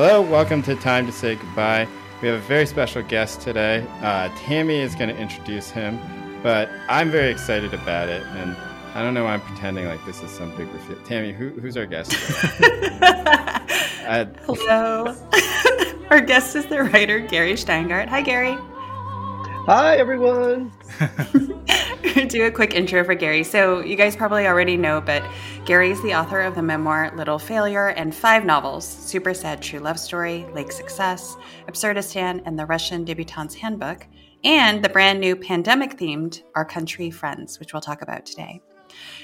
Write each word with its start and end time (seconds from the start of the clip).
Hello, 0.00 0.22
welcome 0.22 0.62
to 0.62 0.76
Time 0.76 1.06
to 1.06 1.12
Say 1.12 1.34
Goodbye. 1.34 1.88
We 2.22 2.28
have 2.28 2.36
a 2.36 2.46
very 2.46 2.66
special 2.66 3.02
guest 3.02 3.40
today. 3.40 3.84
Uh, 4.00 4.28
Tammy 4.36 4.76
is 4.76 4.94
going 4.94 5.10
to 5.10 5.16
introduce 5.20 5.72
him, 5.72 5.98
but 6.40 6.70
I'm 6.88 7.10
very 7.10 7.32
excited 7.32 7.74
about 7.74 8.08
it. 8.08 8.22
And 8.22 8.56
I 8.94 9.02
don't 9.02 9.12
know 9.12 9.24
why 9.24 9.32
I'm 9.32 9.40
pretending 9.40 9.86
like 9.86 9.98
this 10.06 10.22
is 10.22 10.30
some 10.30 10.56
big 10.56 10.72
reveal. 10.72 11.02
Tammy, 11.02 11.32
who, 11.32 11.48
who's 11.48 11.76
our 11.76 11.84
guest? 11.84 12.12
uh, 14.06 14.26
Hello. 14.46 15.16
our 16.10 16.20
guest 16.20 16.54
is 16.54 16.66
the 16.66 16.84
writer 16.84 17.18
Gary 17.18 17.54
Shteyngart. 17.54 18.06
Hi, 18.06 18.22
Gary. 18.22 18.56
Hi, 19.66 19.96
everyone. 19.96 20.70
Do 22.28 22.44
a 22.44 22.50
quick 22.50 22.74
intro 22.74 23.02
for 23.04 23.14
Gary. 23.14 23.42
So, 23.42 23.80
you 23.80 23.96
guys 23.96 24.14
probably 24.14 24.46
already 24.46 24.76
know, 24.76 25.00
but 25.00 25.24
Gary 25.64 25.90
is 25.90 26.02
the 26.02 26.14
author 26.14 26.42
of 26.42 26.54
the 26.54 26.60
memoir 26.60 27.10
Little 27.16 27.38
Failure 27.38 27.88
and 27.88 28.14
five 28.14 28.44
novels 28.44 28.86
Super 28.86 29.32
Sad 29.32 29.62
True 29.62 29.78
Love 29.78 29.98
Story, 29.98 30.44
Lake 30.52 30.70
Success, 30.70 31.38
Absurdistan, 31.68 32.42
and 32.44 32.58
the 32.58 32.66
Russian 32.66 33.06
Debutante's 33.06 33.54
Handbook, 33.54 34.06
and 34.44 34.84
the 34.84 34.90
brand 34.90 35.20
new 35.20 35.36
pandemic 35.36 35.96
themed 35.96 36.42
Our 36.54 36.66
Country 36.66 37.10
Friends, 37.10 37.58
which 37.58 37.72
we'll 37.72 37.80
talk 37.80 38.02
about 38.02 38.26
today. 38.26 38.60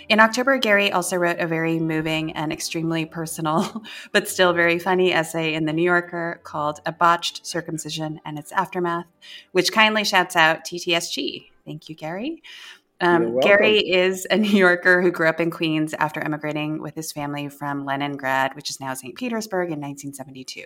In 0.09 0.19
October, 0.19 0.57
Gary 0.57 0.91
also 0.91 1.17
wrote 1.17 1.41
a 1.41 1.47
very 1.47 1.79
moving 1.79 2.33
and 2.33 2.55
extremely 2.55 3.05
personal, 3.05 3.85
but 4.13 4.29
still 4.29 4.55
very 4.55 4.79
funny 4.79 5.13
essay 5.13 5.53
in 5.53 5.67
The 5.67 5.75
New 5.75 5.85
Yorker 5.85 6.41
called 6.43 6.81
A 6.87 6.93
Botched 6.93 7.45
Circumcision 7.47 8.21
and 8.25 8.39
Its 8.39 8.51
Aftermath, 8.53 9.07
which 9.53 9.73
kindly 9.73 10.05
shouts 10.05 10.37
out 10.37 10.65
TTSG. 10.65 11.51
Thank 11.67 11.91
you, 11.91 11.95
Gary. 11.95 12.43
Um, 13.05 13.39
Gary 13.41 13.81
is 13.81 14.27
a 14.31 14.37
New 14.39 14.57
Yorker 14.57 15.03
who 15.03 15.11
grew 15.11 15.29
up 15.29 15.39
in 15.39 15.51
Queens 15.51 15.93
after 15.99 16.23
immigrating 16.23 16.81
with 16.81 16.95
his 16.95 17.13
family 17.13 17.51
from 17.51 17.85
Leningrad, 17.85 18.57
which 18.57 18.71
is 18.71 18.81
now 18.81 18.95
St. 18.95 19.15
Petersburg, 19.15 19.67
in 19.67 19.79
1972. 19.79 20.65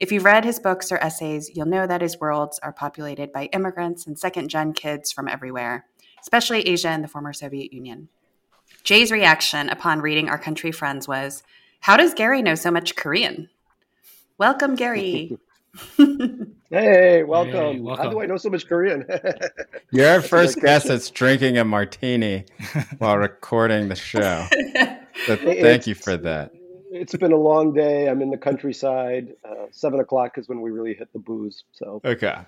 If 0.00 0.10
you've 0.10 0.24
read 0.24 0.46
his 0.46 0.58
books 0.58 0.90
or 0.90 0.96
essays, 0.96 1.50
you'll 1.54 1.66
know 1.66 1.86
that 1.86 2.00
his 2.00 2.18
worlds 2.18 2.58
are 2.60 2.72
populated 2.72 3.32
by 3.32 3.46
immigrants 3.46 4.06
and 4.06 4.18
second 4.18 4.48
gen 4.48 4.72
kids 4.72 5.12
from 5.12 5.28
everywhere, 5.28 5.84
especially 6.22 6.62
Asia 6.62 6.88
and 6.88 7.04
the 7.04 7.08
former 7.08 7.34
Soviet 7.34 7.70
Union. 7.70 8.08
Jay's 8.82 9.12
reaction 9.12 9.68
upon 9.68 10.00
reading 10.00 10.30
Our 10.30 10.38
Country 10.38 10.72
Friends 10.72 11.06
was, 11.06 11.42
How 11.80 11.98
does 11.98 12.14
Gary 12.14 12.40
know 12.40 12.54
so 12.54 12.70
much 12.70 12.96
Korean? 12.96 13.50
Welcome, 14.38 14.74
Gary. 14.74 15.36
hey, 15.96 17.22
welcome. 17.24 17.52
Hey, 17.52 17.80
welcome. 17.80 18.04
How 18.04 18.10
do 18.10 18.20
I 18.20 18.26
know 18.26 18.36
so 18.36 18.50
much 18.50 18.66
Korean? 18.66 19.06
You're 19.90 20.08
our 20.08 20.22
first 20.22 20.60
guest 20.60 20.86
that's 20.88 21.10
drinking 21.10 21.58
a 21.58 21.64
martini 21.64 22.46
while 22.98 23.18
recording 23.18 23.88
the 23.88 23.96
show. 23.96 24.46
So 25.26 25.36
thank 25.36 25.86
you 25.86 25.94
for 25.94 26.16
that. 26.16 26.52
It's 26.90 27.14
been 27.16 27.32
a 27.32 27.36
long 27.36 27.74
day. 27.74 28.08
I'm 28.08 28.22
in 28.22 28.30
the 28.30 28.38
countryside. 28.38 29.34
Uh, 29.44 29.66
seven 29.70 30.00
o'clock 30.00 30.38
is 30.38 30.48
when 30.48 30.60
we 30.60 30.70
really 30.70 30.94
hit 30.94 31.12
the 31.12 31.18
booze. 31.18 31.64
So 31.72 32.00
okay. 32.04 32.38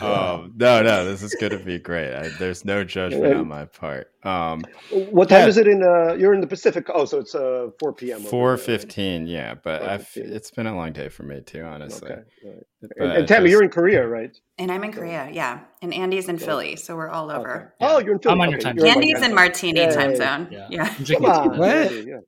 Um, 0.00 0.52
no, 0.56 0.82
no, 0.82 1.04
this 1.04 1.22
is 1.22 1.34
going 1.34 1.52
to 1.52 1.58
be 1.58 1.78
great. 1.78 2.14
I, 2.14 2.28
there's 2.38 2.64
no 2.64 2.82
judgment 2.82 3.34
on 3.34 3.48
my 3.48 3.66
part. 3.66 4.12
Um, 4.24 4.64
what 4.90 5.28
time 5.28 5.42
yeah. 5.42 5.46
is 5.46 5.56
it 5.56 5.68
in? 5.68 5.82
Uh, 5.82 6.14
you're 6.14 6.34
in 6.34 6.40
the 6.40 6.46
Pacific. 6.46 6.88
Oh, 6.92 7.04
so 7.04 7.20
it's 7.20 7.34
uh, 7.34 7.68
4 7.78 7.92
p.m. 7.92 8.22
Four 8.22 8.56
fifteen. 8.56 9.26
Yeah, 9.26 9.54
but 9.54 9.82
I've, 9.82 10.10
it's 10.16 10.50
been 10.50 10.66
a 10.66 10.74
long 10.74 10.92
day 10.92 11.08
for 11.08 11.22
me 11.22 11.40
too, 11.40 11.62
honestly. 11.62 12.10
Okay. 12.10 12.22
Right. 12.44 12.64
And, 12.98 13.12
and 13.12 13.28
Tammy, 13.28 13.44
just, 13.44 13.52
you're 13.52 13.62
in 13.62 13.70
Korea, 13.70 14.06
right? 14.06 14.36
And 14.58 14.72
I'm 14.72 14.82
in 14.82 14.92
Korea. 14.92 15.30
Yeah, 15.32 15.60
and 15.82 15.94
Andy's 15.94 16.28
in 16.28 16.38
Philly, 16.38 16.76
so 16.76 16.96
we're 16.96 17.08
all 17.08 17.30
over. 17.30 17.74
Okay. 17.80 17.92
Oh, 17.92 17.98
you're 17.98 18.14
in 18.14 18.18
Philly. 18.18 18.32
I'm 18.32 18.40
on 18.40 18.50
your 18.50 18.60
time. 18.60 18.78
Zone. 18.78 18.88
Andy's 18.88 19.22
in 19.22 19.34
Martini 19.34 19.80
yeah, 19.80 19.94
time 19.94 20.16
zone. 20.16 20.48
Yeah. 20.50 20.66
yeah. 20.70 20.94
Come 21.14 21.24
on. 21.26 21.58
What? 21.58 22.06
Yeah. 22.06 22.18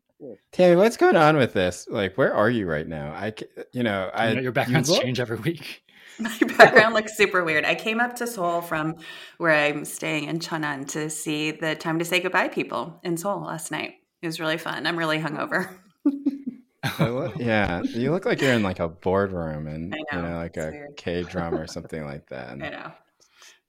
Tammy, 0.50 0.76
what's 0.76 0.96
going 0.96 1.16
on 1.16 1.36
with 1.36 1.52
this? 1.52 1.86
Like, 1.88 2.18
where 2.18 2.34
are 2.34 2.50
you 2.50 2.66
right 2.66 2.86
now? 2.86 3.12
I, 3.12 3.34
you 3.72 3.84
know, 3.84 4.10
I 4.12 4.30
you 4.30 4.34
know, 4.36 4.42
your 4.42 4.52
backgrounds 4.52 4.90
you 4.90 5.00
change 5.00 5.20
every 5.20 5.36
week. 5.36 5.84
My 6.18 6.36
background 6.58 6.94
looks 6.94 7.16
super 7.16 7.44
weird. 7.44 7.64
I 7.64 7.74
came 7.74 8.00
up 8.00 8.16
to 8.16 8.26
Seoul 8.26 8.60
from 8.60 8.96
where 9.38 9.52
I'm 9.52 9.84
staying 9.84 10.24
in 10.24 10.38
Cheonan 10.38 10.88
to 10.88 11.08
see 11.10 11.52
the 11.52 11.74
Time 11.74 11.98
to 11.98 12.04
Say 12.04 12.20
Goodbye 12.20 12.48
people 12.48 12.98
in 13.02 13.16
Seoul 13.16 13.40
last 13.42 13.70
night. 13.70 13.94
It 14.22 14.26
was 14.26 14.40
really 14.40 14.58
fun. 14.58 14.86
I'm 14.86 14.98
really 14.98 15.18
hungover. 15.18 15.70
yeah, 17.38 17.82
you 17.82 18.10
look 18.10 18.24
like 18.24 18.40
you're 18.40 18.52
in 18.52 18.62
like 18.62 18.80
a 18.80 18.88
boardroom 18.88 19.66
and 19.66 19.90
know, 19.90 19.98
you 20.12 20.22
know 20.22 20.36
like 20.36 20.56
a 20.56 20.88
K 20.96 21.22
drama 21.22 21.58
or 21.58 21.66
something 21.68 22.04
like 22.04 22.28
that. 22.28 22.50
And 22.50 22.64
I 22.64 22.70
know. 22.70 22.92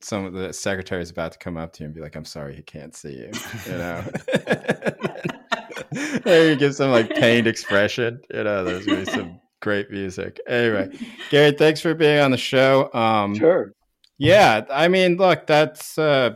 Some 0.02 0.26
of 0.26 0.34
the 0.34 0.54
secretary 0.54 1.02
is 1.02 1.12
about 1.12 1.34
to 1.34 1.38
come 1.38 1.58
up 1.58 1.74
to 1.74 1.84
you 1.84 1.88
and 1.88 1.94
be 1.94 2.00
like, 2.00 2.16
"I'm 2.16 2.24
sorry, 2.24 2.56
he 2.56 2.62
can't 2.62 2.96
see 2.96 3.18
you." 3.18 3.32
You 3.66 3.78
know. 3.78 4.04
you 6.26 6.56
give 6.56 6.74
some 6.74 6.92
like 6.92 7.10
pained 7.10 7.48
expression. 7.48 8.22
You 8.34 8.46
know, 8.46 8.64
there's 8.64 8.86
gonna 8.86 9.00
be 9.00 9.06
some 9.06 9.42
great 9.62 9.92
music. 9.92 10.40
Anyway, 10.48 10.98
Gary, 11.30 11.52
thanks 11.52 11.82
for 11.82 11.94
being 11.94 12.20
on 12.20 12.32
the 12.32 12.38
show. 12.38 12.92
Um, 12.94 13.36
sure. 13.36 13.74
Yeah, 14.18 14.66
I 14.70 14.90
mean, 14.90 15.18
look, 15.18 15.48
that's 15.48 15.98
uh, 15.98 16.36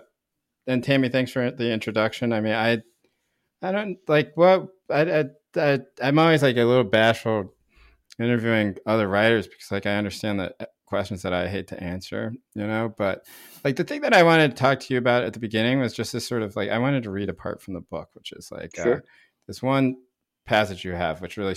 and 0.68 0.84
Tammy, 0.84 1.10
thanks 1.10 1.32
for 1.32 1.52
the 1.52 1.72
introduction. 1.72 2.32
I 2.32 2.40
mean, 2.42 2.54
I, 2.54 2.82
I 3.62 3.72
don't 3.72 3.98
like 4.08 4.32
what 4.36 4.70
I, 4.90 5.20
I, 5.20 5.26
I 5.58 5.80
I'm 6.02 6.20
always 6.20 6.44
like 6.44 6.58
a 6.58 6.64
little 6.64 6.84
bashful 6.84 7.54
interviewing 8.20 8.78
other 8.86 9.08
writers 9.08 9.48
because 9.48 9.72
like 9.72 9.86
I 9.86 9.96
understand 9.96 10.40
that 10.40 10.56
uh, 10.60 10.66
questions 10.86 11.24
that 11.24 11.34
I 11.34 11.48
hate 11.48 11.68
to 11.70 11.84
answer, 11.84 12.34
you 12.56 12.66
know. 12.66 12.94
But 12.98 13.26
like 13.64 13.76
the 13.76 13.84
thing 13.84 14.02
that 14.02 14.14
I 14.14 14.24
wanted 14.24 14.52
to 14.52 14.58
talk 14.58 14.80
to 14.82 14.94
you 14.94 14.98
about 14.98 15.24
at 15.24 15.34
the 15.34 15.40
beginning 15.40 15.80
was 15.80 15.94
just 15.94 16.14
this 16.14 16.28
sort 16.28 16.44
of 16.44 16.56
like 16.56 16.70
I 16.70 16.78
wanted 16.78 17.04
to 17.04 17.12
read 17.12 17.30
a 17.30 17.34
part 17.34 17.62
from 17.62 17.74
the 17.74 17.82
book, 17.82 18.10
which 18.14 18.32
is 18.32 18.50
like 18.52 18.78
uh, 18.80 18.84
sure. 18.84 18.98
uh, 18.98 19.02
this 19.48 19.62
one 19.62 19.98
passage 20.46 20.86
you 20.86 20.94
have, 20.94 21.22
which 21.22 21.38
really 21.38 21.56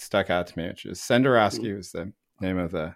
stuck 0.00 0.30
out 0.30 0.46
to 0.48 0.58
me, 0.58 0.68
which 0.68 0.86
is 0.86 0.98
Senderovsky 0.98 1.76
was 1.76 1.92
the 1.92 2.12
name 2.40 2.58
of 2.58 2.72
the 2.72 2.94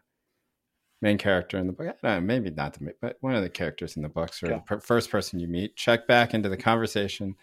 main 1.00 1.18
character 1.18 1.58
in 1.58 1.66
the 1.66 1.72
book. 1.72 1.96
Know, 2.02 2.20
maybe 2.20 2.50
not 2.50 2.74
the 2.74 2.94
but 3.00 3.16
one 3.20 3.34
of 3.34 3.42
the 3.42 3.50
characters 3.50 3.96
in 3.96 4.02
the 4.02 4.08
book, 4.08 4.30
or 4.42 4.50
yeah. 4.50 4.60
the 4.68 4.80
first 4.80 5.10
person 5.10 5.38
you 5.38 5.48
meet. 5.48 5.76
Check 5.76 6.06
back 6.06 6.34
into 6.34 6.48
the 6.48 6.56
conversation. 6.56 7.36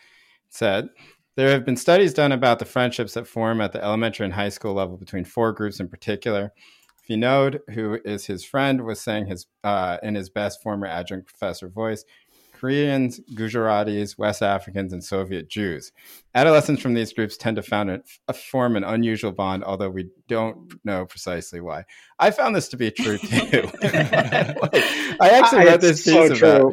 Said 0.50 0.90
there 1.38 1.52
have 1.52 1.66
been 1.66 1.78
studies 1.78 2.14
done 2.14 2.32
about 2.32 2.60
the 2.60 2.66
friendships 2.66 3.14
that 3.14 3.28
form 3.28 3.62
at 3.62 3.72
the 3.72 3.84
elementary 3.84 4.26
and 4.26 4.34
high 4.34 4.50
school 4.50 4.74
level 4.74 4.98
between 4.98 5.24
four 5.24 5.54
groups 5.54 5.80
in 5.80 5.88
particular. 5.88 6.52
Vinod, 7.10 7.60
who 7.74 8.00
is 8.06 8.26
his 8.26 8.44
friend, 8.44 8.84
was 8.84 9.02
saying 9.02 9.28
his 9.28 9.48
uh, 9.64 9.98
in 10.04 10.16
his 10.16 10.30
best 10.30 10.62
former 10.62 10.88
adjunct 10.88 11.28
professor 11.28 11.70
voice, 11.70 12.04
Koreans, 12.62 13.20
Gujaratis, 13.34 14.20
West 14.20 14.44
Africans, 14.44 14.94
and 14.94 15.04
Soviet 15.04 15.50
Jews. 15.50 15.92
Adolescents 16.36 16.80
from 16.80 16.94
these 16.94 17.12
groups 17.12 17.36
tend 17.36 17.56
to 17.56 17.64
found 17.64 17.90
a, 17.90 18.04
a 18.28 18.34
form 18.34 18.76
an 18.76 18.84
unusual 18.84 19.32
bond, 19.32 19.64
although 19.64 19.90
we 19.90 20.10
don't 20.28 20.72
know 20.86 21.08
precisely 21.08 21.60
why. 21.60 21.86
I 22.20 22.30
found 22.30 22.56
this 22.56 22.70
to 22.70 22.78
be 22.78 22.92
true 22.92 23.18
too. 23.18 23.64
like, 23.82 23.84
I 23.84 25.32
actually 25.34 25.66
read 25.66 25.82
this 25.82 26.04
piece 26.04 26.40
so 26.40 26.70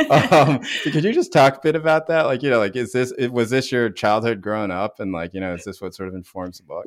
about. 0.00 0.42
um, 0.48 0.60
could 0.82 1.04
you 1.04 1.12
just 1.12 1.32
talk 1.32 1.58
a 1.58 1.60
bit 1.60 1.76
about 1.76 2.08
that? 2.08 2.22
Like, 2.22 2.42
you 2.42 2.50
know, 2.50 2.58
like 2.58 2.74
is 2.74 2.90
this 2.90 3.12
was 3.30 3.50
this 3.50 3.70
your 3.70 3.90
childhood 3.90 4.40
growing 4.40 4.72
up, 4.72 4.98
and 4.98 5.12
like, 5.12 5.34
you 5.34 5.40
know, 5.40 5.54
is 5.54 5.62
this 5.62 5.80
what 5.80 5.94
sort 5.94 6.08
of 6.08 6.16
informs 6.16 6.58
the 6.58 6.64
book? 6.64 6.86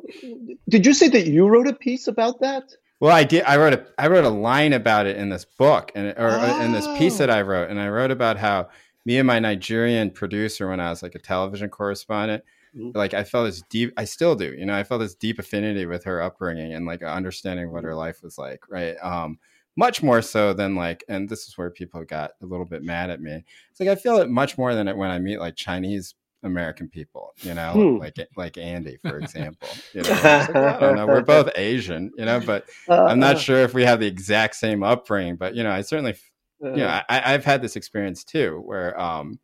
Did 0.68 0.84
you 0.84 0.92
say 0.92 1.08
that 1.08 1.26
you 1.26 1.48
wrote 1.48 1.66
a 1.66 1.72
piece 1.72 2.06
about 2.06 2.40
that? 2.40 2.64
Well, 3.00 3.14
I 3.14 3.24
did. 3.24 3.44
I 3.44 3.56
wrote 3.56 3.74
a 3.74 3.86
I 3.96 4.08
wrote 4.08 4.24
a 4.24 4.30
line 4.30 4.72
about 4.72 5.06
it 5.06 5.16
in 5.16 5.28
this 5.28 5.44
book 5.44 5.92
and 5.94 6.08
or 6.18 6.30
oh. 6.30 6.60
in 6.60 6.72
this 6.72 6.86
piece 6.98 7.18
that 7.18 7.30
I 7.30 7.42
wrote, 7.42 7.70
and 7.70 7.80
I 7.80 7.88
wrote 7.88 8.10
about 8.10 8.38
how 8.38 8.68
me 9.04 9.18
and 9.18 9.26
my 9.26 9.38
Nigerian 9.38 10.10
producer, 10.10 10.68
when 10.68 10.80
I 10.80 10.90
was 10.90 11.02
like 11.02 11.14
a 11.14 11.20
television 11.20 11.70
correspondent, 11.70 12.42
mm-hmm. 12.76 12.96
like 12.96 13.14
I 13.14 13.24
felt 13.24 13.46
this 13.46 13.62
deep. 13.70 13.92
I 13.96 14.04
still 14.04 14.34
do. 14.34 14.52
You 14.52 14.66
know, 14.66 14.74
I 14.74 14.82
felt 14.82 15.00
this 15.00 15.14
deep 15.14 15.38
affinity 15.38 15.86
with 15.86 16.04
her 16.04 16.20
upbringing 16.20 16.74
and 16.74 16.86
like 16.86 17.02
understanding 17.02 17.70
what 17.72 17.84
her 17.84 17.94
life 17.94 18.22
was 18.22 18.36
like. 18.36 18.68
Right. 18.68 18.96
Um, 19.00 19.38
much 19.76 20.02
more 20.02 20.20
so 20.20 20.52
than 20.52 20.74
like, 20.74 21.04
and 21.08 21.28
this 21.28 21.46
is 21.46 21.56
where 21.56 21.70
people 21.70 22.02
got 22.04 22.32
a 22.42 22.46
little 22.46 22.66
bit 22.66 22.82
mad 22.82 23.10
at 23.10 23.20
me. 23.20 23.44
It's 23.70 23.78
like 23.78 23.88
I 23.88 23.94
feel 23.94 24.16
it 24.16 24.28
much 24.28 24.58
more 24.58 24.74
than 24.74 24.88
it 24.88 24.96
when 24.96 25.10
I 25.10 25.20
meet 25.20 25.38
like 25.38 25.54
Chinese 25.54 26.16
American 26.42 26.88
people, 26.88 27.34
you 27.38 27.54
know, 27.54 27.72
hmm. 27.72 27.96
like 27.96 28.16
like 28.36 28.58
Andy, 28.58 28.96
for 28.96 29.18
example. 29.18 29.68
You 29.92 30.02
know, 30.04 30.10
like, 30.10 30.24
I 30.56 30.80
don't 30.80 30.96
know, 30.96 31.06
we're 31.06 31.20
both 31.22 31.50
Asian, 31.56 32.12
you 32.16 32.24
know, 32.24 32.40
but 32.40 32.66
uh, 32.88 33.04
I'm 33.04 33.18
not 33.18 33.36
uh, 33.36 33.38
sure 33.38 33.58
if 33.58 33.74
we 33.74 33.84
have 33.84 34.00
the 34.00 34.06
exact 34.06 34.56
same 34.56 34.82
upbringing. 34.82 35.36
But 35.36 35.54
you 35.54 35.64
know, 35.64 35.70
I 35.70 35.80
certainly, 35.80 36.14
uh, 36.64 36.70
you 36.70 36.76
know, 36.76 36.86
uh. 36.86 37.02
I, 37.08 37.32
have 37.32 37.44
had 37.44 37.62
this 37.62 37.76
experience 37.76 38.24
too, 38.24 38.62
where 38.64 38.98
um, 39.00 39.38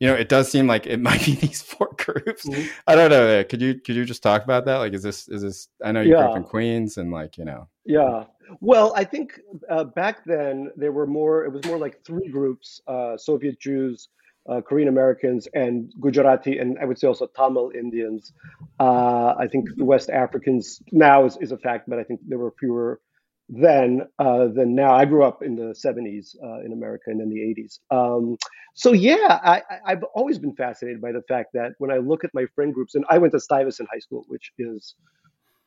you 0.00 0.08
know, 0.08 0.14
it 0.14 0.28
does 0.28 0.50
seem 0.50 0.66
like 0.66 0.86
it 0.86 1.00
might 1.00 1.24
be 1.24 1.34
these 1.34 1.62
four 1.62 1.90
groups. 1.96 2.46
Mm-hmm. 2.46 2.66
I 2.86 2.94
don't 2.94 3.10
know. 3.10 3.44
Could 3.44 3.62
you 3.62 3.74
could 3.80 3.96
you 3.96 4.04
just 4.04 4.22
talk 4.22 4.44
about 4.44 4.64
that? 4.66 4.76
Like, 4.76 4.92
is 4.92 5.02
this 5.02 5.28
is 5.28 5.42
this? 5.42 5.68
I 5.84 5.92
know 5.92 6.00
you 6.00 6.12
yeah. 6.12 6.22
grew 6.22 6.30
up 6.30 6.36
in 6.36 6.44
Queens, 6.44 6.96
and 6.96 7.12
like 7.12 7.38
you 7.38 7.44
know. 7.44 7.68
Yeah. 7.84 8.24
Well, 8.60 8.92
I 8.96 9.02
think 9.02 9.40
uh, 9.68 9.84
back 9.84 10.24
then 10.24 10.70
there 10.76 10.92
were 10.92 11.06
more. 11.06 11.44
It 11.44 11.52
was 11.52 11.64
more 11.66 11.78
like 11.78 12.04
three 12.04 12.28
groups: 12.28 12.80
uh, 12.86 13.16
Soviet 13.16 13.58
Jews, 13.60 14.08
uh, 14.48 14.60
Korean 14.60 14.88
Americans 14.88 15.48
and 15.54 15.92
Gujarati, 16.00 16.58
and 16.58 16.78
I 16.80 16.84
would 16.84 16.98
say 16.98 17.06
also 17.08 17.26
Tamil 17.26 17.72
Indians. 17.74 18.32
Uh, 18.78 19.34
I 19.38 19.46
think 19.50 19.66
West 19.78 20.10
Africans 20.10 20.80
now 20.92 21.24
is, 21.24 21.36
is 21.40 21.52
a 21.52 21.58
fact, 21.58 21.88
but 21.88 21.98
I 21.98 22.04
think 22.04 22.20
there 22.26 22.38
were 22.38 22.52
fewer 22.58 23.00
then 23.48 24.02
uh, 24.18 24.48
than 24.48 24.74
now. 24.74 24.92
I 24.94 25.04
grew 25.04 25.24
up 25.24 25.42
in 25.42 25.56
the 25.56 25.74
70s 25.74 26.34
uh, 26.42 26.60
in 26.64 26.72
America 26.72 27.04
and 27.10 27.20
in 27.20 27.30
the 27.30 27.38
80s. 27.38 27.78
Um, 27.90 28.36
so, 28.74 28.92
yeah, 28.92 29.40
I, 29.42 29.62
I've 29.86 30.02
always 30.14 30.38
been 30.38 30.54
fascinated 30.54 31.00
by 31.00 31.12
the 31.12 31.22
fact 31.28 31.50
that 31.54 31.72
when 31.78 31.90
I 31.90 31.98
look 31.98 32.24
at 32.24 32.30
my 32.34 32.44
friend 32.54 32.74
groups, 32.74 32.94
and 32.96 33.04
I 33.08 33.18
went 33.18 33.32
to 33.32 33.40
Stuyvesant 33.40 33.88
High 33.90 34.00
School, 34.00 34.24
which 34.28 34.52
is 34.58 34.94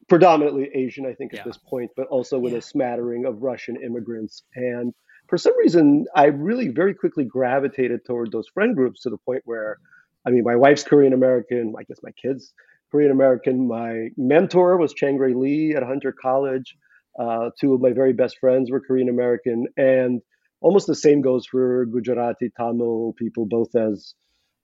predominantly 0.07 0.69
Asian, 0.73 1.05
I 1.05 1.13
think, 1.13 1.33
at 1.33 1.39
Yeah. 1.39 1.43
this 1.45 1.57
point, 1.57 1.89
but 1.95 2.07
also 2.07 2.37
with 2.37 2.53
Yeah. 2.53 2.59
a 2.59 2.61
smattering 2.61 3.25
of 3.25 3.41
Russian 3.41 3.77
immigrants. 3.77 4.43
And 4.55 4.93
for 5.29 5.37
some 5.37 5.57
reason, 5.57 6.05
I 6.15 6.25
really 6.25 6.69
very 6.69 6.93
quickly 6.93 7.23
gravitated 7.23 8.05
toward 8.05 8.31
those 8.31 8.47
friend 8.47 8.75
groups 8.75 9.01
to 9.01 9.09
the 9.09 9.17
point 9.17 9.43
where, 9.45 9.77
I 10.25 10.31
mean, 10.31 10.43
my 10.43 10.55
wife's 10.55 10.83
Korean 10.83 11.13
American. 11.13 11.75
I 11.77 11.83
guess 11.83 11.99
my 12.03 12.11
kids 12.11 12.53
Korean 12.91 13.11
American. 13.11 13.67
My 13.67 14.09
mentor 14.17 14.77
was 14.77 14.93
Chang-rae 14.93 15.33
Lee 15.33 15.75
at 15.75 15.83
Hunter 15.83 16.11
College. 16.19 16.75
Uh, 17.17 17.49
two 17.59 17.73
of 17.73 17.81
my 17.81 17.91
very 17.91 18.13
best 18.13 18.37
friends 18.39 18.71
were 18.71 18.79
Korean 18.79 19.09
American, 19.09 19.67
and 19.77 20.21
almost 20.61 20.87
the 20.87 20.95
same 20.95 21.21
goes 21.21 21.45
for 21.45 21.85
Gujarati 21.85 22.49
Tamil 22.57 23.13
people, 23.17 23.45
both 23.45 23.75
as 23.75 24.13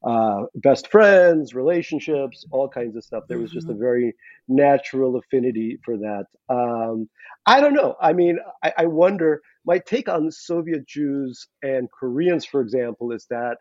uh, 0.04 0.44
best 0.56 0.92
friends, 0.92 1.54
relationships, 1.54 2.46
all 2.52 2.70
kinds 2.70 2.96
of 2.96 3.04
stuff. 3.04 3.24
There 3.28 3.40
was 3.40 3.52
just 3.52 3.70
a 3.70 3.74
very 3.74 4.14
natural 4.48 5.16
affinity 5.16 5.80
for 5.84 5.98
that. 5.98 6.26
Um, 6.50 7.10
I 7.46 7.62
don't 7.62 7.74
know. 7.74 7.96
I 8.02 8.14
mean, 8.14 8.40
I, 8.64 8.74
I 8.80 8.86
wonder. 8.86 9.42
My 9.66 9.80
take 9.80 10.08
on 10.08 10.30
Soviet 10.32 10.88
Jews 10.88 11.48
and 11.64 11.90
Koreans, 11.92 12.46
for 12.46 12.62
example, 12.62 13.12
is 13.12 13.26
that 13.32 13.58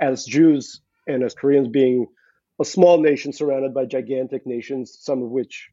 as 0.00 0.24
Jews 0.24 0.80
and 1.06 1.22
as 1.22 1.34
Koreans 1.34 1.68
being 1.68 2.06
a 2.60 2.64
small 2.64 3.00
nation 3.00 3.32
surrounded 3.32 3.74
by 3.74 3.84
gigantic 3.84 4.46
nations, 4.46 4.96
some 5.00 5.22
of 5.22 5.30
which 5.30 5.70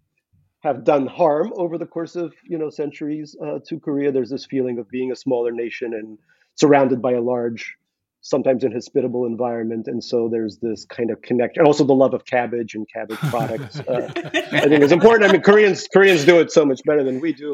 have 0.61 0.83
done 0.83 1.07
harm 1.07 1.53
over 1.55 1.77
the 1.77 1.85
course 1.85 2.15
of 2.15 2.33
you 2.43 2.57
know 2.57 2.69
centuries 2.69 3.35
uh, 3.41 3.59
to 3.67 3.79
Korea. 3.79 4.11
There's 4.11 4.29
this 4.29 4.45
feeling 4.45 4.79
of 4.79 4.89
being 4.89 5.11
a 5.11 5.15
smaller 5.15 5.51
nation 5.51 5.93
and 5.93 6.17
surrounded 6.55 7.01
by 7.01 7.13
a 7.13 7.21
large, 7.21 7.75
sometimes 8.21 8.63
inhospitable 8.63 9.25
environment, 9.25 9.87
and 9.87 10.03
so 10.03 10.27
there's 10.29 10.57
this 10.61 10.85
kind 10.85 11.09
of 11.09 11.21
connection. 11.21 11.61
And 11.61 11.67
also 11.67 11.83
the 11.83 11.93
love 11.95 12.13
of 12.13 12.25
cabbage 12.25 12.75
and 12.75 12.85
cabbage 12.93 13.17
products. 13.29 13.79
Uh, 13.79 14.11
I 14.15 14.67
think 14.67 14.83
is 14.83 14.91
important. 14.91 15.29
I 15.29 15.33
mean, 15.33 15.41
Koreans 15.41 15.87
Koreans 15.91 16.25
do 16.25 16.39
it 16.39 16.51
so 16.51 16.65
much 16.65 16.81
better 16.85 17.03
than 17.03 17.19
we 17.21 17.33
do. 17.33 17.53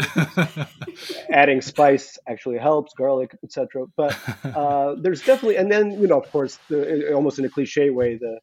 Adding 1.31 1.61
spice 1.61 2.17
actually 2.27 2.57
helps, 2.57 2.93
garlic, 2.97 3.35
etc. 3.43 3.85
But 3.95 4.17
uh, 4.43 4.95
there's 5.01 5.21
definitely, 5.21 5.57
and 5.57 5.71
then 5.71 5.91
you 6.01 6.07
know, 6.07 6.19
of 6.19 6.31
course, 6.31 6.57
the, 6.69 7.13
almost 7.13 7.39
in 7.39 7.45
a 7.45 7.49
cliche 7.49 7.89
way, 7.89 8.17
the 8.17 8.39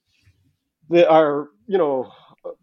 the 0.91 1.09
our 1.11 1.49
you 1.67 1.79
know 1.79 2.11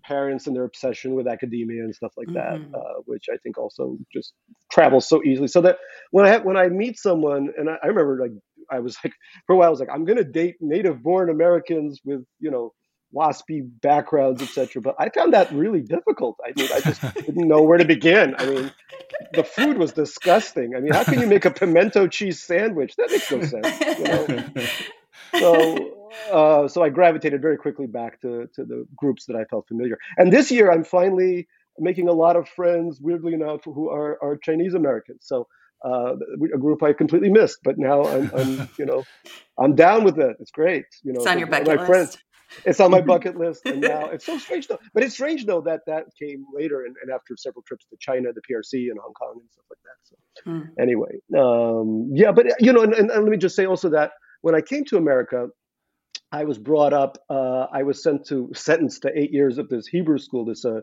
parents 0.03 0.45
and 0.47 0.55
their 0.55 0.65
obsession 0.65 1.15
with 1.15 1.25
academia 1.27 1.83
and 1.83 1.95
stuff 1.95 2.11
like 2.17 2.27
that, 2.33 2.59
Mhm. 2.59 2.73
uh, 2.75 3.01
which 3.05 3.25
I 3.31 3.37
think 3.37 3.57
also 3.57 3.97
just 4.13 4.33
travels 4.71 5.07
so 5.07 5.23
easily. 5.23 5.47
So 5.47 5.61
that 5.61 5.77
when 6.11 6.25
I 6.25 6.29
have, 6.29 6.43
when 6.43 6.57
I 6.57 6.67
meet 6.67 6.97
someone, 6.97 7.49
and 7.57 7.69
I, 7.69 7.77
I 7.83 7.87
remember 7.87 8.19
like 8.21 8.31
I 8.71 8.79
was 8.79 8.97
like 9.03 9.13
for 9.47 9.53
a 9.53 9.57
while 9.57 9.67
I 9.67 9.71
was 9.71 9.79
like 9.79 9.89
I'm 9.91 10.05
gonna 10.05 10.23
date 10.23 10.55
native-born 10.59 11.29
Americans 11.29 11.99
with 12.03 12.23
you 12.39 12.51
know 12.51 12.73
waspy 13.13 13.67
backgrounds, 13.81 14.41
etc. 14.41 14.81
But 14.81 14.95
I 14.99 15.09
found 15.09 15.33
that 15.33 15.51
really 15.51 15.81
difficult. 15.81 16.37
I 16.45 16.51
mean, 16.55 16.69
I 16.73 16.81
just 16.81 17.01
didn't 17.15 17.47
know 17.47 17.61
where 17.61 17.77
to 17.77 17.85
begin. 17.85 18.35
I 18.37 18.45
mean, 18.45 18.71
the 19.33 19.43
food 19.43 19.77
was 19.77 19.93
disgusting. 19.93 20.75
I 20.75 20.79
mean, 20.79 20.93
how 20.93 21.03
can 21.03 21.19
you 21.19 21.27
make 21.27 21.45
a 21.45 21.51
pimento 21.51 22.07
cheese 22.07 22.41
sandwich? 22.41 22.95
That 22.97 23.09
makes 23.11 23.31
no 23.31 23.41
sense. 23.41 23.79
You 23.99 24.03
know? 24.05 24.65
so 25.39 25.99
uh, 26.31 26.67
so 26.67 26.83
I 26.83 26.89
gravitated 26.89 27.41
very 27.41 27.57
quickly 27.57 27.87
back 27.87 28.21
to 28.21 28.47
to 28.55 28.63
the 28.63 28.85
groups 28.95 29.25
that 29.25 29.35
I 29.35 29.45
felt 29.45 29.67
familiar. 29.67 29.97
And 30.17 30.31
this 30.31 30.51
year, 30.51 30.71
I'm 30.71 30.83
finally 30.83 31.47
making 31.77 32.09
a 32.09 32.13
lot 32.13 32.35
of 32.35 32.47
friends, 32.49 32.99
weirdly 33.01 33.33
enough, 33.33 33.61
who 33.65 33.89
are 33.89 34.17
are 34.21 34.37
Chinese 34.37 34.73
Americans. 34.73 35.21
So 35.21 35.47
uh, 35.85 36.15
a 36.53 36.57
group 36.59 36.83
I 36.83 36.93
completely 36.93 37.29
missed, 37.29 37.59
but 37.63 37.77
now 37.77 38.09
I'm, 38.09 38.31
I'm 38.35 38.69
you 38.79 38.85
know 38.85 39.07
I'm 39.59 39.75
down 39.75 40.03
with 40.05 40.19
it. 40.19 40.37
It's 40.39 40.51
great. 40.51 40.85
You 41.03 41.13
know, 41.13 41.19
It's 41.19 41.27
on 41.27 41.39
your 41.39 41.47
bucket 41.47 41.67
my 41.67 41.73
bucket 41.75 41.87
friends- 41.87 42.17
it's 42.65 42.79
on 42.81 42.91
my 42.91 43.01
bucket 43.13 43.37
list, 43.37 43.63
and 43.67 43.81
now 43.81 44.09
it's 44.09 44.25
so 44.25 44.37
strange 44.37 44.67
though. 44.67 44.79
But 44.93 45.03
it's 45.03 45.15
strange 45.15 45.45
though 45.45 45.61
that 45.61 45.81
that 45.87 46.05
came 46.21 46.45
later, 46.53 46.85
and, 46.85 46.95
and 47.03 47.11
after 47.11 47.35
several 47.37 47.63
trips 47.67 47.85
to 47.91 47.97
China, 47.99 48.29
the 48.33 48.41
PRC, 48.41 48.89
and 48.91 48.99
Hong 48.99 49.13
Kong, 49.13 49.35
and 49.39 49.49
stuff 49.51 49.65
like 49.69 49.79
that. 49.85 49.97
So 50.03 50.15
Hmm. 50.45 50.61
anyway, 50.81 51.19
um, 51.37 52.11
yeah, 52.13 52.31
but 52.31 52.47
you 52.61 52.73
know, 52.73 52.81
and, 52.83 52.93
and, 52.93 53.11
and 53.11 53.23
let 53.23 53.31
me 53.31 53.37
just 53.37 53.55
say 53.55 53.65
also 53.67 53.89
that 53.91 54.11
when 54.41 54.55
I 54.55 54.61
came 54.61 54.85
to 54.85 54.97
America, 54.97 55.47
I 56.31 56.45
was 56.45 56.59
brought 56.59 56.93
up. 56.93 57.17
Uh, 57.29 57.67
I 57.73 57.83
was 57.83 58.03
sent 58.03 58.27
to 58.27 58.51
sentenced 58.55 59.03
to 59.03 59.11
eight 59.19 59.33
years 59.33 59.57
of 59.59 59.69
this 59.69 59.87
Hebrew 59.87 60.19
school, 60.19 60.45
this 60.45 60.65
uh, 60.65 60.81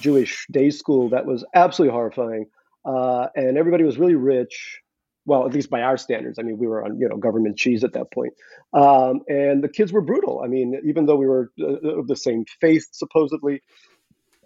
Jewish 0.00 0.46
day 0.52 0.70
school 0.70 1.10
that 1.10 1.26
was 1.26 1.44
absolutely 1.54 1.94
horrifying, 1.94 2.46
uh, 2.84 3.28
and 3.34 3.56
everybody 3.58 3.84
was 3.84 3.98
really 3.98 4.14
rich. 4.14 4.80
Well, 5.26 5.46
at 5.46 5.54
least 5.54 5.70
by 5.70 5.80
our 5.80 5.96
standards. 5.96 6.38
I 6.38 6.42
mean, 6.42 6.58
we 6.58 6.66
were 6.66 6.84
on 6.84 6.98
you 6.98 7.08
know 7.08 7.16
government 7.16 7.56
cheese 7.56 7.82
at 7.82 7.94
that 7.94 8.12
point, 8.12 8.34
um, 8.74 9.20
and 9.26 9.64
the 9.64 9.70
kids 9.70 9.90
were 9.90 10.02
brutal. 10.02 10.42
I 10.44 10.48
mean, 10.48 10.80
even 10.86 11.06
though 11.06 11.16
we 11.16 11.26
were 11.26 11.50
uh, 11.58 11.98
of 11.98 12.08
the 12.08 12.16
same 12.16 12.44
faith 12.60 12.86
supposedly, 12.92 13.62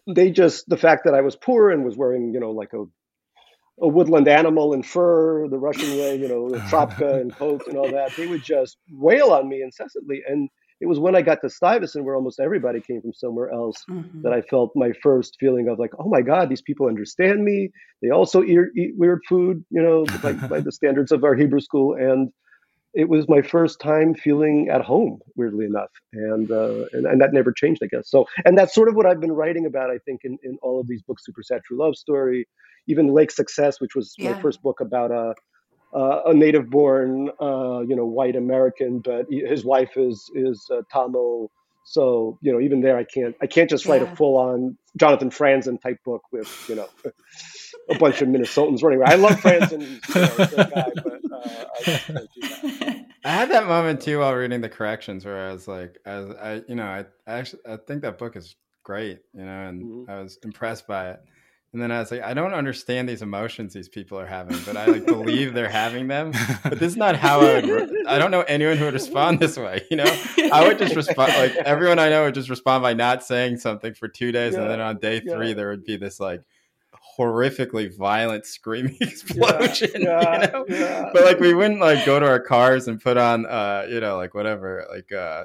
they 0.07 0.31
just 0.31 0.69
the 0.69 0.77
fact 0.77 1.05
that 1.05 1.15
I 1.15 1.23
was 1.23 1.35
poor 1.35 1.71
and 1.71 1.85
was 1.85 1.97
wearing 1.97 2.33
you 2.33 2.39
know 2.39 2.53
like 2.53 2.73
a 2.75 2.85
a 3.81 3.89
woodland 3.89 4.29
animal 4.29 4.73
in 4.75 4.83
fur, 4.83 5.49
the 5.49 5.59
Russian 5.59 5.91
way, 5.99 6.17
you 6.17 6.29
know, 6.29 6.49
the 6.51 6.59
trapka 6.59 7.21
and 7.21 7.35
coat 7.35 7.67
and 7.67 7.77
all 7.77 7.91
that. 7.91 8.15
They 8.17 8.27
would 8.27 8.43
just 8.43 8.77
wail 8.91 9.31
on 9.33 9.49
me 9.49 9.63
incessantly. 9.63 10.23
And 10.27 10.49
it 10.81 10.87
was 10.87 10.99
when 10.99 11.17
I 11.17 11.23
got 11.23 11.41
to 11.43 11.51
Stuyvesant, 11.51 12.05
where 12.05 12.15
almost 12.15 12.41
everybody 12.41 12.81
came 12.81 13.01
from 13.01 13.13
somewhere 13.13 13.51
else, 13.51 13.77
Mhm. 13.91 14.23
that 14.23 14.33
I 14.33 14.43
felt 14.43 14.73
my 14.77 14.93
first 15.03 15.37
feeling 15.41 15.69
of 15.69 15.79
like, 15.79 15.91
oh 15.99 16.09
my 16.09 16.23
God, 16.23 16.49
these 16.49 16.63
people 16.63 16.87
understand 16.87 17.45
me. 17.45 17.71
They 18.03 18.11
also 18.11 18.43
eat, 18.43 18.59
eat 18.77 18.93
weird 18.97 19.21
food, 19.29 19.65
you 19.71 19.83
know, 19.83 20.05
by, 20.23 20.33
by 20.49 20.61
the 20.61 20.73
standards 20.73 21.13
of 21.13 21.25
our 21.25 21.35
Hebrew 21.35 21.61
school. 21.61 21.95
And 21.95 22.31
it 22.95 23.09
was 23.09 23.29
my 23.29 23.43
first 23.43 23.81
time 23.81 24.15
feeling 24.15 24.69
at 24.73 24.81
home, 24.83 25.19
weirdly 25.37 25.67
enough, 25.67 25.91
and, 26.15 26.51
uh, 26.51 26.85
and 26.93 27.07
and 27.07 27.21
that 27.21 27.33
never 27.35 27.53
changed, 27.53 27.83
I 27.85 27.87
guess. 27.87 28.09
So, 28.11 28.25
and 28.45 28.57
that's 28.57 28.75
sort 28.75 28.89
of 28.89 28.95
what 28.97 29.05
I've 29.07 29.21
been 29.21 29.33
writing 29.33 29.67
about, 29.67 29.91
I 29.91 29.99
think, 30.07 30.21
in, 30.25 30.39
in 30.43 30.57
all 30.63 30.81
of 30.81 30.89
these 30.89 31.03
books: 31.03 31.25
Super 31.27 31.43
Sad 31.43 31.61
True 31.67 31.79
Love 31.79 31.97
Story, 31.97 32.49
even 32.89 33.09
Lake 33.09 33.31
Success, 33.31 33.81
which 33.81 33.95
was 33.95 34.15
Yeah. 34.19 34.31
my 34.31 34.41
first 34.41 34.63
book 34.63 34.81
about 34.81 35.11
a 35.11 35.35
uh, 35.95 36.23
a 36.27 36.35
native-born, 36.35 37.31
uh, 37.41 37.81
you 37.81 37.97
know, 37.97 38.07
white 38.07 38.37
American, 38.37 39.01
but 39.01 39.27
his 39.31 39.65
wife 39.65 39.97
is 39.97 40.31
is 40.35 40.67
uh, 40.73 40.83
Tamil. 40.93 41.51
So 41.85 42.39
you 42.43 42.53
know, 42.53 42.61
even 42.61 42.83
there, 42.83 42.99
I 42.99 43.05
can't 43.05 43.35
I 43.43 43.47
can't 43.47 43.71
just 43.71 43.89
write 43.89 44.03
Yeah. 44.03 44.05
a 44.05 44.09
full-on 44.17 44.77
Jonathan 44.99 45.31
Franzen 45.31 45.81
type 45.81 45.99
book 46.05 46.23
with 46.33 46.49
you 46.69 46.75
know 46.77 46.89
a 47.91 47.95
bunch 47.95 48.23
of 48.23 48.29
Minnesotans 48.29 48.83
running 48.83 49.01
around. 49.01 49.13
I 49.13 49.17
love 49.17 49.41
Franzen, 49.41 49.87
he's 49.89 50.13
you 50.15 50.25
know, 50.25 50.37
a 50.37 50.43
great 50.51 50.69
guy, 50.71 50.91
but 51.03 51.21
uh, 51.35 51.65
I 51.81 51.85
just 51.89 52.07
can't 52.15 52.31
do 52.35 52.47
that. 52.51 53.07
I 53.25 53.31
had 53.33 53.51
that 53.51 53.67
moment 53.67 54.01
too 54.03 54.21
while 54.21 54.35
reading 54.35 54.61
the 54.61 54.69
corrections 54.69 55.25
where 55.25 55.49
I 55.49 55.53
was 55.53 55.69
like, 55.69 55.99
I, 56.07 56.19
was, 56.21 56.37
I 56.37 56.63
you 56.69 56.75
know, 56.77 56.85
I, 56.87 57.01
I 57.27 57.39
actually 57.39 57.63
I 57.69 57.77
think 57.77 58.03
that 58.03 58.19
book 58.19 58.37
is 58.37 58.57
great, 58.85 59.21
you 59.35 59.45
know, 59.45 59.69
and 59.69 59.85
Mhm. 59.85 60.07
I 60.09 60.21
was 60.21 60.39
impressed 60.45 60.87
by 60.87 61.11
it. 61.11 61.21
And 61.75 61.83
then 61.83 61.93
I 61.93 61.99
was 61.99 62.11
like, 62.11 62.23
I 62.23 62.33
don't 62.33 62.55
understand 62.55 63.09
these 63.09 63.21
emotions 63.21 63.75
these 63.75 63.91
people 63.91 64.19
are 64.19 64.27
having, 64.27 64.57
but 64.65 64.77
I 64.77 64.87
like 64.87 65.05
believe 65.05 65.53
they're 65.53 65.69
having 65.69 66.09
them. 66.09 66.33
But 66.63 66.79
this 66.79 66.93
is 66.93 66.97
not 66.97 67.15
how 67.15 67.41
I 67.41 67.61
would. 67.61 67.67
re- 67.67 68.05
I 68.09 68.19
don't 68.19 68.31
know 68.31 68.41
anyone 68.41 68.79
who 68.79 68.87
would 68.87 68.95
respond 68.95 69.39
this 69.39 69.57
way. 69.59 69.85
You 69.91 69.99
know, 69.99 70.23
I 70.51 70.67
would 70.67 70.79
just 70.79 70.97
respond 70.97 71.35
like 71.35 71.55
everyone 71.57 71.99
I 71.99 72.09
know 72.09 72.25
would 72.25 72.35
just 72.35 72.49
respond 72.49 72.83
by 72.83 72.95
not 72.95 73.23
saying 73.23 73.59
something 73.59 73.93
for 73.93 74.09
two 74.09 74.33
days, 74.33 74.55
and 74.55 74.69
then 74.69 74.81
on 74.81 74.99
day 74.99 75.21
yeah. 75.23 75.35
three 75.35 75.53
there 75.53 75.69
would 75.69 75.85
be 75.85 75.99
this 75.99 76.19
like 76.19 76.43
horrifically 77.19 77.95
violent 77.97 78.47
screaming 78.47 78.97
explosion. 79.01 79.91
yeah, 79.95 80.47
you 80.47 80.53
know, 80.53 80.65
yeah. 80.69 81.11
but 81.13 81.25
like 81.25 81.41
we 81.41 81.55
wouldn't 81.55 81.81
like 81.81 82.05
go 82.07 82.21
to 82.21 82.27
our 82.27 82.41
cars 82.41 82.89
and 82.89 83.01
put 83.01 83.17
on 83.17 83.47
uh 83.47 83.87
you 83.89 84.01
know 84.01 84.17
like 84.17 84.35
whatever 84.35 84.87
like 84.91 85.11
uh 85.13 85.45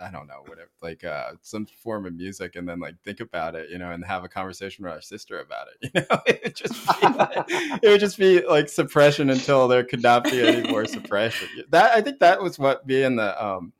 i 0.00 0.10
don't 0.10 0.26
know 0.26 0.42
whatever 0.46 0.70
like 0.82 1.02
uh 1.04 1.32
some 1.40 1.66
form 1.66 2.06
of 2.06 2.14
music 2.14 2.56
and 2.56 2.68
then 2.68 2.78
like 2.78 2.94
think 3.04 3.20
about 3.20 3.54
it 3.54 3.70
you 3.70 3.78
know 3.78 3.90
and 3.90 4.04
have 4.04 4.24
a 4.24 4.28
conversation 4.28 4.84
with 4.84 4.92
our 4.92 5.00
sister 5.00 5.40
about 5.40 5.66
it 5.68 5.90
you 5.94 6.00
know 6.00 6.22
it 6.26 6.40
would 6.44 6.56
just 6.56 7.00
be 7.00 7.06
like, 7.08 7.44
it 7.82 7.88
would 7.88 8.00
just 8.00 8.18
be 8.18 8.46
like 8.46 8.68
suppression 8.68 9.30
until 9.30 9.66
there 9.66 9.84
could 9.84 10.02
not 10.02 10.24
be 10.24 10.46
any 10.46 10.70
more 10.70 10.84
suppression 10.84 11.48
that 11.70 11.94
i 11.94 12.00
think 12.00 12.18
that 12.18 12.42
was 12.42 12.58
what 12.58 12.86
being 12.86 13.16
the 13.16 13.44
um 13.44 13.72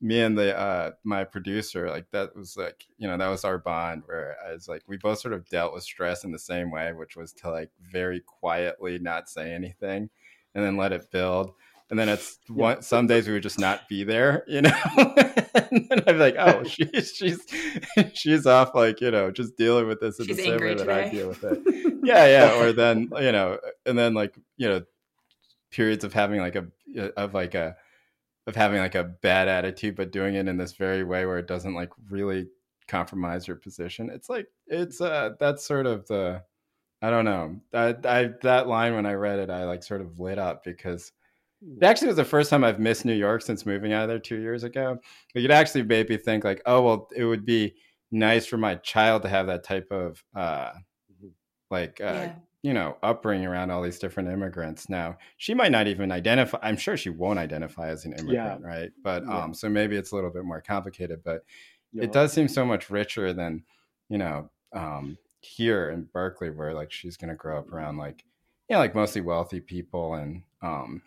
me 0.00 0.20
and 0.22 0.36
the 0.38 0.58
uh 0.58 0.90
my 1.04 1.24
producer 1.24 1.90
like 1.90 2.10
that 2.10 2.34
was 2.34 2.56
like 2.56 2.86
you 2.96 3.06
know 3.06 3.18
that 3.18 3.28
was 3.28 3.44
our 3.44 3.58
bond 3.58 4.02
where 4.06 4.34
i 4.48 4.52
was 4.52 4.66
like 4.66 4.82
we 4.86 4.96
both 4.96 5.18
sort 5.18 5.34
of 5.34 5.46
dealt 5.50 5.74
with 5.74 5.82
stress 5.82 6.24
in 6.24 6.32
the 6.32 6.38
same 6.38 6.70
way 6.70 6.92
which 6.92 7.16
was 7.16 7.32
to 7.32 7.50
like 7.50 7.70
very 7.92 8.20
quietly 8.20 8.98
not 8.98 9.28
say 9.28 9.52
anything 9.52 10.08
and 10.54 10.64
then 10.64 10.76
let 10.76 10.92
it 10.92 11.10
build. 11.10 11.52
And 11.90 11.98
then 11.98 12.08
it's 12.08 12.38
one 12.48 12.82
some 12.82 13.06
days 13.06 13.26
we 13.26 13.34
would 13.34 13.42
just 13.42 13.58
not 13.58 13.88
be 13.88 14.04
there 14.04 14.44
you 14.46 14.62
know? 14.62 14.70
And 15.72 15.88
then 15.88 16.02
i'd 16.06 16.12
be 16.12 16.18
like 16.18 16.36
oh 16.38 16.62
she's 16.64 17.12
she's 17.14 17.44
she's 18.14 18.46
off 18.46 18.74
like 18.74 19.00
you 19.00 19.10
know 19.10 19.30
just 19.30 19.56
dealing 19.56 19.88
with 19.88 20.00
this 20.00 20.20
in 20.20 20.26
She's 20.26 20.36
the 20.36 20.42
same 20.44 20.60
way 20.60 20.74
that 20.74 20.88
i 20.88 21.08
deal 21.08 21.28
with 21.28 21.42
it. 21.42 21.60
Yeah 22.04 22.26
yeah 22.26 22.60
or 22.60 22.72
then 22.72 23.10
you 23.18 23.32
know 23.32 23.58
and 23.86 23.98
then 23.98 24.14
like 24.14 24.36
you 24.56 24.68
know 24.68 24.82
periods 25.70 26.04
of 26.04 26.12
having 26.12 26.40
like 26.40 26.54
a 26.54 26.66
of 27.16 27.34
like 27.34 27.54
a 27.54 27.76
of 28.46 28.56
having 28.56 28.78
like 28.78 28.94
a 28.94 29.04
bad 29.04 29.48
attitude 29.48 29.96
but 29.96 30.12
doing 30.12 30.34
it 30.34 30.48
in 30.48 30.56
this 30.56 30.72
very 30.72 31.04
way 31.04 31.26
where 31.26 31.38
it 31.38 31.46
doesn't 31.46 31.74
like 31.74 31.90
really 32.08 32.46
compromise 32.88 33.46
your 33.46 33.56
position 33.56 34.10
it's 34.10 34.28
like 34.28 34.48
it's 34.66 35.00
uh 35.00 35.30
that's 35.38 35.64
sort 35.64 35.86
of 35.86 36.06
the 36.08 36.42
i 37.02 37.10
don't 37.10 37.24
know 37.24 37.56
that 37.70 38.04
i 38.04 38.30
that 38.42 38.66
line 38.66 38.94
when 38.94 39.06
i 39.06 39.12
read 39.12 39.38
it 39.38 39.50
i 39.50 39.64
like 39.64 39.82
sort 39.82 40.00
of 40.00 40.18
lit 40.18 40.38
up 40.38 40.64
because 40.64 41.12
it 41.76 41.84
actually 41.84 42.08
was 42.08 42.16
the 42.16 42.24
first 42.24 42.50
time 42.50 42.64
i've 42.64 42.80
missed 42.80 43.04
new 43.04 43.14
york 43.14 43.42
since 43.42 43.64
moving 43.64 43.92
out 43.92 44.02
of 44.02 44.08
there 44.08 44.18
two 44.18 44.40
years 44.40 44.64
ago 44.64 44.98
like 45.34 45.44
it 45.44 45.50
actually 45.50 45.82
made 45.82 46.08
me 46.08 46.16
think 46.16 46.42
like 46.42 46.62
oh 46.66 46.82
well 46.82 47.08
it 47.14 47.24
would 47.24 47.44
be 47.44 47.72
nice 48.10 48.46
for 48.46 48.56
my 48.56 48.74
child 48.76 49.22
to 49.22 49.28
have 49.28 49.46
that 49.46 49.62
type 49.62 49.90
of 49.90 50.22
uh, 50.34 50.70
mm-hmm. 50.70 51.28
like 51.70 52.00
uh, 52.00 52.04
yeah. 52.04 52.32
You 52.62 52.74
know 52.74 52.96
upbringing 53.02 53.46
around 53.46 53.70
all 53.70 53.82
these 53.82 53.98
different 53.98 54.28
immigrants. 54.28 54.88
Now 54.88 55.16
she 55.36 55.54
might 55.54 55.72
not 55.72 55.86
even 55.86 56.12
identify. 56.12 56.58
I'm 56.62 56.76
sure 56.76 56.96
she 56.96 57.10
won't 57.10 57.38
identify 57.38 57.88
as 57.88 58.04
an 58.04 58.12
immigrant, 58.12 58.60
yeah. 58.62 58.66
right? 58.66 58.90
But 59.02 59.24
yeah. 59.26 59.44
um, 59.44 59.54
so 59.54 59.68
maybe 59.68 59.96
it's 59.96 60.12
a 60.12 60.14
little 60.14 60.30
bit 60.30 60.44
more 60.44 60.60
complicated. 60.60 61.20
But 61.24 61.42
it 61.94 62.12
does 62.12 62.32
seem 62.32 62.48
so 62.48 62.64
much 62.64 62.90
richer 62.90 63.32
than 63.32 63.64
you 64.08 64.18
know 64.18 64.50
um, 64.72 65.16
here 65.40 65.90
in 65.90 66.08
Berkeley, 66.12 66.50
where 66.50 66.74
like 66.74 66.92
she's 66.92 67.16
gonna 67.16 67.34
grow 67.34 67.58
up 67.58 67.72
around 67.72 67.96
like 67.96 68.24
you 68.68 68.74
know 68.74 68.80
like 68.80 68.94
mostly 68.94 69.22
wealthy 69.22 69.60
people 69.60 70.14
and 70.14 70.42
um, 70.62 71.02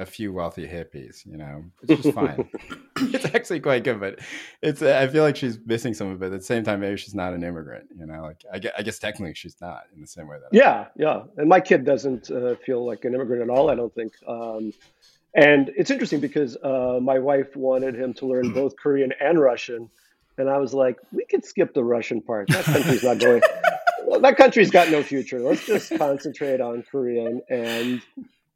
a 0.00 0.06
few 0.06 0.32
wealthy 0.32 0.66
hippies, 0.66 1.26
you 1.26 1.36
know, 1.36 1.62
it's 1.82 2.02
just 2.02 2.14
fine. 2.14 2.48
it's 2.96 3.26
actually 3.26 3.60
quite 3.60 3.84
good, 3.84 4.00
but 4.00 4.18
it's, 4.62 4.80
I 4.80 5.06
feel 5.08 5.22
like 5.22 5.36
she's 5.36 5.58
missing 5.66 5.92
some 5.92 6.10
of 6.10 6.22
it. 6.22 6.32
At 6.32 6.40
the 6.40 6.44
same 6.44 6.64
time, 6.64 6.80
maybe 6.80 6.96
she's 6.96 7.14
not 7.14 7.34
an 7.34 7.44
immigrant, 7.44 7.90
you 7.94 8.06
know, 8.06 8.22
like 8.22 8.42
I 8.50 8.58
guess, 8.58 8.72
I 8.78 8.82
guess 8.82 8.98
technically 8.98 9.34
she's 9.34 9.60
not 9.60 9.82
in 9.94 10.00
the 10.00 10.06
same 10.06 10.26
way 10.26 10.38
that. 10.40 10.56
Yeah. 10.56 10.86
Yeah. 10.96 11.24
And 11.36 11.50
my 11.50 11.60
kid 11.60 11.84
doesn't 11.84 12.30
uh, 12.30 12.56
feel 12.64 12.84
like 12.84 13.04
an 13.04 13.14
immigrant 13.14 13.42
at 13.42 13.50
all. 13.50 13.70
I 13.70 13.74
don't 13.74 13.94
think. 13.94 14.14
Um, 14.26 14.72
and 15.34 15.70
it's 15.76 15.90
interesting 15.90 16.20
because 16.20 16.56
uh, 16.56 16.98
my 17.00 17.18
wife 17.18 17.54
wanted 17.54 17.94
him 17.94 18.14
to 18.14 18.26
learn 18.26 18.52
both 18.52 18.74
Korean 18.82 19.12
and 19.20 19.38
Russian. 19.38 19.90
And 20.38 20.48
I 20.48 20.56
was 20.56 20.72
like, 20.72 20.96
we 21.12 21.26
could 21.26 21.44
skip 21.44 21.74
the 21.74 21.84
Russian 21.84 22.22
part. 22.22 22.48
That 22.48 22.64
country's 22.64 23.04
not 23.04 23.18
going. 23.18 23.42
that 24.22 24.36
country's 24.38 24.70
got 24.70 24.90
no 24.90 25.02
future. 25.02 25.40
Let's 25.40 25.66
just 25.66 25.96
concentrate 25.98 26.62
on 26.62 26.82
Korean 26.90 27.42
and 27.50 28.00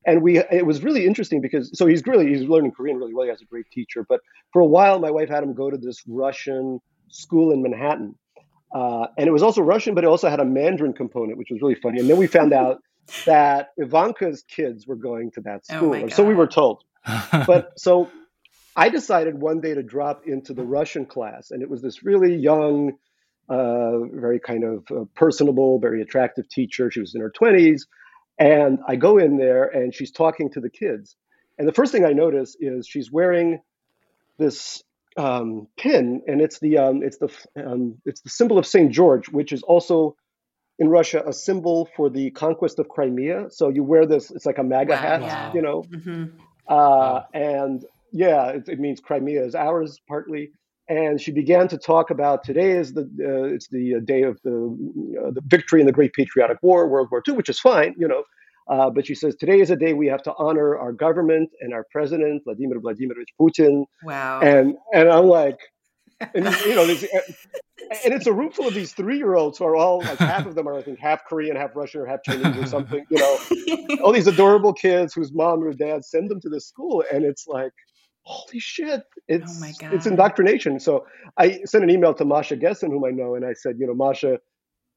and 0.06 0.22
we 0.22 0.38
it 0.38 0.66
was 0.66 0.82
really 0.82 1.06
interesting 1.06 1.40
because 1.40 1.76
so 1.76 1.86
he's 1.86 2.06
really 2.06 2.28
he's 2.28 2.42
learning 2.42 2.72
Korean 2.72 2.98
really 2.98 3.14
well. 3.14 3.24
He 3.24 3.30
has 3.30 3.40
a 3.40 3.46
great 3.46 3.70
teacher, 3.70 4.04
but 4.08 4.20
for 4.52 4.60
a 4.60 4.66
while 4.66 4.98
my 4.98 5.10
wife 5.10 5.28
had 5.28 5.42
him 5.42 5.54
go 5.54 5.70
to 5.70 5.76
this 5.76 6.02
Russian 6.06 6.80
school 7.08 7.52
in 7.52 7.62
Manhattan, 7.62 8.14
uh, 8.74 9.06
and 9.16 9.26
it 9.26 9.32
was 9.32 9.42
also 9.42 9.62
Russian, 9.62 9.94
but 9.94 10.04
it 10.04 10.08
also 10.08 10.28
had 10.28 10.40
a 10.40 10.44
Mandarin 10.44 10.92
component, 10.92 11.38
which 11.38 11.48
was 11.50 11.62
really 11.62 11.76
funny. 11.76 12.00
And 12.00 12.08
then 12.08 12.16
we 12.16 12.26
found 12.26 12.52
out 12.52 12.82
that 13.26 13.70
Ivanka's 13.76 14.42
kids 14.42 14.86
were 14.86 14.96
going 14.96 15.30
to 15.32 15.40
that 15.42 15.62
oh 15.70 15.76
school, 15.76 15.94
oh 15.94 16.08
so 16.08 16.24
we 16.24 16.34
were 16.34 16.48
told. 16.48 16.82
but 17.46 17.78
so 17.78 18.10
I 18.76 18.88
decided 18.88 19.38
one 19.40 19.60
day 19.60 19.74
to 19.74 19.82
drop 19.82 20.26
into 20.26 20.54
the 20.54 20.64
Russian 20.64 21.06
class, 21.06 21.50
and 21.50 21.62
it 21.62 21.70
was 21.70 21.82
this 21.82 22.02
really 22.02 22.34
young, 22.34 22.92
uh, 23.48 23.98
very 24.12 24.40
kind 24.40 24.64
of 24.64 24.84
uh, 24.90 25.04
personable, 25.14 25.78
very 25.78 26.02
attractive 26.02 26.48
teacher. 26.48 26.90
She 26.90 27.00
was 27.00 27.14
in 27.14 27.20
her 27.20 27.30
twenties 27.30 27.86
and 28.38 28.78
I 28.86 28.96
go 28.96 29.18
in 29.18 29.36
there 29.36 29.64
and 29.64 29.94
she's 29.94 30.10
talking 30.10 30.50
to 30.52 30.60
the 30.60 30.70
kids. 30.70 31.16
And 31.58 31.68
the 31.68 31.72
first 31.72 31.92
thing 31.92 32.04
I 32.04 32.12
notice 32.12 32.56
is 32.58 32.86
she's 32.86 33.10
wearing 33.10 33.60
this 34.38 34.82
um, 35.16 35.68
pin, 35.76 36.22
and 36.26 36.40
it's 36.40 36.58
the 36.58 36.78
um, 36.78 37.02
it's 37.02 37.18
the 37.18 37.30
um, 37.56 37.98
it's 38.04 38.22
the 38.22 38.30
symbol 38.30 38.58
of 38.58 38.66
Saint 38.66 38.92
George, 38.92 39.28
which 39.28 39.52
is 39.52 39.62
also 39.62 40.16
in 40.78 40.88
Russia 40.88 41.22
a 41.24 41.32
symbol 41.32 41.88
for 41.96 42.10
the 42.10 42.30
conquest 42.32 42.80
of 42.80 42.88
Crimea. 42.88 43.50
So 43.50 43.68
you 43.68 43.84
wear 43.84 44.06
this; 44.06 44.32
it's 44.32 44.46
like 44.46 44.58
a 44.58 44.64
MAGA 44.64 44.92
wow, 44.92 44.96
hat, 44.96 45.22
yeah. 45.22 45.52
you 45.54 45.62
know. 45.62 45.82
Mm-hmm. 45.82 46.24
Uh, 46.66 46.74
wow. 46.74 47.26
And 47.32 47.84
yeah, 48.10 48.48
it, 48.48 48.68
it, 48.68 48.80
means 48.80 49.00
Crimea 49.00 49.44
is 49.44 49.54
ours 49.54 50.00
partly 50.08 50.52
and 50.88 51.20
she 51.20 51.32
began 51.32 51.68
to 51.68 51.78
talk 51.78 52.10
about 52.10 52.44
today 52.44 52.72
is 52.72 52.92
the 52.92 53.02
uh, 53.02 53.54
it's 53.54 53.68
the 53.68 53.96
uh, 53.96 54.00
day 54.00 54.22
of 54.22 54.40
the 54.42 55.22
uh, 55.24 55.30
the 55.30 55.40
victory 55.46 55.80
in 55.80 55.86
the 55.86 55.92
Great 55.92 56.12
Patriotic 56.12 56.58
War, 56.62 56.88
World 56.88 57.08
War 57.10 57.22
II, 57.26 57.34
which 57.34 57.48
is 57.48 57.58
fine, 57.58 57.94
you 57.98 58.08
know. 58.08 58.24
Uh, 58.68 58.88
but 58.88 59.06
she 59.06 59.14
says 59.14 59.36
today 59.36 59.60
is 59.60 59.70
a 59.70 59.76
day 59.76 59.92
we 59.92 60.06
have 60.06 60.22
to 60.22 60.32
honor 60.38 60.78
our 60.78 60.92
government 60.92 61.50
and 61.60 61.74
our 61.74 61.84
president 61.90 62.42
Vladimir 62.44 62.80
Vladimirovich 62.80 63.32
Putin. 63.40 63.84
Wow. 64.02 64.40
And 64.40 64.76
and 64.92 65.08
I'm 65.08 65.26
like, 65.26 65.58
and 66.34 66.44
you 66.64 66.74
know, 66.74 66.84
and 68.04 68.14
it's 68.14 68.26
a 68.26 68.32
room 68.32 68.50
full 68.50 68.66
of 68.66 68.74
these 68.74 68.92
three 68.92 69.16
year 69.16 69.34
olds 69.34 69.58
who 69.58 69.64
are 69.64 69.76
all 69.76 70.00
like 70.00 70.18
half 70.18 70.46
of 70.46 70.54
them 70.54 70.66
are 70.68 70.74
I 70.74 70.82
think 70.82 70.98
half 70.98 71.24
Korean, 71.26 71.56
half 71.56 71.74
Russian, 71.74 72.00
or 72.00 72.06
half 72.06 72.22
Chinese 72.22 72.56
or 72.56 72.66
something. 72.66 73.04
You 73.10 73.18
know, 73.18 73.96
all 74.04 74.12
these 74.12 74.26
adorable 74.26 74.72
kids 74.72 75.14
whose 75.14 75.32
mom 75.32 75.62
or 75.62 75.72
dad 75.72 76.04
send 76.04 76.30
them 76.30 76.40
to 76.40 76.48
this 76.48 76.66
school, 76.66 77.04
and 77.12 77.24
it's 77.24 77.46
like 77.46 77.72
holy 78.24 78.58
shit, 78.58 79.02
it's 79.28 79.62
oh 79.62 79.88
it's 79.92 80.06
indoctrination. 80.06 80.80
So 80.80 81.06
I 81.38 81.60
sent 81.64 81.84
an 81.84 81.90
email 81.90 82.14
to 82.14 82.24
Masha 82.24 82.56
Gessen, 82.56 82.90
whom 82.90 83.04
I 83.04 83.10
know, 83.10 83.34
and 83.34 83.44
I 83.44 83.52
said, 83.52 83.76
you 83.78 83.86
know, 83.86 83.94
Masha, 83.94 84.38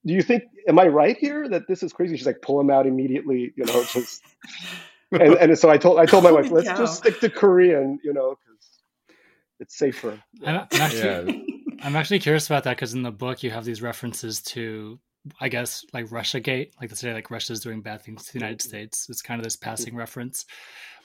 do 0.06 0.14
you 0.14 0.22
think 0.22 0.44
am 0.68 0.80
I 0.80 0.88
right 0.88 1.18
here 1.18 1.48
that 1.50 1.68
this 1.68 1.84
is 1.84 1.94
crazy? 1.94 2.18
She's 2.18 2.26
like, 2.26 2.42
pull 2.42 2.60
him 2.60 2.70
out 2.70 2.88
immediately, 2.88 3.54
you 3.56 3.66
know, 3.66 3.84
just 3.84 4.24
and, 5.12 5.34
and 5.36 5.60
so 5.60 5.70
I 5.70 5.78
told 5.78 6.00
I 6.00 6.06
told 6.06 6.24
my 6.24 6.32
wife, 6.32 6.50
let's 6.52 6.68
just 6.68 6.98
stick 6.98 7.20
to 7.20 7.30
Korean, 7.30 8.00
you 8.04 8.14
know, 8.14 8.36
because 8.36 9.18
it's 9.60 9.78
safer. 9.78 10.20
I'm, 10.44 10.68
I'm 10.72 10.82
actually, 10.82 11.48
yeah. 11.48 11.78
I'm 11.84 11.96
actually 11.96 12.20
curious 12.20 12.48
about 12.48 12.64
that 12.64 12.78
because 12.78 12.94
in 12.94 13.04
the 13.04 13.12
book 13.12 13.44
you 13.44 13.52
have 13.52 13.66
these 13.66 13.82
references 13.82 14.42
to 14.44 15.00
I 15.42 15.50
guess 15.50 15.86
like 15.94 16.12
Russia 16.12 16.40
Gate, 16.40 16.74
like 16.80 16.90
to 16.90 16.96
say 16.96 17.14
like 17.14 17.30
Russia's 17.30 17.60
doing 17.60 17.82
bad 17.82 18.02
things 18.02 18.26
to 18.26 18.34
the 18.34 18.40
United 18.40 18.60
mm-hmm. 18.60 18.70
States. 18.70 19.08
It's 19.10 19.22
kind 19.22 19.40
of 19.40 19.44
this 19.44 19.58
passing 19.58 19.90
mm-hmm. 19.90 19.98
reference. 19.98 20.46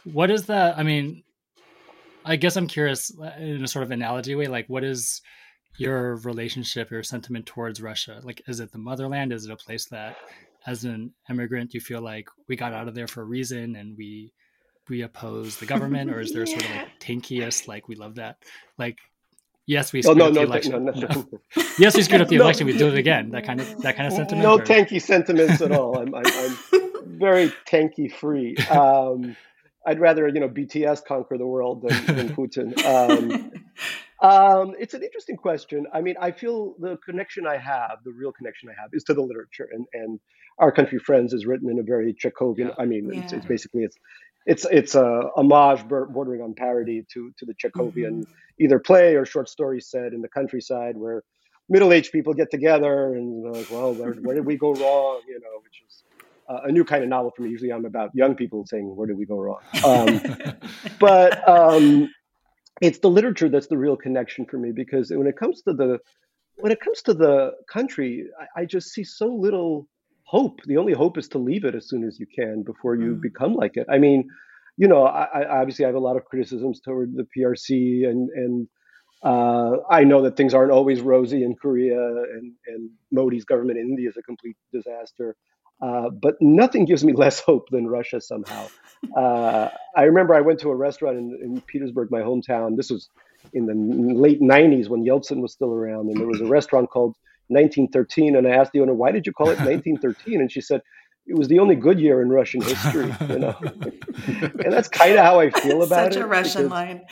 What 0.04 0.30
is 0.30 0.46
that? 0.46 0.78
I 0.78 0.82
mean, 0.82 1.22
I 2.24 2.36
guess 2.36 2.56
I'm 2.56 2.66
curious 2.66 3.12
uh, 3.18 3.30
in 3.38 3.62
a 3.62 3.68
sort 3.68 3.82
of 3.82 3.90
analogy 3.90 4.34
way, 4.34 4.46
like 4.46 4.66
what 4.68 4.84
is 4.84 5.20
your 5.78 6.16
relationship, 6.16 6.90
your 6.90 7.02
sentiment 7.02 7.46
towards 7.46 7.80
Russia? 7.80 8.20
Like, 8.22 8.42
is 8.46 8.60
it 8.60 8.72
the 8.72 8.78
motherland? 8.78 9.32
Is 9.32 9.46
it 9.46 9.52
a 9.52 9.56
place 9.56 9.86
that, 9.86 10.16
as 10.66 10.84
an 10.84 11.12
immigrant, 11.28 11.74
you 11.74 11.80
feel 11.80 12.00
like 12.00 12.28
we 12.48 12.56
got 12.56 12.72
out 12.72 12.88
of 12.88 12.94
there 12.94 13.06
for 13.06 13.22
a 13.22 13.24
reason 13.26 13.76
and 13.76 13.96
we 13.96 14.32
we 14.88 15.02
oppose 15.02 15.58
the 15.58 15.66
government, 15.66 16.10
or 16.10 16.20
is 16.20 16.32
there 16.32 16.44
yeah. 16.44 16.58
sort 16.58 16.64
of 16.64 16.70
like 16.76 16.88
tankiest, 17.00 17.68
like 17.68 17.88
we 17.88 17.94
love 17.94 18.16
that, 18.16 18.38
like 18.78 18.98
yes, 19.66 19.92
we 19.92 20.02
screwed 20.02 20.20
oh, 20.20 20.24
no, 20.24 20.26
up 20.28 20.34
no, 20.34 20.40
the 20.40 20.46
election. 20.46 20.84
No, 20.84 20.92
no. 20.92 21.28
yes, 21.78 21.96
we 21.96 22.02
screwed 22.02 22.20
up 22.20 22.28
the 22.28 22.36
election. 22.40 22.66
We 22.66 22.76
do 22.76 22.88
it 22.88 22.98
again. 22.98 23.30
That 23.30 23.44
kind 23.44 23.60
of 23.60 23.80
that 23.82 23.96
kind 23.96 24.06
of 24.06 24.12
sentiment. 24.12 24.42
No 24.42 24.58
or? 24.58 24.64
tanky 24.64 25.00
sentiments 25.00 25.60
at 25.60 25.72
all. 25.72 25.98
I'm, 25.98 26.14
I'm, 26.14 26.24
I'm 26.26 27.18
very 27.18 27.52
tanky 27.66 28.12
free. 28.12 28.56
Um, 28.70 29.36
I'd 29.86 30.00
rather 30.00 30.28
you 30.28 30.40
know 30.40 30.48
BTS 30.48 31.04
conquer 31.04 31.38
the 31.38 31.46
world 31.46 31.82
than, 31.82 32.16
than 32.16 32.28
Putin. 32.36 32.84
Um, 32.84 33.52
um, 34.22 34.74
it's 34.78 34.94
an 34.94 35.02
interesting 35.02 35.36
question. 35.36 35.86
I 35.92 36.00
mean, 36.00 36.14
I 36.20 36.30
feel 36.30 36.74
the 36.78 36.96
connection 37.04 37.46
I 37.46 37.56
have, 37.56 37.98
the 38.04 38.12
real 38.12 38.32
connection 38.32 38.68
I 38.68 38.80
have, 38.80 38.90
is 38.92 39.04
to 39.04 39.14
the 39.14 39.22
literature, 39.22 39.68
and 39.70 39.86
and 39.92 40.20
Our 40.58 40.72
Country 40.72 40.98
Friends 40.98 41.32
is 41.32 41.46
written 41.46 41.70
in 41.70 41.78
a 41.78 41.82
very 41.82 42.14
Chekhovian. 42.14 42.68
Yeah. 42.68 42.74
I 42.78 42.84
mean, 42.86 43.10
yeah. 43.12 43.22
it's, 43.22 43.32
it's, 43.32 43.46
basically 43.46 43.82
it's 43.82 43.96
it's 44.46 44.66
it's 44.70 44.94
a 44.94 45.30
homage 45.36 45.86
bordering 45.88 46.40
on 46.42 46.54
parody 46.54 47.04
to 47.12 47.32
to 47.38 47.46
the 47.46 47.54
Chekhovian 47.54 48.22
mm-hmm. 48.22 48.32
either 48.60 48.78
play 48.78 49.16
or 49.16 49.24
short 49.24 49.48
story 49.48 49.80
set 49.80 50.12
in 50.12 50.20
the 50.20 50.28
countryside 50.28 50.96
where 50.96 51.22
middle-aged 51.68 52.12
people 52.12 52.34
get 52.34 52.50
together 52.50 53.14
and 53.14 53.50
like, 53.52 53.70
well, 53.70 53.94
where, 53.94 54.12
where 54.12 54.34
did 54.34 54.44
we 54.44 54.56
go 54.56 54.74
wrong? 54.74 55.20
You 55.26 55.40
know, 55.40 55.60
which 55.62 55.82
is 55.86 55.91
uh, 56.48 56.60
a 56.64 56.72
new 56.72 56.84
kind 56.84 57.02
of 57.02 57.08
novel 57.08 57.32
for 57.36 57.42
me. 57.42 57.50
Usually, 57.50 57.72
I'm 57.72 57.84
about 57.84 58.10
young 58.14 58.34
people 58.34 58.66
saying, 58.66 58.94
"Where 58.96 59.06
did 59.06 59.18
we 59.18 59.26
go 59.26 59.38
wrong?" 59.38 59.60
Um, 59.84 60.56
but 60.98 61.48
um, 61.48 62.08
it's 62.80 62.98
the 62.98 63.10
literature 63.10 63.48
that's 63.48 63.68
the 63.68 63.78
real 63.78 63.96
connection 63.96 64.46
for 64.46 64.58
me 64.58 64.72
because 64.72 65.10
when 65.10 65.26
it 65.26 65.36
comes 65.36 65.62
to 65.62 65.72
the 65.72 65.98
when 66.56 66.72
it 66.72 66.80
comes 66.80 67.02
to 67.02 67.14
the 67.14 67.52
country, 67.70 68.26
I, 68.56 68.62
I 68.62 68.64
just 68.64 68.90
see 68.90 69.04
so 69.04 69.26
little 69.26 69.88
hope. 70.24 70.60
The 70.66 70.76
only 70.76 70.92
hope 70.92 71.18
is 71.18 71.28
to 71.28 71.38
leave 71.38 71.64
it 71.64 71.74
as 71.74 71.88
soon 71.88 72.04
as 72.04 72.18
you 72.18 72.26
can 72.26 72.62
before 72.62 72.94
you 72.94 73.14
mm. 73.14 73.20
become 73.20 73.54
like 73.54 73.76
it. 73.76 73.86
I 73.90 73.98
mean, 73.98 74.28
you 74.76 74.88
know, 74.88 75.04
I, 75.04 75.24
I 75.24 75.60
obviously 75.60 75.84
I 75.84 75.88
have 75.88 75.94
a 75.94 76.00
lot 76.00 76.16
of 76.16 76.24
criticisms 76.24 76.80
toward 76.80 77.14
the 77.14 77.26
PRC 77.36 78.08
and 78.08 78.30
and 78.30 78.68
uh, 79.22 79.76
I 79.88 80.02
know 80.02 80.22
that 80.22 80.36
things 80.36 80.52
aren't 80.52 80.72
always 80.72 81.00
rosy 81.00 81.44
in 81.44 81.54
Korea, 81.54 81.96
and, 81.96 82.52
and 82.66 82.90
Modi's 83.12 83.44
government 83.44 83.78
in 83.78 83.86
India 83.86 84.08
is 84.08 84.16
a 84.16 84.22
complete 84.22 84.56
disaster. 84.72 85.36
Uh, 85.82 86.08
but 86.10 86.36
nothing 86.40 86.84
gives 86.84 87.04
me 87.04 87.12
less 87.24 87.40
hope 87.40 87.68
than 87.70 87.86
Russia 87.86 88.20
somehow. 88.20 88.68
Uh, 89.16 89.68
I 89.96 90.04
remember 90.04 90.34
I 90.34 90.40
went 90.40 90.60
to 90.60 90.70
a 90.70 90.76
restaurant 90.76 91.18
in, 91.18 91.38
in, 91.42 91.60
Petersburg, 91.62 92.10
my 92.10 92.20
hometown. 92.20 92.76
This 92.76 92.90
was 92.90 93.10
in 93.52 93.66
the 93.66 93.74
late 93.74 94.40
90s 94.40 94.88
when 94.88 95.04
Yeltsin 95.04 95.42
was 95.42 95.52
still 95.52 95.72
around. 95.72 96.08
And 96.08 96.18
there 96.18 96.28
was 96.28 96.40
a 96.40 96.46
restaurant 96.46 96.88
called 96.88 97.16
1913. 97.48 98.36
And 98.36 98.46
I 98.46 98.50
asked 98.50 98.72
the 98.72 98.80
owner, 98.80 98.94
why 98.94 99.10
did 99.10 99.26
you 99.26 99.32
call 99.32 99.48
it 99.48 99.58
1913? 99.58 100.40
And 100.40 100.50
she 100.50 100.60
said, 100.60 100.82
it 101.26 101.36
was 101.36 101.48
the 101.48 101.58
only 101.60 101.76
good 101.76 102.00
year 102.00 102.20
in 102.20 102.30
Russian 102.30 102.60
history, 102.62 103.14
you 103.28 103.38
know. 103.38 103.56
and 104.26 104.72
that's 104.72 104.88
kind 104.88 105.12
of 105.12 105.24
how 105.24 105.38
I 105.38 105.50
feel 105.50 105.82
about 105.82 106.12
such 106.12 106.12
it. 106.12 106.14
Such 106.14 106.22
a 106.22 106.26
Russian 106.26 106.68
line. 106.68 107.02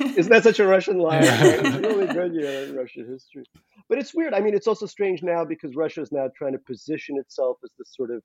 isn't 0.00 0.30
that 0.30 0.42
such 0.42 0.60
a 0.60 0.66
Russian 0.66 0.98
line? 0.98 1.22
Right? 1.24 1.64
It's 1.64 1.76
a 1.76 1.80
really 1.80 2.06
good 2.06 2.34
year 2.34 2.64
in 2.64 2.76
Russian 2.76 3.08
history. 3.08 3.44
But 3.88 3.98
it's 3.98 4.14
weird. 4.14 4.34
I 4.34 4.40
mean, 4.40 4.54
it's 4.54 4.66
also 4.66 4.86
strange 4.86 5.22
now 5.22 5.44
because 5.44 5.74
Russia 5.76 6.02
is 6.02 6.12
now 6.12 6.28
trying 6.36 6.52
to 6.52 6.58
position 6.58 7.16
itself 7.18 7.56
as 7.64 7.70
this 7.78 7.94
sort 7.94 8.10
of 8.10 8.22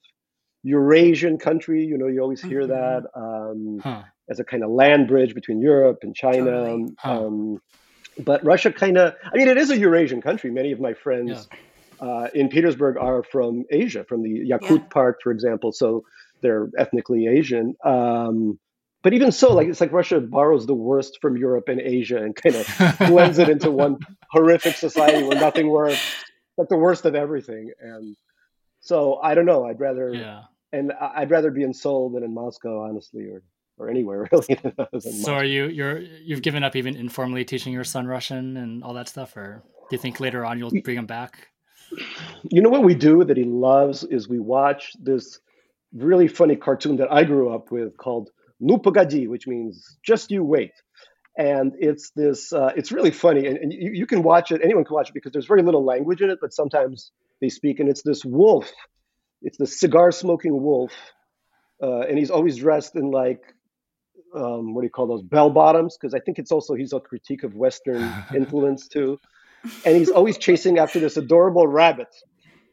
Eurasian 0.63 1.38
country. 1.38 1.86
You 1.86 1.98
know, 1.98 2.08
you 2.08 2.22
always 2.22 2.41
hear 2.41 2.63
mm-hmm. 2.63 2.72
that 2.72 3.03
um, 3.15 3.79
huh. 3.81 4.03
as 4.29 4.41
a 4.41 4.43
kind 4.43 4.63
of 4.63 4.72
land 4.72 5.08
bridge 5.08 5.34
between 5.34 5.62
Europe 5.62 6.00
and 6.01 6.13
China. 6.13 6.51
Totally. 6.51 6.96
Huh. 7.00 7.25
Um, 7.25 7.62
but 8.19 8.43
Russia 8.43 8.74
kind 8.74 8.98
of, 8.98 9.15
I 9.24 9.38
mean, 9.38 9.48
it 9.48 9.58
is 9.58 9.69
a 9.69 9.77
Eurasian 9.77 10.22
country. 10.22 10.51
Many 10.51 10.74
of 10.74 10.81
my 10.81 10.93
friends. 10.93 11.48
Yeah 11.50 11.58
uh, 12.00 12.27
in 12.34 12.50
Petersburg 12.50 12.98
are 12.98 13.24
from 13.24 13.65
Asia, 13.70 14.03
from 14.03 14.24
the 14.24 14.50
Yakut 14.50 14.79
yeah. 14.79 14.84
part, 14.89 15.18
for 15.24 15.32
example. 15.32 15.72
So 15.72 16.03
they're 16.41 16.70
ethnically 16.77 17.27
Asian. 17.27 17.75
Um, 17.84 18.60
but 19.01 19.13
even 19.13 19.32
so, 19.32 19.53
like 19.53 19.68
it's 19.68 19.79
like 19.79 19.94
Russia 19.94 20.20
borrows 20.20 20.65
the 20.65 20.74
worst 20.74 21.20
from 21.22 21.38
Europe 21.38 21.70
and 21.70 21.79
Asia 21.79 22.18
and 22.18 22.36
kind 22.36 22.56
of 22.56 22.98
blends 23.08 23.39
it 23.39 23.50
into 23.50 23.72
one 23.72 23.98
horrific 24.29 24.75
society 24.75 25.24
where 25.24 25.39
nothing 25.39 25.70
works, 25.70 26.00
like 26.58 26.68
the 26.70 26.77
worst 26.77 27.06
of 27.06 27.15
everything. 27.15 27.72
And 27.79 28.18
so 28.82 29.20
I 29.22 29.36
don't 29.36 29.46
know. 29.46 29.65
I'd 29.65 29.79
rather, 29.79 30.13
Yeah. 30.13 30.44
and 30.74 30.91
I'd 30.94 31.32
rather 31.32 31.50
be 31.51 31.63
in 31.63 31.74
Seoul 31.74 32.10
than 32.10 32.24
in 32.24 32.34
Moscow, 32.34 32.82
honestly, 32.84 33.24
or 33.25 33.41
or 33.77 33.89
anywhere 33.89 34.27
really. 34.32 34.60
So 34.62 34.74
Moscow. 34.77 35.34
are 35.34 35.46
you 35.46 35.68
you're 35.68 36.00
you've 36.00 36.41
given 36.41 36.63
up 36.65 36.75
even 36.75 36.98
informally 36.98 37.46
teaching 37.46 37.72
your 37.72 37.86
son 37.86 38.06
Russian 38.06 38.58
and 38.58 38.84
all 38.84 38.94
that 38.96 39.08
stuff, 39.08 39.38
or 39.38 39.63
do 39.89 39.96
you 39.96 39.98
think 39.98 40.20
later 40.20 40.46
on 40.46 40.60
you'll 40.60 40.72
bring 40.84 40.98
him 40.98 41.06
back? 41.06 41.48
You 42.43 42.62
know 42.62 42.69
what 42.69 42.84
we 42.84 42.96
do 42.96 43.24
that 43.24 43.38
he 43.38 43.43
loves 43.43 44.03
is 44.03 44.29
we 44.29 44.39
watch 44.39 44.93
this 45.00 45.39
really 45.93 46.27
funny 46.27 46.55
cartoon 46.55 46.98
that 46.98 47.12
I 47.12 47.24
grew 47.24 47.50
up 47.53 47.72
with 47.72 47.98
called 47.98 48.29
Nu 48.60 48.77
Pogodi, 48.77 49.27
which 49.27 49.48
means 49.48 49.98
just 50.03 50.31
you 50.31 50.43
wait. 50.43 50.72
And 51.38 51.74
it's 51.79 52.12
this, 52.12 52.51
uh, 52.51 52.72
it's 52.75 52.91
really 52.91 53.12
funny. 53.12 53.48
And, 53.48 53.58
and 53.58 53.74
you, 53.74 53.91
you 53.93 54.05
can 54.05 54.24
watch 54.24 54.51
it, 54.51 54.62
anyone 54.63 54.84
can 54.84 54.93
watch 54.93 55.10
it 55.10 55.13
because 55.13 55.31
there's 55.31 55.46
very 55.46 55.63
little 55.63 55.86
language 55.86 56.22
in 56.22 56.29
it, 56.29 56.39
but 56.41 56.53
sometimes 56.53 57.12
they 57.41 57.50
speak. 57.50 57.79
And 57.79 57.89
it's 57.89 58.03
this 58.03 58.25
wolf, 58.25 58.69
it's 59.41 59.58
the 59.58 59.67
cigar 59.67 60.12
smoking 60.12 60.62
wolf. 60.62 60.91
Uh, 61.81 62.01
and 62.01 62.17
he's 62.17 62.29
always 62.29 62.58
dressed 62.58 62.96
in 62.96 63.10
like, 63.10 63.41
um, 64.36 64.74
what 64.74 64.81
do 64.81 64.86
you 64.86 64.91
call 64.91 65.08
those, 65.08 65.24
bell 65.24 65.50
bottoms? 65.50 65.98
Because 66.00 66.13
I 66.13 66.19
think 66.19 66.39
it's 66.39 66.51
also, 66.51 66.75
he's 66.75 66.93
a 66.93 67.00
critique 67.00 67.43
of 67.43 67.55
Western 67.55 68.13
influence 68.36 68.88
too 68.88 69.17
and 69.86 69.96
he's 69.96 70.10
always 70.10 70.38
chasing 70.38 70.78
after 70.80 71.00
this 71.00 71.18
adorable 71.18 71.68
rabbit 71.68 72.08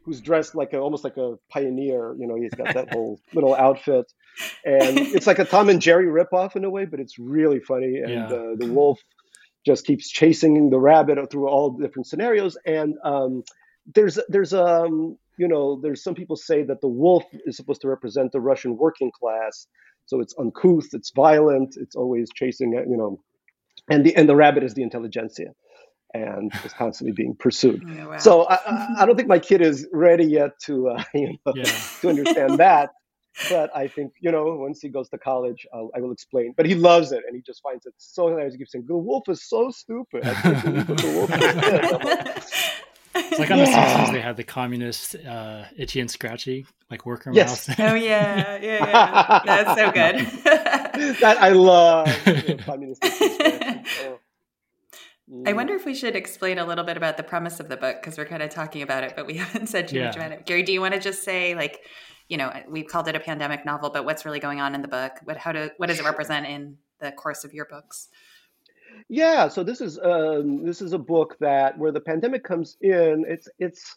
who's 0.04 0.20
dressed 0.20 0.54
like 0.54 0.72
a, 0.72 0.78
almost 0.78 1.04
like 1.04 1.16
a 1.16 1.34
pioneer. 1.50 2.14
You 2.18 2.26
know, 2.26 2.36
he's 2.36 2.54
got 2.54 2.74
that 2.74 2.88
whole 2.88 3.20
little 3.34 3.54
outfit, 3.54 4.06
and 4.64 4.98
it's 4.98 5.26
like 5.26 5.38
a 5.38 5.44
Tom 5.44 5.68
and 5.68 5.80
Jerry 5.80 6.06
ripoff 6.06 6.56
in 6.56 6.64
a 6.64 6.70
way, 6.70 6.84
but 6.84 7.00
it's 7.00 7.18
really 7.18 7.60
funny. 7.60 7.98
And 7.98 8.30
Yeah. 8.30 8.36
uh, 8.36 8.54
the 8.56 8.66
wolf 8.66 9.00
just 9.64 9.84
keeps 9.86 10.08
chasing 10.08 10.70
the 10.70 10.78
rabbit 10.78 11.18
through 11.30 11.48
all 11.48 11.70
different 11.70 12.06
scenarios. 12.06 12.56
And 12.66 12.94
um, 13.04 13.42
there's 13.94 14.18
there's 14.28 14.52
um 14.52 15.16
you 15.38 15.48
know 15.48 15.80
there's 15.82 16.02
some 16.02 16.14
people 16.14 16.36
say 16.36 16.62
that 16.64 16.80
the 16.80 16.88
wolf 16.88 17.24
is 17.44 17.56
supposed 17.56 17.80
to 17.82 17.88
represent 17.88 18.32
the 18.32 18.40
Russian 18.40 18.76
working 18.76 19.10
class, 19.12 19.66
so 20.06 20.20
it's 20.20 20.34
uncouth, 20.38 20.88
it's 20.92 21.10
violent, 21.14 21.76
it's 21.76 21.96
always 21.96 22.28
chasing 22.34 22.72
you 22.72 22.96
know, 22.96 23.20
and 23.90 24.04
the 24.04 24.14
and 24.16 24.28
the 24.28 24.36
rabbit 24.36 24.62
is 24.64 24.74
the 24.74 24.82
intelligentsia. 24.82 25.52
And 26.16 26.52
is 26.64 26.72
constantly 26.72 27.12
being 27.12 27.34
pursued. 27.36 27.82
Oh, 28.00 28.08
wow. 28.10 28.18
So 28.18 28.44
I, 28.44 28.54
I- 28.66 28.94
I 29.00 29.06
don't 29.06 29.16
think 29.16 29.28
my 29.28 29.38
kid 29.38 29.60
is 29.60 29.86
ready 29.92 30.24
yet 30.24 30.52
to 30.66 30.88
uh, 30.90 31.02
you 31.14 31.26
know 31.44 31.52
Yeah. 31.54 31.64
to 32.00 32.08
understand 32.08 32.58
that. 32.58 32.90
But 33.50 33.68
I 33.76 33.86
think 33.88 34.12
you 34.24 34.30
know 34.32 34.44
once 34.66 34.80
he 34.80 34.88
goes 34.88 35.08
to 35.10 35.18
college, 35.18 35.66
I'll, 35.74 35.90
I 35.94 36.00
will 36.00 36.12
explain. 36.12 36.54
But 36.56 36.64
he 36.64 36.74
loves 36.74 37.12
it, 37.12 37.22
and 37.26 37.36
he 37.36 37.42
just 37.42 37.60
finds 37.62 37.84
it 37.84 37.92
so 37.98 38.28
hilarious. 38.28 38.54
He 38.54 38.58
keeps 38.58 38.72
saying, 38.72 38.86
"The 38.88 38.96
wolf 38.96 39.24
is 39.28 39.40
so 39.46 39.70
stupid." 39.70 40.24
I 40.24 40.32
can't 40.34 40.64
believe 40.64 40.88
what 40.88 40.98
the 40.98 41.10
wolf 41.16 41.30
just 41.30 41.56
like, 42.04 42.44
It's 43.32 43.38
like 43.38 43.50
on 43.50 43.58
The 43.58 43.64
Yeah. 43.64 43.86
Simpsons, 43.96 44.12
they 44.14 44.20
had 44.22 44.36
the 44.36 44.44
communist 44.44 45.16
uh, 45.16 45.64
Itchy 45.76 46.00
and 46.00 46.10
Scratchy, 46.10 46.66
like 46.90 47.04
worker 47.06 47.30
Yes. 47.32 47.68
mouse. 47.68 47.76
oh 47.80 47.94
yeah, 47.94 48.56
yeah, 48.56 48.86
yeah. 48.86 49.40
That's 49.44 49.80
so 49.80 49.90
good. 50.00 51.16
that 51.20 51.36
I 51.40 51.50
love. 51.50 52.08
you 52.26 52.32
know, 52.56 52.56
communist 52.64 53.04
expression. 53.04 53.84
Oh. 54.04 54.18
I 55.44 55.54
wonder 55.54 55.74
if 55.74 55.84
we 55.84 55.94
should 55.94 56.14
explain 56.14 56.58
a 56.58 56.64
little 56.64 56.84
bit 56.84 56.96
about 56.96 57.16
the 57.16 57.24
premise 57.24 57.58
of 57.58 57.68
the 57.68 57.76
book 57.76 57.96
because 58.00 58.16
we're 58.16 58.26
kind 58.26 58.42
of 58.42 58.50
talking 58.50 58.82
about 58.82 59.02
it, 59.02 59.14
but 59.16 59.26
we 59.26 59.36
haven't 59.38 59.66
said 59.66 59.88
too 59.88 60.02
much 60.02 60.16
about 60.16 60.32
it. 60.32 60.46
Gary, 60.46 60.62
do 60.62 60.72
you 60.72 60.80
want 60.80 60.94
to 60.94 61.00
just 61.00 61.24
say, 61.24 61.54
like, 61.54 61.80
you 62.28 62.36
know, 62.36 62.52
we've 62.68 62.86
called 62.86 63.08
it 63.08 63.16
a 63.16 63.20
pandemic 63.20 63.64
novel, 63.64 63.90
but 63.90 64.04
what's 64.04 64.24
really 64.24 64.38
going 64.38 64.60
on 64.60 64.74
in 64.74 64.82
the 64.82 64.88
book? 64.88 65.12
What 65.24 65.36
how 65.36 65.52
do 65.52 65.70
what 65.78 65.88
does 65.88 65.98
it 65.98 66.04
represent 66.04 66.46
in 66.46 66.76
the 67.00 67.12
course 67.12 67.44
of 67.44 67.52
your 67.52 67.66
books? 67.66 68.08
Yeah, 69.08 69.48
so 69.48 69.62
this 69.62 69.80
is 69.80 69.98
um, 69.98 70.64
this 70.64 70.80
is 70.80 70.92
a 70.92 70.98
book 70.98 71.36
that 71.40 71.76
where 71.76 71.92
the 71.92 72.00
pandemic 72.00 72.44
comes 72.44 72.76
in. 72.80 73.24
It's 73.28 73.48
it's 73.58 73.96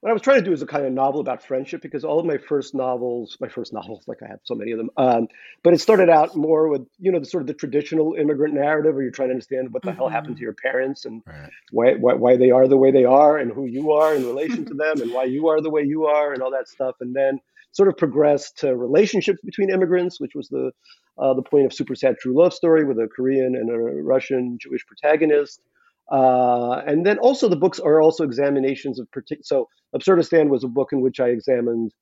what 0.00 0.10
I 0.10 0.12
was 0.12 0.22
trying 0.22 0.38
to 0.38 0.44
do 0.44 0.52
is 0.52 0.62
a 0.62 0.66
kind 0.66 0.84
of 0.86 0.92
novel 0.92 1.20
about 1.20 1.42
friendship 1.42 1.82
because 1.82 2.04
all 2.04 2.20
of 2.20 2.26
my 2.26 2.38
first 2.38 2.74
novels, 2.74 3.36
my 3.40 3.48
first 3.48 3.72
novels, 3.72 4.04
like 4.06 4.18
I 4.22 4.28
have 4.28 4.40
so 4.44 4.54
many 4.54 4.72
of 4.72 4.78
them, 4.78 4.90
um, 4.96 5.28
but 5.64 5.74
it 5.74 5.80
started 5.80 6.08
out 6.10 6.36
more 6.36 6.68
with 6.68 6.86
you 6.98 7.10
know 7.12 7.18
the 7.18 7.26
sort 7.26 7.42
of 7.42 7.46
the 7.46 7.54
traditional 7.54 8.14
immigrant 8.14 8.54
narrative 8.54 8.94
where 8.94 9.02
you're 9.02 9.12
trying 9.12 9.28
to 9.28 9.34
understand 9.34 9.72
what 9.72 9.84
the 9.84 9.92
hell 9.92 10.08
happened 10.08 10.36
to 10.36 10.42
your 10.42 10.54
parents 10.54 11.04
and 11.06 11.22
Right. 11.26 11.50
why, 11.72 11.92
why 11.94 12.14
why 12.14 12.36
they 12.36 12.50
are 12.50 12.68
the 12.68 12.76
way 12.76 12.90
they 12.92 13.04
are 13.04 13.38
and 13.38 13.50
who 13.52 13.66
you 13.66 13.90
are 13.92 14.14
in 14.14 14.24
relation 14.24 14.64
to 14.66 14.74
them 14.74 15.00
and 15.00 15.10
why 15.12 15.24
you 15.24 15.48
are 15.48 15.60
the 15.60 15.70
way 15.70 15.82
you 15.82 16.04
are 16.06 16.32
and 16.32 16.42
all 16.42 16.50
that 16.52 16.68
stuff 16.68 16.94
and 17.00 17.14
then 17.14 17.40
sort 17.72 17.88
of 17.88 17.96
progressed 17.96 18.58
to 18.58 18.76
relationships 18.76 19.40
between 19.44 19.70
immigrants 19.70 20.20
which 20.20 20.32
was 20.34 20.48
the 20.48 20.70
uh, 21.18 21.34
the 21.34 21.42
point 21.42 21.66
of 21.66 21.72
super 21.72 21.94
sad 21.94 22.16
true 22.20 22.36
love 22.40 22.52
story 22.54 22.84
with 22.84 22.98
a 22.98 23.08
korean 23.14 23.56
and 23.56 23.70
a 23.70 23.76
russian 23.76 24.58
jewish 24.60 24.82
protagonist 24.86 25.60
uh, 26.10 26.82
and 26.86 27.04
then 27.04 27.18
also 27.18 27.48
the 27.48 27.56
books 27.56 27.78
are 27.80 28.00
also 28.00 28.24
examinations 28.24 28.98
of 28.98 29.10
particular 29.10 29.42
so 29.44 29.68
absurdistan 29.94 30.48
was 30.48 30.64
a 30.64 30.68
book 30.68 30.88
in 30.92 31.00
which 31.00 31.20
i 31.20 31.28
examined 31.28 31.92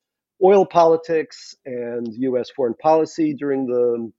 oil 0.43 0.65
politics 0.65 1.55
and 1.65 2.07
us 2.37 2.51
foreign 2.55 2.75
policy 2.75 3.33
during 3.33 3.65
the 3.65 4.11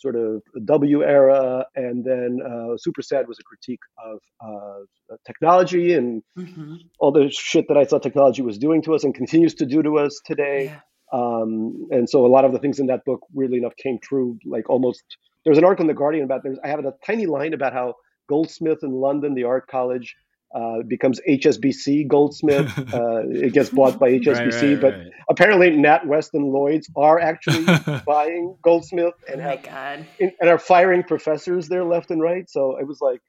sort 0.00 0.16
of 0.16 0.42
W 0.64 1.04
era, 1.04 1.64
and 1.76 2.04
then 2.04 2.38
uh, 2.44 2.76
Super 2.78 3.02
Sad 3.02 3.28
was 3.28 3.38
a 3.38 3.42
critique 3.44 3.80
of 4.02 4.18
uh, 4.42 5.16
technology 5.26 5.94
and 5.94 6.22
Mm-hmm. 6.38 6.76
all 6.98 7.12
the 7.12 7.28
shit 7.30 7.66
that 7.68 7.76
I 7.76 7.84
thought 7.84 8.02
technology 8.02 8.40
was 8.40 8.56
doing 8.56 8.82
to 8.82 8.94
us 8.94 9.04
and 9.04 9.14
continues 9.14 9.54
to 9.56 9.66
do 9.66 9.82
to 9.82 9.98
us 9.98 10.18
today. 10.24 10.64
Yeah. 10.64 10.80
Um, 11.12 11.88
and 11.90 12.08
so 12.08 12.24
a 12.24 12.28
lot 12.28 12.44
of 12.44 12.52
the 12.52 12.58
things 12.58 12.78
in 12.78 12.86
that 12.86 13.04
book, 13.04 13.20
weirdly 13.32 13.58
enough, 13.58 13.76
came 13.76 13.98
true. 14.02 14.38
Like 14.46 14.70
almost, 14.70 15.02
there's 15.44 15.58
an 15.58 15.64
article 15.64 15.82
in 15.84 15.88
the 15.88 15.94
Guardian 15.94 16.24
about 16.24 16.42
there's 16.42 16.58
I 16.64 16.68
have 16.68 16.78
a 16.84 16.94
tiny 17.04 17.26
line 17.26 17.52
about 17.52 17.72
how 17.72 17.94
Goldsmith 18.34 18.80
in 18.88 18.92
London, 18.92 19.34
the 19.34 19.44
art 19.44 19.66
college, 19.66 20.08
uh, 20.54 20.78
becomes 20.86 21.20
HSBC 21.28 22.06
Goldsmith. 22.08 22.70
uh, 22.94 23.22
it 23.46 23.52
gets 23.52 23.70
bought 23.70 23.98
by 23.98 24.08
HSBC, 24.18 24.26
Right, 24.36 24.62
right, 24.62 24.80
but 24.80 24.92
right. 24.94 25.06
apparently 25.28 25.70
NatWest 25.70 26.30
and 26.34 26.46
Lloyd's 26.54 26.88
are 26.96 27.18
actually 27.20 27.64
buying 28.06 28.56
Goldsmith 28.62 29.14
Oh 29.28 29.32
and 29.32 29.42
my 29.42 29.48
have 29.50 29.62
god. 29.62 30.06
and 30.20 30.48
are 30.48 30.58
firing 30.58 31.02
professors 31.02 31.68
there 31.68 31.84
left 31.84 32.10
and 32.10 32.20
right. 32.22 32.48
So 32.48 32.76
it 32.80 32.86
was 32.86 33.00
like, 33.00 33.20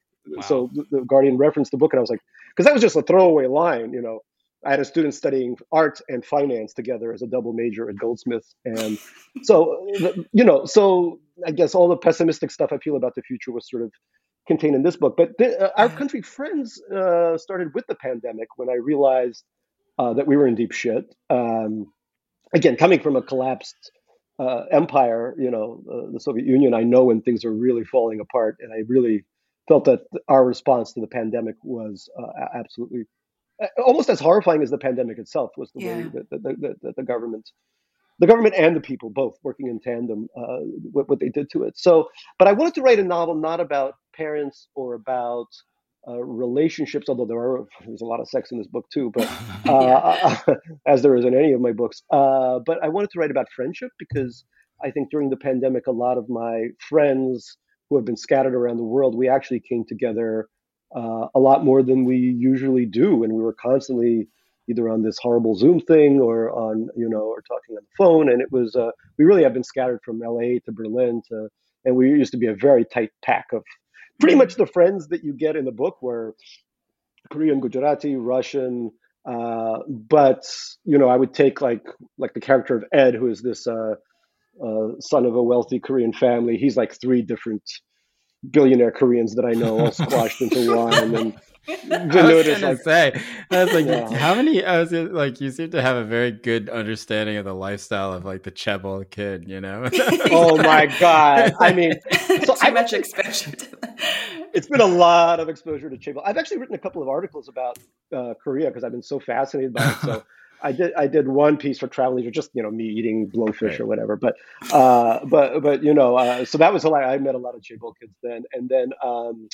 so 0.49 0.69
the, 0.75 0.83
the 0.91 1.01
Guardian 1.11 1.37
referenced 1.37 1.71
the 1.71 1.77
book, 1.77 1.93
and 1.93 1.99
I 1.99 2.01
was 2.01 2.09
like, 2.11 2.21
because 2.51 2.65
that 2.65 2.73
was 2.73 2.81
just 2.87 2.95
a 2.95 3.01
throwaway 3.01 3.47
line, 3.47 3.91
you 3.93 4.01
know. 4.01 4.19
I 4.63 4.69
had 4.69 4.79
a 4.79 4.85
student 4.85 5.15
studying 5.15 5.55
art 5.71 5.99
and 6.07 6.23
finance 6.23 6.73
together 6.75 7.11
as 7.15 7.23
a 7.23 7.27
double 7.35 7.51
major 7.53 7.89
at 7.89 7.95
Goldsmith, 7.97 8.47
and 8.63 8.99
so 9.41 9.55
you 10.39 10.43
know, 10.49 10.65
so 10.65 11.19
I 11.47 11.51
guess 11.59 11.73
all 11.73 11.87
the 11.87 11.97
pessimistic 11.97 12.51
stuff 12.51 12.69
I 12.71 12.77
feel 12.77 12.95
about 12.95 13.15
the 13.15 13.23
future 13.23 13.51
was 13.51 13.67
sort 13.67 13.81
of 13.81 13.91
contained 14.51 14.75
in 14.75 14.83
this 14.83 14.97
book. 14.97 15.15
But 15.15 15.37
the, 15.37 15.47
uh, 15.65 15.71
our 15.77 15.89
country 15.89 16.21
friends 16.21 16.81
uh, 16.83 17.37
started 17.37 17.73
with 17.73 17.85
the 17.87 17.95
pandemic 17.95 18.49
when 18.57 18.69
I 18.69 18.77
realized 18.91 19.43
uh, 19.97 20.13
that 20.13 20.27
we 20.27 20.35
were 20.35 20.47
in 20.47 20.55
deep 20.55 20.73
shit. 20.73 21.05
Um, 21.29 21.71
again, 22.53 22.75
coming 22.75 22.99
from 22.99 23.15
a 23.15 23.21
collapsed 23.21 23.91
uh, 24.39 24.63
empire, 24.71 25.35
you 25.37 25.51
know, 25.51 25.67
uh, 25.93 26.11
the 26.11 26.19
Soviet 26.19 26.45
Union, 26.45 26.73
I 26.73 26.83
know 26.83 27.03
when 27.05 27.21
things 27.21 27.45
are 27.45 27.53
really 27.53 27.85
falling 27.85 28.19
apart, 28.19 28.57
and 28.59 28.73
I 28.73 28.79
really 28.87 29.23
felt 29.67 29.85
that 29.85 30.01
our 30.27 30.43
response 30.43 30.93
to 30.93 31.01
the 31.01 31.07
pandemic 31.07 31.55
was 31.63 32.09
uh, 32.19 32.45
absolutely 32.53 33.03
almost 33.85 34.09
as 34.09 34.19
horrifying 34.19 34.63
as 34.63 34.71
the 34.71 34.77
pandemic 34.77 35.19
itself 35.19 35.51
was 35.55 35.71
the 35.75 35.85
way 35.85 36.01
that, 36.15 36.27
that, 36.31 36.41
that, 36.43 36.75
that 36.81 36.95
the 36.95 37.03
government 37.03 37.47
the 38.21 38.27
government 38.27 38.55
and 38.57 38.75
the 38.75 38.81
people 38.81 39.09
both 39.09 39.35
working 39.43 39.67
in 39.67 39.79
tandem 39.79 40.27
uh, 40.37 40.59
what, 40.93 41.09
what 41.09 41.19
they 41.19 41.29
did 41.29 41.49
to 41.51 41.63
it 41.63 41.73
so 41.77 42.07
but 42.39 42.47
i 42.47 42.53
wanted 42.53 42.73
to 42.73 42.81
write 42.81 42.99
a 42.99 43.03
novel 43.03 43.35
not 43.35 43.59
about 43.59 43.95
parents 44.15 44.69
or 44.75 44.93
about 44.93 45.47
uh, 46.07 46.23
relationships 46.23 47.09
although 47.09 47.25
there 47.25 47.37
are 47.37 47.65
there's 47.85 48.01
a 48.01 48.05
lot 48.05 48.19
of 48.19 48.29
sex 48.29 48.51
in 48.51 48.57
this 48.57 48.67
book 48.67 48.85
too 48.93 49.11
but 49.13 49.29
uh, 49.67 50.37
as 50.87 51.01
there 51.01 51.15
is 51.15 51.25
in 51.25 51.35
any 51.35 51.53
of 51.53 51.61
my 51.61 51.71
books. 51.71 52.01
Uh, 52.11 52.59
but 52.65 52.83
I 52.83 52.89
wanted 52.89 53.09
to 53.11 53.19
write 53.19 53.31
about 53.31 53.47
friendship 53.55 53.91
because 53.99 54.45
I 54.83 54.91
think 54.91 55.09
during 55.11 55.29
the 55.29 55.37
pandemic, 55.37 55.87
a 55.87 55.91
lot 55.91 56.17
of 56.17 56.29
my 56.29 56.67
friends 56.89 57.57
who 57.89 57.95
have 57.97 58.05
been 58.05 58.17
scattered 58.17 58.55
around 58.55 58.77
the 58.77 58.83
world, 58.83 59.15
we 59.15 59.29
actually 59.29 59.61
came 59.61 59.83
together 59.87 60.47
uh, 60.95 61.27
a 61.33 61.39
lot 61.39 61.63
more 61.63 61.83
than 61.83 62.05
we 62.05 62.17
usually 62.17 62.85
do, 62.85 63.23
and 63.23 63.33
we 63.33 63.41
were 63.41 63.55
constantly 63.61 64.27
either 64.71 64.89
on 64.89 65.03
this 65.03 65.17
horrible 65.21 65.55
Zoom 65.55 65.79
thing 65.79 66.19
or 66.19 66.49
on 66.51 66.89
you 66.95 67.09
know 67.09 67.21
or 67.21 67.41
talking 67.41 67.75
on 67.77 67.83
the 67.83 67.95
phone, 67.97 68.31
and 68.31 68.41
it 68.41 68.51
was 68.51 68.75
uh, 68.75 68.91
we 69.17 69.25
really 69.25 69.43
have 69.43 69.53
been 69.53 69.63
scattered 69.63 69.99
from 70.03 70.19
LA 70.19 70.59
to 70.65 70.71
Berlin 70.71 71.21
to, 71.29 71.49
and 71.85 71.95
we 71.95 72.09
used 72.09 72.31
to 72.31 72.37
be 72.37 72.47
a 72.47 72.55
very 72.55 72.85
tight 72.85 73.11
pack 73.23 73.47
of 73.53 73.63
pretty 74.19 74.35
much 74.35 74.55
the 74.55 74.65
friends 74.65 75.07
that 75.09 75.23
you 75.23 75.33
get 75.33 75.55
in 75.55 75.65
the 75.65 75.71
book 75.71 76.01
were 76.01 76.35
Korean, 77.31 77.59
Gujarati, 77.59 78.15
Russian, 78.15 78.91
uh, 79.25 79.79
but 79.87 80.43
you 80.83 80.97
know, 80.97 81.09
I 81.09 81.15
would 81.15 81.33
take 81.33 81.61
like 81.61 81.85
like 82.17 82.33
the 82.33 82.41
character 82.41 82.75
of 82.75 82.83
Ed, 82.91 83.15
who 83.15 83.27
is 83.27 83.41
this 83.41 83.67
uh, 83.67 83.95
uh, 84.63 84.87
son 84.99 85.25
of 85.25 85.35
a 85.35 85.43
wealthy 85.43 85.79
Korean 85.79 86.13
family. 86.13 86.57
He's 86.57 86.77
like 86.77 86.99
three 86.99 87.21
different 87.21 87.63
billionaire 88.49 88.91
Koreans 88.91 89.35
that 89.35 89.45
I 89.45 89.51
know, 89.51 89.79
all 89.79 89.91
squashed 89.91 90.41
into 90.41 90.75
one. 90.75 90.93
And 91.67 91.93
I 91.93 92.33
was 92.33 92.45
gonna 92.47 92.67
like, 92.69 92.77
say, 92.81 93.21
I 93.51 93.63
was 93.63 93.73
like, 93.73 93.85
Yeah. 93.85 94.09
how 94.17 94.33
many? 94.33 94.63
I 94.65 94.79
was 94.79 94.89
gonna- 94.91 95.11
like, 95.11 95.39
you 95.39 95.51
seem 95.51 95.69
to 95.71 95.81
have 95.81 95.95
a 95.95 96.03
very 96.03 96.31
good 96.31 96.69
understanding 96.69 97.37
of 97.37 97.45
the 97.45 97.53
lifestyle 97.53 98.13
of 98.13 98.25
like 98.25 98.41
the 98.43 98.51
Chaebol 98.51 99.07
kid, 99.09 99.47
you 99.47 99.61
know? 99.61 99.87
oh 100.31 100.57
my 100.57 100.87
god! 100.99 101.53
I 101.59 101.71
mean, 101.71 101.93
so 102.11 102.55
Too 102.55 102.55
I 102.61 102.71
much 102.71 102.91
would- 102.91 103.01
exposure 103.01 103.51
to 103.51 103.77
it's 104.53 104.67
been 104.67 104.81
a 104.81 104.85
lot 104.85 105.39
of 105.39 105.47
exposure 105.47 105.89
to 105.89 105.97
chaebol. 105.97 106.23
I've 106.25 106.37
actually 106.37 106.57
written 106.57 106.75
a 106.75 106.79
couple 106.79 107.01
of 107.01 107.07
articles 107.07 107.47
about 107.47 107.77
uh, 108.13 108.33
Korea 108.43 108.67
because 108.67 108.83
I've 108.83 108.91
been 108.91 109.01
so 109.01 109.19
fascinated 109.19 109.73
by 109.73 109.89
it. 109.89 109.97
So 110.01 110.23
I 110.61 110.71
did 110.71 110.93
I 110.93 111.07
did 111.07 111.27
one 111.27 111.57
piece 111.57 111.79
for 111.79 111.87
Travel 111.87 112.15
Leisure, 112.15 112.31
just 112.31 112.51
you 112.53 112.63
know 112.63 112.71
me 112.71 112.85
eating 112.85 113.29
blowfish 113.29 113.61
right. 113.61 113.79
or 113.79 113.85
whatever. 113.85 114.15
But 114.15 114.35
uh, 114.71 115.25
but 115.25 115.61
but 115.61 115.83
you 115.83 115.93
know, 115.93 116.15
uh, 116.15 116.45
so 116.45 116.57
that 116.57 116.73
was 116.73 116.83
a 116.83 116.89
lot. 116.89 117.03
I 117.03 117.17
met 117.17 117.35
a 117.35 117.39
lot 117.39 117.55
of 117.55 117.61
chaebol 117.61 117.93
kids 117.99 118.13
then, 118.23 118.43
and 118.53 118.69
then 118.69 118.91
um, 119.03 119.49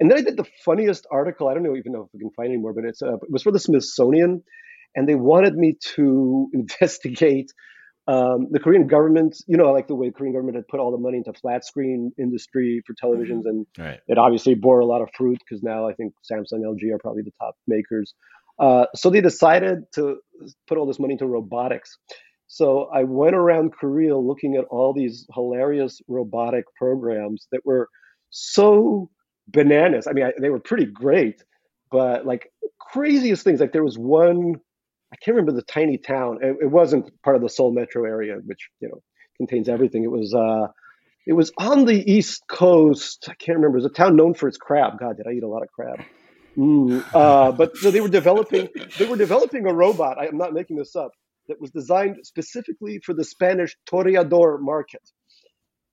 and 0.00 0.10
then 0.10 0.18
I 0.18 0.22
did 0.22 0.36
the 0.36 0.46
funniest 0.64 1.06
article. 1.10 1.48
I 1.48 1.54
don't 1.54 1.62
know 1.62 1.76
even 1.76 1.92
know 1.92 2.02
if 2.02 2.08
we 2.12 2.20
can 2.20 2.30
find 2.30 2.48
anymore, 2.48 2.72
but 2.72 2.84
it's 2.84 3.02
uh, 3.02 3.14
it 3.14 3.30
was 3.30 3.42
for 3.42 3.52
the 3.52 3.60
Smithsonian, 3.60 4.42
and 4.94 5.08
they 5.08 5.14
wanted 5.14 5.54
me 5.56 5.76
to 5.96 6.48
investigate 6.54 7.52
um, 8.06 8.48
the 8.50 8.60
Korean 8.60 8.86
government, 8.86 9.36
you 9.46 9.56
know, 9.56 9.72
like 9.72 9.88
the 9.88 9.94
way 9.94 10.08
the 10.08 10.12
Korean 10.12 10.34
government 10.34 10.56
had 10.56 10.68
put 10.68 10.78
all 10.78 10.90
the 10.90 10.98
money 10.98 11.18
into 11.18 11.32
flat 11.32 11.64
screen 11.64 12.12
industry 12.18 12.82
for 12.86 12.94
televisions, 12.94 13.44
mm-hmm. 13.44 13.48
and 13.48 13.66
right. 13.78 14.00
it 14.08 14.18
obviously 14.18 14.54
bore 14.54 14.80
a 14.80 14.86
lot 14.86 15.00
of 15.00 15.08
fruit 15.16 15.38
because 15.38 15.62
now 15.62 15.88
I 15.88 15.94
think 15.94 16.12
Samsung, 16.30 16.60
LG 16.60 16.92
are 16.92 16.98
probably 16.98 17.22
the 17.22 17.32
top 17.40 17.56
makers. 17.66 18.14
Uh, 18.58 18.86
so 18.94 19.10
they 19.10 19.20
decided 19.20 19.84
to 19.94 20.18
put 20.68 20.78
all 20.78 20.86
this 20.86 20.98
money 20.98 21.12
into 21.12 21.26
robotics. 21.26 21.96
So 22.46 22.88
I 22.94 23.04
went 23.04 23.34
around 23.34 23.72
Korea 23.72 24.16
looking 24.16 24.56
at 24.56 24.64
all 24.66 24.92
these 24.92 25.26
hilarious 25.34 26.00
robotic 26.08 26.64
programs 26.76 27.48
that 27.52 27.62
were 27.64 27.88
so 28.30 29.10
bananas. 29.48 30.06
I 30.06 30.12
mean, 30.12 30.26
I, 30.26 30.32
they 30.40 30.50
were 30.50 30.60
pretty 30.60 30.86
great, 30.86 31.42
but 31.90 32.26
like 32.26 32.48
craziest 32.78 33.42
things. 33.42 33.60
Like 33.60 33.72
there 33.72 33.84
was 33.84 33.98
one 33.98 34.54
I 35.14 35.16
can't 35.24 35.36
remember 35.36 35.52
the 35.52 35.62
tiny 35.62 35.96
town. 35.96 36.38
It, 36.42 36.56
it, 36.62 36.70
wasn't 36.70 37.08
part 37.22 37.36
of 37.36 37.42
the 37.42 37.48
Seoul 37.48 37.72
metro 37.72 38.04
area, 38.04 38.34
which 38.44 38.68
you 38.80 38.88
know 38.88 39.00
contains 39.36 39.68
everything. 39.68 40.02
It 40.02 40.10
was 40.10 40.34
uh, 40.34 40.66
it 41.24 41.34
was 41.34 41.52
on 41.56 41.84
the 41.84 42.12
east 42.12 42.42
coast. 42.48 43.26
I 43.28 43.34
can't 43.34 43.56
remember. 43.56 43.78
It 43.78 43.82
was 43.82 43.90
a 43.92 43.94
town 43.94 44.16
known 44.16 44.34
for 44.34 44.48
its 44.48 44.56
crab. 44.56 44.98
God, 44.98 45.16
did 45.16 45.28
I 45.28 45.32
eat 45.32 45.44
a 45.44 45.48
lot 45.48 45.62
of 45.62 45.68
crab? 45.70 46.00
Mm. 46.56 47.04
Uh, 47.12 47.52
but 47.52 47.76
so 47.76 47.90
they 47.90 48.00
were 48.00 48.08
developing 48.08 48.68
they 48.98 49.06
were 49.06 49.16
developing 49.16 49.66
a 49.66 49.74
robot. 49.74 50.18
I 50.18 50.26
am 50.26 50.36
not 50.36 50.52
making 50.52 50.76
this 50.76 50.96
up. 50.96 51.12
That 51.48 51.60
was 51.60 51.70
designed 51.70 52.16
specifically 52.22 53.00
for 53.04 53.12
the 53.12 53.24
Spanish 53.24 53.76
toreador 53.86 54.58
market. 54.60 55.02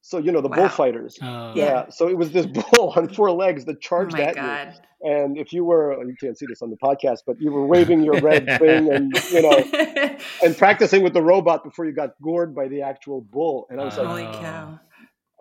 So 0.01 0.17
you 0.17 0.31
know 0.31 0.41
the 0.41 0.47
wow. 0.47 0.57
bullfighters. 0.57 1.17
Oh. 1.21 1.53
Yeah. 1.55 1.89
So 1.89 2.07
it 2.07 2.17
was 2.17 2.31
this 2.31 2.45
bull 2.73 2.93
on 2.95 3.09
four 3.09 3.31
legs 3.31 3.65
that 3.65 3.81
charged 3.81 4.19
oh 4.19 4.23
at 4.23 4.35
God. 4.35 4.73
you. 4.73 4.81
And 5.03 5.37
if 5.37 5.51
you 5.51 5.65
were, 5.65 6.03
you 6.03 6.15
can't 6.19 6.37
see 6.37 6.45
this 6.47 6.61
on 6.61 6.69
the 6.69 6.77
podcast, 6.77 7.19
but 7.25 7.41
you 7.41 7.51
were 7.51 7.65
waving 7.65 8.03
your 8.03 8.19
red 8.21 8.45
thing 8.59 8.91
and 8.91 9.11
you 9.31 9.41
know, 9.41 10.17
and 10.43 10.57
practicing 10.57 11.01
with 11.03 11.13
the 11.13 11.23
robot 11.23 11.63
before 11.63 11.85
you 11.85 11.91
got 11.91 12.11
gored 12.21 12.53
by 12.53 12.67
the 12.67 12.83
actual 12.83 13.21
bull. 13.21 13.67
And 13.69 13.81
I 13.81 13.85
was 13.85 13.97
like, 13.97 14.07
holy 14.07 14.23
cow. 14.23 14.79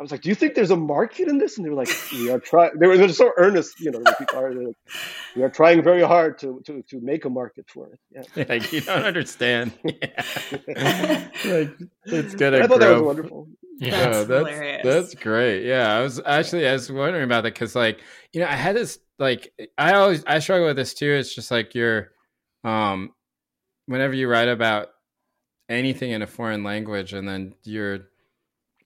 I 0.01 0.03
was 0.03 0.11
like, 0.11 0.23
"Do 0.23 0.31
you 0.31 0.35
think 0.35 0.55
there's 0.55 0.71
a 0.71 0.77
market 0.77 1.29
in 1.29 1.37
this?" 1.37 1.59
And 1.59 1.67
they 1.67 1.69
were 1.69 1.77
like, 1.77 1.91
"We 2.11 2.31
are 2.31 2.41
trying." 2.41 2.71
They 2.79 2.87
were 2.87 3.09
so 3.11 3.33
earnest, 3.37 3.79
you 3.81 3.91
know. 3.91 4.03
People 4.19 4.39
are 4.39 4.55
like, 4.55 4.75
"We 5.37 5.43
are 5.43 5.51
trying 5.51 5.83
very 5.83 6.01
hard 6.01 6.39
to 6.39 6.63
to 6.65 6.83
to 6.89 7.01
make 7.03 7.27
a 7.27 7.29
market 7.29 7.67
for 7.69 7.93
it." 7.93 8.01
Yeah. 8.11 8.45
Like 8.49 8.73
you 8.73 8.81
don't 8.81 9.05
understand. 9.05 9.73
Yeah. 9.85 11.29
like 11.45 11.77
it's 12.07 12.35
gonna. 12.35 12.61
I 12.61 12.67
thought 12.67 12.79
grow. 12.79 12.89
that 12.89 12.93
was 12.95 13.03
wonderful. 13.03 13.49
Yeah, 13.77 14.09
that's, 14.09 14.31
oh, 14.31 14.45
that's. 14.45 14.85
That's 14.85 15.15
great. 15.17 15.67
Yeah, 15.67 15.95
I 15.95 16.01
was 16.01 16.19
actually 16.25 16.67
I 16.67 16.73
was 16.73 16.91
wondering 16.91 17.25
about 17.25 17.43
that 17.43 17.53
because 17.53 17.77
like 17.77 18.01
you 18.33 18.41
know 18.41 18.47
I 18.47 18.57
had 18.57 18.77
this 18.77 18.99
like 19.19 19.53
I 19.77 19.93
always 19.93 20.25
I 20.27 20.39
struggle 20.39 20.67
with 20.67 20.77
this 20.77 20.95
too. 20.95 21.13
It's 21.13 21.35
just 21.35 21.51
like 21.51 21.75
you're, 21.75 22.13
um, 22.65 23.13
whenever 23.85 24.15
you 24.15 24.29
write 24.29 24.49
about 24.49 24.89
anything 25.69 26.13
in 26.13 26.23
a 26.23 26.27
foreign 26.27 26.65
language 26.65 27.13
and 27.13 27.29
then 27.29 27.55
you're 27.65 28.10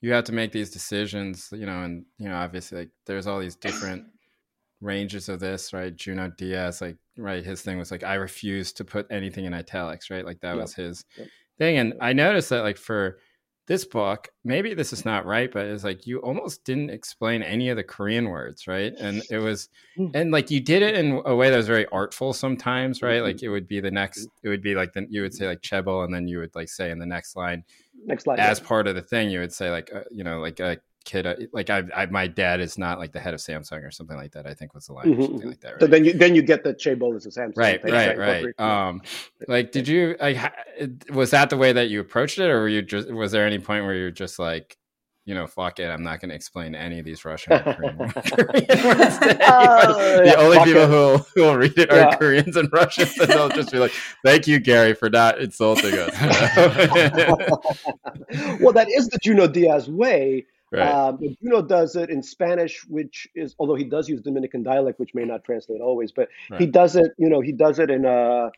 you 0.05 0.13
have 0.13 0.25
to 0.25 0.33
make 0.33 0.53
these 0.53 0.69
decisions, 0.69 1.49
you 1.51 1.65
know, 1.65 1.83
and 1.83 2.05
you 2.19 2.29
know, 2.29 2.37
obviously, 2.37 2.77
like 2.81 2.91
there's 3.07 3.27
all 3.27 3.41
these 3.41 3.57
different 3.57 4.05
ranges 4.83 5.31
of 5.31 5.41
this, 5.41 5.73
right? 5.73 5.97
Junot 5.97 6.37
Diaz, 6.37 6.83
like, 6.83 6.99
right, 7.17 7.43
his 7.43 7.63
thing 7.63 7.79
was 7.79 7.91
like, 7.91 8.05
I 8.05 8.17
refuse 8.17 8.71
to 8.75 8.85
put 8.85 9.07
anything 9.11 9.47
in 9.47 9.55
italics, 9.55 10.11
right? 10.11 10.27
Like 10.27 10.41
that 10.41 10.57
yep. 10.57 10.61
was 10.61 10.75
his 10.75 11.07
yep. 11.17 11.29
thing, 11.57 11.79
and 11.79 11.95
I 12.03 12.13
noticed 12.13 12.51
that, 12.51 12.65
like, 12.65 12.77
for 12.77 13.19
this 13.67 13.85
book, 13.85 14.29
maybe 14.45 14.75
this 14.75 14.93
is 14.93 15.05
not 15.05 15.25
right, 15.25 15.51
but 15.51 15.65
it's 15.65 15.85
like 15.85 16.07
you 16.07 16.19
almost 16.19 16.65
didn't 16.65 16.91
explain 16.91 17.43
any 17.43 17.71
of 17.71 17.77
the 17.77 17.83
Korean 17.83 18.29
words, 18.29 18.67
right? 18.67 18.93
And 18.99 19.23
it 19.31 19.39
was, 19.39 19.71
hmm. 19.97 20.09
and 20.13 20.31
like 20.31 20.51
you 20.51 20.61
did 20.61 20.83
it 20.83 20.95
in 20.95 21.23
a 21.25 21.35
way 21.35 21.51
that 21.51 21.57
was 21.57 21.67
very 21.67 21.87
artful 21.87 22.35
sometimes, 22.35 23.01
right? 23.01 23.23
Like 23.23 23.37
mm-hmm. 23.37 23.47
it 23.47 23.49
would 23.49 23.67
be 23.67 23.81
the 23.81 23.91
next, 23.91 24.29
it 24.43 24.49
would 24.49 24.63
be 24.63 24.75
like 24.75 24.93
then 24.93 25.07
you 25.09 25.23
would 25.23 25.33
say 25.33 25.47
like 25.47 25.63
chaebol, 25.63 26.05
and 26.05 26.15
then 26.15 26.29
you 26.29 26.39
would 26.39 26.55
like 26.55 26.69
say 26.69 26.91
in 26.91 26.99
the 26.99 27.07
next 27.07 27.37
line, 27.37 27.65
next 28.05 28.27
line 28.27 28.39
as 28.39 28.61
yeah. 28.61 28.67
part 28.67 28.87
of 28.87 28.95
the 28.95 29.03
thing 29.03 29.31
you 29.31 29.41
would 29.41 29.53
say 29.53 29.71
like 29.71 29.91
uh, 29.95 30.03
you 30.11 30.25
know 30.25 30.41
like 30.41 30.61
a 30.61 30.79
kid 31.05 31.27
uh, 31.27 31.35
like 31.53 31.71
I, 31.71 31.83
I, 31.95 32.07
my 32.07 32.27
dad 32.27 32.61
is 32.61 32.79
not 32.79 32.99
like 32.99 33.13
the 33.13 33.21
head 33.21 33.35
of 33.35 33.41
samsung 33.41 33.87
or 33.87 33.91
something 33.91 34.17
like 34.17 34.33
that 34.33 34.47
i 34.47 34.55
think 34.55 34.75
was 34.75 34.87
the 34.87 34.95
line 34.95 35.07
mm-hmm. 35.07 35.21
or 35.21 35.23
something 35.23 35.41
mm-hmm. 35.41 35.49
like 35.49 35.61
that 35.61 35.73
right? 35.73 35.81
so 35.81 35.87
then 35.87 36.05
you 36.05 36.13
then 36.13 36.35
you 36.35 36.43
get 36.43 36.65
the 36.65 36.75
chaebol 36.75 37.15
as 37.17 37.27
a 37.27 37.31
samsung 37.31 37.57
right 37.57 37.83
thing, 37.83 37.93
right 37.93 38.19
right, 38.19 38.47
right. 38.59 38.89
um 38.89 39.03
like 39.49 39.73
did 39.73 39.87
you 39.87 40.17
like 40.21 40.39
was 41.11 41.31
that 41.31 41.51
the 41.51 41.57
way 41.57 41.73
that 41.73 41.89
you 41.89 42.01
approached 42.01 42.39
it 42.39 42.51
or 42.51 42.61
were 42.61 42.69
you 42.69 42.83
just 42.83 43.11
was 43.11 43.33
there 43.33 43.47
any 43.47 43.59
point 43.59 43.85
where 43.85 43.95
you're 43.95 44.11
just 44.11 44.39
like 44.39 44.77
you 45.27 45.35
know, 45.35 45.47
fuck 45.47 45.79
it, 45.79 45.89
I'm 45.89 46.03
not 46.03 46.21
going 46.21 46.29
to 46.29 46.35
explain 46.35 46.75
any 46.75 46.99
of 46.99 47.07
these 47.07 47.25
Russian 47.25 47.55
or 47.55 47.61
Korean, 47.61 47.97
words. 48.09 48.15
oh, 48.21 50.23
the 50.23 50.37
only 50.39 50.59
people 50.65 50.87
who 50.87 50.93
will, 50.93 51.19
who 51.35 51.43
will 51.43 51.57
read 51.57 51.79
it 51.79 51.89
yeah. 51.91 52.09
are 52.09 52.17
Koreans 52.17 52.57
and 52.57 52.71
Russians, 52.71 53.17
and 53.19 53.31
they'll 53.31 53.49
just 53.49 53.73
be 53.73 53.79
like, 53.79 53.93
"Thank 54.23 54.47
you, 54.47 54.59
Gary, 54.59 54.93
for 54.93 55.09
not 55.09 55.41
insulting 55.41 55.95
us." 55.95 56.13
well, 58.61 58.73
that 58.73 58.89
is 58.95 59.09
the 59.09 59.19
Junot 59.23 59.53
Diaz 59.53 59.89
way. 59.89 60.45
Right. 60.75 60.89
Um, 60.89 61.19
Junot 61.43 61.69
does 61.69 61.97
it 61.97 62.11
in 62.11 62.23
Spanish, 62.23 62.85
which 62.89 63.29
is 63.35 63.55
although 63.59 63.75
he 63.75 63.85
does 63.85 64.09
use 64.09 64.21
Dominican 64.21 64.63
dialect, 64.63 64.99
which 64.99 65.15
may 65.15 65.25
not 65.25 65.45
translate 65.45 65.81
always, 65.81 66.13
but 66.13 66.29
right. 66.51 66.61
he 66.61 66.67
does 66.67 66.97
it. 66.97 67.13
You 67.19 67.29
know, 67.29 67.41
he 67.41 67.53
does 67.53 67.79
it 67.79 67.91
in 67.91 68.05
a 68.05 68.51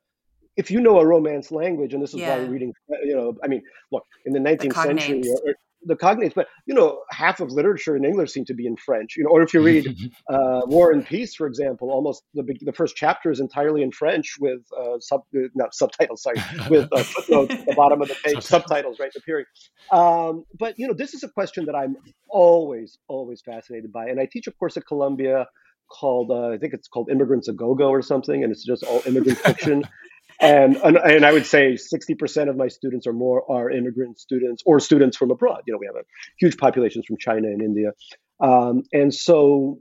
if 0.57 0.71
you 0.71 0.81
know 0.81 0.99
a 0.99 1.07
romance 1.07 1.53
language, 1.53 1.93
and 1.93 2.03
this 2.03 2.15
is 2.15 2.21
yeah. 2.21 2.31
why 2.31 2.45
we're 2.45 2.51
reading, 2.51 2.73
you 3.05 3.15
know, 3.15 3.37
I 3.45 3.47
mean, 3.47 3.63
look, 3.93 4.07
in 4.25 4.33
the 4.33 4.39
19th 4.39 4.75
the 4.75 4.83
century, 4.83 5.23
or, 5.45 5.55
the 5.87 5.97
cognates, 5.97 6.35
but 6.35 6.49
you 6.67 6.75
know, 6.75 7.01
half 7.11 7.41
of 7.41 7.51
literature 7.51 7.97
in 7.97 8.05
English 8.05 8.33
seem 8.33 8.45
to 8.47 8.55
be 8.55 8.67
in 8.67 8.77
French. 8.77 9.17
You 9.17 9.25
know, 9.25 9.31
or 9.31 9.43
if 9.43 9.55
you 9.55 9.63
read 9.63 9.87
uh, 10.29 10.63
War 10.67 10.93
and 10.93 11.07
Peace, 11.07 11.35
for 11.35 11.47
example, 11.47 11.91
almost 11.91 12.23
the 12.35 12.43
the 12.63 12.73
first 12.73 12.97
chapter 12.97 13.31
is 13.31 13.41
entirely 13.41 13.83
in 13.83 13.93
French 13.93 14.37
with 14.41 14.61
uh, 14.79 14.99
sub 15.01 15.23
not 15.55 15.75
subtitles, 15.75 16.23
sorry, 16.23 16.37
with 16.69 16.89
uh, 16.93 17.03
footnotes 17.03 17.55
at 17.55 17.67
the 17.67 17.75
bottom 17.77 18.03
of 18.03 18.09
the 18.09 18.17
page, 18.25 18.43
subtitles 18.43 18.99
right 18.99 19.13
appearing. 19.17 19.45
Um, 19.91 20.45
but 20.59 20.79
you 20.79 20.87
know, 20.87 20.95
this 20.95 21.15
is 21.15 21.23
a 21.23 21.29
question 21.29 21.65
that 21.67 21.75
I'm 21.75 21.97
always 22.29 22.99
always 23.09 23.41
fascinated 23.43 23.93
by, 23.93 24.07
and 24.07 24.21
I 24.21 24.27
teach 24.31 24.47
a 24.47 24.53
course 24.53 24.77
at 24.77 24.87
Columbia 24.87 25.47
called 25.89 26.31
uh, 26.31 26.49
I 26.49 26.59
think 26.59 26.75
it's 26.75 26.89
called 26.89 27.11
Immigrants 27.11 27.49
a 27.49 27.53
Go 27.53 27.75
Go 27.75 27.89
or 27.89 28.03
something, 28.03 28.43
and 28.43 28.53
it's 28.53 28.65
just 28.65 28.83
all 28.83 29.03
immigrant 29.07 29.39
fiction 29.39 29.85
and, 30.41 30.77
and, 30.77 30.97
and 30.97 31.25
I 31.25 31.33
would 31.33 31.47
say 31.47 31.75
60% 31.75 32.49
of 32.49 32.57
my 32.57 32.69
students 32.69 33.07
or 33.07 33.13
more 33.13 33.51
are 33.51 33.71
immigrant 33.71 34.19
students 34.19 34.63
or 34.67 34.81
students 34.81 35.17
from 35.17 35.31
abroad. 35.31 35.63
You 35.67 35.73
know, 35.73 35.79
we 35.79 35.87
have 35.87 35.97
a 35.97 36.05
huge 36.39 36.57
populations 36.57 37.07
from 37.07 37.17
China 37.19 37.49
and 37.49 37.63
India, 37.63 37.93
um, 38.41 38.83
and 38.93 39.15
so 39.15 39.81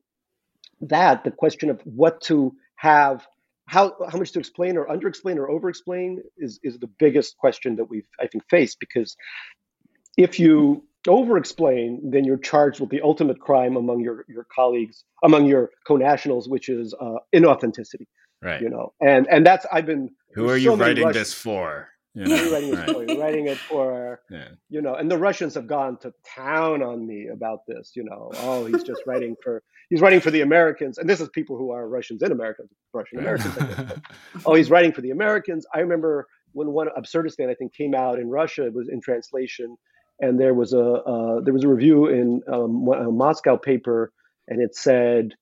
that 0.81 1.23
the 1.23 1.31
question 1.31 1.69
of 1.69 1.81
what 1.83 2.21
to 2.21 2.53
have, 2.75 3.25
how 3.65 3.95
how 4.09 4.17
much 4.17 4.31
to 4.33 4.39
explain 4.39 4.77
or 4.77 4.89
under-explain 4.89 5.37
or 5.37 5.49
over-explain 5.49 6.21
is 6.37 6.59
is 6.63 6.77
the 6.79 6.89
biggest 6.99 7.37
question 7.37 7.77
that 7.77 7.85
we've 7.85 8.07
I 8.19 8.27
think 8.27 8.43
faced 8.49 8.79
because 8.79 9.15
if 10.17 10.39
you 10.39 10.83
over-explain, 11.07 12.09
then 12.11 12.23
you're 12.23 12.37
charged 12.37 12.79
with 12.79 12.89
the 12.89 13.01
ultimate 13.01 13.39
crime 13.39 13.75
among 13.75 14.01
your 14.01 14.25
your 14.27 14.45
colleagues, 14.53 15.03
among 15.23 15.45
your 15.45 15.71
co-nationals, 15.87 16.47
which 16.47 16.69
is 16.69 16.93
uh, 16.99 17.17
inauthenticity. 17.33 18.07
Right. 18.41 18.61
You 18.61 18.69
know, 18.69 18.93
and 19.01 19.27
and 19.29 19.45
that's 19.45 19.65
I've 19.71 19.85
been 19.85 20.11
who 20.35 20.49
are 20.49 20.57
you 20.57 20.75
writing 20.75 21.11
this 21.11 21.33
for? 21.33 21.89
You 22.13 22.25
know? 22.27 22.51
writing, 22.51 22.73
right. 22.73 22.89
for? 22.89 23.03
You're 23.03 23.19
writing 23.19 23.47
it 23.47 23.57
for, 23.57 24.21
yeah. 24.29 24.47
you 24.69 24.81
know, 24.81 24.95
and 24.95 25.11
the 25.11 25.17
Russians 25.17 25.53
have 25.55 25.67
gone 25.67 25.97
to 25.99 26.13
town 26.25 26.81
on 26.81 27.05
me 27.05 27.27
about 27.27 27.59
this. 27.67 27.91
You 27.95 28.05
know, 28.05 28.31
oh, 28.37 28.65
he's 28.65 28.83
just 28.83 29.01
writing 29.05 29.35
for, 29.43 29.61
he's 29.89 29.99
writing 29.99 30.21
for 30.21 30.31
the 30.31 30.41
Americans, 30.41 30.97
and 30.97 31.09
this 31.09 31.19
is 31.19 31.27
people 31.29 31.57
who 31.57 31.71
are 31.71 31.89
Russians 31.89 32.21
and 32.21 32.31
Americans, 32.31 32.69
Russian 32.93 33.19
Americans. 33.19 33.55
oh, 34.45 34.55
he's 34.55 34.69
writing 34.69 34.93
for 34.93 35.01
the 35.01 35.11
Americans. 35.11 35.65
I 35.73 35.79
remember 35.79 36.27
when 36.53 36.71
one 36.71 36.87
Absurdistan, 36.95 37.49
I 37.49 37.53
think, 37.53 37.73
came 37.73 37.93
out 37.93 38.17
in 38.17 38.29
Russia, 38.29 38.65
it 38.65 38.73
was 38.73 38.87
in 38.87 39.01
translation, 39.01 39.75
and 40.19 40.39
there 40.39 40.53
was 40.53 40.73
a 40.73 40.85
uh, 40.85 41.41
there 41.41 41.53
was 41.53 41.65
a 41.65 41.67
review 41.67 42.07
in 42.07 42.41
um, 42.51 42.87
a 42.87 43.11
Moscow 43.11 43.57
paper, 43.57 44.13
and 44.47 44.61
it 44.61 44.73
said 44.75 45.33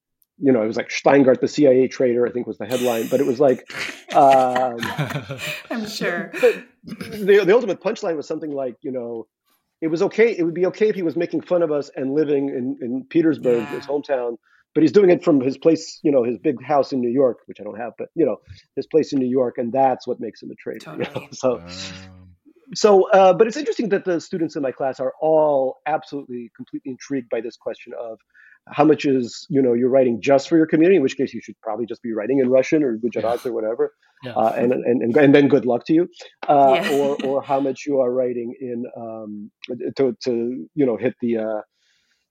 you 0.44 0.52
know, 0.52 0.62
it 0.62 0.68
was 0.68 0.76
like 0.76 0.90
Shteyngart, 0.90 1.40
the 1.40 1.48
CIA 1.48 1.88
traitor, 1.88 2.28
I 2.28 2.32
think 2.32 2.48
was 2.48 2.58
the 2.58 2.66
headline, 2.66 3.08
but 3.08 3.22
it 3.22 3.26
was 3.26 3.40
like, 3.40 3.66
um, 4.14 4.76
I'm 5.72 5.88
sure. 5.88 6.32
The, 6.34 7.44
the 7.46 7.54
ultimate 7.54 7.80
punchline 7.80 8.18
was 8.18 8.28
something 8.28 8.52
like, 8.52 8.76
you 8.82 8.92
know, 8.92 9.26
it 9.82 9.88
was 9.88 10.02
okay. 10.02 10.36
It 10.38 10.44
would 10.44 10.54
be 10.54 10.66
okay 10.66 10.90
if 10.90 10.96
he 10.96 11.02
was 11.02 11.16
making 11.16 11.42
fun 11.42 11.62
of 11.62 11.72
us 11.72 11.90
and 11.96 12.14
living 12.14 12.50
in, 12.50 12.78
in 12.82 13.06
Petersburg, 13.10 13.62
yeah. 13.62 13.70
his 13.70 13.86
hometown, 13.86 14.36
but 14.76 14.84
he's 14.84 14.92
doing 14.92 15.12
it 15.12 15.24
from 15.24 15.40
his 15.40 15.58
place, 15.58 16.02
you 16.04 16.12
know, 16.12 16.26
his 16.26 16.38
big 16.38 16.62
house 16.62 16.92
in 16.92 17.00
New 17.00 17.10
York, 17.10 17.38
which 17.46 17.62
I 17.62 17.64
don't 17.64 17.80
have, 17.80 17.94
but 17.98 18.10
you 18.14 18.26
know, 18.26 18.36
his 18.76 18.86
place 18.86 19.14
in 19.14 19.20
New 19.20 19.30
York, 19.30 19.58
and 19.58 19.72
that's 19.72 20.06
what 20.06 20.20
makes 20.20 20.44
him 20.44 20.52
a 20.52 20.56
traitor. 20.56 20.80
Totally. 20.80 21.08
You 21.16 21.22
know? 21.22 21.28
So, 21.32 21.60
um... 21.62 21.68
so, 22.76 23.10
uh, 23.12 23.34
but 23.34 23.48
it's 23.48 23.56
interesting 23.56 23.88
that 23.90 24.04
the 24.04 24.20
students 24.20 24.58
in 24.58 24.62
my 24.62 24.74
class 24.74 25.00
are 25.00 25.14
all 25.22 25.78
absolutely, 25.86 26.52
completely 26.54 26.92
intrigued 26.92 27.30
by 27.30 27.40
this 27.40 27.56
question 27.56 27.94
of 27.98 28.20
how 28.68 28.84
much 28.86 29.06
is 29.06 29.46
you 29.50 29.62
know 29.62 29.74
you're 29.74 29.90
writing 29.90 30.22
just 30.22 30.48
for 30.50 30.58
your 30.58 30.66
community, 30.66 30.96
in 30.98 31.02
which 31.04 31.18
case 31.18 31.34
you 31.34 31.42
should 31.42 31.60
probably 31.62 31.86
just 31.86 32.02
be 32.02 32.14
writing 32.14 32.40
in 32.40 32.50
Russian 32.50 32.84
or 32.84 32.96
Gujarati 32.98 33.42
Yeah. 33.46 33.52
or 33.52 33.54
whatever, 33.54 33.94
Yeah. 34.24 34.34
uh, 34.34 34.54
and, 34.56 34.72
and 34.74 35.02
and 35.02 35.18
and 35.18 35.36
then 35.36 35.48
good 35.48 35.66
luck 35.66 35.86
to 35.88 35.94
you, 35.94 36.08
uh, 36.48 36.80
Yeah. 36.82 36.98
or 36.98 37.18
or 37.26 37.42
how 37.42 37.60
much 37.60 37.86
you 37.86 38.00
are 38.00 38.12
writing 38.12 38.56
in 38.60 38.86
um, 38.98 39.52
to 39.98 40.16
to 40.26 40.68
you 40.76 40.86
know 40.86 40.98
hit 40.98 41.16
the 41.22 41.38
uh, 41.38 41.62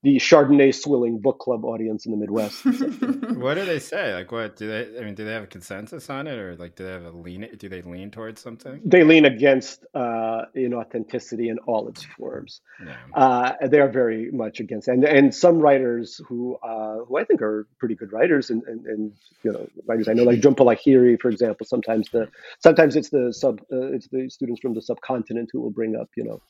the 0.02 0.16
Chardonnay 0.16 0.74
swilling 0.74 1.20
book 1.20 1.38
club 1.38 1.64
audience 1.64 2.06
in 2.06 2.12
the 2.12 2.18
Midwest. 2.18 2.64
What 3.42 3.54
do 3.54 3.64
they 3.64 3.80
say? 3.80 4.14
Like, 4.14 4.30
what 4.30 4.56
do 4.56 4.68
they? 4.68 5.00
I 5.00 5.04
mean, 5.04 5.14
do 5.14 5.24
they 5.24 5.32
have 5.32 5.42
a 5.42 5.48
consensus 5.48 6.08
on 6.10 6.28
it, 6.28 6.38
or 6.38 6.54
like, 6.56 6.76
do 6.76 6.84
they 6.84 6.92
have 6.92 7.06
a 7.06 7.10
lean? 7.10 7.48
Do 7.58 7.68
they 7.68 7.82
lean 7.82 8.10
towards 8.10 8.40
something? 8.40 8.80
they 8.84 9.02
lean 9.02 9.24
against 9.24 9.84
uh, 9.94 10.42
you 10.54 10.68
know 10.68 10.80
authenticity 10.80 11.48
in 11.48 11.58
all 11.60 11.88
its 11.88 12.04
forms. 12.04 12.60
No. 12.80 12.92
Uh, 13.14 13.52
they 13.66 13.80
are 13.80 13.88
very 13.88 14.30
much 14.30 14.60
against, 14.60 14.86
and 14.86 15.04
and 15.04 15.34
some 15.34 15.58
writers 15.58 16.20
who 16.28 16.56
uh, 16.62 16.98
who 17.04 17.18
I 17.18 17.24
think 17.24 17.42
are 17.42 17.66
pretty 17.78 17.96
good 17.96 18.12
writers, 18.12 18.50
and, 18.50 18.62
and, 18.64 18.86
and 18.86 19.12
you 19.42 19.52
know 19.52 19.68
writers 19.86 20.08
I 20.08 20.12
know 20.12 20.24
like 20.24 20.40
Jhumpa 20.40 20.64
Lahiri, 20.64 21.20
for 21.20 21.28
example. 21.28 21.66
Sometimes 21.66 22.10
the 22.10 22.28
sometimes 22.60 22.94
it's 22.94 23.10
the 23.10 23.32
sub 23.32 23.60
uh, 23.72 23.92
it's 23.92 24.08
the 24.08 24.28
students 24.30 24.60
from 24.60 24.74
the 24.74 24.82
subcontinent 24.82 25.50
who 25.52 25.60
will 25.60 25.70
bring 25.70 25.96
up 25.96 26.08
you 26.16 26.24
know. 26.24 26.40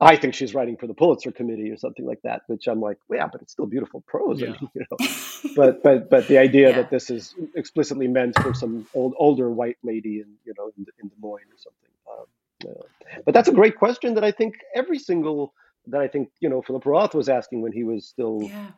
I 0.00 0.16
think 0.16 0.34
she's 0.34 0.54
writing 0.54 0.76
for 0.76 0.86
the 0.86 0.94
Pulitzer 0.94 1.32
Committee 1.32 1.70
or 1.70 1.78
something 1.78 2.06
like 2.06 2.20
that, 2.24 2.42
which 2.48 2.66
I'm 2.68 2.80
like, 2.80 2.98
well, 3.08 3.18
yeah, 3.20 3.28
but 3.32 3.42
it's 3.42 3.52
still 3.52 3.66
beautiful 3.66 4.02
prose. 4.06 4.42
I 4.42 4.46
Yeah. 4.50 4.52
mean, 4.52 4.70
you 4.74 4.82
know, 4.90 4.98
but 5.56 5.82
but 5.82 6.10
but 6.10 6.28
the 6.28 6.38
idea 6.38 6.70
Yeah. 6.70 6.76
that 6.76 6.90
this 6.90 7.10
is 7.10 7.34
explicitly 7.54 8.08
meant 8.08 8.36
for 8.38 8.54
some 8.54 8.86
old 8.94 9.14
older 9.18 9.50
white 9.50 9.78
lady 9.82 10.20
in 10.20 10.34
you 10.44 10.54
know 10.58 10.70
in, 10.78 10.86
in 11.02 11.08
Des 11.08 11.14
Moines 11.20 11.50
or 11.52 11.58
something. 11.58 11.90
Um, 12.12 12.26
uh, 12.70 13.20
but 13.24 13.34
that's 13.34 13.48
a 13.48 13.52
great 13.54 13.76
question 13.76 14.14
that 14.14 14.24
I 14.24 14.32
think 14.32 14.56
every 14.74 14.98
single 14.98 15.54
that 15.88 16.00
I 16.02 16.08
think 16.08 16.30
you 16.40 16.48
know 16.50 16.62
Philip 16.62 16.86
Roth 16.86 17.14
was 17.14 17.28
asking 17.28 17.62
when 17.62 17.72
he 17.72 17.84
was 17.84 18.06
still 18.06 18.40
yeah. 18.42 18.68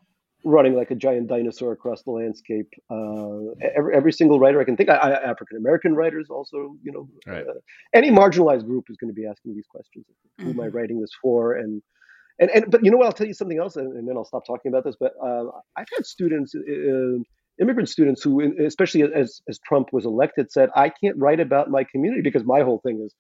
Running 0.44 0.74
like 0.74 0.90
a 0.90 0.94
giant 0.94 1.29
dinosaur 1.29 1.72
across 1.72 2.03
the 2.05 2.11
landscape. 2.11 2.68
Uh, 2.90 3.55
every 3.77 3.94
every 3.96 4.12
single 4.12 4.38
writer 4.40 4.61
I 4.61 4.64
can 4.64 4.77
think, 4.77 4.88
I, 4.90 4.96
I, 4.96 5.31
African 5.31 5.57
American 5.59 5.94
writers 5.94 6.29
also, 6.31 6.77
you 6.83 6.92
know, 6.92 7.09
Right. 7.27 7.46
uh, 7.46 7.55
any 7.94 8.11
marginalized 8.11 8.64
group 8.66 8.85
is 8.88 8.96
going 8.96 9.11
to 9.11 9.14
be 9.14 9.27
asking 9.27 9.55
these 9.55 9.66
questions. 9.70 10.05
Who 10.42 10.51
am 10.51 10.61
I 10.61 10.66
Mhm. 10.68 10.74
writing 10.74 11.01
this 11.01 11.11
for? 11.20 11.55
And 11.55 11.83
and 12.40 12.51
and 12.51 12.70
but 12.70 12.85
you 12.85 12.90
know 12.90 12.96
what? 12.98 13.07
I'll 13.07 13.12
tell 13.12 13.27
you 13.27 13.35
something 13.35 13.59
else, 13.59 13.77
and, 13.77 13.96
and 13.96 14.09
then 14.09 14.16
I'll 14.16 14.24
stop 14.24 14.44
talking 14.46 14.70
about 14.72 14.85
this. 14.85 14.96
But 14.98 15.12
uh, 15.24 15.44
I've 15.77 15.88
had 15.96 16.07
students. 16.07 16.55
Uh, 16.55 17.18
immigrant 17.61 17.88
students 17.88 18.22
who 18.22 18.40
especially 18.64 19.03
as 19.03 19.40
as 19.48 19.59
Trump 19.66 19.88
was 19.92 20.05
elected 20.07 20.51
said 20.53 20.70
I 20.77 20.90
can't 20.90 21.16
write 21.18 21.40
about 21.40 21.68
my 21.70 21.85
community 21.90 22.22
because 22.22 22.44
my 22.44 22.61
whole 22.61 22.81
thing 22.87 23.03
is 23.05 23.14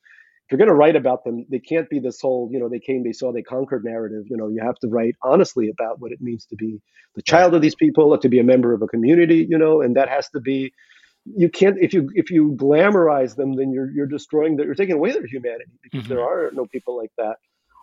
if 0.48 0.52
you're 0.52 0.58
going 0.58 0.68
to 0.68 0.74
write 0.74 0.96
about 0.96 1.24
them, 1.24 1.44
they 1.50 1.58
can't 1.58 1.90
be 1.90 2.00
this 2.00 2.20
whole, 2.22 2.48
you 2.50 2.58
know, 2.58 2.70
they 2.70 2.78
came, 2.80 3.04
they 3.04 3.12
saw, 3.12 3.32
they 3.32 3.42
conquered 3.42 3.84
narrative. 3.84 4.24
You 4.30 4.36
know, 4.38 4.48
you 4.48 4.62
have 4.64 4.76
to 4.78 4.88
write 4.88 5.14
honestly 5.22 5.68
about 5.68 6.00
what 6.00 6.10
it 6.10 6.22
means 6.22 6.46
to 6.46 6.56
be 6.56 6.80
the 7.16 7.22
child 7.22 7.54
of 7.54 7.60
these 7.60 7.74
people, 7.74 8.12
or 8.14 8.18
to 8.18 8.28
be 8.30 8.38
a 8.38 8.44
member 8.44 8.72
of 8.72 8.82
a 8.82 8.86
community, 8.86 9.46
you 9.48 9.58
know, 9.58 9.82
and 9.82 9.96
that 9.96 10.08
has 10.08 10.28
to 10.30 10.40
be. 10.40 10.72
You 11.26 11.50
can't 11.50 11.76
if 11.80 11.92
you 11.92 12.08
if 12.14 12.30
you 12.30 12.52
glamorize 12.56 13.36
them, 13.36 13.54
then 13.56 13.72
you're 13.72 13.90
you're 13.90 14.06
destroying 14.06 14.56
that. 14.56 14.66
You're 14.66 14.74
taking 14.74 14.94
away 14.96 15.12
their 15.12 15.26
humanity 15.26 15.72
because 15.82 16.06
Mhm. 16.06 16.08
there 16.08 16.22
are 16.22 16.50
no 16.54 16.66
people 16.66 16.96
like 16.96 17.12
that. 17.18 17.36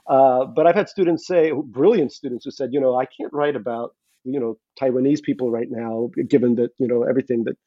Uh, 0.08 0.46
but 0.46 0.68
I've 0.68 0.76
had 0.76 0.90
students 0.90 1.28
say, 1.28 1.52
brilliant 1.54 2.12
students 2.14 2.46
who 2.46 2.52
said, 2.52 2.70
you 2.74 2.80
know, 2.82 2.96
I 2.98 3.06
can't 3.06 3.34
write 3.34 3.56
about 3.56 3.96
you 4.24 4.40
know 4.40 4.58
Taiwanese 4.82 5.22
people 5.24 5.52
right 5.52 5.68
now, 5.70 6.10
given 6.28 6.56
that 6.56 6.72
you 6.80 6.88
know 6.88 7.04
everything 7.04 7.44
that 7.46 7.58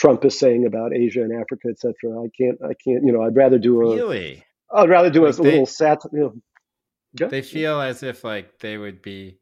Trump 0.00 0.24
is 0.24 0.38
saying 0.38 0.64
about 0.66 0.94
Asia 0.94 1.20
and 1.22 1.32
Africa, 1.38 1.68
et 1.68 1.78
cetera. 1.78 2.22
I 2.22 2.28
can't, 2.36 2.58
I 2.64 2.72
can't, 2.82 3.04
you 3.04 3.12
know, 3.12 3.22
I'd 3.22 3.36
rather 3.36 3.58
do 3.58 3.80
a, 3.82 3.94
Really? 3.96 4.42
I'd 4.72 4.88
rather 4.88 5.10
do 5.10 5.26
Like 5.26 5.34
a 5.38 5.42
they- 5.42 5.50
little 5.50 5.66
sat, 5.66 5.98
you 6.12 6.18
know. 6.20 6.34
Yeah. 7.20 7.26
They 7.26 7.42
feel 7.42 7.80
as 7.80 8.02
if 8.02 8.22
like 8.24 8.60
they 8.60 8.78
would 8.78 9.02
be 9.02 9.38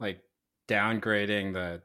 like 0.00 0.20
downgrading 0.68 1.52
the 1.52 1.82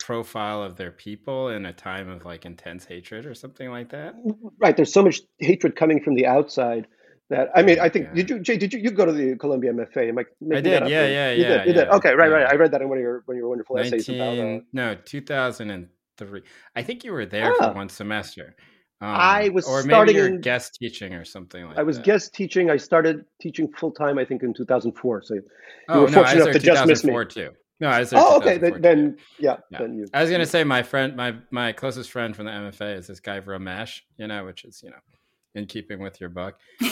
profile 0.00 0.62
of 0.62 0.76
their 0.76 0.90
people 0.90 1.48
in 1.48 1.66
a 1.66 1.72
time 1.72 2.08
of 2.08 2.24
like 2.24 2.44
intense 2.46 2.84
hatred 2.86 3.26
or 3.26 3.34
something 3.34 3.70
like 3.70 3.90
that. 3.90 4.14
right. 4.58 4.74
There's 4.76 4.92
so 4.92 5.02
much 5.02 5.20
hatred 5.38 5.76
coming 5.76 6.02
from 6.02 6.14
the 6.14 6.26
outside 6.26 6.86
that 7.30 7.48
I 7.54 7.62
mean, 7.62 7.78
I 7.78 7.88
think 7.90 8.06
Yeah. 8.08 8.14
did 8.14 8.30
you 8.30 8.38
Jay? 8.40 8.56
Did 8.56 8.72
you 8.74 8.80
you 8.80 8.90
go 8.90 9.04
to 9.06 9.12
the 9.12 9.36
Columbia 9.36 9.72
MFA? 9.72 10.08
Am 10.08 10.18
I? 10.18 10.24
making 10.40 10.64
did, 10.64 10.88
yeah, 10.88 11.06
yeah, 11.06 11.30
you 11.32 11.42
yeah, 11.42 11.48
Did, 11.58 11.66
you 11.66 11.72
did. 11.74 11.88
Okay, 11.88 12.14
right, 12.14 12.30
right. 12.30 12.46
I 12.46 12.54
read 12.56 12.72
that 12.72 12.82
in 12.82 12.88
one 12.88 12.98
of 12.98 13.02
your 13.02 13.22
one 13.26 13.36
of 13.36 13.38
your 13.38 13.48
wonderful 13.48 13.78
essays 13.78 14.08
about. 14.08 14.32
Uh, 14.38 14.42
19, 14.44 14.66
no, 14.74 14.96
2003. 16.18 16.42
I 16.76 16.82
think 16.82 17.04
you 17.04 17.12
were 17.12 17.26
there 17.26 17.52
Ah. 17.60 17.68
for 17.70 17.74
one 17.74 17.88
semester. 17.88 18.54
Um, 19.00 19.10
I 19.10 19.48
was 19.50 19.66
or 19.66 19.82
maybe 19.82 20.12
you're 20.14 20.38
guest 20.38 20.78
teaching 20.80 21.14
or 21.14 21.24
something 21.24 21.64
like 21.66 21.74
that. 21.74 21.80
I 21.80 21.84
was 21.84 21.96
that. 21.96 22.04
guest 22.06 22.32
teaching. 22.34 22.70
I 22.70 22.76
started 22.76 23.24
teaching 23.40 23.68
full 23.72 23.90
time. 23.92 24.18
I 24.18 24.24
think 24.24 24.42
in 24.42 24.54
2004. 24.54 25.22
So 25.22 25.34
Oh, 25.88 26.02
were 26.02 26.10
no, 26.10 26.22
I 26.22 26.24
fortunate 26.34 26.44
there 26.44 26.52
to 26.54 26.58
just 26.60 26.86
miss 26.86 27.04
me. 27.04 27.10
2004 27.12 27.24
too. 27.26 27.50
No, 27.80 27.88
I 27.88 27.98
was 28.00 28.10
there. 28.10 28.20
oh, 28.22 28.36
okay. 28.38 28.56
Then, 28.56 28.80
then 28.80 29.16
yeah, 29.38 29.56
Yeah. 29.70 29.78
then 29.80 29.94
you. 29.96 30.06
I 30.14 30.22
was 30.22 30.30
gonna 30.30 30.46
say 30.46 30.64
my 30.64 30.82
friend, 30.82 31.16
my 31.16 31.34
my 31.50 31.72
closest 31.72 32.10
friend 32.10 32.34
from 32.34 32.46
the 32.46 32.52
MFA 32.52 32.96
is 32.96 33.08
this 33.08 33.20
guy 33.20 33.40
Ramesh, 33.40 34.00
you 34.16 34.26
know, 34.28 34.44
which 34.44 34.64
is 34.64 34.80
you 34.82 34.90
know, 34.90 34.96
in 35.54 35.66
keeping 35.66 35.98
with 35.98 36.20
your 36.20 36.30
book. 36.30 36.54
And 36.80 36.90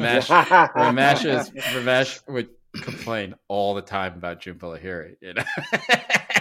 Ramesh, 0.00 0.26
Ramesh 0.74 1.24
is 1.26 1.50
Ramesh 1.50 2.26
would 2.28 2.48
complain 2.74 3.34
all 3.48 3.74
the 3.74 3.82
time 3.82 4.14
about 4.14 4.40
Jhumpa 4.40 4.60
Lahiri, 4.80 5.16
you 5.20 5.34
know. 5.34 5.44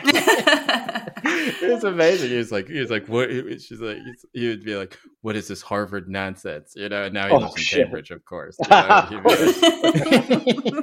it 1.62 1.72
was 1.72 1.84
amazing. 1.84 2.30
He 2.30 2.38
was 2.38 2.52
like, 2.52 2.68
he 2.68 2.80
was 2.80 2.90
like, 2.92 3.08
what? 3.08 3.30
She's 3.30 3.80
like, 3.82 3.98
he's- 3.98 4.26
he 4.34 4.48
would 4.50 4.64
be 4.64 4.76
like, 4.76 4.98
what 5.22 5.36
is 5.36 5.48
this 5.48 5.62
Harvard 5.62 6.08
nonsense? 6.10 6.74
You 6.76 6.90
know. 6.90 7.04
And 7.04 7.14
now 7.14 7.28
he 7.28 7.34
Oh, 7.34 7.38
lives 7.40 7.56
in 7.56 7.62
shit. 7.64 7.84
Cambridge, 7.86 8.12
of 8.12 8.24
course. 8.26 8.58
you 8.60 8.70
know, 8.70 9.06
he'd 9.10 9.24
like- 9.24 10.82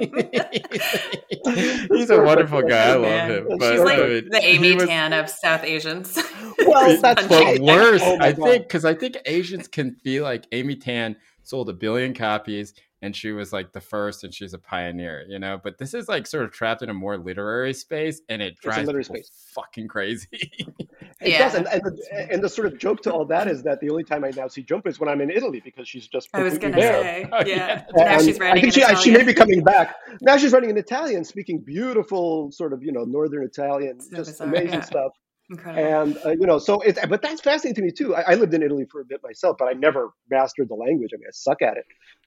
he's 1.91 2.09
a 2.09 2.21
wonderful 2.21 2.61
guy. 2.61 2.89
I 2.89 2.93
love 2.93 3.01
Man. 3.01 3.31
him. 3.31 3.47
She's 3.49 3.57
But 3.59 3.71
She's 3.73 3.81
like 3.83 3.99
I 3.99 4.07
mean, 4.07 4.29
the 4.29 4.43
Amy 4.45 4.75
was- 4.75 4.85
Tan 4.85 5.13
of 5.13 5.29
South 5.29 5.63
Asians. 5.63 6.17
Well, 6.67 7.01
that's 7.01 7.25
But 7.27 7.41
right. 7.41 7.61
worse, 7.61 8.01
Oh 8.03 8.17
I 8.19 8.33
think, 8.33 8.63
because 8.63 8.83
I 8.83 8.93
think 8.93 9.17
Asians 9.25 9.67
can 9.69 9.95
be 10.03 10.19
like 10.19 10.45
Amy 10.51 10.75
Tan 10.75 11.15
sold 11.43 11.69
a 11.69 11.73
billion 11.73 12.13
copies 12.13 12.73
and 13.01 13.15
she 13.15 13.31
was 13.31 13.53
like 13.53 13.71
the 13.73 13.81
first 13.81 14.23
and 14.23 14.33
she's 14.33 14.53
a 14.53 14.59
pioneer, 14.59 15.25
you 15.27 15.39
know. 15.39 15.59
But 15.63 15.77
this 15.77 15.93
is 15.93 16.07
like 16.09 16.27
sort 16.27 16.43
of 16.43 16.51
trapped 16.51 16.81
in 16.81 16.89
a 16.89 16.93
more 16.93 17.17
literary 17.17 17.73
space 17.73 18.21
and 18.29 18.41
it 18.41 18.57
drives 18.59 18.85
literary 18.87 19.03
people 19.03 19.15
space. 19.17 19.31
fucking 19.53 19.87
crazy. 19.87 20.27
It 21.21 21.31
Yeah. 21.31 21.39
does, 21.49 21.55
and, 21.55 21.67
and, 21.67 21.81
the, 21.83 22.27
and 22.31 22.41
the 22.41 22.47
sort 22.47 22.65
of 22.67 22.77
joke 22.79 23.01
to 23.01 23.11
all 23.11 23.25
that 23.25 23.49
is 23.49 23.61
that 23.63 23.81
the 23.81 23.89
only 23.89 24.05
time 24.05 24.23
I 24.23 24.29
now 24.37 24.47
see 24.47 24.63
Jump 24.63 24.87
is 24.87 25.01
when 25.01 25.09
I'm 25.09 25.19
in 25.19 25.29
Italy 25.29 25.59
because 25.61 25.85
she's 25.85 26.07
just. 26.07 26.29
I 26.33 26.43
was 26.43 26.57
gonna 26.57 26.77
there. 26.77 27.01
say, 27.03 27.29
Oh, 27.29 27.39
yeah. 27.45 27.55
yeah. 27.55 27.83
Now 27.93 28.03
And 28.05 28.23
she's 28.23 28.39
writing 28.39 28.57
I 28.57 28.61
think 28.71 28.77
in 28.77 28.95
she, 28.95 29.03
she 29.03 29.11
may 29.11 29.23
be 29.25 29.33
coming 29.33 29.61
back. 29.61 29.95
Now 30.21 30.37
she's 30.37 30.53
writing 30.53 30.69
in 30.69 30.77
Italian, 30.77 31.25
speaking 31.25 31.59
beautiful, 31.59 32.51
sort 32.53 32.71
of 32.71 32.83
you 32.83 32.93
know 32.93 33.03
northern 33.03 33.43
Italian, 33.43 33.99
So 33.99 34.15
just 34.15 34.31
bizarre, 34.31 34.47
amazing 34.47 34.73
yeah. 34.75 34.81
stuff. 34.81 35.11
Incredible. 35.49 36.01
And 36.03 36.17
uh, 36.25 36.31
you 36.31 36.45
know, 36.47 36.59
so 36.59 36.81
it's 36.81 36.99
but 37.07 37.21
that's 37.21 37.41
fascinating 37.41 37.75
to 37.75 37.81
me 37.81 37.91
too. 37.91 38.15
I, 38.15 38.33
I 38.33 38.35
lived 38.35 38.53
in 38.53 38.63
Italy 38.63 38.85
for 38.91 39.01
a 39.01 39.05
bit 39.05 39.21
myself, 39.23 39.57
but 39.59 39.67
I 39.67 39.73
never 39.73 40.11
mastered 40.29 40.69
the 40.69 40.75
language. 40.75 41.11
I 41.13 41.17
mean, 41.17 41.27
I 41.27 41.33
suck 41.33 41.61
at 41.61 41.77
it. 41.77 41.85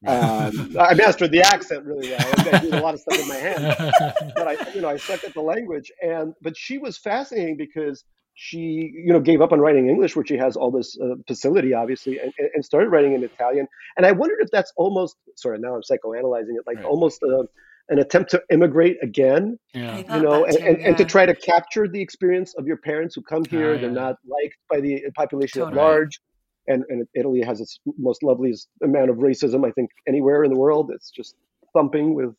Um, 0.08 0.76
I 0.80 0.94
mastered 0.94 1.30
the 1.32 1.42
accent 1.42 1.84
really 1.84 2.06
well. 2.06 2.34
I 2.52 2.58
do 2.60 2.74
a 2.74 2.78
lot 2.78 2.94
of 2.94 3.00
stuff 3.00 3.16
with 3.16 3.26
my 3.26 3.36
hands 3.36 3.64
but 4.36 4.48
I, 4.48 4.56
you 4.74 4.80
know, 4.80 4.88
I 4.88 4.96
suck 4.96 5.20
at 5.26 5.34
the 5.34 5.40
language. 5.42 5.92
And 6.02 6.34
but 6.42 6.56
she 6.56 6.78
was 6.78 6.98
fascinating 6.98 7.56
because 7.56 8.04
she, 8.34 8.92
you 8.94 9.12
know, 9.12 9.20
gave 9.20 9.42
up 9.42 9.52
on 9.52 9.60
writing 9.60 9.88
English, 9.88 10.16
where 10.16 10.24
she 10.26 10.36
has 10.38 10.56
all 10.56 10.70
this 10.70 10.98
uh, 11.00 11.16
facility, 11.28 11.74
obviously, 11.74 12.18
and, 12.22 12.32
and 12.54 12.64
started 12.64 12.88
writing 12.88 13.14
in 13.14 13.24
Italian. 13.24 13.66
And 13.96 14.06
I 14.06 14.12
wondered 14.12 14.38
if 14.40 14.50
that's 14.50 14.72
almost, 14.76 15.16
sorry, 15.36 15.58
now 15.58 15.74
I'm 15.76 15.82
psychoanalyzing 15.82 16.56
it, 16.58 16.64
like 16.66 16.78
Right. 16.78 16.84
almost 16.84 17.22
a, 17.22 17.44
an 17.88 17.98
attempt 17.98 18.30
to 18.30 18.42
immigrate 18.50 18.96
again, 19.02 19.58
yeah. 19.74 19.98
you 20.16 20.22
know, 20.22 20.44
and, 20.44 20.56
too, 20.56 20.64
and, 20.64 20.78
and 20.78 20.96
to 20.96 21.04
try 21.04 21.26
to 21.26 21.34
capture 21.34 21.88
the 21.88 22.00
experience 22.00 22.54
of 22.56 22.66
your 22.66 22.76
parents 22.78 23.14
who 23.14 23.22
come 23.22 23.44
here. 23.44 23.74
Ah, 23.74 23.80
They're 23.80 23.90
not 23.90 24.16
liked 24.26 24.56
by 24.70 24.80
the 24.80 25.02
population 25.16 25.60
Totally. 25.60 25.78
at 25.78 25.84
large. 25.84 26.20
And, 26.68 26.84
and 26.88 27.06
Italy 27.16 27.42
has 27.42 27.60
its 27.60 27.80
most 27.98 28.22
loveliest 28.22 28.68
amount 28.84 29.10
of 29.10 29.16
racism, 29.16 29.66
I 29.66 29.72
think, 29.72 29.90
anywhere 30.06 30.44
in 30.44 30.50
the 30.50 30.56
world. 30.56 30.92
It's 30.94 31.10
just 31.10 31.34
thumping 31.74 32.14
with 32.14 32.34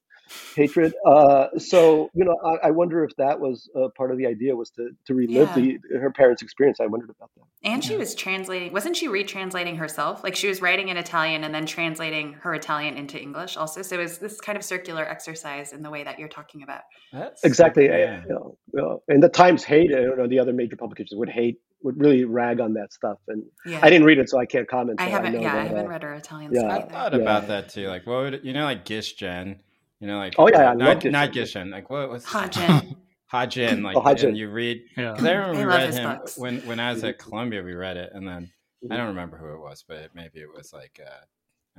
hatred. 0.56 0.94
Uh, 1.06 1.48
so 1.58 2.10
you 2.14 2.26
know, 2.26 2.36
I, 2.44 2.68
I 2.68 2.72
wonder 2.72 3.04
if 3.04 3.16
that 3.18 3.40
was 3.40 3.70
uh, 3.76 3.90
part 3.98 4.12
of 4.12 4.18
the 4.18 4.28
idea 4.28 4.56
was 4.56 4.70
to 4.72 4.90
to 5.08 5.14
relive 5.14 5.50
Yeah. 5.56 5.78
the 5.90 6.00
her 6.00 6.12
parents' 6.12 6.42
experience. 6.42 6.80
I 6.80 6.86
wondered 6.88 7.10
about 7.10 7.30
that. 7.36 7.44
And 7.66 7.82
she 7.84 7.96
was 7.96 8.14
translating, 8.14 8.74
wasn't 8.74 8.98
she 8.98 9.08
retranslating 9.08 9.78
herself? 9.78 10.22
Like 10.24 10.36
she 10.36 10.48
was 10.50 10.62
writing 10.62 10.90
in 10.90 10.98
Italian 10.98 11.46
and 11.46 11.56
then 11.56 11.66
translating 11.66 12.34
her 12.42 12.54
Italian 12.54 12.98
into 12.98 13.18
English 13.22 13.56
also. 13.56 13.82
So 13.82 13.96
it 13.96 14.00
was 14.00 14.18
this 14.18 14.42
kind 14.42 14.58
of 14.58 14.66
circular 14.66 15.04
exercise 15.08 15.72
in 15.72 15.82
the 15.82 15.90
way 15.90 16.04
that 16.04 16.20
you're 16.20 16.28
talking 16.28 16.64
about. 16.64 16.82
That's 17.14 17.42
Exactly. 17.46 17.86
yeah. 17.86 18.24
You 18.24 18.30
know, 18.30 18.58
you 18.74 18.82
know, 18.82 19.04
and 19.08 19.24
the 19.24 19.30
Times 19.30 19.64
hate 19.64 19.92
it. 19.92 20.02
You 20.02 20.16
know, 20.18 20.28
the 20.28 20.40
other 20.40 20.52
major 20.52 20.76
publications 20.76 21.18
would 21.18 21.30
hate, 21.30 21.62
would 21.84 21.98
really 22.02 22.26
rag 22.26 22.60
on 22.60 22.74
that 22.74 22.92
stuff. 22.92 23.18
And 23.30 23.44
Yeah. 23.66 23.80
I 23.82 23.90
didn't 23.90 24.06
read 24.08 24.18
it, 24.20 24.30
so 24.30 24.40
I 24.40 24.46
can't 24.46 24.68
comment. 24.68 25.00
I 25.00 25.06
haven't, 25.06 25.34
know 25.34 25.40
yeah, 25.42 25.56
I 25.56 25.64
haven't 25.64 25.86
uh, 25.86 25.90
read 25.90 26.04
her 26.04 26.14
Italian 26.16 26.52
yeah. 26.54 26.60
stuff 26.60 26.72
I 26.72 26.82
thought 26.92 27.14
Yeah. 27.14 27.20
about 27.20 27.48
that 27.48 27.70
too. 27.70 27.88
Like, 27.88 28.06
what 28.06 28.24
would 28.24 28.42
you 28.44 28.52
know, 28.52 28.66
like 28.66 28.84
Gish 28.84 29.14
Jen? 29.14 29.62
You 30.00 30.08
know, 30.08 30.18
like 30.18 30.36
Oh, 30.38 30.48
yeah, 30.50 30.72
I 30.72 30.74
not, 30.74 30.88
love 30.88 31.00
Gish 31.02 31.12
not 31.12 31.26
Jen. 31.26 31.34
Gish 31.34 31.54
Jen. 31.54 31.70
Like, 31.72 31.90
what 31.90 32.10
was 32.10 32.26
Ha 32.26 32.48
Jin. 32.48 32.96
Ha 33.28 33.46
Jin? 33.48 33.82
Like, 33.82 33.98
Oh, 33.98 34.02
Ha 34.02 34.14
Jin. 34.14 34.30
and 34.30 34.38
you 34.38 34.50
read 34.52 34.84
Yeah. 34.96 35.12
because 35.14 35.26
I 35.26 35.32
remember 35.34 35.56
I 35.56 35.60
we 35.60 35.66
read 35.66 35.94
him 35.94 36.18
books. 36.20 36.38
when 36.38 36.60
when 36.68 36.80
I 36.80 36.92
was 36.92 37.04
at 37.04 37.18
Columbia. 37.20 37.64
We 37.64 37.74
read 37.74 37.98
it, 37.98 38.12
and 38.14 38.28
then 38.28 38.52
I 38.84 38.86
Mhm. 38.86 38.98
don't 38.98 39.08
remember 39.08 39.38
who 39.38 39.54
it 39.54 39.60
was, 39.60 39.84
but 39.88 40.14
maybe 40.14 40.40
it 40.40 40.54
was 40.54 40.72
like 40.74 41.00
uh, 41.04 41.26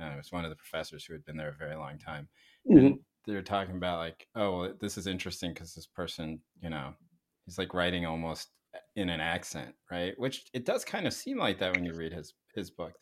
know, 0.03 0.11
it 0.11 0.17
was 0.17 0.31
one 0.33 0.43
of 0.43 0.49
the 0.49 0.55
professors 0.57 1.05
who 1.05 1.13
had 1.13 1.23
been 1.23 1.37
there 1.37 1.49
a 1.49 1.53
very 1.53 1.75
long 1.75 1.97
time. 1.97 2.27
Mhm. 2.69 2.99
they're 3.27 3.41
talking 3.41 3.75
about 3.77 3.97
like, 3.99 4.27
oh, 4.35 4.59
well, 4.59 4.73
this 4.79 4.97
is 4.99 5.07
interesting 5.07 5.51
because 5.51 5.73
this 5.73 5.87
person, 5.87 6.39
you 6.61 6.69
know, 6.69 6.93
he's 7.45 7.57
like 7.57 7.73
writing 7.73 8.05
almost 8.05 8.49
in 8.95 9.09
an 9.09 9.19
accent, 9.19 9.73
right? 9.89 10.13
Which 10.19 10.45
it 10.53 10.63
does 10.65 10.83
kind 10.85 11.07
of 11.07 11.13
seem 11.13 11.37
like 11.39 11.57
that 11.59 11.73
when 11.75 11.85
you 11.85 11.93
read 11.93 12.11
his 12.13 12.33
his 12.53 12.69
book. 12.69 12.93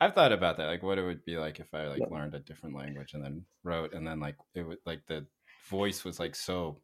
I've 0.00 0.14
thought 0.14 0.32
about 0.32 0.56
that, 0.56 0.66
like 0.66 0.82
what 0.82 0.98
it 0.98 1.04
would 1.04 1.24
be 1.24 1.36
like 1.36 1.60
if 1.60 1.72
I 1.74 1.86
like 1.86 2.00
yeah. 2.00 2.06
learned 2.10 2.34
a 2.34 2.40
different 2.40 2.76
language 2.76 3.12
and 3.14 3.22
then 3.22 3.44
wrote, 3.64 3.92
and 3.92 4.06
then 4.06 4.20
like 4.20 4.36
it 4.54 4.62
would 4.62 4.78
like 4.86 5.06
the 5.06 5.26
voice 5.68 6.04
was 6.04 6.18
like 6.18 6.34
so 6.34 6.78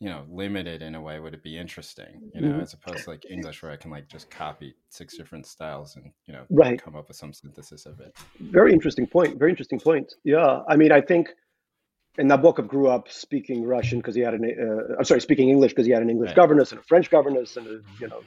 you 0.00 0.08
know 0.08 0.24
limited 0.28 0.82
in 0.82 0.94
a 0.94 1.00
way 1.00 1.20
would 1.20 1.34
it 1.34 1.42
be 1.42 1.56
interesting 1.56 2.30
you 2.34 2.40
know 2.40 2.48
mm-hmm. 2.48 2.60
as 2.60 2.74
opposed 2.74 3.04
to 3.04 3.10
like 3.10 3.24
english 3.30 3.62
where 3.62 3.70
i 3.70 3.76
can 3.76 3.90
like 3.90 4.08
just 4.08 4.28
copy 4.30 4.74
six 4.88 5.16
different 5.16 5.46
styles 5.46 5.96
and 5.96 6.10
you 6.26 6.32
know 6.32 6.44
right. 6.50 6.82
come 6.82 6.96
up 6.96 7.08
with 7.08 7.16
some 7.16 7.32
synthesis 7.32 7.86
of 7.86 8.00
it 8.00 8.14
very 8.40 8.72
interesting 8.72 9.06
point 9.06 9.38
very 9.38 9.50
interesting 9.50 9.78
point 9.78 10.12
yeah 10.24 10.60
i 10.68 10.76
mean 10.76 10.90
i 10.90 11.00
think 11.00 11.30
and 12.18 12.28
nabokov 12.30 12.66
grew 12.66 12.88
up 12.88 13.08
speaking 13.10 13.64
russian 13.64 13.98
because 13.98 14.14
he 14.14 14.20
had 14.20 14.34
an 14.34 14.44
uh, 14.44 14.94
i'm 14.98 15.04
sorry 15.04 15.20
speaking 15.20 15.48
english 15.48 15.72
because 15.72 15.86
he 15.86 15.92
had 15.92 16.02
an 16.02 16.10
english 16.10 16.28
right. 16.28 16.36
governess 16.36 16.72
and 16.72 16.80
a 16.80 16.84
french 16.84 17.08
governess 17.08 17.56
and 17.56 17.66
a, 17.66 17.80
you 18.00 18.08
know 18.08 18.20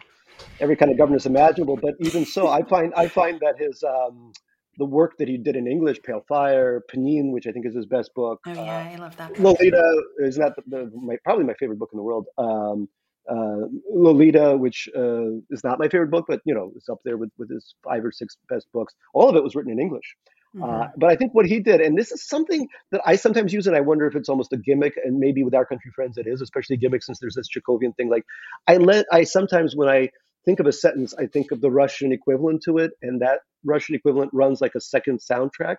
every 0.60 0.76
kind 0.76 0.92
of 0.92 0.98
governess 0.98 1.26
imaginable 1.26 1.78
but 1.78 1.96
even 2.00 2.26
so 2.26 2.48
i 2.48 2.62
find 2.64 2.94
i 2.96 3.08
find 3.08 3.40
that 3.40 3.56
his 3.60 3.84
um, 3.84 4.32
the 4.78 4.86
work 4.86 5.18
that 5.18 5.28
he 5.28 5.38
did 5.38 5.56
in 5.56 5.68
English, 5.68 6.02
Pale 6.04 6.24
Fire, 6.28 6.84
Pnin, 6.92 7.32
which 7.32 7.48
I 7.48 7.52
think 7.52 7.66
is 7.66 7.76
his 7.76 7.86
best 7.86 8.14
book. 8.14 8.40
Oh 8.46 8.54
yeah, 8.54 8.62
uh, 8.62 8.94
I 8.94 8.96
love 8.98 9.18
that. 9.18 9.30
Book. 9.30 9.40
Lolita 9.40 10.04
is 10.20 10.36
that 10.36 10.54
the, 10.56 10.62
the, 10.68 10.92
my, 10.94 11.18
probably 11.24 11.46
my 11.46 11.56
favorite 11.56 11.80
book 11.80 11.90
in 11.94 11.98
the 11.98 12.04
world. 12.04 12.28
Um, 12.38 12.88
uh, 13.30 13.68
Lolita, 13.92 14.56
which 14.56 14.88
uh, 14.96 15.36
is 15.50 15.64
not 15.64 15.80
my 15.80 15.90
favorite 15.90 16.12
book, 16.12 16.26
but 16.28 16.42
you 16.46 16.54
know, 16.54 16.72
it's 16.76 16.90
up 16.90 17.00
there 17.04 17.18
with 17.18 17.32
with 17.38 17.50
his 17.50 17.76
five 17.84 18.06
or 18.06 18.12
six 18.12 18.38
best 18.50 18.68
books. 18.72 18.94
All 19.14 19.30
of 19.30 19.36
it 19.36 19.44
was 19.44 19.56
written 19.56 19.72
in 19.72 19.80
English. 19.80 20.16
Uh, 20.56 20.66
mm-hmm. 20.66 20.92
but 20.98 21.12
I 21.12 21.16
think 21.16 21.34
what 21.36 21.46
he 21.46 21.60
did, 21.60 21.82
and 21.82 21.98
this 21.98 22.12
is 22.12 22.28
something 22.28 22.68
that 22.92 23.02
I 23.06 23.16
sometimes 23.16 23.54
use, 23.54 23.68
and 23.68 23.76
I 23.76 23.82
wonder 23.82 24.08
if 24.08 24.16
it's 24.16 24.30
almost 24.30 24.54
a 24.54 24.58
gimmick, 24.58 24.94
and 25.04 25.20
maybe 25.20 25.44
with 25.44 25.54
our 25.54 25.66
country 25.66 25.92
friends 25.94 26.18
it 26.18 26.26
is, 26.26 26.42
especially 26.42 26.78
gimmick 26.78 27.04
since 27.04 27.20
there's 27.20 27.36
this 27.36 27.50
Chekhovian 27.50 27.96
thing. 27.98 28.10
Like, 28.10 28.24
I 28.66 28.78
let 28.78 29.06
I 29.12 29.24
sometimes 29.24 29.76
when 29.76 29.90
I 29.90 30.10
think 30.48 30.62
of 30.62 30.66
a 30.66 30.72
sentence, 30.72 31.14
I 31.20 31.26
think 31.26 31.52
of 31.52 31.60
the 31.60 31.70
Russian 31.70 32.14
equivalent 32.14 32.64
to 32.64 32.78
it, 32.78 32.92
and 33.02 33.22
that 33.22 33.40
Russian 33.66 33.96
equivalent 33.96 34.32
runs 34.34 34.62
like 34.62 34.76
a 34.76 34.82
second 34.82 35.20
soundtrack. 35.20 35.76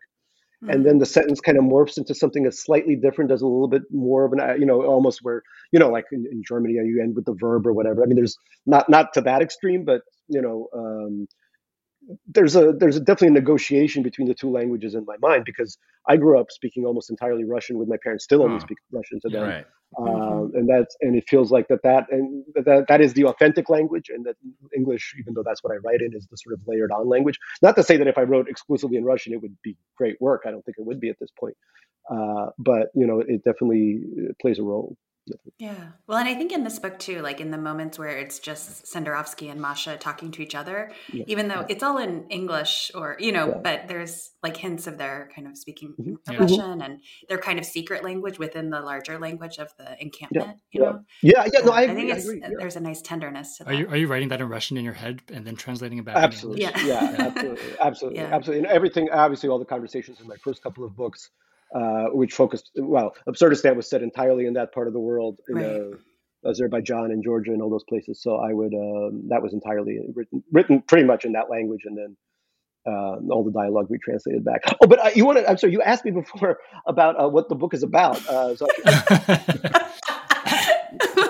Mm-hmm. 0.62 0.70
And 0.70 0.86
then 0.86 0.98
the 0.98 1.06
sentence 1.06 1.40
kind 1.40 1.56
of 1.56 1.64
morphs 1.64 1.96
into 1.98 2.14
something 2.14 2.42
that's 2.42 2.62
slightly 2.64 2.96
different, 2.96 3.30
does 3.30 3.42
a 3.42 3.46
little 3.46 3.68
bit 3.68 3.82
more 3.90 4.26
of 4.26 4.32
an, 4.32 4.60
you 4.60 4.66
know, 4.66 4.82
almost 4.84 5.20
where, 5.22 5.42
you 5.72 5.78
know, 5.78 5.88
like 5.88 6.04
in, 6.12 6.26
in 6.30 6.42
Germany, 6.46 6.74
you 6.74 7.00
end 7.02 7.14
with 7.16 7.24
the 7.24 7.36
verb 7.38 7.66
or 7.66 7.72
whatever. 7.72 8.02
I 8.02 8.06
mean, 8.06 8.16
there's 8.16 8.36
not 8.66 8.90
not 8.90 9.14
to 9.14 9.20
that 9.22 9.40
extreme, 9.40 9.84
but 9.84 10.02
you 10.28 10.42
know, 10.42 10.68
um, 10.76 11.28
there's 12.26 12.56
a 12.56 12.72
there's 12.72 12.96
a 12.96 13.00
definitely 13.00 13.28
a 13.28 13.40
negotiation 13.40 14.02
between 14.02 14.28
the 14.28 14.34
two 14.34 14.50
languages 14.50 14.94
in 14.94 15.04
my 15.04 15.16
mind 15.20 15.44
because 15.44 15.78
I 16.08 16.16
grew 16.16 16.38
up 16.38 16.50
speaking 16.50 16.84
almost 16.84 17.10
entirely 17.10 17.44
Russian 17.44 17.78
with 17.78 17.88
my 17.88 17.96
parents 18.02 18.24
still 18.24 18.42
only 18.42 18.56
oh, 18.56 18.60
speak 18.60 18.78
Russian 18.90 19.20
to 19.20 19.28
them, 19.28 19.42
right. 19.42 19.66
um, 19.98 20.52
and 20.54 20.68
that's 20.68 20.96
and 21.00 21.16
it 21.16 21.24
feels 21.28 21.50
like 21.50 21.68
that 21.68 21.82
that 21.82 22.06
and 22.10 22.44
that 22.54 22.86
that 22.88 23.00
is 23.00 23.12
the 23.12 23.24
authentic 23.26 23.68
language, 23.68 24.08
and 24.08 24.24
that 24.24 24.36
English, 24.74 25.14
even 25.18 25.34
though 25.34 25.42
that's 25.42 25.62
what 25.62 25.72
I 25.72 25.76
write 25.76 26.00
in, 26.00 26.14
is 26.14 26.26
the 26.30 26.36
sort 26.36 26.54
of 26.54 26.60
layered 26.66 26.92
on 26.92 27.08
language. 27.08 27.38
Not 27.60 27.76
to 27.76 27.82
say 27.82 27.96
that 27.98 28.06
if 28.06 28.16
I 28.16 28.22
wrote 28.22 28.48
exclusively 28.48 28.96
in 28.96 29.04
Russian, 29.04 29.32
it 29.34 29.42
would 29.42 29.56
be 29.62 29.76
great 29.96 30.20
work. 30.20 30.42
I 30.46 30.50
don't 30.50 30.64
think 30.64 30.78
it 30.78 30.86
would 30.86 31.00
be 31.00 31.10
at 31.10 31.16
this 31.20 31.30
point, 31.38 31.56
uh, 32.10 32.46
but 32.58 32.88
you 32.94 33.06
know, 33.06 33.20
it 33.20 33.44
definitely 33.44 34.00
plays 34.40 34.58
a 34.58 34.62
role. 34.62 34.96
Yeah. 35.58 35.74
Well, 36.06 36.18
and 36.18 36.28
I 36.28 36.34
think 36.34 36.52
in 36.52 36.62
this 36.62 36.78
book 36.78 36.98
too, 36.98 37.20
like 37.20 37.40
in 37.40 37.50
the 37.50 37.58
moments 37.58 37.98
where 37.98 38.16
it's 38.16 38.38
just 38.38 38.84
Senderovsky 38.84 39.50
and 39.50 39.60
Masha 39.60 39.96
talking 39.96 40.30
to 40.32 40.42
each 40.42 40.54
other, 40.54 40.92
yeah. 41.12 41.24
even 41.26 41.48
though 41.48 41.66
it's 41.68 41.82
all 41.82 41.98
in 41.98 42.26
English 42.28 42.92
or, 42.94 43.16
you 43.18 43.32
know, 43.32 43.48
yeah. 43.48 43.58
but 43.62 43.88
there's 43.88 44.30
like 44.42 44.56
hints 44.56 44.86
of 44.86 44.98
their 44.98 45.30
kind 45.34 45.48
of 45.48 45.58
speaking 45.58 45.94
mm-hmm. 46.00 46.40
Russian 46.40 46.80
and 46.80 47.00
their 47.28 47.38
kind 47.38 47.58
of 47.58 47.64
secret 47.64 48.04
language 48.04 48.38
within 48.38 48.70
the 48.70 48.80
larger 48.80 49.18
language 49.18 49.58
of 49.58 49.72
the 49.78 50.00
encampment, 50.00 50.60
you 50.70 50.80
know? 50.80 51.00
Yeah. 51.22 51.44
Yeah. 51.52 51.60
No, 51.64 51.72
I, 51.72 51.82
agree, 51.82 52.12
I 52.12 52.20
think 52.20 52.44
I 52.44 52.50
there's 52.58 52.76
a 52.76 52.80
nice 52.80 53.02
tenderness 53.02 53.58
to 53.58 53.64
that. 53.64 53.70
Are 53.70 53.74
you, 53.74 53.88
are 53.88 53.96
you 53.96 54.06
writing 54.06 54.28
that 54.28 54.40
in 54.40 54.48
Russian 54.48 54.76
in 54.76 54.84
your 54.84 54.94
head 54.94 55.22
and 55.32 55.44
then 55.44 55.56
translating 55.56 55.98
it 55.98 56.04
back? 56.04 56.16
Absolutely. 56.16 56.62
Yeah. 56.62 56.80
yeah. 56.84 57.16
Absolutely. 57.18 57.78
Absolutely. 57.80 58.18
Absolutely. 58.20 58.64
And 58.64 58.66
everything, 58.66 59.10
obviously, 59.10 59.48
all 59.48 59.58
the 59.58 59.64
conversations 59.64 60.20
in 60.20 60.28
my 60.28 60.36
first 60.36 60.62
couple 60.62 60.84
of 60.84 60.96
books 60.96 61.30
uh, 61.74 62.06
which 62.12 62.32
focused 62.32 62.70
well 62.76 63.14
absurdistan 63.26 63.76
was 63.76 63.88
set 63.88 64.02
entirely 64.02 64.46
in 64.46 64.54
that 64.54 64.72
part 64.72 64.86
of 64.86 64.92
the 64.92 65.00
world 65.00 65.38
in 65.48 65.56
right. 65.56 65.66
uh, 65.66 66.48
azerbaijan 66.48 67.10
and 67.10 67.22
georgia 67.22 67.52
and 67.52 67.62
all 67.62 67.70
those 67.70 67.84
places 67.88 68.22
so 68.22 68.36
i 68.36 68.52
would 68.52 68.74
um, 68.74 69.28
that 69.28 69.42
was 69.42 69.52
entirely 69.52 69.98
written 70.14 70.42
written 70.52 70.82
pretty 70.82 71.04
much 71.04 71.24
in 71.24 71.32
that 71.32 71.50
language 71.50 71.82
and 71.84 71.96
then 71.96 72.16
uh, 72.86 73.16
all 73.30 73.44
the 73.44 73.50
dialogue 73.50 73.86
we 73.90 73.98
translated 73.98 74.44
back 74.44 74.62
oh 74.80 74.86
but 74.86 75.04
uh, 75.04 75.10
you 75.14 75.26
want 75.26 75.38
to 75.38 75.48
i'm 75.48 75.58
sorry 75.58 75.72
you 75.72 75.82
asked 75.82 76.04
me 76.04 76.10
before 76.10 76.58
about 76.86 77.20
uh, 77.20 77.28
what 77.28 77.48
the 77.48 77.54
book 77.54 77.74
is 77.74 77.82
about 77.82 78.16
so 78.56 78.66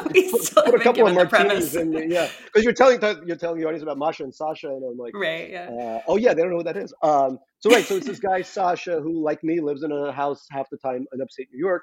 put, 0.31 0.55
put 0.55 0.75
a 0.75 0.79
couple 0.81 1.07
of 1.07 1.15
martinis 1.15 1.75
in 1.77 1.91
the, 1.91 2.07
yeah. 2.07 2.29
Because 2.45 2.65
you're 2.65 2.73
telling 2.73 3.01
you're 3.27 3.37
telling 3.37 3.61
the 3.61 3.67
audience 3.67 3.83
about 3.83 3.99
Masha 3.99 4.25
and 4.25 4.35
Sasha 4.35 4.69
and 4.69 4.83
I'm 4.85 4.99
like 4.99 5.15
right 5.15 5.51
yeah. 5.51 5.69
uh, 5.71 6.03
oh 6.07 6.17
yeah 6.17 6.35
they 6.35 6.43
don't 6.43 6.51
know 6.51 6.57
what 6.57 6.67
that 6.67 6.77
is. 6.77 6.93
Um 7.03 7.39
so 7.61 7.71
right 7.71 7.85
so 7.85 7.97
it's 7.97 8.07
this 8.07 8.21
guy 8.21 8.43
Sasha 8.43 9.01
who 9.01 9.23
like 9.23 9.43
me 9.43 9.61
lives 9.61 9.83
in 9.83 9.93
a 9.93 10.13
house 10.13 10.47
half 10.51 10.69
the 10.71 10.79
time 10.79 11.07
in 11.13 11.21
upstate 11.23 11.49
New 11.53 11.59
York 11.59 11.83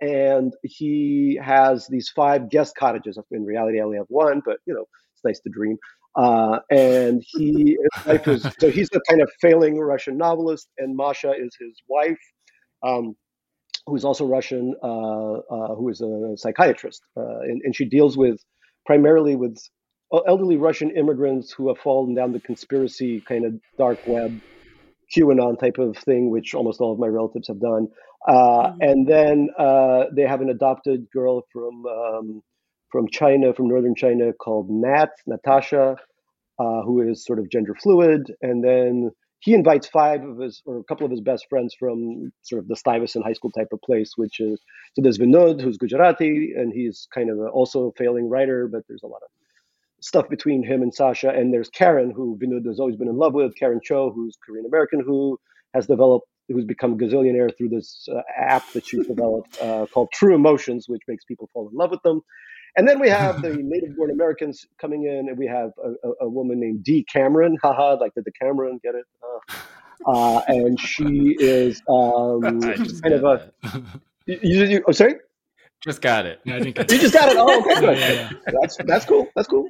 and 0.00 0.52
he 0.62 1.38
has 1.42 1.86
these 1.88 2.08
five 2.10 2.50
guest 2.50 2.74
cottages. 2.76 3.18
In 3.30 3.44
reality 3.44 3.80
I 3.80 3.84
only 3.84 3.98
have 3.98 4.06
one 4.08 4.42
but 4.44 4.58
you 4.66 4.74
know 4.74 4.84
it's 5.14 5.24
nice 5.24 5.40
to 5.40 5.50
dream. 5.50 5.76
Uh, 6.16 6.60
and 6.70 7.24
he 7.26 7.76
is 8.06 8.46
so 8.60 8.70
he's 8.70 8.88
a 8.94 9.00
kind 9.08 9.20
of 9.20 9.30
failing 9.40 9.78
Russian 9.78 10.16
novelist 10.16 10.68
and 10.78 10.96
Masha 10.96 11.32
is 11.32 11.56
his 11.60 11.82
wife. 11.88 12.18
Um, 12.84 13.16
who's 13.86 14.04
also 14.04 14.26
Russian, 14.26 14.74
uh, 14.82 15.32
uh, 15.32 15.74
who 15.74 15.88
is 15.88 16.00
a 16.00 16.36
psychiatrist, 16.36 17.02
uh, 17.16 17.40
and, 17.40 17.60
and, 17.64 17.76
she 17.76 17.84
deals 17.84 18.16
with 18.16 18.38
primarily 18.86 19.36
with 19.36 19.58
elderly 20.26 20.56
Russian 20.56 20.90
immigrants 20.90 21.52
who 21.52 21.68
have 21.68 21.78
fallen 21.78 22.14
down 22.14 22.32
the 22.32 22.40
conspiracy 22.40 23.20
kind 23.20 23.44
of 23.44 23.54
dark 23.76 23.98
web, 24.06 24.40
QAnon 25.14 25.58
type 25.58 25.78
of 25.78 25.96
thing, 25.98 26.30
which 26.30 26.54
almost 26.54 26.80
all 26.80 26.92
of 26.92 26.98
my 26.98 27.08
relatives 27.08 27.48
have 27.48 27.60
done. 27.60 27.88
Mm-hmm. 28.26 28.80
And 28.80 29.06
then 29.06 29.48
they 30.14 30.22
have 30.22 30.40
an 30.40 30.50
adopted 30.50 31.10
girl 31.12 31.42
from 31.52 31.84
um, 31.86 32.42
from 32.90 33.08
China, 33.08 33.52
from 33.52 33.68
northern 33.68 33.96
China, 33.96 34.32
called 34.32 34.70
Nat 34.70 35.10
Natasha, 35.26 35.96
who 36.58 37.10
is 37.10 37.24
sort 37.24 37.38
of 37.38 37.50
gender 37.50 37.74
fluid, 37.74 38.32
and 38.40 38.62
then 38.62 39.10
he 39.44 39.52
invites 39.52 39.86
five 39.86 40.24
of 40.24 40.38
his 40.38 40.62
or 40.64 40.78
a 40.78 40.84
couple 40.84 41.04
of 41.04 41.10
his 41.10 41.20
best 41.20 41.46
friends 41.50 41.76
from 41.78 42.32
sort 42.40 42.60
of 42.62 42.68
the 42.68 42.76
Stuyvesant 42.76 43.26
High 43.26 43.34
School 43.34 43.50
type 43.50 43.68
of 43.72 43.82
place, 43.82 44.12
which 44.16 44.40
is 44.40 44.58
so 44.94 45.02
there's 45.02 45.18
Vinod, 45.18 45.60
who's 45.60 45.76
Gujarati, 45.76 46.54
and 46.56 46.72
he's 46.72 47.06
kind 47.14 47.28
of 47.28 47.38
a, 47.38 47.48
also 47.48 47.88
a 47.88 47.92
failing 47.92 48.30
writer, 48.30 48.66
but 48.66 48.84
there's 48.88 49.02
a 49.02 49.06
lot 49.06 49.20
of 49.22 49.28
stuff 50.00 50.30
between 50.30 50.62
him 50.64 50.80
and 50.80 50.94
Sasha. 50.94 51.28
And 51.28 51.52
there's 51.52 51.68
Karen, 51.68 52.10
who 52.10 52.38
Vinod 52.42 52.66
has 52.66 52.80
always 52.80 52.96
been 52.96 53.08
in 53.08 53.18
love 53.18 53.34
with, 53.34 53.54
Karen 53.54 53.80
Cho, 53.84 54.10
who's 54.14 54.38
Korean 54.46 54.64
American, 54.64 55.00
who 55.00 55.38
has 55.74 55.86
developed, 55.86 56.26
who's 56.48 56.64
become 56.64 56.94
a 56.94 56.96
gazillionaire 56.96 57.54
through 57.54 57.68
this 57.68 58.08
uh, 58.10 58.22
app 58.34 58.64
that 58.72 58.86
she's 58.86 59.06
developed 59.14 59.60
uh, 59.60 59.84
called 59.92 60.08
True 60.14 60.34
Emotions, 60.34 60.88
which 60.88 61.02
makes 61.06 61.24
people 61.26 61.50
fall 61.52 61.68
in 61.68 61.76
love 61.76 61.90
with 61.90 62.02
them. 62.02 62.22
And 62.76 62.88
then 62.88 62.98
we 62.98 63.08
have 63.08 63.42
the 63.42 63.56
native 63.62 63.96
born 63.96 64.10
Americans 64.10 64.66
coming 64.80 65.04
in, 65.04 65.28
and 65.28 65.38
we 65.38 65.46
have 65.46 65.72
a, 65.82 66.08
a, 66.08 66.12
a 66.22 66.28
woman 66.28 66.60
named 66.60 66.84
Dee 66.84 67.04
Cameron. 67.04 67.56
Haha, 67.62 67.96
like 68.00 68.14
did 68.14 68.24
the 68.24 68.32
Cameron 68.32 68.80
get 68.82 68.94
it? 68.94 69.04
Uh, 69.22 69.54
uh, 70.06 70.42
and 70.48 70.78
she 70.78 71.36
is 71.38 71.82
um, 71.88 72.40
kind 73.02 73.14
of 73.14 73.24
a. 73.24 73.52
You, 74.26 74.38
you, 74.40 74.64
you, 74.64 74.84
oh, 74.88 74.92
sorry? 74.92 75.16
Just 75.82 76.00
got 76.00 76.24
it. 76.24 76.40
Yeah, 76.46 76.56
you 76.56 76.72
just 76.72 77.12
got 77.12 77.28
it. 77.28 77.36
Oh, 77.38 77.60
okay, 77.60 77.78
good. 77.78 77.98
Yeah, 77.98 78.08
yeah, 78.08 78.30
yeah. 78.30 78.52
That's 78.58 78.78
that's 78.86 79.04
cool. 79.04 79.28
That's 79.36 79.46
cool. 79.46 79.66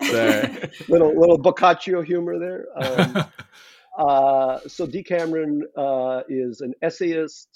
little 0.88 1.12
little 1.18 1.38
Boccaccio 1.38 2.02
humor 2.02 2.38
there. 2.38 2.66
Um, 2.76 3.26
uh, 3.98 4.60
so 4.66 4.86
Dee 4.86 5.02
Cameron 5.02 5.62
uh, 5.76 6.22
is 6.28 6.60
an 6.60 6.72
essayist, 6.82 7.48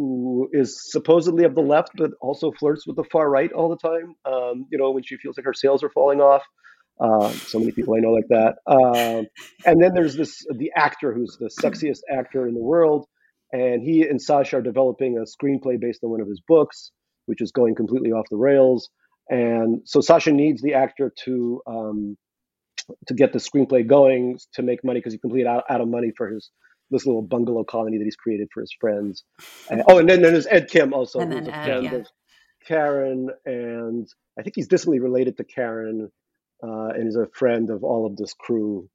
who 0.00 0.48
is 0.52 0.90
supposedly 0.90 1.44
of 1.44 1.54
the 1.54 1.60
left, 1.60 1.90
but 1.94 2.12
also 2.20 2.52
flirts 2.52 2.86
with 2.86 2.96
the 2.96 3.04
far 3.04 3.28
right 3.28 3.52
all 3.52 3.68
the 3.68 3.76
time. 3.76 4.14
Um, 4.24 4.66
you 4.70 4.78
know, 4.78 4.90
when 4.90 5.02
she 5.02 5.16
feels 5.16 5.36
like 5.36 5.44
her 5.44 5.54
sales 5.54 5.82
are 5.82 5.90
falling 5.90 6.20
off. 6.20 6.42
Uh, 7.00 7.30
so 7.30 7.58
many 7.58 7.72
people 7.72 7.94
I 7.94 8.00
know 8.00 8.12
like 8.12 8.28
that. 8.28 8.56
Um, 8.66 9.26
and 9.64 9.82
then 9.82 9.94
there's 9.94 10.16
this 10.16 10.44
the 10.54 10.70
actor 10.76 11.14
who's 11.14 11.36
the 11.40 11.50
sexiest 11.62 12.00
actor 12.10 12.46
in 12.46 12.54
the 12.54 12.60
world, 12.60 13.06
and 13.52 13.82
he 13.82 14.02
and 14.02 14.20
Sasha 14.20 14.58
are 14.58 14.62
developing 14.62 15.16
a 15.16 15.22
screenplay 15.22 15.80
based 15.80 16.00
on 16.04 16.10
one 16.10 16.20
of 16.20 16.28
his 16.28 16.42
books, 16.46 16.92
which 17.26 17.40
is 17.40 17.52
going 17.52 17.74
completely 17.74 18.12
off 18.12 18.26
the 18.30 18.36
rails. 18.36 18.90
And 19.30 19.80
so 19.84 20.00
Sasha 20.00 20.32
needs 20.32 20.60
the 20.60 20.74
actor 20.74 21.12
to 21.24 21.62
um, 21.66 22.16
to 23.06 23.14
get 23.14 23.32
the 23.32 23.38
screenplay 23.38 23.86
going 23.86 24.38
to 24.54 24.62
make 24.62 24.84
money 24.84 24.98
because 24.98 25.12
he 25.14 25.18
completely 25.18 25.48
out, 25.48 25.64
out 25.70 25.80
of 25.80 25.88
money 25.88 26.12
for 26.16 26.28
his 26.28 26.50
this 26.90 27.06
little 27.06 27.22
bungalow 27.22 27.64
colony 27.64 27.98
that 27.98 28.04
he's 28.04 28.16
created 28.16 28.48
for 28.52 28.60
his 28.60 28.72
friends. 28.80 29.24
And, 29.70 29.82
oh, 29.88 29.98
and 29.98 30.08
then, 30.08 30.22
then 30.22 30.32
there's 30.32 30.46
Ed 30.46 30.68
Kim 30.68 30.92
also, 30.92 31.20
and 31.20 31.32
who's 31.32 31.48
a 31.48 31.54
Ed, 31.54 31.64
friend 31.64 31.84
yeah. 31.84 31.94
of 31.94 32.06
Karen, 32.66 33.30
and 33.44 34.08
I 34.38 34.42
think 34.42 34.56
he's 34.56 34.68
distantly 34.68 35.00
related 35.00 35.36
to 35.38 35.44
Karen, 35.44 36.10
uh, 36.62 36.88
and 36.88 37.08
is 37.08 37.16
a 37.16 37.28
friend 37.32 37.70
of 37.70 37.84
all 37.84 38.06
of 38.06 38.16
this 38.16 38.34
crew. 38.34 38.88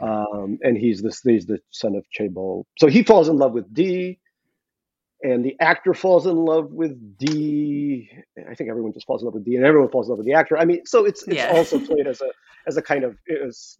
Um, 0.00 0.58
and 0.62 0.78
he's 0.78 1.02
this 1.02 1.20
he's 1.22 1.46
the 1.46 1.58
son 1.70 1.96
of 1.96 2.04
Chaebol. 2.16 2.64
So 2.78 2.86
he 2.86 3.02
falls 3.02 3.28
in 3.28 3.36
love 3.36 3.52
with 3.52 3.74
Dee, 3.74 4.20
and 5.22 5.44
the 5.44 5.56
actor 5.60 5.94
falls 5.94 6.26
in 6.26 6.36
love 6.36 6.70
with 6.72 7.18
Dee. 7.18 8.10
I 8.48 8.54
think 8.54 8.70
everyone 8.70 8.92
just 8.92 9.06
falls 9.06 9.22
in 9.22 9.26
love 9.26 9.34
with 9.34 9.44
Dee, 9.44 9.56
and 9.56 9.64
everyone 9.64 9.90
falls 9.90 10.06
in 10.06 10.10
love 10.10 10.18
with 10.18 10.26
the 10.26 10.34
actor. 10.34 10.56
I 10.58 10.64
mean, 10.64 10.86
so 10.86 11.04
it's 11.04 11.22
it's 11.24 11.36
Yeah. 11.36 11.52
also 11.54 11.78
played 11.80 12.06
as 12.06 12.20
a 12.20 12.30
as 12.66 12.76
a 12.76 12.82
kind 12.82 13.02
of 13.04 13.16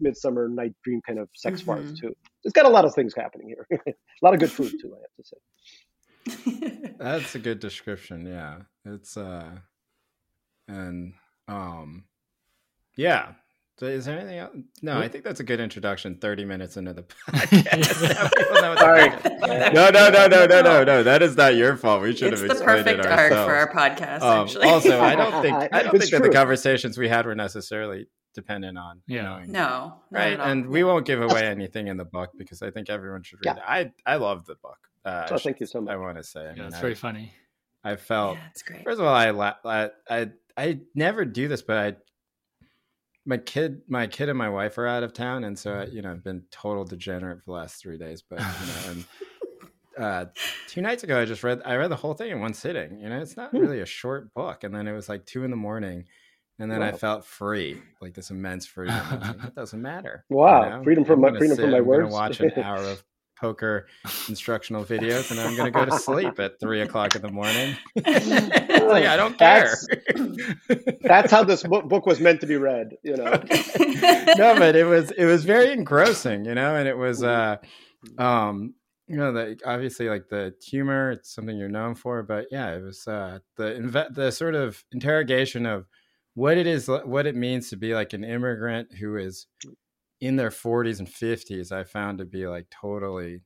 midsummer 0.01 0.49
night 0.49 0.75
dream 0.83 1.01
kind 1.07 1.19
of 1.19 1.29
sex 1.35 1.61
farce 1.61 1.93
too. 1.93 2.15
It's 2.45 2.53
got 2.53 2.65
a 2.67 2.69
lot 2.71 2.85
of 2.85 2.95
things 2.95 3.15
happening 3.15 3.49
here. 3.49 3.67
a 3.87 3.95
lot 4.23 4.35
of 4.35 4.41
good 4.41 4.51
food 4.51 4.73
too. 4.81 4.95
I 4.97 5.01
have 5.01 5.15
to 5.17 5.25
say. 5.25 6.95
That's 6.99 7.35
a 7.35 7.39
good 7.39 7.61
description. 7.61 8.27
Yeah. 8.27 8.63
It's 8.85 9.17
uh 9.17 9.59
and 10.67 11.15
um 11.47 12.05
yeah. 12.97 13.33
So 13.79 13.87
is 13.87 14.07
there 14.07 14.19
anything 14.19 14.39
else? 14.39 14.57
No, 14.83 14.99
I 14.99 15.07
think 15.09 15.23
that's 15.23 15.39
a 15.41 15.45
good 15.45 15.61
introduction. 15.61 16.17
Thirty 16.17 16.45
minutes 16.45 16.77
into 16.77 16.93
the 16.93 17.03
podcast. 17.29 18.03
Now 18.15 18.29
people 18.37 18.55
know 18.63 18.71
what 18.71 18.79
the 18.79 19.29
Sorry. 19.31 19.73
no, 19.73 19.91
no, 19.91 20.11
no, 20.11 20.27
no, 20.27 20.47
no, 20.47 20.63
no, 20.63 20.85
no. 20.85 21.03
That 21.05 21.23
is 21.23 21.37
not 21.37 21.55
your 21.55 21.77
fault. 21.77 22.03
We 22.03 22.15
should 22.17 22.33
it's 22.33 22.41
have 22.41 22.49
the 22.49 22.55
explained 22.57 22.85
perfect 22.87 23.01
it 23.01 23.07
arc 23.07 23.19
ourselves. 23.33 23.49
for 23.49 23.55
our 23.55 23.73
podcast, 23.73 24.23
Um, 24.23 24.45
actually. 24.47 24.67
also, 24.67 25.01
I 25.01 25.15
don't 25.15 25.43
think 25.43 25.55
I 25.73 25.83
don't 25.85 25.95
It's 25.95 26.11
think 26.11 26.23
that 26.23 26.29
the 26.29 26.35
conversations 26.37 26.99
we 26.99 27.09
had 27.09 27.25
were 27.27 27.37
necessarily 27.37 28.09
dependent 28.35 28.77
on 28.79 29.01
Yeah. 29.07 29.23
knowing 29.23 29.53
no, 29.53 30.01
right 30.11 30.39
and 30.39 30.67
we 30.67 30.85
won't 30.85 31.07
give 31.07 31.21
away 31.23 31.47
anything 31.47 31.89
in 31.89 31.97
the 31.97 32.05
book 32.05 32.31
because 32.39 32.63
i 32.63 32.71
think 32.71 32.89
everyone 32.89 33.23
should 33.25 33.41
read 33.45 33.57
Yeah. 33.57 33.81
it 33.81 33.93
i 34.07 34.13
i 34.13 34.17
love 34.17 34.45
the 34.47 34.55
book 34.63 34.77
uh, 35.05 35.27
Oh, 35.31 35.35
I 35.35 35.39
thank 35.39 35.59
you 35.59 35.67
so 35.67 35.81
much. 35.81 35.93
i 35.93 35.97
want 35.97 36.19
to 36.19 36.23
say 36.23 36.41
I 36.43 36.45
Yeah, 36.51 36.53
mean, 36.55 36.65
it's 36.67 36.77
I, 36.77 36.81
very 36.81 36.95
funny. 36.95 37.33
I 37.83 37.97
felt 37.97 38.37
Yeah, 38.37 38.43
it's 38.51 38.63
great. 38.63 38.85
first 38.85 39.01
of 39.01 39.07
all 39.07 39.15
I, 39.15 39.31
la- 39.31 39.55
I 39.65 39.91
i 40.09 40.31
i 40.57 40.79
never 40.95 41.25
do 41.25 41.49
this 41.49 41.63
but 41.63 41.79
i 41.79 41.97
my 43.29 43.37
kid 43.37 43.83
my 43.89 44.07
kid 44.07 44.29
and 44.29 44.39
my 44.39 44.49
wife 44.49 44.79
are 44.79 44.87
out 44.87 45.03
of 45.03 45.13
town 45.13 45.45
and 45.45 45.57
so 45.59 45.87
you 45.93 46.01
know 46.03 46.11
i've 46.11 46.25
been 46.25 46.43
total 46.51 46.83
degenerate 46.85 47.39
for 47.39 47.45
the 47.47 47.53
last 47.53 47.81
three 47.81 47.99
days 47.99 48.23
but 48.29 48.39
you 48.41 48.45
know 48.45 48.91
and 48.91 49.05
uh 50.05 50.25
two 50.67 50.81
nights 50.81 51.03
ago 51.05 51.21
i 51.21 51.25
just 51.25 51.43
read 51.45 51.61
i 51.65 51.75
read 51.77 51.91
the 51.91 51.97
whole 51.97 52.15
thing 52.15 52.31
in 52.31 52.41
one 52.41 52.55
sitting 52.55 52.99
you 53.01 53.09
know 53.09 53.19
it's 53.21 53.37
not 53.37 53.51
Hmm. 53.51 53.59
really 53.59 53.81
a 53.81 53.87
short 53.87 54.33
book 54.35 54.65
and 54.65 54.75
then 54.75 54.89
it 54.89 54.93
was 54.93 55.09
like 55.09 55.27
two 55.27 55.45
in 55.45 55.51
the 55.51 55.57
morning 55.57 56.05
and 56.61 56.69
then 56.73 56.83
I 56.83 56.91
felt 56.91 57.25
free, 57.25 57.81
like 58.01 58.15
this 58.15 58.31
immense 58.33 58.67
freedom. 58.75 58.97
I 58.97 59.15
like, 59.29 59.45
it 59.45 59.55
doesn't 59.55 59.81
matter. 59.81 60.25
Wow, 60.29 60.83
freedom 60.83 61.05
from 61.05 61.25
I'm 61.25 61.35
my- 61.35 61.39
freedom 61.39 61.57
from 61.57 61.71
my 61.71 61.79
I'm 61.79 61.87
words. 61.87 62.13
watch 62.13 62.41
an 62.41 62.51
hour 62.61 62.79
of 62.79 63.05
poker 63.41 63.87
instructional 64.29 64.85
videos, 64.85 65.31
and 65.31 65.39
I'm 65.41 65.57
gonna 65.57 65.71
go 65.71 65.85
to 65.85 65.99
sleep 65.99 66.39
at 66.41 66.59
three 66.61 66.81
o'clock 66.81 67.15
in 67.17 67.23
the 67.23 67.31
morning. 67.31 67.77
It's 67.97 68.85
like, 68.93 69.05
I 69.07 69.17
don't 69.17 69.37
care. 69.39 69.77
That's- 70.17 70.97
That's 71.03 71.31
how 71.33 71.45
this 71.45 71.63
book, 71.63 71.89
book 71.89 72.07
was 72.07 72.21
meant 72.21 72.41
to 72.41 72.47
be 72.47 72.57
read. 72.57 72.97
You 73.03 73.17
know. 73.17 73.31
no, 74.37 74.55
but 74.59 74.77
it 74.77 74.87
was 74.87 75.11
it 75.13 75.25
was 75.27 75.45
very 75.45 75.73
engrossing, 75.73 76.45
you 76.45 76.55
know, 76.55 76.75
and 76.77 76.89
it 76.89 76.97
was 76.97 77.23
uh 77.23 77.57
um 78.19 78.75
you 79.07 79.17
know 79.17 79.33
the 79.33 79.59
obviously 79.65 80.09
like 80.09 80.29
the 80.29 80.55
humor 80.65 81.11
it's 81.13 81.35
something 81.35 81.57
you're 81.57 81.69
known 81.69 81.95
for 81.95 82.23
but 82.23 82.47
yeah 82.51 82.75
it 82.77 82.83
was 82.83 83.09
uh 83.09 83.39
the 83.57 83.65
inve- 83.65 84.15
the 84.15 84.31
sort 84.31 84.55
of 84.55 84.85
interrogation 84.93 85.67
of 85.67 85.87
what 86.35 86.57
it 86.59 86.67
is 86.67 86.89
what 86.89 87.27
it 87.27 87.35
means 87.35 87.71
to 87.71 87.77
be 87.77 87.95
like 87.95 88.13
an 88.13 88.23
immigrant 88.23 88.93
who 89.01 89.17
is 89.17 89.47
in 90.21 90.37
their 90.37 90.51
40s 90.51 90.99
and 90.99 91.09
50s 91.09 91.73
i 91.73 91.85
found 91.85 92.19
to 92.19 92.25
be 92.25 92.47
like 92.47 92.67
totally 92.71 93.41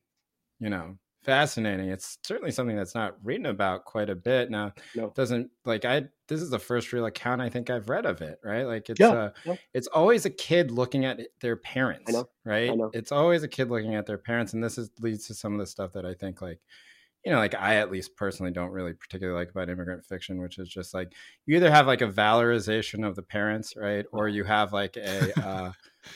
you 0.59 0.69
know 0.69 0.97
fascinating 1.23 1.87
it's 1.89 2.17
certainly 2.23 2.51
something 2.51 2.75
that's 2.75 2.95
not 2.95 3.15
written 3.23 3.45
about 3.45 3.85
quite 3.85 4.09
a 4.09 4.15
bit 4.15 4.51
now 4.51 4.73
No. 4.93 5.05
it 5.05 5.15
doesn't 5.15 5.51
like 5.63 5.85
i 5.85 6.03
this 6.27 6.41
is 6.41 6.49
the 6.49 6.59
first 6.59 6.91
real 6.91 7.05
account 7.05 7.41
i 7.41 7.47
think 7.49 7.69
i've 7.69 7.87
read 7.87 8.05
of 8.05 8.21
it 8.21 8.39
right 8.43 8.63
like 8.63 8.89
it's 8.89 8.99
Yeah, 8.99 9.09
uh 9.09 9.31
yeah. 9.45 9.55
it's 9.73 9.87
always 9.87 10.25
a 10.25 10.29
kid 10.29 10.69
looking 10.71 11.05
at 11.05 11.21
their 11.39 11.55
parents 11.55 12.11
know, 12.11 12.25
right 12.43 12.75
know. 12.75 12.89
it's 12.93 13.13
always 13.13 13.43
a 13.43 13.47
kid 13.47 13.69
looking 13.69 13.95
at 13.95 14.05
their 14.05 14.17
parents 14.17 14.51
and 14.53 14.61
this 14.61 14.77
is 14.77 14.91
leads 14.99 15.25
to 15.27 15.33
some 15.33 15.53
of 15.53 15.59
the 15.59 15.65
stuff 15.65 15.93
that 15.93 16.05
i 16.05 16.13
think 16.13 16.41
like 16.41 16.59
you 17.25 17.31
know 17.31 17.37
like 17.37 17.55
i 17.55 17.75
at 17.75 17.91
least 17.91 18.15
personally 18.15 18.51
don't 18.51 18.71
really 18.71 18.93
particularly 18.93 19.37
like 19.39 19.51
about 19.51 19.69
immigrant 19.69 20.03
fiction 20.05 20.41
which 20.41 20.57
is 20.59 20.67
just 20.67 20.93
like 20.93 21.13
you 21.45 21.55
either 21.55 21.71
have 21.71 21.87
like 21.87 22.01
a 22.01 22.07
valorization 22.07 23.07
of 23.07 23.15
the 23.15 23.21
parents 23.21 23.75
right 23.77 24.05
or 24.11 24.27
you 24.27 24.43
have 24.43 24.73
like 24.73 24.97
a 24.97 25.39
uh 25.45 25.71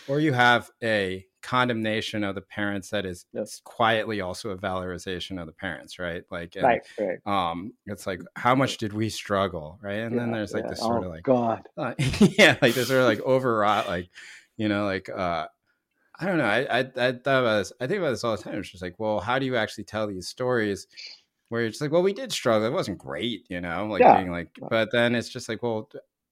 or 0.08 0.20
you 0.20 0.34
have 0.34 0.70
a 0.84 1.26
condemnation 1.42 2.26
of 2.26 2.36
the 2.36 2.42
parents 2.42 2.90
that 2.90 3.06
is 3.06 3.26
Yeah. 3.32 3.44
quietly 3.64 4.20
also 4.20 4.50
a 4.50 4.58
valorization 4.58 5.40
of 5.40 5.48
the 5.48 5.54
parents 5.54 5.98
right 5.98 6.24
like 6.30 6.56
and, 6.58 6.66
right. 6.66 6.82
Right. 7.00 7.20
um 7.26 7.72
it's 7.86 8.06
like 8.06 8.22
how 8.36 8.54
much 8.54 8.78
did 8.78 8.92
we 8.92 9.08
struggle 9.10 9.80
right 9.82 10.00
and 10.00 10.18
then 10.20 10.32
there's 10.32 10.54
like 10.54 10.64
yeah. 10.64 10.70
this 10.72 10.80
sort 10.80 11.04
oh, 11.04 11.06
of 11.06 11.12
like 11.12 11.24
God. 11.24 11.62
uh, 11.78 11.94
yeah, 12.20 12.58
like 12.62 12.74
this 12.74 12.88
sort 12.88 13.02
of 13.02 13.06
like 13.08 13.22
overwrought, 13.22 13.88
like 13.88 14.10
you 14.58 14.68
know, 14.68 14.86
like 14.86 15.08
uh, 15.10 15.48
I 16.20 16.26
don't 16.26 16.38
know. 16.38 16.46
I 16.46 16.80
I, 16.80 16.80
I 16.80 17.12
thought 17.12 17.42
about 17.42 17.58
this. 17.60 17.74
I 17.80 17.88
think 17.88 18.00
about 18.00 18.12
this 18.12 18.24
all 18.24 18.36
the 18.36 18.44
time. 18.44 18.56
It's 18.60 18.70
just 18.70 18.84
like, 18.84 18.96
well, 18.98 19.20
how 19.20 19.40
do 19.40 19.46
you 19.46 19.56
actually 19.56 19.86
tell 19.86 20.08
these 20.08 20.28
stories? 20.28 20.88
Where 21.50 21.66
it's 21.66 21.80
like, 21.80 21.92
well, 21.92 22.04
we 22.04 22.14
did 22.14 22.32
struggle. 22.34 22.68
It 22.68 22.74
wasn't 22.74 22.98
great, 22.98 23.46
you 23.50 23.62
know, 23.62 23.86
like 23.86 24.02
Yeah. 24.02 24.18
being 24.18 24.32
like, 24.32 24.50
but 24.70 24.92
then 24.92 25.16
it's 25.16 25.30
just 25.30 25.48
like, 25.48 25.64
well, 25.64 25.90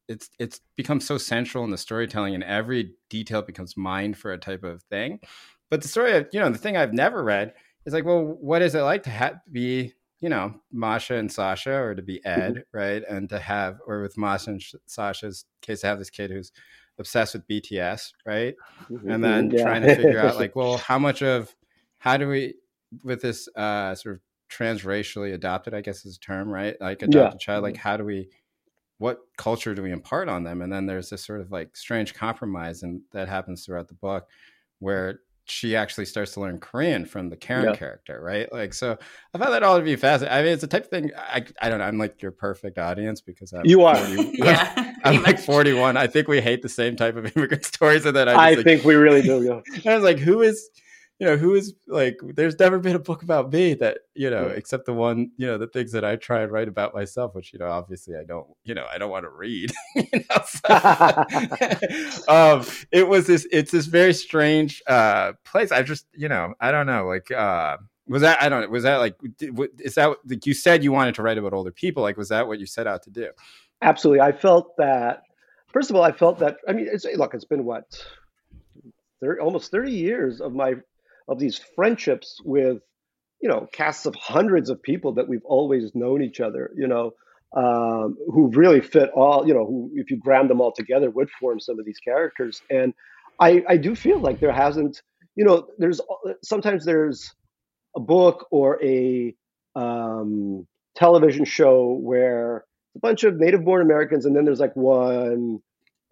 it's 0.10 0.30
it's 0.40 0.60
become 0.76 1.00
so 1.00 1.18
central 1.18 1.64
in 1.64 1.72
the 1.72 1.78
storytelling, 1.78 2.36
and 2.36 2.44
every 2.44 2.96
detail 3.10 3.42
becomes 3.42 3.78
mined 3.78 4.18
for 4.18 4.34
a 4.34 4.38
type 4.38 4.64
of 4.64 4.84
thing. 4.84 5.20
But 5.70 5.82
the 5.82 5.88
story, 5.88 6.18
of, 6.18 6.28
you 6.34 6.40
know, 6.40 6.50
the 6.50 6.58
thing 6.58 6.78
I've 6.78 6.94
never 6.94 7.24
read 7.24 7.54
is 7.86 7.94
like, 7.94 8.06
well, 8.06 8.24
what 8.24 8.62
is 8.62 8.76
it 8.76 8.82
like 8.82 9.04
to 9.04 9.10
ha- 9.12 9.42
be 9.52 9.94
you 10.22 10.30
know, 10.30 10.56
Masha 10.72 11.16
and 11.16 11.32
Sasha, 11.32 11.74
or 11.74 11.94
to 11.94 12.02
be 12.02 12.20
mm-hmm. 12.26 12.42
Ed, 12.42 12.64
right? 12.74 13.04
And 13.08 13.30
to 13.30 13.38
have, 13.38 13.78
or 13.86 14.02
with 14.02 14.18
Masha 14.18 14.50
and 14.52 14.62
Sh- 14.62 14.76
Sasha's 14.88 15.46
case, 15.62 15.82
to 15.82 15.88
have 15.88 16.00
this 16.00 16.10
kid 16.10 16.32
who's 16.32 16.52
obsessed 17.00 17.34
with 17.34 17.48
BTS, 17.48 18.14
right? 18.26 18.56
And 19.10 19.24
then 19.24 19.50
Yeah. 19.52 19.64
trying 19.64 19.82
to 19.84 19.88
figure 19.96 20.20
out, 20.20 20.36
like, 20.40 20.56
well, 20.56 20.78
how 20.78 21.00
much 21.00 21.22
of, 21.22 21.56
how 22.00 22.18
do 22.18 22.28
we, 22.28 22.56
with 23.04 23.22
this 23.22 23.48
uh, 23.56 23.96
sort 23.96 24.16
of 24.16 24.22
transracially 24.50 25.34
adopted, 25.34 25.74
I 25.74 25.82
guess 25.82 26.06
is 26.06 26.18
a 26.18 26.20
term, 26.20 26.50
right? 26.50 26.76
Like 26.80 27.02
adopted 27.02 27.40
child, 27.40 27.64
like, 27.64 27.78
how 27.78 27.98
do 27.98 28.06
we, 28.06 28.30
what 28.98 29.20
culture 29.38 29.76
do 29.76 29.82
we 29.84 29.92
impart 29.92 30.30
on 30.30 30.44
them? 30.44 30.62
And 30.62 30.72
then 30.72 30.86
there's 30.86 31.10
this 31.10 31.26
sort 31.26 31.42
of 31.42 31.52
like 31.52 31.76
strange 31.76 32.14
compromise, 32.14 32.84
and 32.84 33.02
that 33.12 33.28
happens 33.28 33.66
throughout 33.66 33.88
the 33.90 33.96
book 33.96 34.30
where 34.80 35.22
she 35.48 35.76
actually 35.76 36.06
starts 36.06 36.34
to 36.34 36.40
learn 36.40 36.60
Korean 36.60 37.06
from 37.06 37.30
the 37.30 37.36
Karen 37.38 37.66
Yeah. 37.66 37.76
character, 37.76 38.20
right? 38.22 38.52
Like, 38.52 38.74
so 38.74 38.98
I 39.34 39.38
found 39.38 39.54
that 39.54 39.62
all 39.64 39.78
to 39.78 39.84
be 39.84 39.96
fascinating. 39.96 40.36
I 40.38 40.42
mean, 40.42 40.54
it's 40.54 40.62
the 40.62 40.68
type 40.68 40.86
of 40.86 40.90
thing 40.90 41.12
I, 41.16 41.46
I 41.62 41.70
don't 41.70 41.78
know. 41.80 41.86
I'm 41.86 42.00
like 42.00 42.22
your 42.22 42.32
perfect 42.32 42.80
audience 42.80 43.22
because 43.22 43.54
I'm 43.54 43.66
You 43.66 43.84
are. 43.84 43.96
40 43.96 44.32
yeah. 44.40 44.94
I'm 45.04 45.22
pretty 45.22 45.38
like 45.38 45.40
41. 45.40 45.98
I 45.98 46.08
think 46.08 46.28
we 46.28 46.42
hate 46.42 46.64
the 46.64 46.70
same 46.70 46.96
type 46.96 47.16
of 47.16 47.26
immigrant 47.38 47.64
stories, 47.64 48.06
and 48.06 48.16
then 48.16 48.28
I, 48.28 48.34
I 48.34 48.54
like, 48.56 48.64
think 48.64 48.84
we 48.84 48.96
really 48.96 49.22
do. 49.22 49.44
Yeah. 49.44 49.92
I 49.92 49.96
was 49.96 50.04
like, 50.04 50.18
who 50.18 50.42
is, 50.42 50.70
you 51.20 51.28
know, 51.28 51.38
who 51.38 51.56
is 51.56 51.74
like? 51.88 52.18
There's 52.22 52.60
never 52.60 52.80
been 52.80 52.96
a 52.96 53.00
book 53.00 53.24
about 53.24 53.52
me 53.52 53.74
that 53.76 54.00
you 54.16 54.30
know, 54.30 54.48
except 54.48 54.86
the 54.86 54.94
one, 54.94 55.32
you 55.38 55.48
know, 55.48 55.58
the 55.58 55.68
things 55.68 55.92
that 55.94 56.04
I 56.04 56.16
try 56.16 56.42
and 56.42 56.52
write 56.52 56.68
about 56.68 56.94
myself, 56.94 57.36
which 57.36 57.54
you 57.54 57.60
know, 57.60 57.68
obviously 57.68 58.16
I 58.16 58.24
don't, 58.24 58.48
you 58.64 58.74
know, 58.76 58.86
I 58.92 58.98
don't 58.98 59.10
want 59.12 59.26
to 59.26 59.30
read. 59.30 59.72
you 59.96 60.04
know, 60.14 60.42
so- 60.46 62.28
um, 62.28 62.66
it 62.92 63.08
was 63.08 63.28
this. 63.28 63.48
It's 63.52 63.72
this 63.72 63.86
very 63.86 64.14
strange 64.14 64.82
uh 64.88 65.34
place. 65.46 65.72
I 65.72 65.84
just, 65.84 66.06
you 66.14 66.28
know, 66.30 66.54
I 66.60 66.72
don't 66.72 66.88
know, 66.88 67.06
like. 67.08 67.32
uh 67.32 67.78
was 68.08 68.22
that 68.22 68.40
I 68.40 68.50
don't 68.50 68.62
know? 68.62 68.70
Was 68.70 68.84
that 68.84 68.98
like? 68.98 69.16
is 69.80 69.96
that 69.96 70.16
like 70.28 70.46
you 70.46 70.54
said 70.54 70.84
you 70.84 70.92
wanted 70.92 71.16
to 71.16 71.24
write 71.24 71.40
about 71.40 71.54
older 71.54 71.72
people? 71.72 72.04
Like, 72.04 72.18
was 72.18 72.30
that 72.30 72.48
what 72.48 72.60
you 72.60 72.68
set 72.68 72.86
out 72.86 73.02
to 73.04 73.10
do? 73.10 73.30
Absolutely. 73.82 74.22
I 74.22 74.32
felt 74.32 74.78
that, 74.78 75.24
first 75.74 75.90
of 75.90 75.96
all, 75.96 76.04
I 76.04 76.12
felt 76.12 76.40
that, 76.40 76.58
I 76.68 76.74
mean, 76.74 76.88
it's, 76.92 77.06
look, 77.18 77.34
it's 77.34 77.46
been 77.46 77.66
what, 77.66 78.04
30, 79.22 79.42
almost 79.42 79.72
30 79.72 79.92
years 79.92 80.42
of 80.42 80.54
my, 80.54 80.76
of 81.28 81.40
these 81.40 81.60
friendships 81.76 82.38
with, 82.44 82.78
you 83.42 83.50
know, 83.50 83.68
casts 83.74 84.06
of 84.06 84.16
hundreds 84.16 84.70
of 84.70 84.82
people 84.82 85.14
that 85.14 85.28
we've 85.28 85.46
always 85.46 85.94
known 85.96 86.22
each 86.22 86.40
other, 86.40 86.72
you 86.76 86.88
know, 86.88 87.12
um, 87.56 88.18
who 88.34 88.50
really 88.54 88.82
fit 88.82 89.10
all, 89.16 89.48
you 89.48 89.54
know, 89.54 89.66
who, 89.66 89.92
if 89.96 90.12
you 90.12 90.18
ground 90.18 90.50
them 90.50 90.62
all 90.62 90.74
together, 90.74 91.10
would 91.10 91.30
form 91.40 91.60
some 91.60 91.80
of 91.80 91.86
these 91.86 92.00
characters. 92.00 92.62
And 92.70 92.94
I, 93.40 93.64
I 93.68 93.78
do 93.78 93.96
feel 93.96 94.22
like 94.22 94.40
there 94.40 94.52
hasn't, 94.54 95.02
you 95.36 95.46
know, 95.46 95.68
there's 95.78 96.02
sometimes 96.44 96.86
there's 96.86 97.34
a 97.96 98.00
book 98.00 98.48
or 98.52 98.82
a 98.84 99.36
um, 99.76 100.68
television 100.96 101.46
show 101.46 101.94
where 102.02 102.66
a 102.96 103.00
bunch 103.00 103.24
of 103.24 103.38
native 103.38 103.64
born 103.66 103.82
Americans, 103.82 104.26
and 104.26 104.36
then 104.36 104.46
there's 104.46 104.60
like 104.60 104.76
one 104.76 105.60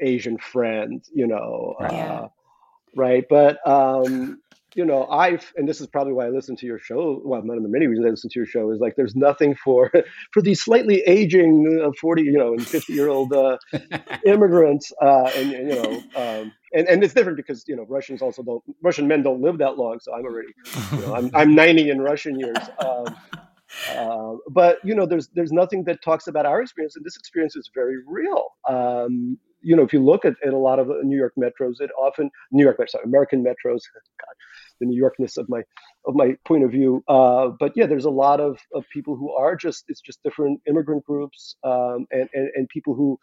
Asian 0.02 0.38
friend, 0.38 1.04
you 1.14 1.28
know, 1.28 1.76
Right. 1.80 1.94
Yeah. 1.94 2.22
uh, 2.24 2.28
right? 2.96 3.26
But 3.30 3.58
um, 3.68 4.42
you 4.76 4.86
know, 4.86 5.06
I've 5.08 5.52
and 5.56 5.68
this 5.68 5.82
is 5.82 5.88
probably 5.88 6.14
why 6.14 6.26
I 6.26 6.30
listen 6.30 6.56
to 6.58 6.66
your 6.66 6.80
show. 6.80 7.22
Well, 7.24 7.42
one 7.42 7.58
of 7.58 7.64
the 7.64 7.70
many 7.70 7.88
reasons 7.88 8.06
I 8.06 8.10
listen 8.10 8.30
to 8.32 8.40
your 8.40 8.46
show 8.46 8.72
is 8.72 8.80
like 8.80 8.96
there's 8.96 9.16
nothing 9.16 9.56
for 9.56 9.92
for 10.32 10.42
these 10.42 10.62
slightly 10.62 11.02
aging 11.02 11.82
uh, 11.84 11.92
forty, 12.00 12.24
you 12.24 12.38
know, 12.38 12.54
and 12.54 12.66
fifty 12.66 12.94
year 12.94 13.10
old 13.10 13.34
uh, 13.34 13.58
immigrants, 14.26 14.92
uh, 15.02 15.32
and, 15.36 15.54
and, 15.54 15.70
you 15.70 15.76
know, 15.82 15.92
um, 16.16 16.52
and 16.74 16.88
and 16.88 17.04
it's 17.04 17.14
different 17.14 17.38
because 17.38 17.64
you 17.68 17.76
know 17.76 17.86
Russians 17.88 18.22
also 18.22 18.44
don't 18.44 18.64
Russian 18.82 19.08
men 19.08 19.24
don't 19.24 19.42
live 19.42 19.58
that 19.60 19.78
long, 19.78 20.00
so 20.00 20.14
I'm 20.14 20.26
already 20.26 20.54
you 20.92 21.00
know, 21.00 21.16
I'm 21.16 21.32
I'm 21.34 21.56
90 21.56 21.90
in 21.90 22.02
Russian 22.02 22.40
years. 22.40 22.58
Um, 22.80 23.16
uh, 23.90 24.36
but 24.50 24.78
you 24.84 24.96
know, 24.96 25.06
there's 25.06 25.30
there's 25.30 25.52
nothing 25.52 25.84
that 25.86 26.02
talks 26.04 26.28
about 26.28 26.46
our 26.46 26.62
experience, 26.62 26.96
and 26.96 27.06
this 27.06 27.18
experience 27.18 27.56
is 27.56 27.70
very 27.74 27.98
real. 28.06 28.50
Um, 28.68 29.38
you 29.62 29.76
know, 29.76 29.84
if 29.84 29.94
you 29.94 30.04
look 30.04 30.26
at, 30.26 30.34
at 30.46 30.54
a 30.54 30.58
lot 30.58 30.78
of 30.78 30.90
New 31.04 31.18
York 31.18 31.34
metros, 31.38 31.80
it 31.80 31.90
often 32.00 32.30
New 32.52 32.64
York, 32.64 32.78
sorry, 32.88 33.04
American 33.06 33.44
metros. 33.44 33.82
God, 34.20 34.36
the 34.84 34.90
New 34.90 35.02
Yorkness 35.02 35.38
of 35.38 35.48
my 35.50 35.62
of 36.06 36.16
my 36.16 36.36
point 36.46 36.64
of 36.64 36.72
view. 36.72 37.04
Uh, 37.08 37.50
but 37.60 37.72
yeah, 37.76 37.86
there's 37.86 38.06
a 38.06 38.10
lot 38.10 38.40
of, 38.40 38.60
of 38.74 38.84
people 38.94 39.16
who 39.16 39.32
are 39.32 39.56
just 39.56 39.86
it's 39.88 40.02
just 40.02 40.22
different 40.24 40.62
immigrant 40.68 41.04
groups 41.06 41.56
um, 41.64 42.06
and, 42.12 42.28
and 42.34 42.50
and 42.56 42.70
people 42.70 42.94
who 42.94 43.18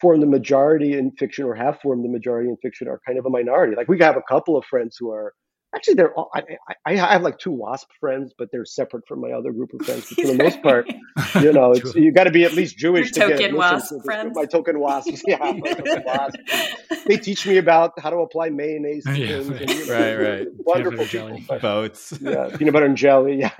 form 0.00 0.20
the 0.20 0.26
majority 0.26 0.96
in 0.96 1.10
fiction 1.12 1.44
or 1.44 1.54
have 1.54 1.78
formed 1.80 2.04
the 2.04 2.08
majority 2.08 2.48
in 2.48 2.56
fiction 2.62 2.88
are 2.88 3.00
kind 3.06 3.18
of 3.18 3.26
a 3.26 3.30
minority. 3.30 3.76
Like 3.76 3.88
we 3.88 3.98
have 3.98 4.16
a 4.16 4.22
couple 4.28 4.56
of 4.56 4.64
friends 4.64 4.96
who 4.98 5.10
are 5.10 5.34
actually 5.74 5.94
they're 5.94 6.12
all, 6.14 6.30
I, 6.34 6.42
I, 6.68 6.74
I 6.86 6.94
have 6.96 7.22
like 7.22 7.38
two 7.38 7.50
wasp 7.52 7.88
friends 8.00 8.32
but 8.36 8.50
they're 8.50 8.64
separate 8.64 9.06
from 9.06 9.20
my 9.20 9.30
other 9.32 9.52
group 9.52 9.72
of 9.74 9.84
friends 9.86 10.06
but 10.08 10.20
for 10.20 10.26
the 10.32 10.34
most 10.42 10.62
part 10.62 10.88
you 11.42 11.52
know 11.52 11.72
it's, 11.72 11.94
you 11.94 12.12
got 12.12 12.24
to 12.24 12.30
be 12.30 12.44
at 12.44 12.52
least 12.54 12.76
jewish 12.76 13.06
Your 13.16 13.28
to 13.28 13.32
token 13.34 13.38
get 13.38 13.56
wasp 13.56 13.88
to 13.90 14.00
friends. 14.02 14.32
my 14.34 14.44
token 14.46 14.80
wasps 14.80 15.22
yeah 15.26 15.38
my 15.38 15.72
token 15.72 16.02
wasps. 16.04 16.38
they 17.06 17.16
teach 17.16 17.46
me 17.46 17.58
about 17.58 17.92
how 18.00 18.10
to 18.10 18.16
apply 18.18 18.50
mayonnaise 18.50 19.04
to 19.04 19.16
Yeah, 19.16 19.26
things 19.40 19.48
right. 19.50 19.60
and, 19.62 19.70
you 19.70 19.86
know, 19.86 19.92
Right, 19.94 20.14
right. 20.16 20.48
wonderful 20.58 21.06
Peanut 21.06 21.08
butter 21.08 21.08
people 21.08 21.30
jelly. 21.30 21.44
but, 21.48 21.62
Boats. 21.62 22.18
yeah 22.20 22.56
peanut 22.56 22.72
butter 22.74 22.86
and 22.86 22.96
jelly 22.96 23.36
yeah 23.38 23.50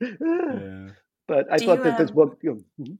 Yeah. 0.00 0.88
but 1.28 1.46
i 1.52 1.58
Do 1.58 1.66
thought 1.66 1.78
you, 1.78 1.84
that 1.84 1.98
this 1.98 2.10
um, 2.10 2.16
book 2.16 2.38
you 2.42 2.50
know, 2.78 2.84
mhm. 2.84 2.98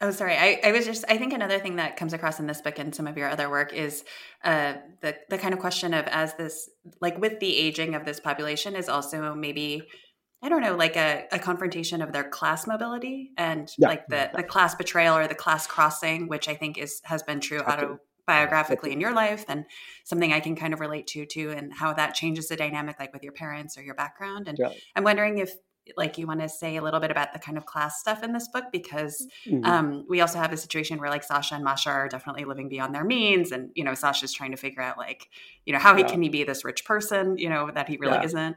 Oh, 0.00 0.10
sorry. 0.10 0.36
I, 0.36 0.60
I 0.62 0.72
was 0.72 0.84
just, 0.84 1.04
I 1.08 1.16
think 1.16 1.32
another 1.32 1.58
thing 1.58 1.76
that 1.76 1.96
comes 1.96 2.12
across 2.12 2.38
in 2.38 2.46
this 2.46 2.60
book 2.60 2.78
and 2.78 2.94
some 2.94 3.06
of 3.06 3.16
your 3.16 3.30
other 3.30 3.48
work 3.48 3.72
is 3.72 4.04
uh, 4.44 4.74
the, 5.00 5.16
the 5.30 5.38
kind 5.38 5.54
of 5.54 5.60
question 5.60 5.94
of 5.94 6.06
as 6.08 6.34
this, 6.34 6.68
like 7.00 7.18
with 7.18 7.40
the 7.40 7.56
aging 7.56 7.94
of 7.94 8.04
this 8.04 8.20
population, 8.20 8.76
is 8.76 8.90
also 8.90 9.34
maybe, 9.34 9.82
I 10.42 10.50
don't 10.50 10.60
know, 10.60 10.76
like 10.76 10.96
a, 10.96 11.24
a 11.32 11.38
confrontation 11.38 12.02
of 12.02 12.12
their 12.12 12.24
class 12.24 12.66
mobility 12.66 13.30
and 13.38 13.72
Yeah. 13.78 13.88
like 13.88 14.06
the, 14.08 14.30
the 14.34 14.42
class 14.42 14.74
betrayal 14.74 15.16
or 15.16 15.26
the 15.28 15.34
class 15.34 15.66
crossing, 15.66 16.28
which 16.28 16.46
I 16.46 16.54
think 16.54 16.76
is 16.76 17.00
has 17.04 17.22
been 17.22 17.40
true 17.40 17.60
autobiographically 17.60 18.92
in 18.92 19.00
your 19.00 19.14
life 19.14 19.46
and 19.48 19.64
something 20.04 20.30
I 20.30 20.40
can 20.40 20.56
kind 20.56 20.74
of 20.74 20.80
relate 20.80 21.06
to 21.08 21.24
too, 21.24 21.52
and 21.52 21.72
how 21.72 21.94
that 21.94 22.14
changes 22.14 22.48
the 22.48 22.56
dynamic, 22.56 23.00
like 23.00 23.14
with 23.14 23.22
your 23.22 23.32
parents 23.32 23.78
or 23.78 23.82
your 23.82 23.94
background. 23.94 24.46
And 24.46 24.58
Yeah. 24.58 24.72
I'm 24.94 25.04
wondering 25.04 25.38
if, 25.38 25.54
like, 25.96 26.18
you 26.18 26.26
want 26.26 26.40
to 26.40 26.48
say 26.48 26.76
a 26.76 26.82
little 26.82 27.00
bit 27.00 27.10
about 27.10 27.32
the 27.32 27.38
kind 27.38 27.56
of 27.58 27.66
class 27.66 28.00
stuff 28.00 28.22
in 28.22 28.32
this 28.32 28.48
book 28.48 28.64
because 28.72 29.26
Mhm. 29.46 29.64
um, 29.64 30.04
we 30.08 30.20
also 30.20 30.38
have 30.38 30.52
a 30.52 30.56
situation 30.56 30.98
where 30.98 31.10
like 31.10 31.22
Sasha 31.24 31.54
and 31.54 31.64
Masha 31.64 31.90
are 31.90 32.08
definitely 32.08 32.44
living 32.44 32.68
beyond 32.68 32.94
their 32.94 33.04
means, 33.04 33.52
and 33.52 33.70
you 33.74 33.84
know 33.84 33.94
Sasha's 33.94 34.32
trying 34.32 34.50
to 34.50 34.56
figure 34.56 34.82
out 34.82 34.98
like 34.98 35.28
you 35.64 35.72
know 35.72 35.78
how 35.78 35.94
he 35.96 36.04
can 36.04 36.22
he 36.22 36.28
be 36.28 36.44
this 36.44 36.64
rich 36.64 36.84
person, 36.84 37.36
you 37.38 37.48
know 37.48 37.70
that 37.72 37.88
he 37.88 37.96
really 37.98 38.16
Yeah. 38.16 38.24
isn't. 38.24 38.56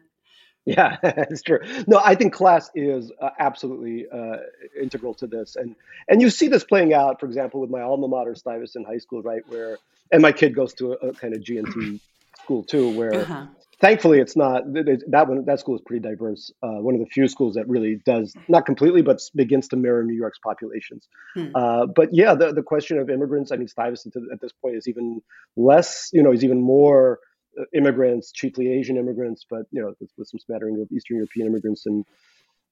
Yeah, 0.66 0.98
it's 1.04 1.42
true. 1.42 1.60
No, 1.88 2.02
I 2.04 2.16
think 2.16 2.34
class 2.34 2.70
is 2.76 3.12
uh, 3.22 3.30
absolutely 3.40 4.06
uh, 4.12 4.38
integral 4.80 5.14
to 5.16 5.26
this, 5.28 5.56
and 5.56 5.76
and 6.10 6.22
you 6.22 6.30
see 6.30 6.48
this 6.48 6.64
playing 6.64 6.94
out, 6.94 7.20
for 7.20 7.26
example, 7.26 7.62
with 7.62 7.70
my 7.70 7.82
alma 7.82 8.08
mater, 8.08 8.36
Stuyvesant 8.36 8.86
High 8.86 8.98
School, 8.98 9.22
right? 9.24 9.42
Where, 9.48 9.78
and 10.12 10.22
my 10.22 10.32
kid 10.32 10.54
goes 10.56 10.74
to 10.76 10.94
a, 10.94 11.10
a 11.10 11.14
kind 11.14 11.34
of 11.34 11.42
G&T 11.42 12.00
school 12.44 12.64
too, 12.64 12.90
where 12.90 13.24
Uh-huh. 13.24 13.46
Thankfully 13.80 14.20
it's 14.20 14.36
not 14.36 14.72
th- 14.74 14.86
th- 14.86 15.00
that 15.08 15.28
one. 15.28 15.46
That 15.46 15.60
school 15.60 15.76
is 15.76 15.82
pretty 15.86 16.08
diverse. 16.08 16.52
Uh, 16.62 16.80
one 16.80 16.96
of 16.96 17.00
the 17.00 17.08
few 17.08 17.28
schools 17.28 17.56
that 17.56 17.68
really 17.68 18.02
does 18.06 18.36
not 18.48 18.66
completely, 18.66 19.02
but 19.02 19.22
begins 19.36 19.68
to 19.70 19.76
mirror 19.76 20.04
New 20.04 20.16
York's 20.16 20.40
populations. 20.40 21.08
Hmm. 21.36 21.48
Uh, 21.56 21.86
but 21.88 22.10
yeah, 22.14 22.36
the 22.36 22.54
the 22.54 22.64
question 22.64 22.98
of 23.00 23.10
immigrants. 23.10 23.52
I 23.52 23.58
mean, 23.58 23.68
Stuyvesant 23.68 24.16
at 24.32 24.42
this 24.42 24.52
point 24.52 24.76
is 24.76 24.88
even 24.88 25.22
less. 25.56 26.10
You 26.14 26.24
know, 26.24 26.32
is 26.32 26.44
even 26.44 26.62
more 26.62 27.20
uh, 27.60 27.64
immigrants, 27.74 28.32
chiefly 28.32 28.72
Asian 28.72 28.98
immigrants, 28.98 29.46
but 29.50 29.64
you 29.72 29.82
know, 29.82 29.94
with, 30.00 30.10
with 30.18 30.28
some 30.28 30.40
smattering 30.40 30.82
of 30.82 30.92
Eastern 30.92 31.18
European 31.18 31.48
immigrants 31.48 31.86
and 31.86 32.06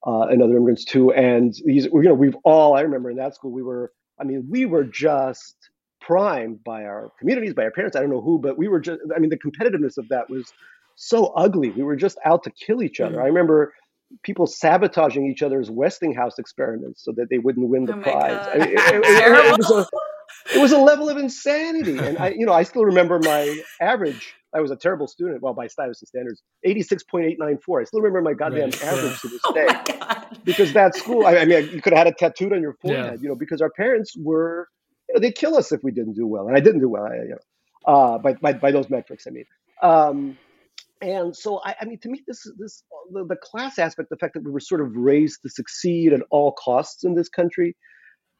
uh, 0.06 0.22
and 0.22 0.42
other 0.42 0.56
immigrants 0.56 0.84
too. 0.84 1.12
And 1.12 1.54
these, 1.64 1.86
you 1.86 2.02
know, 2.02 2.14
we've 2.14 2.36
all. 2.44 2.74
I 2.76 2.82
remember 2.82 3.10
in 3.10 3.16
that 3.16 3.34
school, 3.34 3.50
we 3.50 3.62
were. 3.62 3.92
I 4.20 4.24
mean, 4.24 4.48
we 4.50 4.66
were 4.66 4.84
just 4.84 5.56
primed 6.00 6.64
by 6.64 6.84
our 6.84 7.10
communities, 7.18 7.54
by 7.54 7.64
our 7.64 7.70
parents. 7.70 7.96
I 7.96 8.00
don't 8.00 8.10
know 8.10 8.20
who, 8.20 8.38
but 8.38 8.58
we 8.58 8.68
were 8.68 8.80
just. 8.80 9.00
I 9.14 9.18
mean, 9.18 9.30
the 9.30 9.38
competitiveness 9.38 9.98
of 9.98 10.08
that 10.08 10.28
was 10.28 10.52
so 11.00 11.26
ugly. 11.28 11.70
We 11.70 11.84
were 11.84 11.94
just 11.96 12.18
out 12.24 12.42
to 12.42 12.50
kill 12.50 12.82
each 12.82 12.98
other. 13.00 13.18
Mhm. 13.18 13.22
I 13.22 13.26
remember 13.26 13.72
people 14.24 14.46
sabotaging 14.46 15.26
each 15.30 15.42
other's 15.42 15.70
Westinghouse 15.70 16.38
experiments 16.38 17.04
so 17.04 17.12
that 17.12 17.28
they 17.30 17.38
wouldn't 17.38 17.68
win 17.68 17.84
the 17.84 17.94
Oh 17.96 18.00
prize. 18.00 18.48
I 18.52 18.58
mean, 18.58 18.68
it, 18.70 18.78
it- 18.78 19.04
it- 19.04 19.52
it 19.52 19.58
was 19.58 19.70
a, 19.70 19.86
it 20.58 20.60
was 20.62 20.72
a 20.72 20.78
level 20.78 21.08
of 21.08 21.16
insanity. 21.16 21.98
And 21.98 22.18
I, 22.18 22.30
you 22.30 22.44
know, 22.46 22.52
I 22.52 22.62
still 22.64 22.84
remember 22.84 23.18
my 23.22 23.62
average. 23.80 24.34
I 24.54 24.60
was 24.60 24.70
a 24.70 24.76
terrible 24.76 25.06
student, 25.06 25.42
well, 25.42 25.52
by 25.54 25.66
Stuyvesant 25.66 26.08
standards, 26.08 26.42
86.894. 26.66 27.82
I 27.82 27.84
still 27.84 28.00
remember 28.00 28.22
my 28.22 28.32
goddamn 28.34 28.70
Right. 28.70 28.84
average 28.84 29.20
to 29.20 29.28
this 29.28 29.40
Oh 29.46 29.52
day. 29.52 29.66
my 29.66 29.84
god! 29.86 30.38
Because 30.44 30.72
that 30.72 30.96
school, 30.96 31.26
I, 31.26 31.36
I 31.38 31.44
mean, 31.44 31.68
you 31.70 31.80
could 31.82 31.92
have 31.92 31.98
had 31.98 32.06
it 32.08 32.18
tattooed 32.18 32.52
on 32.52 32.60
your 32.62 32.74
forehead, 32.80 33.20
you 33.22 33.28
know, 33.28 33.34
because 33.36 33.60
our 33.60 33.70
parents 33.70 34.16
were, 34.16 34.68
you 35.08 35.14
know, 35.14 35.20
they'd 35.20 35.34
kill 35.36 35.54
us 35.56 35.70
if 35.70 35.84
we 35.84 35.92
didn't 35.92 36.14
do 36.14 36.26
well. 36.26 36.48
And 36.48 36.56
I 36.56 36.60
didn't 36.60 36.80
do 36.80 36.88
well, 36.88 37.04
I, 37.04 37.14
you 37.16 37.28
know, 37.30 37.92
uh, 37.92 38.18
by, 38.18 38.32
by, 38.34 38.52
by 38.54 38.70
those 38.72 38.88
metrics, 38.90 39.26
I 39.26 39.30
mean. 39.30 39.44
Um, 39.82 40.38
and 41.00 41.36
so, 41.36 41.60
I, 41.64 41.74
I 41.80 41.84
mean, 41.84 41.98
to 42.00 42.08
me, 42.08 42.22
this 42.26 42.42
this 42.58 42.82
the, 43.12 43.24
the 43.24 43.36
class 43.36 43.78
aspect, 43.78 44.10
the 44.10 44.16
fact 44.16 44.34
that 44.34 44.44
we 44.44 44.50
were 44.50 44.60
sort 44.60 44.80
of 44.80 44.94
raised 44.94 45.42
to 45.42 45.50
succeed 45.50 46.12
at 46.12 46.20
all 46.30 46.52
costs 46.52 47.04
in 47.04 47.14
this 47.14 47.28
country, 47.28 47.76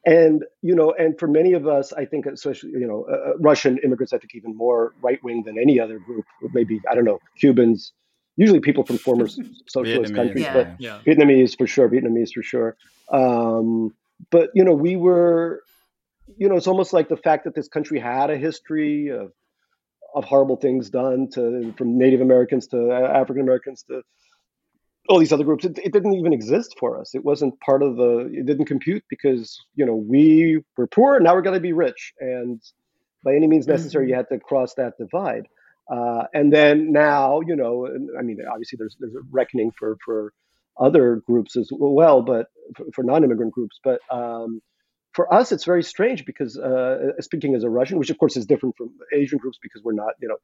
and 0.06 0.44
you 0.62 0.74
know, 0.74 0.92
and 0.98 1.18
for 1.18 1.28
many 1.28 1.52
of 1.52 1.66
us, 1.66 1.92
I 1.92 2.04
think, 2.04 2.26
especially 2.26 2.70
you 2.70 2.86
know, 2.86 3.06
uh, 3.10 3.30
uh, 3.30 3.32
Russian 3.38 3.78
immigrants, 3.78 4.12
I 4.12 4.18
think 4.18 4.34
even 4.34 4.56
more 4.56 4.92
right 5.02 5.18
wing 5.22 5.42
than 5.44 5.56
any 5.58 5.80
other 5.80 5.98
group. 5.98 6.24
Maybe 6.52 6.80
I 6.90 6.94
don't 6.94 7.04
know, 7.04 7.18
Cubans, 7.40 7.92
usually 8.36 8.60
people 8.60 8.84
from 8.84 8.98
former 8.98 9.28
socialist 9.68 10.14
countries, 10.14 10.44
Yeah. 10.44 10.52
but 10.52 10.74
Yeah. 10.78 11.00
Vietnamese 11.06 11.56
for 11.56 11.66
sure, 11.66 11.88
Vietnamese 11.88 12.30
for 12.34 12.42
sure. 12.42 12.76
Um, 13.12 13.94
but 14.30 14.50
you 14.54 14.64
know, 14.64 14.74
we 14.74 14.96
were, 14.96 15.62
you 16.36 16.48
know, 16.48 16.56
it's 16.56 16.66
almost 16.66 16.92
like 16.92 17.08
the 17.08 17.16
fact 17.16 17.44
that 17.44 17.54
this 17.54 17.68
country 17.68 17.98
had 17.98 18.30
a 18.30 18.36
history 18.36 19.08
of 19.08 19.32
of 20.14 20.24
horrible 20.24 20.56
things 20.56 20.90
done 20.90 21.28
to 21.34 21.72
from 21.76 21.98
Native 21.98 22.20
Americans 22.20 22.66
to 22.68 22.92
African 22.92 23.42
Americans 23.42 23.84
to 23.84 24.02
all 25.08 25.18
these 25.18 25.32
other 25.32 25.44
groups. 25.44 25.64
It, 25.64 25.78
it 25.78 25.92
didn't 25.92 26.14
even 26.14 26.32
exist 26.32 26.76
for 26.78 27.00
us. 27.00 27.14
It 27.14 27.24
wasn't 27.24 27.58
part 27.60 27.82
of 27.82 27.96
the. 27.96 28.30
It 28.32 28.46
didn't 28.46 28.66
compute 28.66 29.04
because 29.08 29.58
you 29.74 29.86
know 29.86 29.94
we 29.94 30.62
were 30.76 30.86
poor. 30.86 31.18
Now 31.20 31.34
we're 31.34 31.42
going 31.42 31.54
to 31.54 31.60
be 31.60 31.72
rich, 31.72 32.12
and 32.20 32.60
by 33.24 33.34
any 33.34 33.46
means 33.46 33.66
necessary, 33.66 34.08
you 34.08 34.14
had 34.14 34.28
to 34.30 34.38
cross 34.38 34.74
that 34.74 34.94
divide. 34.98 35.46
Uh, 35.90 36.24
and 36.34 36.52
then 36.52 36.92
now, 36.92 37.40
you 37.40 37.56
know, 37.56 37.88
I 38.18 38.22
mean, 38.22 38.38
obviously 38.50 38.76
there's 38.76 38.96
there's 39.00 39.14
a 39.14 39.20
reckoning 39.30 39.72
for 39.78 39.96
for 40.04 40.32
other 40.78 41.16
groups 41.26 41.56
as 41.56 41.70
well, 41.72 42.22
but 42.22 42.46
for, 42.76 42.86
for 42.94 43.02
non-immigrant 43.02 43.52
groups. 43.52 43.80
But 43.82 44.00
um, 44.10 44.60
for 45.18 45.34
us, 45.34 45.50
it's 45.50 45.64
very 45.64 45.82
strange 45.82 46.24
because 46.24 46.56
uh, 46.56 47.10
speaking 47.18 47.56
as 47.56 47.64
a 47.64 47.68
Russian, 47.68 47.98
which 47.98 48.10
of 48.10 48.18
course 48.18 48.36
is 48.36 48.46
different 48.46 48.76
from 48.76 48.90
Asian 49.12 49.38
groups 49.38 49.58
because 49.60 49.82
we're 49.82 49.92
not, 50.04 50.14
you 50.22 50.28
know, 50.28 50.36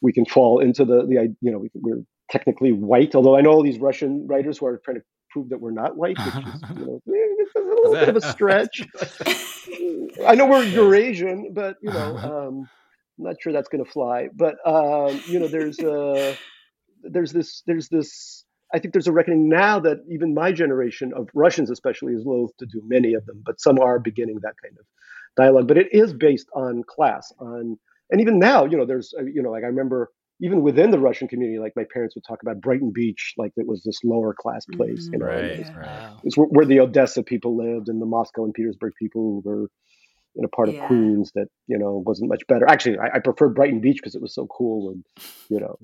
we 0.00 0.12
can 0.12 0.24
fall 0.24 0.60
into 0.60 0.84
the 0.84 1.04
the 1.04 1.34
you 1.40 1.50
know 1.50 1.58
we, 1.58 1.70
we're 1.74 2.04
technically 2.30 2.70
white. 2.70 3.16
Although 3.16 3.36
I 3.36 3.40
know 3.40 3.50
all 3.50 3.64
these 3.64 3.80
Russian 3.80 4.28
writers 4.28 4.58
who 4.58 4.66
are 4.66 4.80
trying 4.84 4.98
to 4.98 5.02
prove 5.32 5.48
that 5.48 5.60
we're 5.60 5.72
not 5.72 5.96
white, 5.96 6.16
which 6.20 6.36
is 6.36 6.62
you 6.78 6.86
know 6.86 7.00
it's 7.06 7.56
a 7.56 7.58
little 7.58 7.92
bit 7.94 8.08
of 8.10 8.14
a 8.14 8.20
stretch. 8.20 8.86
I 10.28 10.36
know 10.36 10.46
we're 10.46 10.62
Eurasian, 10.62 11.52
but 11.52 11.78
you 11.82 11.90
know, 11.90 12.16
um, 12.16 12.70
I'm 13.18 13.24
not 13.24 13.42
sure 13.42 13.52
that's 13.52 13.70
going 13.70 13.84
to 13.84 13.90
fly. 13.90 14.28
But 14.32 14.54
um, 14.64 15.20
you 15.26 15.40
know, 15.40 15.48
there's 15.48 15.80
uh, 15.80 16.36
there's 17.02 17.32
this 17.32 17.64
there's 17.66 17.88
this. 17.88 18.44
I 18.74 18.78
think 18.78 18.94
there's 18.94 19.06
a 19.08 19.12
reckoning 19.12 19.48
now 19.48 19.78
that 19.80 19.98
even 20.10 20.34
my 20.34 20.52
generation 20.52 21.12
of 21.14 21.28
Russians, 21.34 21.70
especially, 21.70 22.14
is 22.14 22.24
loath 22.24 22.50
to 22.58 22.66
do 22.66 22.80
many 22.86 23.14
of 23.14 23.24
them, 23.26 23.42
but 23.44 23.60
some 23.60 23.78
are 23.78 23.98
beginning 23.98 24.38
that 24.42 24.54
kind 24.62 24.76
of 24.78 24.86
dialogue. 25.36 25.68
But 25.68 25.78
it 25.78 25.88
is 25.92 26.12
based 26.12 26.48
on 26.54 26.82
class, 26.88 27.32
on 27.38 27.78
and 28.10 28.20
even 28.20 28.38
now, 28.38 28.64
you 28.66 28.76
know, 28.76 28.86
there's 28.86 29.12
uh, 29.18 29.24
you 29.24 29.42
know, 29.42 29.50
like 29.50 29.64
I 29.64 29.68
remember 29.68 30.10
even 30.40 30.62
within 30.62 30.90
the 30.90 30.98
Russian 30.98 31.28
community, 31.28 31.58
like 31.60 31.72
my 31.76 31.84
parents 31.92 32.16
would 32.16 32.24
talk 32.26 32.42
about 32.42 32.60
Brighton 32.60 32.90
Beach, 32.92 33.34
like 33.38 33.52
it 33.56 33.66
was 33.66 33.82
this 33.84 34.00
lower 34.02 34.34
class 34.34 34.66
place, 34.74 35.08
you 35.12 35.18
know, 35.20 35.26
Right, 35.26 35.44
it's- 35.44 35.70
Wow. 35.76 36.20
it's 36.24 36.36
where, 36.36 36.48
where 36.48 36.66
the 36.66 36.80
Odessa 36.80 37.22
people 37.22 37.56
lived 37.56 37.88
and 37.88 38.00
the 38.02 38.06
Moscow 38.06 38.44
and 38.44 38.52
Petersburg 38.52 38.92
people 38.98 39.40
were 39.42 39.68
in 40.36 40.44
a 40.44 40.48
part 40.48 40.68
Yeah. 40.68 40.74
of 40.82 40.86
Queens 40.88 41.30
that 41.34 41.46
you 41.68 41.78
know 41.78 42.02
wasn't 42.06 42.28
much 42.30 42.42
better. 42.48 42.66
Actually, 42.68 42.98
I, 42.98 43.16
I 43.16 43.18
preferred 43.20 43.54
Brighton 43.54 43.80
Beach 43.80 43.98
because 43.98 44.14
it 44.14 44.22
was 44.22 44.34
so 44.34 44.46
cool 44.46 44.90
and 44.90 45.04
you 45.48 45.60
know 45.60 45.76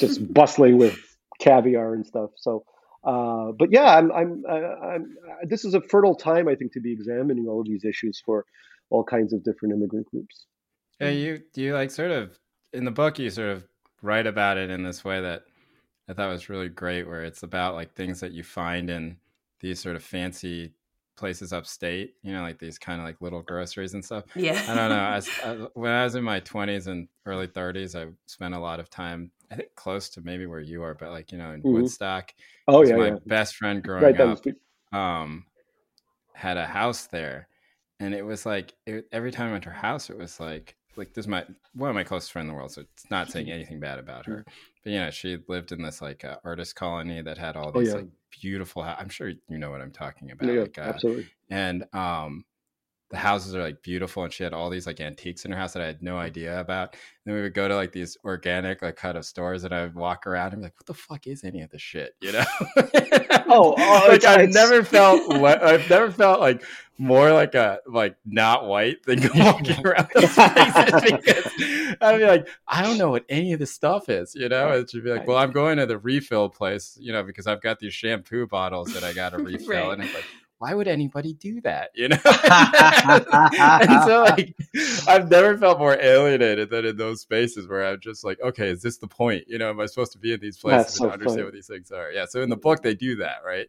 just 0.00 0.20
bustling 0.32 0.78
with 0.78 0.94
caviar 1.40 1.94
and 1.94 2.06
stuff. 2.06 2.30
So, 2.36 2.64
uh, 3.04 3.52
but 3.58 3.70
yeah, 3.70 3.96
I'm, 3.96 4.12
I'm, 4.12 4.44
I, 4.48 4.56
I'm. 4.94 5.16
This 5.44 5.64
is 5.64 5.74
a 5.74 5.80
fertile 5.80 6.14
time, 6.14 6.48
I 6.48 6.54
think, 6.54 6.72
to 6.72 6.80
be 6.80 6.92
examining 6.92 7.46
all 7.48 7.60
of 7.60 7.66
these 7.66 7.84
issues 7.84 8.22
for 8.24 8.44
all 8.90 9.04
kinds 9.04 9.32
of 9.32 9.44
different 9.44 9.74
immigrant 9.74 10.06
groups. 10.06 10.46
Yeah, 11.00 11.10
you 11.10 11.42
do 11.52 11.60
you 11.60 11.74
like 11.74 11.90
sort 11.90 12.10
of 12.10 12.38
in 12.72 12.84
the 12.84 12.90
book 12.90 13.18
you 13.18 13.30
sort 13.30 13.50
of 13.50 13.66
write 14.02 14.26
about 14.26 14.58
it 14.58 14.70
in 14.70 14.82
this 14.82 15.04
way 15.04 15.20
that 15.20 15.44
I 16.08 16.12
thought 16.12 16.28
was 16.28 16.48
really 16.48 16.68
great, 16.68 17.06
where 17.06 17.24
it's 17.24 17.42
about 17.42 17.74
like 17.74 17.94
things 17.94 18.20
that 18.20 18.32
you 18.32 18.42
find 18.42 18.90
in 18.90 19.16
these 19.60 19.80
sort 19.80 19.96
of 19.96 20.02
fancy 20.02 20.74
places 21.16 21.52
upstate, 21.52 22.14
you 22.22 22.32
know, 22.32 22.42
like 22.42 22.58
these 22.58 22.78
kind 22.78 23.00
of 23.00 23.06
like 23.06 23.20
little 23.20 23.42
groceries 23.42 23.94
and 23.94 24.04
stuff. 24.04 24.24
Yeah. 24.34 24.60
I 24.68 24.74
don't 24.74 24.88
know. 24.90 24.96
As, 25.14 25.30
as, 25.42 25.60
when 25.74 25.92
I 25.92 26.04
was 26.04 26.14
in 26.14 26.24
my 26.24 26.40
twenties 26.40 26.86
and 26.86 27.08
early 27.24 27.46
thirties, 27.46 27.94
I 27.94 28.06
spent 28.26 28.54
a 28.54 28.58
lot 28.58 28.80
of 28.80 28.90
time, 28.90 29.30
I 29.54 29.56
think 29.58 29.74
close 29.76 30.08
to 30.10 30.20
maybe 30.22 30.46
where 30.46 30.60
you 30.60 30.82
are, 30.82 30.94
but 30.94 31.10
like 31.10 31.32
you 31.32 31.38
know, 31.38 31.52
in 31.52 31.64
Mhm. 31.64 31.70
Woodstock. 31.70 32.34
Oh 32.68 32.82
yeah, 32.84 32.96
my 32.96 33.12
yeah. 33.12 33.16
best 33.26 33.56
friend 33.56 33.82
growing 33.84 34.04
right 34.04 34.20
up 34.20 34.44
um, 34.92 35.46
had 36.34 36.56
a 36.56 36.66
house 36.66 37.06
there, 37.08 37.48
and 38.00 38.14
it 38.14 38.22
was 38.24 38.46
like 38.46 38.74
it, 38.86 39.06
every 39.12 39.32
time 39.32 39.48
I 39.48 39.52
went 39.52 39.64
to 39.64 39.70
her 39.70 39.76
house, 39.76 40.10
it 40.10 40.18
was 40.18 40.40
like 40.40 40.76
like 40.96 41.14
this 41.14 41.24
is 41.24 41.28
my 41.28 41.46
one 41.74 41.90
of 41.90 41.96
my 41.96 42.04
closest 42.04 42.32
friends 42.32 42.44
in 42.46 42.48
the 42.50 42.54
world, 42.54 42.72
so 42.72 42.82
it's 42.82 43.10
not 43.10 43.30
saying 43.30 43.50
anything 43.52 43.80
bad 43.80 43.98
about 43.98 44.26
her. 44.26 44.46
But 44.84 44.92
you 44.92 44.98
know, 45.00 45.10
she 45.10 45.38
lived 45.48 45.72
in 45.72 45.82
this 45.82 46.02
like 46.02 46.24
uh, 46.24 46.38
artist 46.44 46.76
colony 46.76 47.22
that 47.22 47.38
had 47.38 47.56
all 47.56 47.72
Oh, 47.74 47.80
these 47.80 47.88
yeah. 47.88 47.94
like 47.94 48.08
beautiful. 48.30 48.82
I'm 48.82 49.08
sure 49.08 49.28
you 49.30 49.58
know 49.58 49.70
what 49.70 49.80
I'm 49.82 49.92
talking 49.92 50.30
about. 50.32 50.48
Yeah, 50.48 50.60
like, 50.60 50.78
uh, 50.78 50.90
absolutely. 50.90 51.30
and 51.50 51.84
um 51.94 52.44
the 53.10 53.16
houses 53.16 53.54
are 53.54 53.62
like 53.62 53.82
beautiful 53.82 54.24
and 54.24 54.32
she 54.32 54.42
had 54.42 54.52
all 54.52 54.70
these 54.70 54.86
like 54.86 55.00
antiques 55.00 55.44
in 55.44 55.52
her 55.52 55.58
house 55.58 55.72
that 55.74 55.82
I 55.82 55.86
had 55.86 56.02
no 56.02 56.16
idea 56.16 56.58
about. 56.58 56.92
And 56.94 57.00
then 57.26 57.34
we 57.36 57.42
would 57.42 57.54
go 57.54 57.68
to 57.68 57.76
like 57.76 57.92
these 57.92 58.16
organic 58.24 58.82
like 58.82 58.96
kind 58.96 59.16
of 59.16 59.24
stores 59.24 59.64
and 59.64 59.74
I 59.74 59.82
would 59.82 59.94
walk 59.94 60.26
around 60.26 60.52
and 60.52 60.62
be 60.62 60.66
like, 60.66 60.76
what 60.76 60.86
the 60.86 60.94
fuck 60.94 61.26
is 61.26 61.44
any 61.44 61.62
of 61.62 61.70
this 61.70 61.82
shit? 61.82 62.14
You 62.20 62.32
know? 62.32 62.44
Oh, 63.46 63.74
oh, 63.76 64.06
like 64.08 64.24
I've 64.24 64.50
never 64.50 64.82
felt 64.82 65.28
le- 65.28 65.62
I've 65.62 65.88
never 65.88 66.10
felt 66.10 66.40
like 66.40 66.62
more 66.96 67.32
like 67.32 67.54
a 67.54 67.78
like 67.86 68.16
not 68.24 68.66
white 68.66 69.02
than 69.04 69.20
walking 69.34 69.84
around 69.84 70.08
those 70.14 70.32
places 70.32 71.02
because 71.02 71.96
I'd 72.00 72.18
be 72.18 72.24
like, 72.24 72.48
I 72.66 72.82
don't 72.82 72.96
know 72.98 73.10
what 73.10 73.24
any 73.28 73.52
of 73.52 73.58
this 73.58 73.72
stuff 73.72 74.08
is, 74.08 74.34
you 74.34 74.48
know? 74.48 74.72
And 74.72 74.90
she'd 74.90 75.04
be 75.04 75.10
like, 75.10 75.26
Well, 75.26 75.36
I'm 75.36 75.52
going 75.52 75.78
to 75.78 75.86
the 75.86 75.98
refill 75.98 76.48
place, 76.48 76.96
you 77.00 77.12
know, 77.12 77.22
because 77.22 77.46
I've 77.46 77.60
got 77.60 77.78
these 77.78 77.94
shampoo 77.94 78.46
bottles 78.46 78.94
that 78.94 79.04
I 79.04 79.12
gotta 79.12 79.38
refill. 79.38 79.68
Right. 79.68 79.92
And 79.92 80.02
it's 80.04 80.14
like, 80.14 80.24
why 80.64 80.72
would 80.72 80.88
anybody 80.88 81.34
do 81.34 81.60
that? 81.60 81.90
You 81.94 82.08
know? 82.08 82.16
and 82.24 84.04
so 84.04 84.22
like 84.30 84.56
I've 85.06 85.30
never 85.30 85.58
felt 85.58 85.78
more 85.78 85.94
alienated 86.00 86.70
than 86.70 86.86
in 86.86 86.96
those 86.96 87.20
spaces 87.20 87.68
where 87.68 87.86
I'm 87.86 88.00
just 88.00 88.24
like, 88.24 88.40
okay, 88.40 88.70
is 88.70 88.80
this 88.80 88.96
the 88.96 89.06
point? 89.06 89.44
You 89.46 89.58
know, 89.58 89.68
am 89.68 89.78
I 89.78 89.84
supposed 89.84 90.12
to 90.12 90.18
be 90.18 90.32
in 90.32 90.40
these 90.40 90.56
places 90.56 90.86
That's 90.86 91.00
and 91.00 91.12
understand 91.12 91.34
funny. 91.34 91.44
what 91.44 91.52
these 91.52 91.66
things 91.66 91.92
are? 91.92 92.10
Yeah. 92.10 92.24
So 92.24 92.40
in 92.40 92.48
the 92.48 92.56
book 92.56 92.82
they 92.82 92.94
do 92.94 93.16
that, 93.16 93.42
right? 93.44 93.66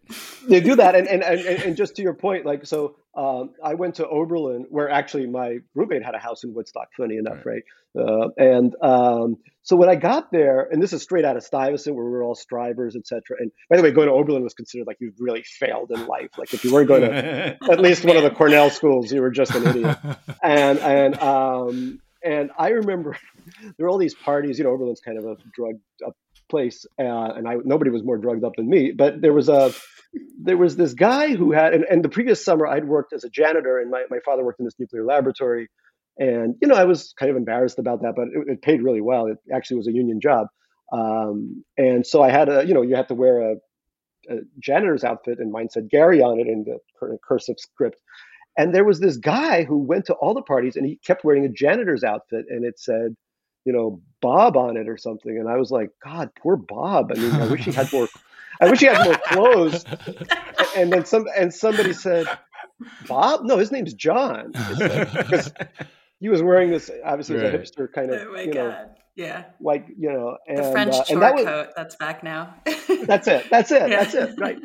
they 0.47 0.61
do 0.61 0.77
that 0.77 0.95
and 0.95 1.05
and, 1.07 1.21
and 1.21 1.41
and 1.63 1.75
just 1.75 1.97
to 1.97 2.01
your 2.01 2.13
point 2.13 2.45
like 2.45 2.65
so 2.65 2.95
um, 3.16 3.51
i 3.63 3.74
went 3.74 3.95
to 3.95 4.07
oberlin 4.07 4.66
where 4.70 4.89
actually 4.89 5.26
my 5.28 5.57
roommate 5.74 6.03
had 6.03 6.16
a 6.16 6.20
house 6.20 6.43
in 6.43 6.53
woodstock 6.53 6.88
funny 6.97 7.18
enough 7.18 7.45
right, 7.45 7.63
Uh, 7.97 8.28
and 8.38 8.76
um, 8.82 9.38
so 9.63 9.76
when 9.76 9.89
i 9.89 9.95
got 9.95 10.32
there 10.32 10.68
and 10.70 10.82
this 10.82 10.93
is 10.93 11.01
straight 11.01 11.26
out 11.26 11.38
of 11.38 11.43
stuyvesant 11.43 11.95
where 11.95 12.05
we 12.05 12.11
were 12.11 12.24
all 12.24 12.36
strivers 12.36 12.95
etc 12.95 13.38
and 13.39 13.51
by 13.70 13.78
the 13.78 13.84
way 13.84 13.91
going 13.91 14.07
to 14.07 14.13
oberlin 14.13 14.43
was 14.43 14.53
considered 14.53 14.86
like 14.88 14.97
you 14.99 15.13
really 15.20 15.43
failed 15.43 15.91
in 15.91 16.07
life. 16.07 16.32
Like 16.38 16.53
if 16.53 16.63
you 16.63 16.74
weren't 16.74 16.88
going 16.88 17.01
to 17.01 17.57
at 17.72 17.80
least 17.80 18.05
one 18.05 18.18
of 18.18 18.24
the 18.24 18.32
cornell 18.32 18.70
schools 18.70 19.11
you 19.11 19.22
were 19.22 19.32
just 19.32 19.53
an 19.55 19.68
idiot. 19.68 19.97
And 20.43 20.80
and 20.80 21.20
um 21.20 21.99
and 22.24 22.51
I 22.57 22.70
remember 22.70 23.18
there 23.61 23.86
were 23.86 23.89
all 23.89 23.97
these 23.97 24.16
parties. 24.16 24.57
You 24.57 24.66
know, 24.66 24.72
Oberlin's 24.72 24.99
kind 24.99 25.18
of 25.18 25.26
a 25.26 25.36
drugged 25.53 25.82
up 26.05 26.16
place, 26.49 26.85
uh, 26.99 27.03
and 27.03 27.47
I 27.47 27.55
nobody 27.63 27.91
was 27.91 28.03
more 28.03 28.17
drugged 28.17 28.43
up 28.43 28.53
than 28.55 28.69
me. 28.69 28.91
But 28.91 29.21
there 29.21 29.33
was 29.33 29.49
a 29.49 29.73
there 30.41 30.57
was 30.57 30.75
this 30.75 30.93
guy 30.93 31.35
who 31.35 31.51
had, 31.51 31.73
and, 31.73 31.85
and 31.89 32.03
the 32.03 32.09
previous 32.09 32.43
summer 32.43 32.67
I'd 32.67 32.87
worked 32.87 33.13
as 33.13 33.23
a 33.23 33.29
janitor, 33.29 33.79
and 33.79 33.91
my 33.91 34.03
my 34.09 34.19
father 34.25 34.43
worked 34.43 34.59
in 34.59 34.65
this 34.65 34.79
nuclear 34.79 35.03
laboratory, 35.03 35.69
and 36.17 36.55
you 36.61 36.67
know 36.67 36.75
I 36.75 36.85
was 36.85 37.13
kind 37.19 37.29
of 37.29 37.37
embarrassed 37.37 37.79
about 37.79 38.01
that, 38.01 38.13
but 38.15 38.27
it, 38.27 38.53
it 38.53 38.61
paid 38.61 38.81
really 38.81 39.01
well. 39.01 39.27
It 39.27 39.37
actually 39.53 39.77
was 39.77 39.87
a 39.87 39.93
union 39.93 40.19
job, 40.21 40.47
um, 40.91 41.63
and 41.77 42.05
so 42.05 42.21
I 42.21 42.29
had 42.29 42.49
a 42.49 42.65
you 42.65 42.73
know 42.73 42.81
you 42.81 42.95
had 42.95 43.07
to 43.09 43.15
wear 43.15 43.51
a, 43.51 43.55
a 44.29 44.35
janitor's 44.59 45.03
outfit, 45.03 45.39
and 45.39 45.51
mine 45.51 45.69
said 45.69 45.89
Gary 45.89 46.21
on 46.21 46.39
it 46.39 46.47
in 46.47 46.65
the 46.65 47.17
cursive 47.27 47.55
script. 47.59 47.99
And 48.57 48.73
there 48.73 48.85
was 48.85 48.99
this 48.99 49.17
guy 49.17 49.65
who 49.65 49.79
went 49.79 50.05
to 50.05 50.13
all 50.13 50.33
the 50.33 50.41
parties 50.41 50.77
and 50.77 50.85
he 50.85 50.97
kept 51.05 51.25
wearing 51.25 51.43
a 51.43 51.49
janitor's 51.49 52.05
outfit 52.05 52.45
and 52.49 52.63
it 52.63 52.79
said, 52.79 53.15
you 53.66 53.74
know, 53.74 54.01
Bob 54.22 54.55
on 54.57 54.78
it 54.78 54.88
or 54.88 54.97
something. 54.97 55.38
And 55.38 55.49
I 55.49 55.57
was 55.57 55.72
like, 55.72 55.89
God, 56.03 56.30
poor 56.41 56.55
Bob. 56.55 57.11
I 57.11 57.16
mean, 57.16 57.34
I 57.34 57.45
wish 57.45 57.66
he 57.66 57.72
had 57.72 57.91
more 57.91 58.07
I 58.61 58.70
wish 58.70 58.80
he 58.80 58.86
had 58.86 59.03
more 59.03 59.18
clothes. 59.26 59.86
And 60.78 60.91
then 60.93 61.05
some 61.05 61.26
and 61.38 61.53
somebody 61.53 61.91
said, 61.93 62.28
Bob? 63.07 63.43
No, 63.43 63.57
his 63.57 63.72
name's 63.72 63.93
John. 63.93 64.53
Because 64.53 65.51
he 66.20 66.30
was 66.30 66.41
wearing 66.41 66.70
this 66.72 66.89
obviously 67.03 67.36
it 67.36 67.43
was 67.43 67.53
a 67.53 67.57
hipster 67.82 67.91
kind 67.91 68.11
of 68.11 68.22
Oh 68.28 68.34
my 68.34 68.41
you 68.41 68.53
know. 68.53 68.76
Yeah. 69.18 69.45
like 69.61 69.88
you 69.97 70.11
know 70.11 70.38
and 70.47 70.57
The 70.57 70.72
French 70.72 70.93
uh, 70.93 71.03
chore 71.03 71.13
and 71.13 71.22
that 71.24 71.34
was 71.36 71.45
coat. 71.45 71.68
That's 71.76 71.95
back 71.95 72.24
now. 72.24 72.53
that's 73.05 73.28
it 73.28 73.45
that's 73.49 73.72
it 73.72 73.89
Yeah. 73.89 74.03
that's 74.03 74.13
it 74.13 74.32
right 74.38 74.57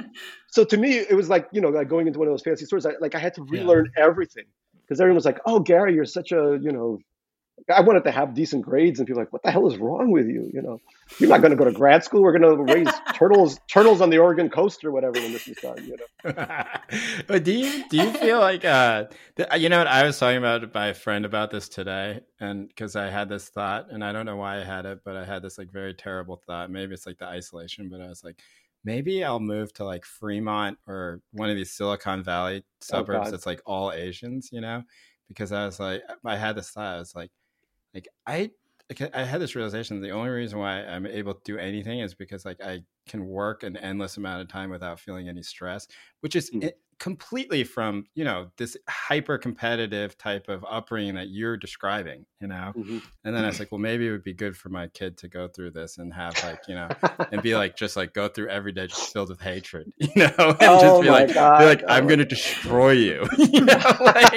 so 0.49 0.65
to 0.65 0.77
me 0.77 0.95
it 0.99 1.15
was 1.15 1.29
like 1.29 1.49
you 1.53 1.61
know 1.61 1.69
like 1.69 1.89
going 1.89 2.07
into 2.07 2.19
one 2.19 2.27
of 2.29 2.33
those 2.33 2.43
fancy 2.43 2.65
stores 2.65 2.85
I, 2.87 2.93
like 3.01 3.15
i 3.15 3.19
had 3.19 3.35
to 3.35 3.43
Yeah. 3.51 3.61
relearn 3.61 3.91
everything 3.97 4.45
because 4.83 5.01
everyone 5.01 5.17
was 5.17 5.25
like 5.25 5.39
oh 5.47 5.61
gary 5.61 5.95
you're 5.95 6.05
such 6.05 6.33
a 6.33 6.59
you 6.61 6.73
know 6.73 6.99
i 7.71 7.81
wanted 7.81 8.05
to 8.05 8.11
have 8.11 8.35
decent 8.35 8.63
grades 8.63 8.99
and 8.99 9.07
people 9.07 9.21
like 9.21 9.33
what 9.33 9.43
the 9.43 9.51
hell 9.51 9.67
is 9.67 9.77
wrong 9.77 10.11
with 10.11 10.27
you? 10.27 10.51
You 10.53 10.63
know? 10.63 10.81
You're 11.19 11.29
not 11.29 11.41
going 11.41 11.51
to 11.51 11.57
go 11.57 11.65
to 11.65 11.73
grad 11.73 12.05
school. 12.05 12.23
We're 12.23 12.39
going 12.39 12.67
to 12.67 12.73
raise 12.73 12.89
turtles 13.15 13.59
turtles 13.69 14.01
on 14.01 14.11
the 14.11 14.19
oregon 14.19 14.49
coast 14.49 14.85
or 14.85 14.93
whatever 14.93 15.21
when 15.21 15.33
this 15.33 15.49
is 15.49 15.57
done 15.57 15.85
you 15.85 15.97
know? 15.97 16.65
But 17.27 17.45
do 17.45 17.53
you 17.53 17.89
do 17.89 17.97
you 17.97 18.13
feel 18.13 18.41
like 18.41 18.65
uh 18.65 19.07
th- 19.37 19.49
you 19.59 19.69
know 19.69 19.79
what? 19.79 19.87
I 19.87 20.05
was 20.05 20.19
talking 20.19 20.39
about 20.39 20.73
my 20.75 20.93
friend 20.93 21.25
about 21.25 21.51
this 21.51 21.69
today 21.69 22.21
and 22.41 22.69
because 22.69 22.97
I 22.97 23.11
had 23.11 23.29
this 23.29 23.49
thought 23.49 23.91
and 23.91 24.05
I 24.05 24.13
don't 24.13 24.27
know 24.27 24.37
why 24.37 24.61
I 24.61 24.65
had 24.65 24.87
it 24.87 25.01
but 25.05 25.17
I 25.17 25.25
had 25.25 25.43
this 25.43 25.59
like 25.59 25.73
very 25.73 25.95
terrible 25.95 26.41
thought. 26.47 26.71
Maybe 26.71 26.95
it's 26.95 27.07
like 27.07 27.19
the 27.19 27.27
isolation 27.27 27.89
but 27.91 28.01
I 28.01 28.09
was 28.09 28.25
like 28.25 28.39
maybe 28.85 29.25
I'll 29.25 29.41
move 29.41 29.73
to 29.75 29.85
like 29.85 30.05
Fremont 30.05 30.79
or 30.87 31.21
one 31.33 31.51
of 31.51 31.57
these 31.57 31.73
Silicon 31.73 32.23
Valley 32.23 32.65
suburbs 32.81 33.27
God. 33.27 33.33
that's 33.33 33.47
like 33.47 33.61
all 33.67 33.93
Asians 33.93 34.51
you 34.53 34.61
know? 34.61 34.83
Because 35.29 35.53
I 35.53 35.65
was 35.67 35.79
like 35.79 36.03
I 36.25 36.37
had 36.37 36.57
this 36.57 36.71
thought. 36.71 36.97
I 36.97 36.99
was 36.99 37.15
like 37.15 37.31
like 37.95 38.09
I 38.27 38.51
I 39.15 39.25
had 39.25 39.41
this 39.41 39.55
realization 39.55 40.01
the 40.01 40.11
only 40.11 40.31
reason 40.31 40.59
why 40.59 40.85
I'm 40.85 41.07
able 41.07 41.35
to 41.35 41.41
do 41.45 41.59
anything 41.59 42.01
is 42.01 42.15
because 42.15 42.45
like 42.45 42.61
I 42.61 42.81
can 43.07 43.27
work 43.27 43.63
an 43.63 43.77
endless 43.77 44.17
amount 44.17 44.43
of 44.43 44.49
time 44.49 44.71
without 44.71 44.99
feeling 45.01 45.29
any 45.29 45.43
stress, 45.43 45.87
which 46.21 46.35
is 46.37 46.53
Mm. 46.53 46.71
Completely 47.01 47.65
from 47.65 48.05
you 48.15 48.25
know 48.25 48.51
this 48.59 48.77
hyper 48.89 49.39
competitive 49.39 50.17
type 50.19 50.49
of 50.49 50.65
upbringing 50.71 51.15
that 51.17 51.31
you're 51.31 51.57
describing, 51.57 52.27
you 52.41 52.47
know. 52.49 52.75
Mhm. 52.77 53.03
And 53.25 53.35
then 53.37 53.45
I 53.45 53.49
was 53.49 53.59
like, 53.59 53.73
well, 53.73 53.81
maybe 53.81 54.07
it 54.07 54.13
would 54.13 54.23
be 54.23 54.33
good 54.35 54.57
for 54.57 54.69
my 54.69 54.87
kid 54.89 55.19
to 55.19 55.29
go 55.29 55.49
through 55.49 55.73
this 55.73 55.99
and 55.99 56.15
have 56.15 56.41
like 56.43 56.69
you 56.69 56.75
know 56.77 56.93
and 57.33 57.43
be 57.43 57.55
like 57.57 57.77
just 57.77 57.97
like 57.97 58.15
go 58.15 58.29
through 58.29 58.49
every 58.51 58.73
day 58.73 58.87
just 58.87 59.13
filled 59.13 59.31
with 59.31 59.41
hatred, 59.41 59.89
you 59.99 60.11
know, 60.17 60.33
and 60.39 60.57
Oh 60.61 60.79
just 60.81 61.01
be 61.01 61.11
like 61.11 61.29
be 61.57 61.65
like 61.65 61.83
I'm 61.89 62.05
Oh. 62.05 62.09
gonna 62.09 62.25
destroy 62.25 62.93
you, 62.93 63.27
you 63.39 63.63
know, 63.63 63.79
like, 64.01 64.33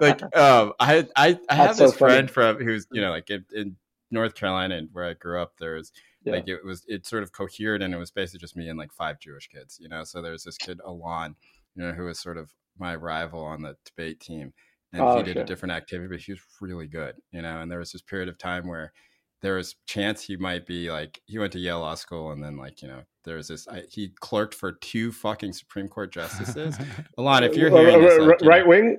like 0.00 0.36
um 0.36 0.72
I 0.80 1.06
I 1.16 1.38
I 1.48 1.54
have 1.54 1.68
That's 1.68 1.78
so 1.78 1.86
this 1.86 1.94
friend 1.94 2.30
from 2.30 2.58
who's 2.58 2.86
you 2.90 3.00
know 3.00 3.10
like 3.10 3.30
in, 3.30 3.44
in 3.54 3.76
North 4.10 4.34
Carolina 4.34 4.76
and 4.76 4.88
where 4.92 5.04
I 5.04 5.14
grew 5.14 5.40
up 5.40 5.54
there 5.58 5.74
was 5.74 5.92
Yeah. 6.24 6.32
like 6.32 6.48
it 6.48 6.64
was 6.64 6.84
it 6.88 7.06
sort 7.06 7.22
of 7.22 7.32
cohered 7.32 7.82
and 7.82 7.94
it 7.94 7.98
was 7.98 8.10
basically 8.10 8.40
just 8.40 8.56
me 8.56 8.68
and 8.68 8.78
like 8.78 8.92
five 8.92 9.18
Jewish 9.20 9.48
kids, 9.48 9.78
you 9.80 9.88
know. 9.88 10.04
So 10.04 10.22
there's 10.22 10.44
this 10.44 10.58
kid 10.58 10.80
Alon, 10.84 11.36
you 11.78 11.84
know, 11.84 11.92
who 11.92 12.04
was 12.04 12.18
sort 12.20 12.36
of 12.36 12.50
my 12.78 12.94
rival 12.96 13.42
on 13.42 13.62
the 13.62 13.76
debate 13.84 14.20
team, 14.20 14.52
and 14.92 15.02
Oh, 15.02 15.16
he 15.18 15.22
did 15.22 15.36
a 15.36 15.44
different 15.44 15.72
activity, 15.72 16.08
but 16.08 16.20
he 16.20 16.32
was 16.32 16.40
really 16.60 16.86
good, 16.88 17.14
you 17.30 17.40
know. 17.42 17.60
And 17.60 17.70
there 17.70 17.78
was 17.78 17.92
this 17.92 18.02
period 18.02 18.28
of 18.28 18.36
time 18.38 18.66
where 18.66 18.92
there 19.40 19.54
was 19.54 19.76
chance 19.86 20.22
he 20.22 20.36
might 20.36 20.66
be 20.66 20.90
like 20.90 21.20
he 21.26 21.38
went 21.38 21.52
to 21.52 21.58
Yale 21.60 21.80
Law 21.80 21.94
School 21.94 22.32
and 22.32 22.42
then 22.42 22.56
like 22.56 22.82
you 22.82 22.88
know 22.88 23.02
there 23.24 23.36
was 23.36 23.46
this 23.46 23.68
I, 23.68 23.84
he 23.88 24.08
clerked 24.18 24.54
for 24.54 24.72
two 24.72 25.12
fucking 25.12 25.52
Supreme 25.52 25.86
Court 25.88 26.12
justices. 26.12 26.76
Alon, 27.18 27.44
if 27.44 27.54
you're 27.54 27.70
hearing 27.70 28.02
this, 28.02 28.18
like, 28.18 28.40
you 28.40 28.46
know- 28.46 28.50
right 28.50 28.66
wing 28.66 28.96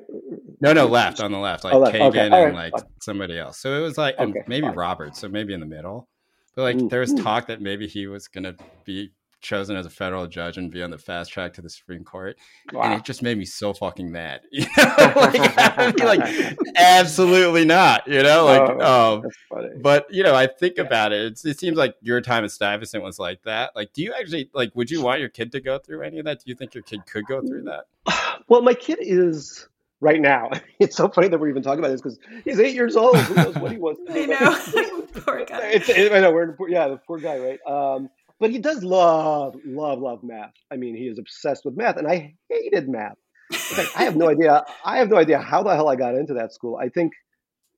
no, 0.62 0.74
no, 0.74 0.88
left 0.88 1.22
on 1.22 1.32
the 1.32 1.38
left, 1.38 1.64
like 1.64 1.74
Oh, 1.74 1.80
left. 1.80 1.96
Kagan 1.96 2.08
Okay. 2.10 2.20
And 2.26 2.56
right. 2.56 2.72
like 2.74 2.84
somebody 3.02 3.38
else. 3.40 3.60
So 3.60 3.78
it 3.78 3.82
was 3.82 3.98
like 3.98 4.16
and 4.20 4.32
Okay, 4.32 4.44
maybe. 4.48 4.68
Roberts, 4.68 5.20
so 5.20 5.28
maybe 5.30 5.54
in 5.54 5.60
the 5.62 5.66
middle. 5.66 6.08
But 6.56 6.62
like 6.64 6.76
Mm, 6.78 6.90
there 6.90 7.00
was 7.00 7.14
mm. 7.14 7.24
talk 7.24 7.48
that 7.48 7.62
maybe 7.62 7.88
he 7.88 8.08
was 8.08 8.28
gonna 8.28 8.56
be 8.86 9.12
chosen 9.42 9.76
as 9.76 9.86
a 9.86 9.90
federal 9.90 10.28
judge 10.28 10.58
and 10.58 10.70
be 10.72 10.82
on 10.84 10.92
the 10.92 10.98
fast 10.98 11.32
track 11.32 11.54
to 11.54 11.62
the 11.62 11.70
Supreme 11.70 12.04
Court, 12.04 12.38
and 12.74 12.94
it 12.94 13.04
just 13.04 13.22
made 13.24 13.38
me 13.38 13.46
so 13.46 13.74
fucking 13.74 14.12
mad. 14.12 14.42
You 14.52 14.66
know, 14.78 15.14
like, 15.16 15.58
I 15.58 15.86
would 15.86 15.96
be 15.96 16.04
like, 16.04 16.56
absolutely 16.76 17.66
not. 17.66 18.08
You 18.08 18.24
know, 18.24 18.46
like, 18.46 18.62
Oh, 18.82 19.24
um, 19.52 19.72
but 19.82 20.08
you 20.12 20.24
know, 20.24 20.36
I 20.36 20.48
think 20.48 20.76
Yeah. 20.78 20.84
about 20.84 21.12
it. 21.12 21.22
It's, 21.26 21.46
it 21.46 21.60
seems 21.60 21.78
like 21.78 21.96
your 22.02 22.22
time 22.22 22.44
at 22.44 22.52
Stuyvesant 22.52 23.04
was 23.04 23.20
like 23.20 23.42
that. 23.44 23.76
Like, 23.76 23.94
do 23.94 24.02
you 24.04 24.14
actually 24.14 24.50
like? 24.54 24.76
Would 24.76 24.90
you 24.92 25.02
want 25.02 25.20
your 25.20 25.30
kid 25.30 25.52
to 25.54 25.62
go 25.62 25.80
through 25.80 26.02
any 26.04 26.20
of 26.20 26.26
that? 26.26 26.40
Do 26.40 26.50
you 26.50 26.56
think 26.56 26.74
your 26.74 26.84
kid 26.84 27.06
could 27.06 27.26
go 27.26 27.42
through 27.42 27.64
that? 27.64 27.86
Well, 28.48 28.64
my 28.64 28.74
kid 28.74 28.98
is 29.02 29.68
right 30.02 30.20
now. 30.20 30.50
It's 30.80 30.96
so 30.96 31.08
funny 31.10 31.28
that 31.28 31.40
we're 31.40 31.50
even 31.50 31.62
talking 31.62 31.80
about 31.80 31.90
this 31.90 32.02
because 32.02 32.18
he's 32.46 32.60
eight 32.60 32.74
years 32.74 32.96
old. 32.96 33.18
Who 33.18 33.36
knows 33.36 33.56
what 33.56 33.72
he 33.72 33.78
wants 33.78 34.02
to 34.08 34.14
I 34.14 34.26
do? 34.26 34.28
know. 34.28 35.02
Poor 35.22 35.46
guy. 35.46 35.60
It's, 35.74 35.90
it, 35.90 36.12
I 36.14 36.20
know 36.22 36.32
we're 36.32 36.56
yeah, 36.70 36.88
the 36.88 36.98
poor 36.98 37.20
guy, 37.20 37.38
right? 37.38 37.60
Um, 37.68 38.10
but 38.40 38.52
he 38.52 38.60
does 38.60 38.84
love, 38.84 39.56
love, 39.66 40.00
love 40.00 40.24
math. 40.24 40.54
I 40.72 40.78
mean, 40.78 40.96
he 40.96 41.04
is 41.04 41.20
obsessed 41.20 41.66
with 41.66 41.76
math, 41.76 41.98
and 41.98 42.08
I 42.08 42.36
hated 42.50 42.88
math. 42.88 43.18
Fact, 43.52 43.90
I 43.96 44.04
have 44.04 44.16
no 44.16 44.30
idea. 44.32 44.64
I 44.86 44.98
have 45.00 45.10
no 45.10 45.18
idea 45.18 45.40
how 45.40 45.64
the 45.64 45.76
hell 45.76 45.90
I 45.90 45.96
got 45.96 46.16
into 46.16 46.36
that 46.36 46.54
school. 46.54 46.78
I 46.82 46.90
think 46.90 47.14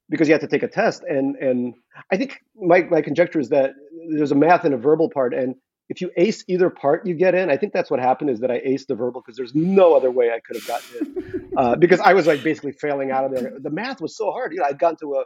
because 0.09 0.27
you 0.27 0.33
have 0.33 0.41
to 0.41 0.47
take 0.47 0.63
a 0.63 0.67
test, 0.67 1.03
and 1.07 1.35
and 1.37 1.73
I 2.11 2.17
think 2.17 2.39
my 2.55 2.81
my 2.83 3.01
conjecture 3.01 3.39
is 3.39 3.49
that 3.49 3.71
there's 4.09 4.31
a 4.31 4.35
math 4.35 4.65
and 4.65 4.73
a 4.73 4.77
verbal 4.77 5.09
part, 5.09 5.33
and 5.33 5.55
if 5.89 5.99
you 5.99 6.09
ace 6.15 6.43
either 6.47 6.69
part, 6.69 7.05
you 7.05 7.15
get 7.15 7.35
in. 7.35 7.49
I 7.49 7.57
think 7.57 7.73
that's 7.73 7.91
what 7.91 7.99
happened 7.99 8.29
is 8.29 8.39
that 8.39 8.49
I 8.49 8.59
aced 8.59 8.87
the 8.87 8.95
verbal 8.95 9.21
because 9.21 9.35
there's 9.35 9.53
no 9.53 9.93
other 9.93 10.09
way 10.09 10.31
I 10.31 10.39
could 10.39 10.55
have 10.55 10.67
gotten 10.67 10.97
in 10.97 11.51
uh, 11.57 11.75
because 11.75 11.99
I 11.99 12.13
was 12.13 12.27
like 12.27 12.43
basically 12.43 12.71
failing 12.71 13.11
out 13.11 13.25
of 13.25 13.31
there. 13.31 13.53
The 13.59 13.69
math 13.69 13.99
was 13.99 14.15
so 14.15 14.31
hard. 14.31 14.53
You 14.53 14.59
know, 14.59 14.65
I'd 14.65 14.79
gone 14.79 14.95
to 15.01 15.15
a 15.15 15.23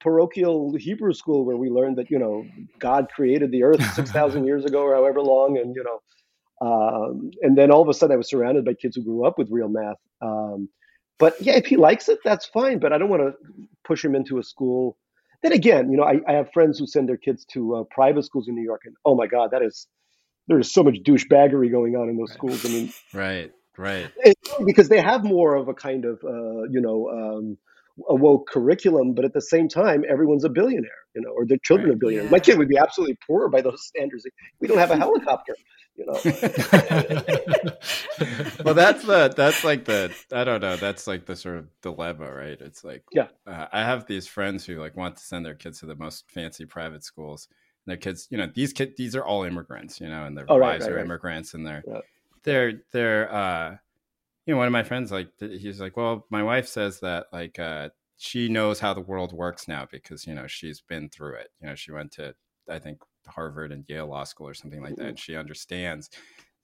parochial 0.00 0.74
Hebrew 0.76 1.12
school 1.12 1.44
where 1.44 1.56
we 1.56 1.70
learned 1.70 1.96
that 1.98 2.10
you 2.10 2.18
know 2.18 2.46
God 2.78 3.08
created 3.14 3.50
the 3.50 3.64
earth 3.64 3.82
six 3.94 4.10
thousand 4.10 4.46
years 4.46 4.64
ago 4.64 4.82
or 4.82 4.94
however 4.94 5.20
long, 5.20 5.58
and 5.58 5.74
you 5.74 5.84
know, 5.84 6.66
um, 6.66 7.30
and 7.42 7.56
then 7.56 7.70
all 7.70 7.82
of 7.82 7.88
a 7.88 7.94
sudden 7.94 8.14
I 8.14 8.16
was 8.16 8.28
surrounded 8.28 8.64
by 8.64 8.74
kids 8.74 8.96
who 8.96 9.02
grew 9.02 9.26
up 9.26 9.38
with 9.38 9.48
real 9.50 9.68
math. 9.68 9.96
Um, 10.20 10.68
but 11.18 11.40
yeah, 11.40 11.54
if 11.54 11.66
he 11.66 11.76
likes 11.76 12.08
it, 12.08 12.18
that's 12.24 12.46
fine. 12.46 12.78
But 12.78 12.92
I 12.92 12.98
don't 12.98 13.08
want 13.08 13.22
to 13.22 13.32
push 13.84 14.04
him 14.04 14.14
into 14.14 14.38
a 14.38 14.42
school. 14.42 14.96
Then 15.42 15.52
again, 15.52 15.90
you 15.90 15.96
know, 15.96 16.04
I, 16.04 16.20
I 16.28 16.34
have 16.34 16.52
friends 16.52 16.78
who 16.78 16.86
send 16.86 17.08
their 17.08 17.16
kids 17.16 17.44
to 17.52 17.76
uh, 17.76 17.84
private 17.90 18.24
schools 18.24 18.48
in 18.48 18.54
New 18.54 18.62
York, 18.62 18.82
and 18.84 18.94
oh 19.04 19.16
my 19.16 19.26
God, 19.26 19.50
that 19.50 19.62
is 19.62 19.88
there 20.48 20.58
is 20.58 20.72
so 20.72 20.82
much 20.82 20.96
douchebaggery 21.04 21.70
going 21.70 21.96
on 21.96 22.08
in 22.08 22.16
those 22.16 22.30
right. 22.30 22.38
schools. 22.38 22.64
I 22.64 22.68
mean, 22.68 22.92
right, 23.12 23.52
right, 23.76 24.10
because 24.64 24.88
they 24.88 25.00
have 25.00 25.24
more 25.24 25.54
of 25.54 25.68
a 25.68 25.74
kind 25.74 26.04
of 26.04 26.22
uh, 26.24 26.62
you 26.70 26.80
know 26.80 27.08
um, 27.10 27.58
a 28.08 28.14
woke 28.14 28.48
curriculum, 28.48 29.14
but 29.14 29.24
at 29.24 29.32
the 29.32 29.40
same 29.40 29.68
time, 29.68 30.04
everyone's 30.08 30.44
a 30.44 30.48
billionaire, 30.48 30.90
you 31.14 31.22
know, 31.22 31.30
or 31.30 31.46
their 31.46 31.58
children 31.58 31.90
right. 31.90 31.96
are 31.96 31.98
billionaires. 31.98 32.26
Yeah. 32.26 32.30
My 32.30 32.38
kid 32.38 32.58
would 32.58 32.68
be 32.68 32.78
absolutely 32.78 33.18
poor 33.26 33.48
by 33.48 33.60
those 33.60 33.84
standards. 33.86 34.26
We 34.60 34.68
don't 34.68 34.78
have 34.78 34.90
a 34.90 34.96
helicopter, 34.96 35.54
you 35.96 36.06
know. 36.06 36.12
well, 38.64 38.74
that's 38.74 39.04
the 39.04 39.32
that's 39.36 39.62
like 39.64 39.84
the 39.84 40.14
I 40.32 40.44
don't 40.44 40.60
know. 40.60 40.76
That's 40.76 41.06
like 41.06 41.26
the 41.26 41.36
sort 41.36 41.58
of 41.58 41.68
dilemma, 41.82 42.32
right? 42.32 42.58
It's 42.60 42.82
like 42.82 43.04
yeah, 43.12 43.28
uh, 43.46 43.66
I 43.72 43.82
have 43.84 44.06
these 44.06 44.26
friends 44.26 44.64
who 44.64 44.80
like 44.80 44.96
want 44.96 45.16
to 45.16 45.22
send 45.22 45.44
their 45.44 45.54
kids 45.54 45.80
to 45.80 45.86
the 45.86 45.96
most 45.96 46.30
fancy 46.30 46.64
private 46.64 47.04
schools. 47.04 47.48
And 47.84 47.90
their 47.90 47.98
kids, 47.98 48.28
you 48.30 48.38
know, 48.38 48.48
these 48.54 48.72
kids, 48.72 48.92
these 48.96 49.14
are 49.16 49.24
all 49.24 49.44
immigrants, 49.44 50.00
you 50.00 50.08
know, 50.08 50.24
and 50.24 50.36
their 50.36 50.46
oh, 50.48 50.56
wives 50.56 50.84
right, 50.84 50.92
right, 50.92 51.00
are 51.00 51.04
immigrants, 51.04 51.54
and 51.54 51.66
they're 51.66 51.84
yeah. 51.86 52.00
they're 52.42 52.72
they're 52.92 53.32
uh 53.32 53.76
you 54.46 54.54
know, 54.54 54.58
one 54.58 54.66
of 54.66 54.72
my 54.72 54.82
friends, 54.82 55.12
like, 55.12 55.28
he's 55.38 55.80
like, 55.80 55.96
well, 55.96 56.26
my 56.30 56.42
wife 56.42 56.66
says 56.66 57.00
that, 57.00 57.26
like, 57.32 57.58
uh, 57.58 57.90
she 58.16 58.48
knows 58.48 58.80
how 58.80 58.94
the 58.94 59.00
world 59.00 59.32
works 59.32 59.68
now 59.68 59.86
because, 59.90 60.26
you 60.26 60.34
know, 60.34 60.46
she's 60.46 60.80
been 60.80 61.08
through 61.08 61.36
it. 61.36 61.48
You 61.60 61.68
know, 61.68 61.74
she 61.74 61.92
went 61.92 62.12
to, 62.12 62.34
I 62.68 62.78
think, 62.78 62.98
Harvard 63.26 63.72
and 63.72 63.84
Yale 63.88 64.06
Law 64.06 64.24
School 64.24 64.48
or 64.48 64.54
something 64.54 64.82
like 64.82 64.96
that. 64.96 65.06
And 65.06 65.18
she 65.18 65.36
understands 65.36 66.10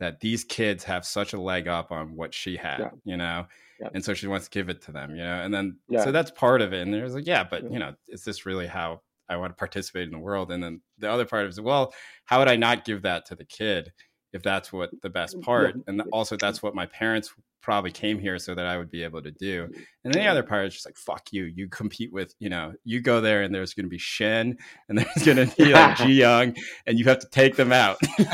that 0.01 0.21
these 0.21 0.45
kids 0.45 0.85
have 0.85 1.05
such 1.05 1.33
a 1.33 1.41
leg 1.41 1.67
up 1.67 1.91
on 1.91 2.15
what 2.15 2.35
she 2.35 2.57
had, 2.57 2.79
yeah. 2.79 2.91
you 3.05 3.17
know? 3.17 3.47
Yeah. 3.81 3.89
And 3.95 4.05
so 4.05 4.15
she 4.15 4.27
wants 4.27 4.47
to 4.47 4.51
give 4.51 4.69
it 4.69 4.83
to 4.83 4.93
them, 4.93 5.11
you 5.11 5.23
know? 5.23 5.43
And 5.43 5.53
then, 5.53 5.79
yeah. 5.89 6.05
so 6.05 6.13
that's 6.13 6.31
part 6.31 6.63
of 6.63 6.73
it. 6.73 6.83
And 6.83 6.93
there's 6.93 7.15
like, 7.15 7.27
yeah, 7.27 7.45
but, 7.45 7.71
you 7.71 7.79
know, 7.79 7.95
is 8.09 8.25
this 8.25 8.47
really 8.47 8.67
how 8.67 9.03
I 9.29 9.37
want 9.37 9.51
to 9.53 9.57
participate 9.57 10.07
in 10.07 10.13
the 10.13 10.19
world? 10.19 10.51
And 10.51 10.63
then 10.63 10.81
the 10.99 11.11
other 11.11 11.25
part 11.25 11.47
is, 11.47 11.61
well, 11.61 11.93
how 12.25 12.39
would 12.39 12.49
I 12.49 12.57
not 12.57 12.85
give 12.85 13.03
that 13.03 13.27
to 13.27 13.37
the 13.37 13.45
kid? 13.45 13.93
if 14.33 14.43
that's 14.43 14.73
what 14.73 14.91
the 15.03 15.09
best 15.09 15.41
part 15.41 15.75
and 15.87 16.03
also 16.13 16.37
that's 16.37 16.63
what 16.63 16.75
my 16.75 16.87
parents 16.87 17.33
probably 17.61 17.91
came 17.91 18.19
here 18.19 18.39
so 18.39 18.55
that 18.55 18.67
I 18.67 18.79
would 18.79 18.91
be 18.91 19.03
able 19.03 19.23
to 19.23 19.31
do. 19.31 19.65
Mm-hmm. 19.65 19.83
And 20.05 20.15
then 20.15 20.23
the 20.23 20.29
other 20.31 20.43
part 20.43 20.67
is 20.67 20.75
just 20.75 20.87
like, 20.87 20.97
fuck 20.97 21.33
you. 21.33 21.45
You 21.45 21.69
compete 21.69 22.13
with, 22.13 22.35
you 22.39 22.49
know, 22.49 22.73
you 22.85 23.01
go 23.01 23.21
there 23.21 23.43
and 23.43 23.55
there's 23.55 23.75
going 23.75 23.85
to 23.85 23.91
be 23.91 23.99
Shen 23.99 24.57
and 24.89 24.97
there's 24.97 25.25
going 25.25 25.37
to 25.49 25.57
be 25.57 25.67
like 25.67 25.99
Ji 25.99 26.15
Young 26.15 26.57
and 26.87 26.99
you 26.99 27.05
have 27.07 27.19
to 27.19 27.29
take 27.29 27.57
them 27.57 27.73
out. 27.73 27.99
I 28.19 28.33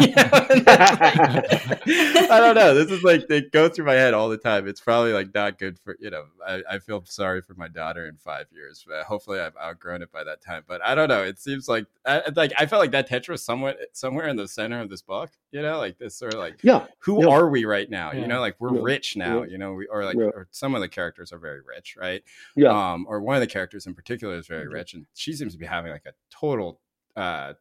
don't 2.29 2.55
know. 2.55 2.75
This 2.75 2.91
is 2.91 3.03
like, 3.03 3.27
they 3.29 3.41
go 3.41 3.69
through 3.69 3.87
my 3.87 3.95
head 3.95 4.15
all 4.15 4.29
the 4.29 4.37
time. 4.37 4.69
It's 4.69 4.81
probably 4.81 5.13
like 5.13 5.35
not 5.35 5.59
good 5.59 5.79
for, 5.81 5.97
you 5.99 6.11
know, 6.11 6.27
I, 6.47 6.63
I 6.71 6.79
feel 6.79 7.03
sorry 7.07 7.41
for 7.43 7.55
my 7.55 7.69
daughter 7.69 8.07
in 8.07 8.17
five 8.19 8.47
years, 8.53 8.85
but 8.87 9.05
hopefully 9.05 9.41
I've 9.41 9.57
outgrown 9.57 10.03
it 10.03 10.13
by 10.13 10.23
that 10.23 10.43
time. 10.43 10.63
But 10.69 10.85
I 10.85 10.95
don't 10.95 11.09
know. 11.09 11.25
It 11.25 11.41
seems 11.41 11.69
like, 11.69 11.87
I, 12.07 12.23
like, 12.37 12.53
I 12.59 12.67
felt 12.67 12.81
like 12.81 12.93
that 12.93 13.09
tetra 13.09 13.31
was 13.31 13.43
somewhat, 13.43 13.79
somewhere 13.95 14.29
in 14.29 14.37
the 14.37 14.47
center 14.47 14.81
of 14.81 14.91
this 14.91 15.03
book, 15.03 15.31
you 15.51 15.63
know, 15.63 15.79
like 15.79 15.99
this 15.99 16.15
sort 16.15 16.35
of 16.35 16.41
like, 16.41 16.61
yeah, 16.63 16.87
who 16.99 17.25
yeah. 17.25 17.31
are 17.31 17.49
we 17.49 17.65
right 17.65 17.89
now? 17.89 18.13
Yeah. 18.13 18.21
You 18.21 18.27
know, 18.27 18.41
like 18.41 18.57
we're 18.61 18.75
yeah. 18.75 18.83
rich 18.83 19.14
now, 19.17 19.43
you 19.43 19.59
know, 19.59 19.75
we, 19.75 19.87
or 19.87 20.05
like, 20.05 20.17
or 20.17 20.49
some 20.51 20.75
of 20.75 20.81
the 20.81 20.89
characters 20.89 21.33
are 21.33 21.39
very 21.39 21.61
rich, 21.61 21.97
right? 21.99 22.23
Yeah. 22.57 22.71
Um, 22.71 23.07
or 23.09 23.21
one 23.21 23.37
of 23.37 23.41
the 23.41 23.47
characters 23.47 23.87
in 23.87 23.95
particular 23.95 24.37
is 24.37 24.47
very 24.47 24.65
mm-hmm. 24.65 24.75
rich, 24.75 24.95
and 24.95 25.07
she 25.15 25.33
seems 25.33 25.53
to 25.53 25.59
be 25.59 25.67
having 25.67 25.93
like 25.93 26.07
a 26.07 26.13
total, 26.31 26.81
uh, 27.17 27.55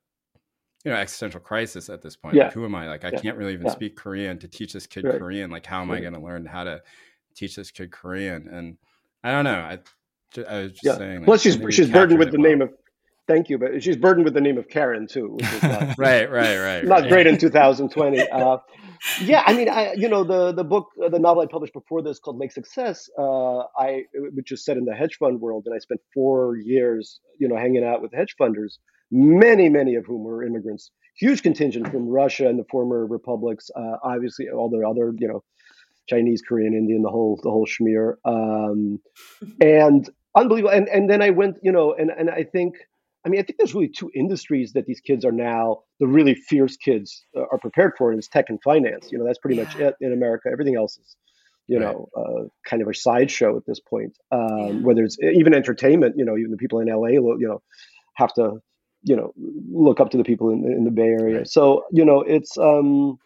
you 0.84 0.91
know, 0.91 0.97
existential 0.97 1.39
crisis 1.39 1.89
at 1.89 2.01
this 2.01 2.16
point. 2.16 2.36
Yeah. 2.36 2.45
Like, 2.45 2.54
who 2.54 2.66
am 2.66 2.76
I? 2.76 2.88
Like, 2.88 3.06
I 3.06 3.12
yeah. 3.12 3.20
can't 3.20 3.38
really 3.38 3.54
even 3.54 3.68
yeah. 3.68 3.74
speak 3.74 3.95
Korean 3.95 4.38
to 4.39 4.47
teach 4.47 4.74
this 4.74 4.86
kid 4.86 5.06
right. 5.06 5.18
Korean. 5.18 5.49
Like, 5.49 5.66
how 5.66 5.82
am. 5.82 5.91
I 5.91 6.01
going 6.01 6.14
to 6.14 6.20
learn 6.20 6.45
how 6.45 6.64
to 6.66 6.82
teach 7.36 7.56
this 7.56 7.72
kid 7.72 7.91
Korean? 7.91 8.47
And 8.49 8.78
I 9.24 9.32
don't 9.32 9.45
know. 9.45 9.60
I, 9.60 9.80
I 10.49 10.64
was 10.64 10.74
just 10.74 10.97
saying. 10.97 11.20
Like, 11.20 11.26
Plus, 11.26 11.41
she's 11.41 11.58
she's 11.70 11.89
burdened 11.89 12.20
with 12.20 12.32
the 12.32 12.39
well. 12.39 12.49
name 12.49 12.62
of 12.62 12.74
Thank 13.26 13.49
you, 13.49 13.57
but 13.57 13.82
she's 13.82 13.95
burdened 13.95 14.26
with 14.26 14.34
the 14.34 14.41
name 14.41 14.57
of 14.57 14.67
Karen 14.67 15.07
too, 15.07 15.36
which 15.36 15.53
is 15.53 15.63
not, 15.63 15.82
right, 15.97 16.30
right, 16.30 16.57
right, 16.57 16.84
not 16.84 17.01
right. 17.01 17.09
great 17.09 17.28
in 17.28 17.38
2020. 17.39 18.19
Uh, 18.30 18.57
yeah, 19.21 19.43
I 19.45 19.53
mean, 19.53 19.69
I 19.69 19.93
you 19.93 20.09
know 20.09 20.24
the 20.24 20.51
the 20.51 20.63
book, 20.63 20.89
uh, 21.03 21.07
the 21.07 21.19
novel 21.19 21.41
I 21.41 21.45
published 21.45 21.74
before 21.74 22.01
this 22.01 22.19
called 22.19 22.38
Lake 22.38 22.51
Success, 22.51 23.09
uh, 23.17 23.59
I 23.78 24.03
which 24.34 24.51
is 24.51 24.65
set 24.65 24.76
in 24.76 24.84
the 24.84 24.93
hedge 24.93 25.17
fund 25.17 25.39
world, 25.39 25.63
and 25.65 25.74
I 25.74 25.80
spent 25.80 26.01
four 26.13 26.57
years, 26.57 27.21
you 27.39 27.47
know, 27.47 27.55
hanging 27.55 27.84
out 27.84 28.01
with 28.01 28.13
hedge 28.13 28.36
funders, 28.39 28.78
many, 29.09 29.69
many 29.69 29.95
of 29.95 30.05
whom 30.05 30.24
were 30.24 30.43
immigrants, 30.43 30.91
huge 31.15 31.43
contingent 31.43 31.89
from 31.91 32.07
Russia 32.09 32.47
and 32.47 32.59
the 32.59 32.65
former 32.69 33.05
republics, 33.05 33.69
uh, 33.76 33.97
obviously 34.03 34.49
all 34.49 34.69
the 34.69 34.86
other, 34.86 35.13
you 35.17 35.28
know, 35.28 35.43
Chinese, 36.09 36.41
Korean, 36.41 36.74
Indian, 36.74 37.01
the 37.03 37.09
whole 37.09 37.39
the 37.41 37.49
whole 37.49 37.65
schmear, 37.65 38.15
um, 38.26 38.99
and 39.61 40.09
unbelievable. 40.36 40.74
And 40.76 40.89
and 40.89 41.09
then 41.09 41.21
I 41.21 41.30
went, 41.30 41.57
you 41.61 41.71
know, 41.71 41.93
and 41.93 42.09
and 42.09 42.30
I 42.30 42.43
think 42.43 42.76
I 43.26 43.30
mean, 43.30 43.39
I 43.39 43.43
think 43.43 43.57
there's 43.57 43.74
really 43.74 43.88
two 43.88 44.11
industries 44.13 44.74
that 44.74 44.86
these 44.86 44.99
kids 44.99 45.24
are 45.24 45.32
now 45.32 45.84
the 45.99 46.07
really 46.07 46.36
fierce 46.36 46.76
kids 46.76 47.26
uh, 47.36 47.43
are 47.51 47.57
prepared 47.57 47.93
for, 47.97 48.11
and 48.11 48.19
it's 48.19 48.28
tech 48.28 48.45
and 48.49 48.61
finance. 48.61 49.09
You 49.11 49.17
know, 49.17 49.26
that's 49.26 49.39
pretty 49.39 49.57
yeah. 49.57 49.63
much 49.63 49.76
it 49.78 49.95
in 50.01 50.11
America. 50.11 50.49
Everything 50.51 50.76
else 50.76 50.97
is, 50.97 51.15
you 51.67 51.80
right. 51.80 51.93
know, 51.93 52.09
uh, 52.17 52.47
kind 52.69 52.82
of 52.82 52.89
a 52.89 52.93
sideshow 52.93 53.55
at 53.55 53.65
this 53.65 53.80
point. 53.80 54.17
Um, 54.32 54.57
yeah. 54.57 54.71
Whether 54.82 55.03
it's 55.03 55.17
even 55.21 55.53
entertainment, 55.53 56.15
you 56.17 56.26
know, 56.26 56.38
even 56.38 56.51
the 56.51 56.57
people 56.57 56.80
in 56.80 56.88
LA, 56.88 57.07
you 57.07 57.47
know, 57.47 57.61
have 58.15 58.34
to, 58.34 58.57
you 59.03 59.15
know, 59.15 59.34
look 59.71 60.01
up 60.01 60.09
to 60.11 60.17
the 60.17 60.24
people 60.24 60.49
in, 60.49 60.65
in 60.65 60.84
the 60.84 60.91
Bay 60.91 61.03
Area. 61.03 61.38
Right. 61.38 61.47
So, 61.47 61.86
you 61.91 62.05
know, 62.05 62.21
it's. 62.21 62.57
Um, 62.57 63.19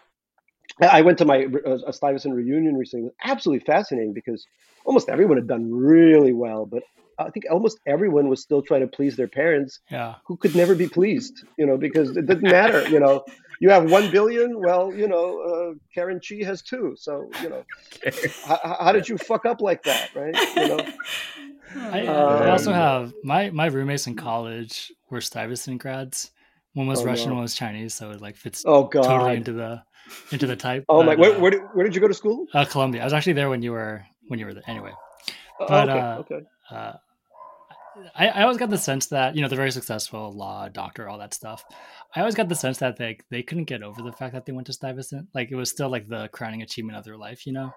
I 0.82 1.02
went 1.02 1.18
to 1.20 1.26
my 1.26 1.48
uh, 1.66 1.92
Stuyvesant 1.92 2.36
reunion 2.36 2.76
recently. 2.76 3.08
It 3.08 3.14
was 3.14 3.14
absolutely 3.24 3.66
fascinating 3.66 4.14
because 4.14 4.46
almost 4.86 5.10
everyone 5.10 5.38
had 5.38 5.48
done 5.48 5.74
really 5.74 6.34
well, 6.34 6.66
but 6.66 6.84
I 7.20 7.30
think 7.30 7.46
almost 7.50 7.80
everyone 7.86 8.30
was 8.30 8.42
still 8.42 8.62
trying 8.62 8.82
to 8.82 8.88
please 8.88 9.16
their 9.16 9.28
parents, 9.28 9.80
yeah. 9.90 10.16
who 10.26 10.38
could 10.38 10.56
never 10.56 10.76
be 10.76 10.88
pleased, 10.88 11.44
you 11.58 11.66
know, 11.66 11.78
because 11.78 12.16
it 12.16 12.26
didn't 12.26 12.50
matter, 12.50 12.88
you 12.90 13.00
know. 13.00 13.24
You 13.60 13.72
have 13.72 13.90
one 13.90 14.12
billion, 14.12 14.60
well, 14.60 14.94
you 14.94 15.08
know, 15.08 15.42
uh, 15.42 15.74
Karen 15.94 16.20
Chi 16.20 16.44
has 16.44 16.62
two, 16.62 16.96
so 16.96 17.28
you 17.42 17.50
know, 17.50 17.64
how, 18.46 18.78
how, 18.80 18.92
did 18.92 19.10
you 19.10 19.18
fuck 19.18 19.46
up 19.46 19.62
like 19.62 19.82
that, 19.84 20.14
right? 20.14 20.36
You 20.56 20.68
know. 20.68 20.94
I, 21.76 22.06
um, 22.06 22.44
I 22.44 22.50
also 22.52 22.72
have 22.72 23.14
my 23.24 23.50
my 23.50 23.66
roommates 23.66 24.08
in 24.08 24.16
college 24.16 24.92
were 25.10 25.22
Stuyvesant 25.22 25.82
grads. 25.82 26.32
One 26.74 26.88
was 26.88 27.02
oh, 27.02 27.06
Russian, 27.06 27.30
no. 27.30 27.36
one 27.36 27.42
was 27.44 27.56
Chinese, 27.56 27.96
so 27.96 28.12
it 28.12 28.22
like 28.22 28.36
fits 28.36 28.64
oh, 28.66 28.84
God. 28.84 29.04
totally 29.04 29.38
into 29.38 29.54
the 29.54 29.82
into 30.32 30.46
the 30.46 30.56
type. 30.56 30.86
Oh 30.88 31.04
but, 31.04 31.06
my! 31.06 31.16
Where, 31.16 31.36
uh, 31.36 31.40
where, 31.40 31.52
did, 31.52 31.62
where 31.74 31.84
did 31.84 31.96
you 31.96 32.02
go 32.02 32.08
to 32.08 32.14
school? 32.14 32.46
Uh, 32.54 32.66
Columbia. 32.66 33.02
I 33.02 33.04
was 33.06 33.14
actually 33.14 33.34
there 33.34 33.50
when 33.50 33.62
you 33.62 33.72
were 33.72 34.06
when 34.28 34.40
you 34.40 34.46
were 34.46 34.54
there. 34.54 34.64
Anyway, 34.68 34.92
oh, 35.60 35.64
okay, 35.66 36.00
uh, 36.00 36.18
okay. 36.20 36.40
Uh, 36.70 36.94
I, 38.16 38.28
I 38.28 38.42
always 38.44 38.58
got 38.58 38.70
the 38.70 38.78
sense 38.78 39.08
that 39.08 39.36
you 39.36 39.42
know 39.42 39.48
they're 39.48 39.58
very 39.58 39.72
successful 39.72 40.32
law 40.32 40.70
doctor 40.70 41.08
all 41.08 41.18
that 41.20 41.34
stuff 41.34 41.64
i 42.16 42.20
always 42.20 42.36
got 42.36 42.50
the 42.50 42.56
sense 42.56 42.78
that 42.80 42.98
they 42.98 43.20
they 43.30 43.44
couldn't 43.44 43.66
get 43.66 43.84
over 43.84 44.02
the 44.02 44.12
fact 44.12 44.34
that 44.34 44.46
they 44.46 44.54
went 44.54 44.68
to 44.68 44.74
stuyvesant 44.74 45.28
like 45.34 45.52
it 45.52 45.56
was 45.56 45.70
still 45.70 45.90
like 45.90 46.08
the 46.08 46.28
crowning 46.30 46.62
achievement 46.62 46.98
of 46.98 47.04
their 47.04 47.18
life 47.18 47.46
you 47.46 47.54
know 47.54 47.72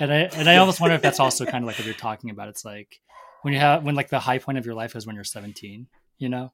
and 0.00 0.12
i 0.12 0.16
and 0.34 0.48
i 0.48 0.56
almost 0.56 0.80
wonder 0.80 0.94
if 0.94 1.02
that's 1.02 1.20
also 1.20 1.44
kind 1.44 1.64
of 1.64 1.66
like 1.66 1.78
what 1.78 1.86
you're 1.86 1.94
talking 1.94 2.30
about 2.30 2.48
it's 2.48 2.64
like 2.64 3.00
when 3.42 3.52
you 3.52 3.60
have 3.60 3.84
when 3.84 3.94
like 3.94 4.08
the 4.08 4.18
high 4.18 4.38
point 4.38 4.58
of 4.58 4.66
your 4.66 4.74
life 4.74 4.96
is 4.96 5.06
when 5.06 5.14
you're 5.14 5.24
17 5.24 5.86
you 6.18 6.28
know 6.28 6.52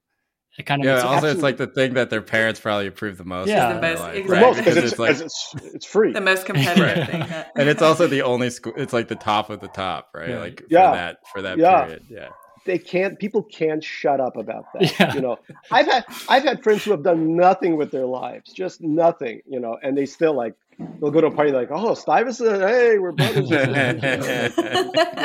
it 0.58 0.66
kind 0.66 0.82
of 0.82 0.86
yeah. 0.86 1.02
Also, 1.02 1.30
it's 1.30 1.42
like 1.42 1.58
the 1.58 1.68
thing 1.68 1.94
that 1.94 2.10
their 2.10 2.22
parents 2.22 2.58
probably 2.58 2.88
approve 2.88 3.16
the 3.16 3.24
most. 3.24 3.48
Yeah, 3.48 3.72
the 3.74 3.80
most, 3.80 4.00
life, 4.00 4.16
exactly. 4.16 4.48
right? 4.48 4.56
because 4.56 4.76
it's, 4.76 4.90
it's, 4.90 4.98
like 4.98 5.20
it's, 5.20 5.54
it's, 5.62 5.86
free. 5.86 6.12
The 6.12 6.20
most 6.20 6.44
competitive 6.44 7.06
thing. 7.08 7.20
That... 7.20 7.52
and 7.54 7.68
it's 7.68 7.80
also 7.80 8.08
the 8.08 8.22
only 8.22 8.50
school. 8.50 8.72
It's 8.76 8.92
like 8.92 9.06
the 9.06 9.14
top 9.14 9.50
of 9.50 9.60
the 9.60 9.68
top, 9.68 10.08
right? 10.12 10.30
Yeah. 10.30 10.40
Like 10.40 10.58
for 10.58 10.66
yeah. 10.68 10.90
that 10.90 11.18
for 11.32 11.42
that 11.42 11.56
yeah. 11.56 11.84
period. 11.84 12.02
Yeah 12.10 12.28
they 12.64 12.78
can't 12.78 13.18
people 13.18 13.42
can't 13.42 13.82
shut 13.82 14.20
up 14.20 14.36
about 14.36 14.64
that 14.74 14.94
yeah. 15.00 15.14
you 15.14 15.20
know. 15.20 15.38
I've 15.70 15.86
had 15.86 16.04
i've 16.28 16.44
had 16.44 16.62
friends 16.62 16.84
who 16.84 16.90
have 16.92 17.02
done 17.02 17.36
nothing 17.36 17.76
with 17.76 17.90
their 17.90 18.06
lives 18.06 18.52
just 18.52 18.80
nothing 18.80 19.42
you 19.46 19.60
know 19.60 19.78
and 19.82 19.96
they 19.96 20.06
still 20.06 20.34
like 20.34 20.54
they'll 21.00 21.10
go 21.10 21.20
to 21.20 21.28
a 21.28 21.30
party 21.30 21.52
like 21.52 21.68
oh 21.70 21.94
stuyvesant 21.94 22.62
hey 22.62 22.98
we're 22.98 23.12
brothers 23.12 23.50
you 23.50 23.66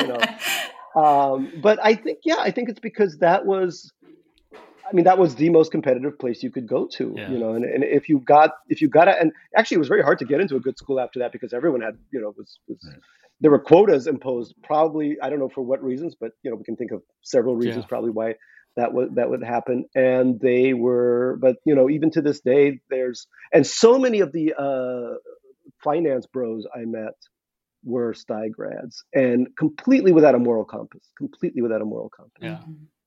know? 0.08 0.20
Um, 1.00 1.52
but 1.62 1.78
i 1.82 1.94
think 1.94 2.20
yeah 2.24 2.36
i 2.38 2.50
think 2.50 2.68
it's 2.68 2.80
because 2.80 3.18
that 3.18 3.44
was 3.46 3.92
I 4.88 4.94
mean, 4.94 5.04
that 5.04 5.18
was 5.18 5.34
the 5.34 5.50
most 5.50 5.72
competitive 5.72 6.18
place 6.18 6.42
you 6.42 6.50
could 6.50 6.68
go 6.68 6.86
to, 6.94 7.14
yeah. 7.16 7.30
you 7.30 7.38
know. 7.38 7.54
And, 7.54 7.64
and 7.64 7.82
if 7.82 8.08
you 8.08 8.20
got, 8.20 8.50
if 8.68 8.80
you 8.80 8.88
got 8.88 9.08
it, 9.08 9.16
and 9.20 9.32
actually, 9.56 9.76
it 9.76 9.78
was 9.78 9.88
very 9.88 10.02
hard 10.02 10.18
to 10.20 10.24
get 10.24 10.40
into 10.40 10.56
a 10.56 10.60
good 10.60 10.78
school 10.78 11.00
after 11.00 11.18
that 11.20 11.32
because 11.32 11.52
everyone 11.52 11.80
had, 11.80 11.98
you 12.12 12.20
know, 12.20 12.32
was, 12.36 12.58
was 12.68 12.78
right 12.88 13.00
there 13.40 13.50
were 13.50 13.58
quotas 13.58 14.06
imposed. 14.06 14.54
Probably 14.62 15.16
I 15.22 15.30
don't 15.30 15.38
know 15.38 15.48
for 15.48 15.62
what 15.62 15.82
reasons, 15.82 16.14
but 16.18 16.32
you 16.42 16.50
know 16.50 16.56
we 16.56 16.64
can 16.64 16.76
think 16.76 16.92
of 16.92 17.02
several 17.22 17.56
reasons 17.56 17.84
yeah. 17.84 17.88
probably 17.88 18.10
why 18.10 18.34
that 18.76 18.92
would 18.92 19.16
that 19.16 19.30
would 19.30 19.42
happen. 19.42 19.86
And 19.94 20.40
they 20.40 20.72
were, 20.72 21.38
but 21.40 21.56
you 21.64 21.74
know 21.74 21.90
even 21.90 22.10
to 22.12 22.22
this 22.22 22.40
day, 22.40 22.80
there's 22.88 23.26
and 23.52 23.66
so 23.66 23.98
many 23.98 24.20
of 24.20 24.32
the 24.32 24.54
uh, 24.54 25.16
finance 25.82 26.26
bros 26.26 26.66
I 26.74 26.84
met 26.84 27.14
were 27.84 28.14
Stuy 28.14 28.50
grads 28.50 29.04
and 29.14 29.48
completely 29.56 30.12
without 30.12 30.34
a 30.34 30.38
moral 30.38 30.64
compass. 30.64 31.08
Completely 31.18 31.62
without 31.62 31.82
a 31.82 31.84
moral 31.84 32.08
compass. 32.08 32.40
Yeah. 32.40 32.60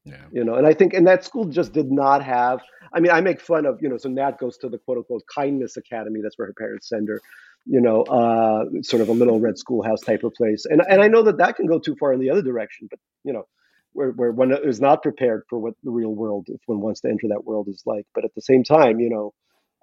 Yeah. 0.10 0.18
You 0.32 0.44
know, 0.44 0.56
and 0.56 0.68
I 0.68 0.74
think, 0.74 0.94
and 0.94 1.08
that 1.08 1.24
school 1.24 1.46
just 1.46 1.74
did 1.74 1.92
not 1.92 2.24
have. 2.24 2.60
I 2.94 3.00
mean, 3.00 3.12
I 3.12 3.22
make 3.22 3.40
fun 3.40 3.66
of, 3.66 3.82
you 3.82 3.90
know, 3.90 3.98
so 3.98 4.10
Nat 4.10 4.40
goes 4.40 4.58
to 4.58 4.70
the 4.70 4.78
quote 4.80 4.98
unquote 4.98 5.24
kindness 5.34 5.78
academy. 5.78 6.22
That's 6.22 6.38
where 6.38 6.48
her 6.48 6.54
parents 6.54 6.90
send 6.90 7.08
her 7.10 7.22
you 7.66 7.82
know, 7.82 8.04
uh, 8.04 8.66
sort 8.82 9.02
of 9.02 9.10
a 9.10 9.12
little 9.12 9.40
red 9.40 9.58
schoolhouse 9.58 10.02
type 10.02 10.24
of 10.24 10.34
place. 10.34 10.66
And 10.66 10.82
and 10.90 11.02
I 11.02 11.08
know 11.08 11.24
that 11.24 11.38
that 11.38 11.56
can 11.56 11.68
go 11.68 11.80
too 11.80 11.96
far 12.00 12.14
in 12.14 12.20
the 12.20 12.30
other 12.30 12.42
direction, 12.42 12.88
but 12.90 13.00
you 13.24 13.34
know, 13.34 13.48
where, 13.94 14.12
where 14.12 14.32
one 14.32 14.52
is 14.52 14.80
not 14.80 15.04
prepared 15.04 15.44
for 15.50 15.60
what 15.60 15.74
the 15.84 15.92
real 15.92 16.14
world, 16.14 16.48
if 16.50 16.62
one 16.66 16.80
wants 16.80 17.02
to 17.02 17.10
enter 17.10 17.28
that 17.30 17.46
world, 17.46 17.68
is 17.68 17.84
like. 17.86 18.06
But 18.14 18.26
at 18.26 18.34
the 18.36 18.42
same 18.42 18.64
time, 18.64 19.00
you 19.00 19.10
know, 19.10 19.34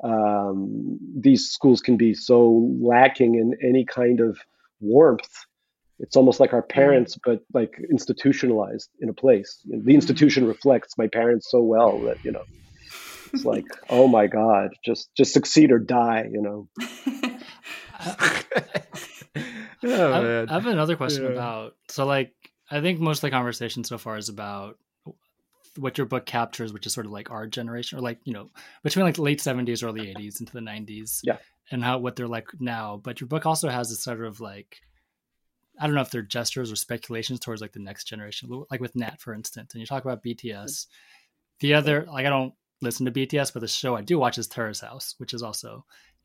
um, 0.02 0.98
these 1.16 1.50
schools 1.50 1.80
can 1.80 1.96
be 1.96 2.14
so 2.14 2.70
lacking 2.80 3.34
in 3.36 3.56
any 3.66 3.84
kind 3.84 4.20
of 4.20 4.38
warmth. 4.80 5.46
It's 5.98 6.16
almost 6.16 6.40
like 6.40 6.52
our 6.52 6.62
parents, 6.62 7.18
but 7.24 7.40
like 7.54 7.78
institutionalized 7.90 8.90
in 9.00 9.08
a 9.08 9.14
place. 9.14 9.60
The 9.64 9.94
institution 9.94 10.42
mm-hmm. 10.42 10.52
reflects 10.52 10.98
my 10.98 11.06
parents 11.08 11.50
so 11.50 11.62
well 11.62 11.98
that 12.00 12.24
you 12.24 12.32
know, 12.32 12.44
it's 13.32 13.44
like, 13.44 13.64
oh 13.90 14.06
my 14.08 14.26
god, 14.26 14.70
just 14.84 15.08
just 15.16 15.32
succeed 15.32 15.72
or 15.72 15.78
die. 15.78 16.28
You 16.30 16.42
know. 16.42 16.68
oh, 19.84 20.12
I, 20.12 20.42
I, 20.42 20.52
have 20.52 20.66
another 20.66 20.96
question 20.96 21.24
yeah. 21.24 21.30
about 21.30 21.76
so 21.88 22.04
like 22.04 22.34
I 22.70 22.80
think 22.80 23.00
most 23.00 23.18
of 23.18 23.22
the 23.22 23.30
conversation 23.30 23.84
so 23.84 23.96
far 23.96 24.18
is 24.18 24.28
about 24.28 24.76
what 25.76 25.98
your 25.98 26.06
book 26.06 26.26
captures, 26.26 26.72
which 26.72 26.86
is 26.86 26.92
sort 26.92 27.06
of 27.06 27.12
like 27.12 27.30
our 27.30 27.46
generation, 27.46 27.98
or 27.98 28.02
like 28.02 28.18
you 28.24 28.32
know 28.32 28.50
between 28.82 29.04
like 29.04 29.14
the 29.14 29.22
late 29.22 29.40
seventies, 29.40 29.82
early 29.82 30.10
eighties 30.10 30.40
into 30.40 30.52
the 30.52 30.60
nineties, 30.60 31.20
yeah, 31.24 31.38
and 31.70 31.82
how 31.82 31.98
what 31.98 32.16
they're 32.16 32.28
like 32.28 32.48
now. 32.60 33.00
But 33.02 33.20
your 33.20 33.28
book 33.28 33.46
also 33.46 33.68
has 33.68 33.88
this 33.88 34.02
sort 34.02 34.22
of 34.22 34.40
like 34.40 34.80
I 35.78 35.86
don't 35.86 35.94
know 35.94 36.00
if 36.00 36.10
they're 36.10 36.22
gestures 36.22 36.72
or 36.72 36.76
speculations 36.76 37.40
towards 37.40 37.60
like 37.60 37.72
the 37.72 37.80
next 37.80 38.04
generation, 38.04 38.48
like 38.70 38.80
with 38.80 38.96
Nat, 38.96 39.20
for 39.20 39.34
instance. 39.34 39.74
And 39.74 39.80
you 39.80 39.86
talk 39.86 40.04
about 40.04 40.22
BTS. 40.22 40.86
The 41.60 41.74
other, 41.74 42.06
like 42.10 42.26
I 42.26 42.30
don't 42.30 42.54
listen 42.82 43.06
to 43.06 43.12
BTS, 43.12 43.52
but 43.52 43.60
the 43.60 43.68
show 43.68 43.96
I 43.96 44.02
do 44.02 44.18
watch 44.18 44.38
is 44.38 44.46
Terrace 44.46 44.80
House, 44.80 45.14
which 45.18 45.34
is 45.34 45.42
also 45.42 45.84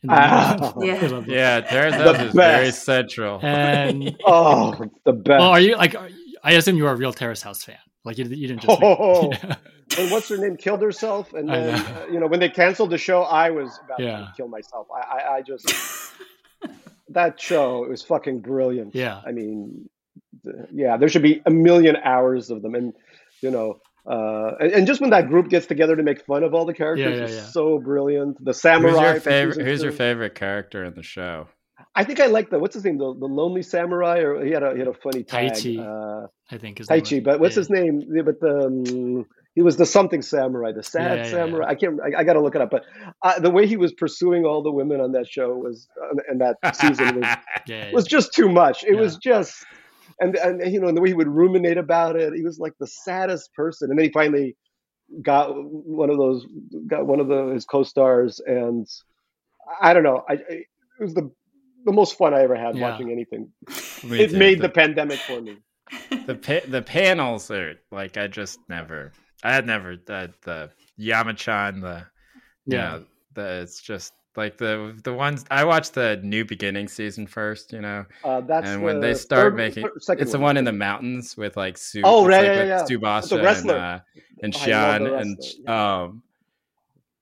Ah, 0.09 0.73
yeah, 0.81 1.23
yeah, 1.27 1.61
Terrace 1.61 1.95
House 1.95 2.19
is 2.19 2.33
very 2.33 2.71
central. 2.71 3.39
And 3.43 4.17
oh, 4.25 4.73
the 5.05 5.13
best. 5.13 5.39
Well, 5.39 5.49
are 5.49 5.59
you 5.59 5.75
like? 5.75 5.95
Are, 5.95 6.09
I 6.43 6.53
assume 6.53 6.75
you 6.75 6.87
are 6.87 6.93
a 6.93 6.97
real 6.97 7.13
Terrace 7.13 7.41
House 7.41 7.63
fan. 7.63 7.77
Like 8.03 8.17
you, 8.17 8.25
you 8.25 8.47
didn't 8.47 8.61
just. 8.61 8.79
Oh, 8.81 9.29
make, 9.29 9.43
yeah. 9.43 9.55
and 9.99 10.11
what's 10.11 10.27
her 10.29 10.37
name 10.37 10.57
killed 10.57 10.81
herself, 10.81 11.33
and 11.33 11.47
then 11.47 11.75
uh, 11.75 12.05
you 12.11 12.19
know 12.19 12.25
when 12.25 12.39
they 12.39 12.49
canceled 12.49 12.89
the 12.89 12.97
show, 12.97 13.23
I 13.23 13.51
was 13.51 13.79
about 13.85 13.99
yeah. 13.99 14.17
to 14.17 14.33
kill 14.35 14.47
myself. 14.47 14.87
I, 14.91 15.17
I, 15.17 15.35
I 15.35 15.41
just 15.43 15.71
that 17.13 17.39
show 17.39 17.83
it 17.83 17.89
was 17.89 18.01
fucking 18.03 18.39
brilliant. 18.41 18.95
Yeah, 18.95 19.21
I 19.25 19.31
mean, 19.31 19.89
yeah, 20.71 20.97
there 20.97 21.09
should 21.09 21.21
be 21.21 21.41
a 21.45 21.51
million 21.51 21.95
hours 21.97 22.49
of 22.49 22.61
them, 22.61 22.75
and 22.75 22.93
you 23.41 23.51
know, 23.51 23.79
uh, 24.05 24.55
and, 24.59 24.71
and, 24.71 24.87
just 24.87 25.01
when 25.01 25.11
that 25.11 25.27
group 25.27 25.49
gets 25.49 25.67
together 25.67 25.95
to 25.95 26.03
make 26.03 26.25
fun 26.25 26.43
of 26.43 26.53
all 26.53 26.65
the 26.65 26.73
characters 26.73 27.19
yeah, 27.19 27.27
yeah, 27.27 27.41
yeah. 27.41 27.47
so 27.49 27.79
brilliant. 27.79 28.43
The 28.43 28.53
samurai. 28.53 28.91
Who's 28.91 29.01
your 29.01 29.19
favorite? 29.21 29.65
Who's 29.65 29.83
your 29.83 29.91
favorite 29.91 30.35
character 30.35 30.83
in 30.83 30.95
the 30.95 31.03
show? 31.03 31.47
I 31.93 32.03
think 32.03 32.19
I 32.19 32.27
like 32.27 32.49
the 32.49 32.59
what's 32.59 32.73
his 32.73 32.85
name, 32.85 32.97
the, 32.97 33.13
the 33.19 33.25
lonely 33.25 33.63
samurai, 33.63 34.19
or 34.19 34.43
he 34.43 34.51
had 34.51 34.63
a 34.63 34.73
he 34.73 34.79
had 34.79 34.87
a 34.87 34.93
funny 34.93 35.23
tag. 35.23 35.51
Taichi, 35.51 35.79
uh, 35.79 36.27
I 36.49 36.57
think 36.57 36.79
is 36.79 36.87
Taichi, 36.87 37.23
but 37.23 37.39
what's 37.39 37.55
his 37.55 37.69
name? 37.69 38.01
But 38.25 38.39
the 38.39 38.65
um, 38.65 39.25
he 39.55 39.61
was 39.61 39.77
the 39.77 39.85
something 39.85 40.21
samurai, 40.21 40.71
the 40.71 40.83
sad 40.83 41.27
samurai. 41.27 41.67
I 41.67 41.75
can't. 41.75 41.99
I, 42.01 42.21
I 42.21 42.23
got 42.23 42.33
to 42.33 42.41
look 42.41 42.55
it 42.55 42.61
up. 42.61 42.69
But 42.71 42.85
uh, 43.21 43.39
the 43.39 43.49
way 43.49 43.67
he 43.67 43.77
was 43.77 43.93
pursuing 43.93 44.45
all 44.45 44.63
the 44.63 44.71
women 44.71 45.01
on 45.01 45.11
that 45.11 45.27
show 45.27 45.55
was, 45.55 45.87
uh, 46.01 46.15
and 46.29 46.41
that 46.41 46.57
season 46.75 47.19
was 47.19 47.93
was 47.93 48.05
just 48.05 48.33
too 48.33 48.49
much. 48.49 48.83
It 48.83 48.95
was 48.95 49.17
just 49.17 49.65
and 50.21 50.35
and 50.35 50.71
you 50.71 50.79
know, 50.79 50.87
and 50.87 50.95
the 50.95 51.01
way 51.01 51.09
he 51.09 51.13
would 51.13 51.27
ruminate 51.27 51.77
about 51.77 52.15
it, 52.15 52.33
he 52.33 52.43
was 52.43 52.59
like 52.59 52.73
the 52.79 52.87
saddest 52.87 53.53
person. 53.53 53.89
And 53.89 53.99
then 53.99 54.05
he 54.05 54.11
finally 54.11 54.55
got 55.21 55.49
one 55.53 56.09
of 56.09 56.17
those, 56.17 56.45
got 56.87 57.05
one 57.05 57.19
of 57.19 57.27
the, 57.27 57.47
his 57.47 57.65
co-stars, 57.65 58.39
and 58.45 58.87
I 59.81 59.93
don't 59.93 60.03
know, 60.03 60.23
I, 60.29 60.33
it 60.33 60.67
was 60.99 61.13
the 61.13 61.31
the 61.83 61.91
most 61.91 62.17
fun 62.17 62.33
I 62.33 62.43
ever 62.43 62.55
had 62.55 62.75
yeah. 62.75 62.89
watching 62.89 63.11
anything. 63.11 63.51
It 64.03 64.31
too. 64.31 64.37
made 64.37 64.57
the, 64.57 64.63
the, 64.63 64.69
pandemic 64.69 65.19
for 65.19 65.41
me. 65.41 65.57
The 66.25 66.35
pa- 66.35 66.67
the 66.67 66.81
panels 66.81 67.51
are 67.51 67.75
like 67.91 68.17
I 68.17 68.27
just 68.27 68.59
never, 68.67 69.11
I 69.43 69.53
had 69.53 69.65
never 69.65 69.97
the 69.97 70.33
the 70.43 70.69
Yamachan, 70.99 71.81
the 71.81 72.05
yeah, 72.65 72.77
know, 72.77 73.05
the 73.33 73.61
it's 73.61 73.81
just 73.81 74.13
like 74.35 74.57
the 74.57 74.99
the 75.03 75.13
ones 75.13 75.45
I 75.51 75.63
watched 75.63 75.93
the 75.93 76.19
New 76.23 76.45
Beginning 76.45 76.87
season 76.87 77.27
first, 77.27 77.73
you 77.73 77.81
know. 77.81 78.05
Uh, 78.23 78.41
that's 78.41 78.67
and 78.67 78.83
when 78.83 78.99
they 78.99 79.13
start 79.13 79.53
third, 79.53 79.55
making 79.55 79.85
it's 79.95 80.07
one. 80.07 80.27
the 80.27 80.39
one 80.39 80.57
in 80.57 80.65
the 80.65 80.71
mountains 80.71 81.35
with 81.35 81.57
like 81.57 81.77
Su. 81.77 82.01
Oh, 82.03 82.25
right, 82.25 82.47
like 82.47 82.57
yeah, 82.57 82.63
yeah. 82.65 82.83
Tsubasa 82.83 83.61
and 83.61 83.71
uh, 83.71 83.99
and 84.43 84.55
Sean 84.55 85.07
and 85.07 85.37
yeah. 85.63 86.01
um 86.03 86.23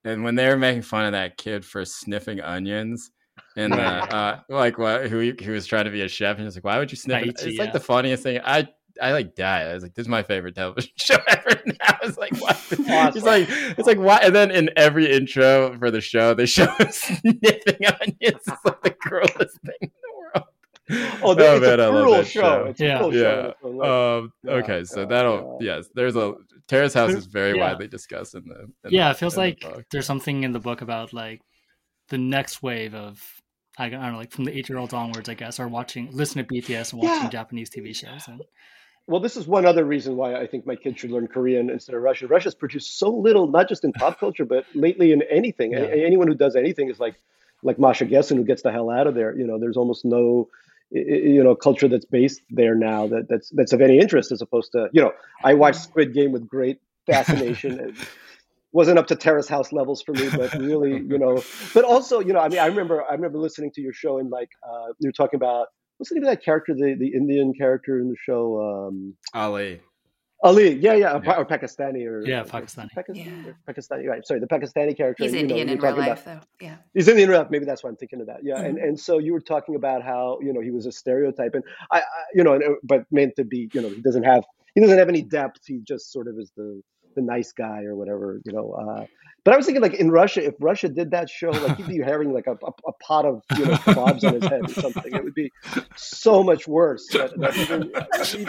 and 0.04 0.24
when 0.24 0.34
they 0.34 0.48
were 0.48 0.56
making 0.56 0.82
fun 0.82 1.04
of 1.04 1.12
that 1.12 1.36
kid 1.36 1.64
for 1.64 1.84
sniffing 1.84 2.40
onions. 2.40 3.10
And 3.56 3.74
uh, 3.74 4.06
uh, 4.10 4.40
like 4.48 4.78
what 4.78 5.08
who 5.08 5.18
he, 5.18 5.34
he 5.38 5.50
was 5.50 5.66
trying 5.66 5.84
to 5.86 5.90
be 5.90 6.02
a 6.02 6.08
chef 6.08 6.36
and 6.36 6.46
he's 6.46 6.54
like, 6.54 6.64
why 6.64 6.78
would 6.78 6.90
you 6.90 6.96
sniff? 6.96 7.22
It? 7.22 7.40
It's 7.42 7.58
like 7.58 7.72
the 7.72 7.80
funniest 7.80 8.22
thing. 8.22 8.40
I 8.44 8.68
I 9.00 9.12
like 9.12 9.34
died. 9.34 9.68
I 9.68 9.74
was 9.74 9.82
like, 9.82 9.94
this 9.94 10.04
is 10.04 10.08
my 10.08 10.22
favorite 10.22 10.54
television 10.54 10.92
show 10.96 11.16
ever. 11.28 11.60
Now 11.66 11.98
it's 12.02 12.18
like, 12.18 12.36
what? 12.38 12.56
Awesome. 12.90 13.12
He's 13.14 13.24
like, 13.24 13.46
it's 13.48 13.86
like, 13.86 13.98
why? 13.98 14.18
And 14.18 14.34
then 14.34 14.50
in 14.50 14.70
every 14.76 15.10
intro 15.10 15.76
for 15.78 15.90
the 15.90 16.00
show, 16.00 16.34
they 16.34 16.46
show 16.46 16.66
him 16.78 16.90
sniffing 16.90 17.86
onions. 17.86 18.16
It's 18.20 18.48
like 18.64 18.82
the 18.82 18.96
grossest 18.98 19.58
thing 19.62 19.78
in 19.80 19.90
the 20.02 20.12
world. 20.16 20.48
Oh, 20.90 21.20
oh 21.22 21.56
it's 21.56 21.60
man, 21.60 21.80
a 21.80 21.88
cruel 21.88 22.22
show. 22.22 22.40
show. 22.40 22.64
It's 22.66 22.80
yeah, 22.80 23.06
yeah. 23.12 23.52
Um, 23.62 24.32
okay, 24.46 24.84
so 24.84 25.06
that'll 25.06 25.58
yes. 25.60 25.88
There's 25.94 26.16
a 26.16 26.34
Terrace 26.68 26.94
House 26.94 27.12
is 27.12 27.26
very 27.26 27.56
yeah. 27.56 27.68
widely 27.70 27.86
discussed 27.86 28.34
in 28.34 28.44
the. 28.46 28.62
In 28.84 28.92
yeah, 28.92 29.08
the, 29.08 29.10
it 29.10 29.18
feels 29.18 29.36
like 29.36 29.60
the 29.60 29.84
there's 29.92 30.06
something 30.06 30.42
in 30.42 30.52
the 30.52 30.58
book 30.58 30.82
about 30.82 31.12
like 31.12 31.42
the 32.08 32.18
next 32.18 32.62
wave 32.62 32.94
of 32.94 33.22
I 33.78 33.88
don't 33.88 34.02
know, 34.02 34.16
like 34.18 34.32
from 34.32 34.44
the 34.44 34.56
eight 34.56 34.68
year 34.68 34.78
olds 34.78 34.92
onwards, 34.92 35.28
I 35.28 35.34
guess, 35.34 35.58
are 35.58 35.68
watching, 35.68 36.10
listening 36.12 36.46
to 36.46 36.54
BTS 36.54 36.92
and 36.92 37.02
watching 37.02 37.24
yeah. 37.24 37.30
Japanese 37.30 37.70
TV 37.70 37.94
shows. 37.94 38.28
And 38.28 38.42
well, 39.06 39.20
this 39.20 39.36
is 39.36 39.46
one 39.46 39.66
other 39.66 39.84
reason 39.84 40.16
why 40.16 40.34
I 40.34 40.46
think 40.46 40.66
my 40.66 40.76
kids 40.76 41.00
should 41.00 41.10
learn 41.10 41.26
Korean 41.26 41.70
instead 41.70 41.94
of 41.94 42.02
Russian. 42.02 42.28
Russia's 42.28 42.54
produced 42.54 42.98
so 42.98 43.10
little, 43.10 43.46
not 43.48 43.68
just 43.68 43.84
in 43.84 43.92
pop 43.92 44.20
culture, 44.20 44.44
but 44.44 44.64
lately 44.74 45.12
in 45.12 45.22
anything. 45.22 45.72
Yeah. 45.72 45.80
Anyone 45.80 46.28
who 46.28 46.34
does 46.34 46.56
anything 46.56 46.88
is 46.88 47.00
like 47.00 47.16
like 47.62 47.78
Masha 47.78 48.06
Gessen, 48.06 48.36
who 48.36 48.44
gets 48.44 48.62
the 48.62 48.72
hell 48.72 48.90
out 48.90 49.06
of 49.06 49.14
there. 49.14 49.36
You 49.36 49.46
know, 49.46 49.58
there's 49.58 49.76
almost 49.76 50.04
no 50.04 50.48
you 50.90 51.42
know 51.42 51.54
culture 51.54 51.88
that's 51.88 52.04
based 52.04 52.42
there 52.50 52.74
now 52.74 53.06
that 53.06 53.28
that's 53.28 53.50
that's 53.50 53.72
of 53.72 53.80
any 53.80 54.00
interest 54.00 54.32
as 54.32 54.42
opposed 54.42 54.72
to 54.72 54.88
you 54.92 55.00
know 55.00 55.12
I 55.44 55.54
watched 55.54 55.80
Squid 55.80 56.12
Game 56.14 56.32
with 56.32 56.48
great 56.48 56.80
fascination. 57.06 57.80
it 57.80 57.94
wasn't 58.72 58.98
up 58.98 59.08
to 59.08 59.16
Terrace 59.16 59.48
House 59.48 59.72
levels 59.72 60.02
for 60.02 60.12
me, 60.12 60.28
but 60.30 60.52
really, 60.54 60.92
you 60.92 61.18
know, 61.18 61.42
but 61.74 61.84
also, 61.84 62.20
you 62.20 62.32
know, 62.32 62.40
I 62.40 62.48
mean, 62.48 62.60
I 62.60 62.66
remember 62.66 63.04
I 63.08 63.14
remember 63.14 63.38
listening 63.38 63.72
to 63.72 63.80
your 63.80 63.92
show 63.92 64.18
and 64.18 64.30
like 64.30 64.50
uh, 64.68 64.92
you 64.98 65.08
were 65.08 65.12
talking 65.12 65.38
about 65.38 65.68
what's 66.00 66.08
the 66.08 66.14
name 66.14 66.24
of 66.24 66.30
that 66.30 66.42
character, 66.42 66.74
the, 66.74 66.96
the 66.98 67.08
Indian 67.08 67.52
character 67.52 68.00
in 68.00 68.08
the 68.08 68.16
show? 68.24 68.88
Um, 68.88 69.14
Ali. 69.34 69.82
Ali, 70.42 70.76
yeah, 70.76 70.94
yeah, 70.94 71.20
yeah. 71.22 71.36
or 71.36 71.44
Pakistani, 71.44 72.06
or 72.06 72.26
yeah, 72.26 72.42
Pakistani, 72.42 72.88
Pakistani, 72.96 73.46
yeah. 73.46 73.52
Pakistani, 73.68 74.06
right? 74.08 74.26
Sorry, 74.26 74.40
the 74.40 74.46
Pakistani 74.46 74.96
character. 74.96 75.24
He's 75.24 75.34
Indian 75.34 75.66
know, 75.66 75.74
in 75.74 75.78
real 75.78 75.96
life, 75.98 76.22
about, 76.22 76.40
though. 76.40 76.66
Yeah, 76.66 76.76
he's 76.94 77.08
Indian 77.08 77.28
in 77.28 77.30
real 77.32 77.40
life. 77.40 77.50
Maybe 77.50 77.66
that's 77.66 77.84
why 77.84 77.90
I'm 77.90 77.96
thinking 77.96 78.22
of 78.22 78.26
that. 78.28 78.38
Yeah, 78.42 78.54
mm-hmm. 78.54 78.64
and 78.64 78.78
and 78.78 78.98
so 78.98 79.18
you 79.18 79.34
were 79.34 79.42
talking 79.42 79.74
about 79.76 80.02
how 80.02 80.38
you 80.40 80.54
know 80.54 80.62
he 80.62 80.70
was 80.70 80.86
a 80.86 80.92
stereotype, 80.92 81.52
and 81.52 81.62
I, 81.92 81.98
I 81.98 82.02
you 82.32 82.42
know, 82.42 82.58
but 82.82 83.04
meant 83.10 83.36
to 83.36 83.44
be, 83.44 83.68
you 83.74 83.82
know, 83.82 83.90
he 83.90 84.00
doesn't 84.00 84.22
have 84.22 84.44
he 84.74 84.80
doesn't 84.80 84.96
have 84.96 85.10
any 85.10 85.20
depth. 85.20 85.60
He 85.66 85.80
just 85.86 86.10
sort 86.10 86.26
of 86.26 86.38
is 86.38 86.50
the 86.56 86.80
the 87.14 87.22
nice 87.22 87.52
guy 87.52 87.84
or 87.84 87.94
whatever, 87.94 88.40
you 88.44 88.52
know. 88.52 88.72
Uh, 88.72 89.06
but 89.44 89.54
I 89.54 89.56
was 89.56 89.64
thinking, 89.64 89.82
like 89.82 89.94
in 89.94 90.10
Russia, 90.10 90.44
if 90.44 90.54
Russia 90.60 90.88
did 90.88 91.12
that 91.12 91.30
show, 91.30 91.50
like 91.50 91.78
he'd 91.78 91.86
be 91.86 91.98
having 92.04 92.32
like 92.32 92.46
a, 92.46 92.52
a, 92.52 92.72
a 92.86 92.92
pot 93.02 93.24
of 93.24 93.42
you 93.56 93.64
know 93.64 93.74
kebabs 93.74 94.24
on 94.24 94.34
his 94.34 94.44
head 94.44 94.68
or 94.68 94.80
something. 94.80 95.14
It 95.14 95.24
would 95.24 95.34
be 95.34 95.50
so 95.96 96.42
much 96.42 96.68
worse. 96.68 97.08
Even, 97.14 97.90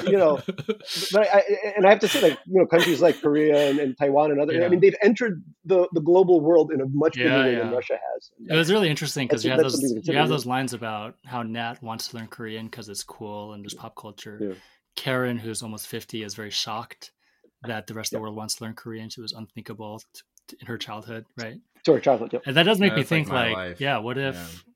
you 0.06 0.18
know, 0.18 0.42
but 0.46 1.28
I, 1.34 1.44
and 1.78 1.86
I 1.86 1.90
have 1.90 2.00
to 2.00 2.08
say, 2.10 2.22
like 2.22 2.40
you 2.46 2.60
know, 2.60 2.66
countries 2.66 3.02
like 3.02 3.22
Korea 3.22 3.70
and, 3.70 3.80
and 3.80 3.98
Taiwan 3.98 4.32
and 4.32 4.42
other. 4.42 4.54
Yeah. 4.54 4.66
I 4.66 4.70
mean, 4.70 4.82
they've 4.82 4.96
entered 5.02 5.42
the, 5.64 5.88
the 5.94 6.02
global 6.02 6.42
world 6.42 6.72
in 6.74 6.82
a 6.82 6.86
much 6.88 7.16
bigger 7.16 7.30
yeah, 7.30 7.44
way 7.44 7.54
yeah. 7.54 7.60
than 7.60 7.72
Russia 7.72 7.98
has. 8.14 8.32
It 8.50 8.56
was 8.56 8.72
really 8.72 8.90
interesting 8.90 9.28
because 9.28 9.46
you 9.46 9.52
have 9.52 9.62
those 9.62 9.82
you 10.04 10.18
have 10.18 10.30
those 10.30 10.46
lines 10.46 10.74
about 10.74 11.16
how 11.26 11.44
Nat 11.44 11.82
wants 11.82 12.10
to 12.10 12.18
learn 12.18 12.28
Korean 12.28 12.66
because 12.66 12.90
it's 12.90 13.04
cool 13.04 13.54
and 13.54 13.64
there's 13.64 13.74
pop 13.74 13.96
culture. 13.96 14.58
Karen, 14.98 15.38
who's 15.38 15.64
almost 15.64 15.88
fifty, 15.88 16.24
is 16.24 16.36
very 16.36 16.50
shocked 16.50 17.12
that 17.64 17.88
the 17.88 17.94
rest 17.94 18.14
of 18.14 18.18
the 18.18 18.22
world 18.22 18.36
wants 18.36 18.56
to 18.56 18.64
learn 18.64 18.74
Korean. 18.74 19.10
She 19.10 19.22
was 19.22 19.34
unthinkable 19.34 20.02
in 20.60 20.68
her 20.68 20.78
childhood, 20.78 21.26
right? 21.38 21.60
To 21.86 21.94
her 21.94 22.00
childhood, 22.00 22.34
yeah. 22.34 22.40
And 22.46 22.56
that 22.56 22.64
does 22.64 22.80
make 22.80 22.92
yeah, 22.92 22.98
me 22.98 23.04
think, 23.04 23.30
like, 23.30 23.56
like 23.56 23.80
yeah, 23.80 23.98
what 23.98 24.18
if 24.18 24.36
yeah. 24.36 24.72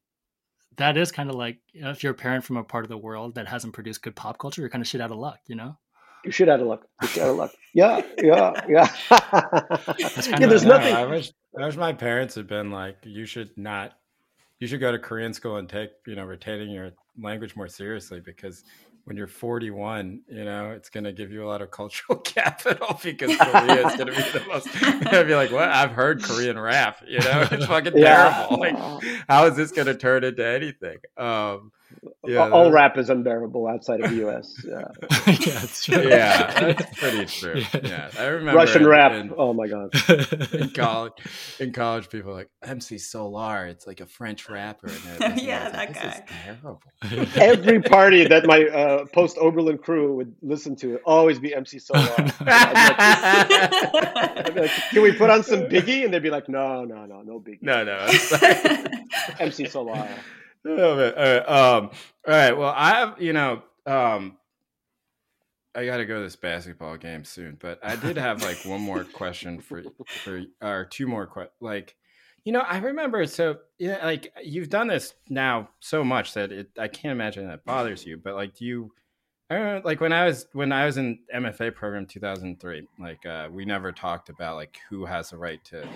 that 0.77 0.97
is 0.97 1.11
kind 1.11 1.29
of 1.29 1.35
like 1.35 1.59
if 1.73 2.03
you're 2.03 2.13
a 2.13 2.15
parent 2.15 2.43
from 2.43 2.57
a 2.57 2.63
part 2.63 2.85
of 2.85 2.89
the 2.89 2.97
world 2.97 3.35
that 3.35 3.47
hasn't 3.47 3.73
produced 3.73 4.01
good 4.01 4.15
pop 4.15 4.37
culture, 4.37 4.61
you're 4.61 4.69
kind 4.69 4.81
of 4.81 4.87
shit 4.87 5.01
out 5.01 5.11
of 5.11 5.17
luck, 5.17 5.39
you 5.47 5.55
know? 5.55 5.77
You 6.23 6.31
shit 6.31 6.49
out 6.49 6.59
of 6.59 6.65
luck. 6.65 6.87
You 7.03 7.07
shit 7.07 7.23
out 7.23 7.29
of 7.29 7.35
luck. 7.35 7.51
Yeah, 7.73 8.01
yeah, 8.21 8.53
yeah. 8.67 8.95
yeah, 9.99 10.47
there's 10.47 10.65
nothing. 10.65 10.95
I 10.95 11.05
wish, 11.05 11.31
I 11.59 11.65
wish 11.65 11.75
my 11.75 11.93
parents 11.93 12.33
had 12.33 12.47
been 12.47 12.71
like, 12.71 12.97
you 13.03 13.25
should 13.25 13.51
not, 13.57 13.93
you 14.59 14.65
should 14.65 14.79
go 14.79 14.91
to 14.91 14.97
Korean 14.97 15.33
school 15.33 15.57
and 15.57 15.69
take, 15.69 15.91
you 16.07 16.15
know, 16.15 16.25
retaining 16.25 16.71
your 16.71 16.91
language 17.21 17.55
more 17.55 17.67
seriously 17.67 18.21
because 18.21 18.63
when 19.05 19.17
you're 19.17 19.27
41, 19.27 20.21
you 20.27 20.45
know, 20.45 20.71
it's 20.71 20.89
going 20.89 21.03
to 21.03 21.13
give 21.13 21.31
you 21.31 21.45
a 21.45 21.47
lot 21.47 21.61
of 21.61 21.69
cultural 21.69 22.17
capital 22.23 22.99
because 23.03 23.37
Korea 23.39 23.87
is 23.87 23.95
going 23.95 24.07
to 24.07 24.13
be 24.13 24.39
the 24.39 24.43
most. 24.47 24.81
Going 24.81 24.99
to 25.01 25.25
be 25.25 25.35
like, 25.35 25.51
what? 25.51 25.69
I've 25.69 25.91
heard 25.91 26.23
Korean 26.23 26.59
rap. 26.59 27.03
You 27.07 27.19
know, 27.19 27.47
it's 27.51 27.67
fucking 27.67 27.93
yeah. 27.95 28.47
terrible. 28.47 28.59
Like, 28.59 28.75
how 29.29 29.45
is 29.45 29.55
this 29.55 29.71
going 29.71 29.87
to 29.87 29.95
turn 29.95 30.23
into 30.23 30.45
anything? 30.45 30.97
Um, 31.17 31.71
yeah, 32.25 32.49
all 32.49 32.71
rap 32.71 32.97
is 32.97 33.09
unbearable 33.09 33.67
outside 33.67 34.01
of 34.01 34.09
the 34.09 34.17
U.S. 34.17 34.53
Yeah, 34.65 34.87
yeah, 35.27 35.59
that's 35.59 35.85
true. 35.85 36.09
yeah, 36.09 36.73
that's 36.73 36.99
pretty 36.99 37.25
true. 37.25 37.61
Yeah, 37.73 38.09
yeah. 38.13 38.21
I 38.21 38.25
remember 38.25 38.57
Russian 38.57 38.85
rap. 38.87 39.11
In, 39.13 39.31
oh 39.37 39.53
my 39.53 39.67
god! 39.67 39.93
In 40.53 40.69
college, 40.71 41.13
in 41.59 41.71
college, 41.71 42.09
people 42.09 42.31
are 42.31 42.35
like 42.35 42.49
MC 42.63 42.95
Solaar. 42.97 43.67
It's 43.69 43.85
like 43.85 44.01
a 44.01 44.05
French 44.05 44.49
rapper. 44.49 44.89
And 45.21 45.41
yeah, 45.41 45.69
that 45.69 45.93
guy. 45.93 46.23
terrible. 46.45 46.81
Every 47.35 47.81
party 47.81 48.27
that 48.27 48.45
my 48.45 48.63
uh, 48.65 49.05
post 49.13 49.37
Oberlin 49.37 49.77
crew 49.77 50.15
would 50.15 50.33
listen 50.41 50.75
to, 50.77 50.97
always 51.05 51.39
be 51.39 51.53
MC 51.53 51.77
Solaar. 51.79 52.17
like, 54.55 54.71
Can 54.91 55.01
we 55.01 55.11
put 55.13 55.29
on 55.29 55.43
some 55.43 55.61
Biggie? 55.61 56.03
And 56.05 56.13
they'd 56.13 56.23
be 56.23 56.29
like, 56.29 56.49
No, 56.49 56.83
no, 56.83 57.05
no, 57.05 57.21
no 57.21 57.39
Biggie. 57.39 57.61
No, 57.61 57.83
no. 57.83 57.97
MC 59.39 59.65
Solaar. 59.65 60.07
Oh, 60.65 60.95
man. 60.95 61.13
All 61.13 61.23
right. 61.23 61.47
Um, 61.47 61.89
all 62.27 62.33
right. 62.33 62.57
Well, 62.57 62.73
I 62.75 62.89
have, 62.89 63.21
you 63.21 63.33
know, 63.33 63.61
um, 63.85 64.37
I 65.75 65.85
got 65.85 65.97
to 65.97 66.05
go 66.05 66.15
to 66.15 66.23
this 66.23 66.37
basketball 66.37 66.97
game 66.97 67.25
soon, 67.25 67.57
but 67.59 67.79
I 67.83 67.97
did 67.97 68.17
have 68.17 68.41
like 68.41 68.63
one 68.65 68.81
more 68.81 69.03
question 69.03 69.59
for 69.59 69.83
for 70.23 70.41
or 70.61 70.85
two 70.85 71.05
more 71.05 71.27
questions. 71.27 71.55
Like, 71.59 71.95
you 72.45 72.53
know, 72.53 72.61
I 72.61 72.77
remember 72.77 73.25
so 73.27 73.57
yeah, 73.77 74.03
like 74.05 74.31
you've 74.41 74.69
done 74.69 74.87
this 74.87 75.13
now 75.29 75.69
so 75.81 76.03
much 76.03 76.33
that 76.35 76.51
it 76.51 76.69
I 76.79 76.87
can't 76.87 77.11
imagine 77.11 77.47
that 77.47 77.65
bothers 77.65 78.05
you. 78.05 78.17
But 78.17 78.35
like, 78.35 78.55
do 78.55 78.65
you 78.65 78.91
I 79.49 79.55
remember, 79.55 79.87
like 79.87 80.01
when 80.01 80.11
I 80.11 80.25
was 80.25 80.47
when 80.53 80.71
I 80.71 80.85
was 80.85 80.97
in 80.97 81.19
MFA 81.33 81.75
program 81.75 82.07
2003, 82.07 82.87
like 82.99 83.23
uh, 83.27 83.47
we 83.51 83.63
never 83.63 83.91
talked 83.91 84.29
about 84.29 84.55
like 84.55 84.79
who 84.89 85.05
has 85.05 85.29
the 85.29 85.37
right 85.37 85.63
to 85.65 85.87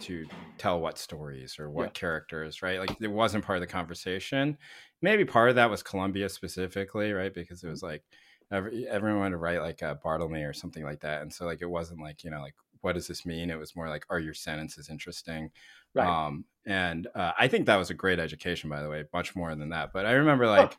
to 0.00 0.26
tell 0.56 0.80
what 0.80 0.98
stories 0.98 1.60
or 1.60 1.70
what 1.70 1.84
yeah. 1.84 1.90
characters, 1.90 2.60
right? 2.60 2.80
Like 2.80 2.96
it 3.00 3.10
wasn't 3.10 3.44
part 3.44 3.56
of 3.56 3.60
the 3.60 3.72
conversation. 3.72 4.58
Maybe 5.00 5.24
part 5.24 5.48
of 5.48 5.54
that 5.54 5.70
was 5.70 5.80
Columbia 5.80 6.28
specifically, 6.28 7.12
right? 7.12 7.32
Because 7.32 7.62
it 7.62 7.68
was 7.68 7.84
like 7.84 8.02
every, 8.50 8.88
everyone 8.88 9.20
wanted 9.20 9.30
to 9.32 9.36
write 9.36 9.60
like 9.60 9.80
a 9.82 9.94
Bartleby 10.02 10.42
or 10.42 10.52
something 10.52 10.82
like 10.82 11.00
that, 11.00 11.22
and 11.22 11.32
so 11.32 11.46
like 11.46 11.62
it 11.62 11.70
wasn't 11.70 12.00
like 12.00 12.24
you 12.24 12.32
know 12.32 12.40
like 12.40 12.56
what 12.80 12.94
does 12.94 13.06
this 13.06 13.24
mean? 13.24 13.50
It 13.50 13.58
was 13.58 13.76
more 13.76 13.88
like 13.88 14.06
are 14.10 14.18
your 14.18 14.34
sentences 14.34 14.88
interesting? 14.90 15.52
Right. 15.94 16.26
Um, 16.26 16.46
and 16.66 17.06
uh, 17.14 17.30
I 17.38 17.46
think 17.46 17.66
that 17.66 17.76
was 17.76 17.90
a 17.90 17.94
great 17.94 18.18
education, 18.18 18.68
by 18.68 18.82
the 18.82 18.88
way, 18.88 19.04
much 19.14 19.36
more 19.36 19.54
than 19.54 19.68
that. 19.68 19.92
But 19.92 20.04
I 20.04 20.14
remember 20.14 20.48
like. 20.48 20.72
Oh 20.72 20.76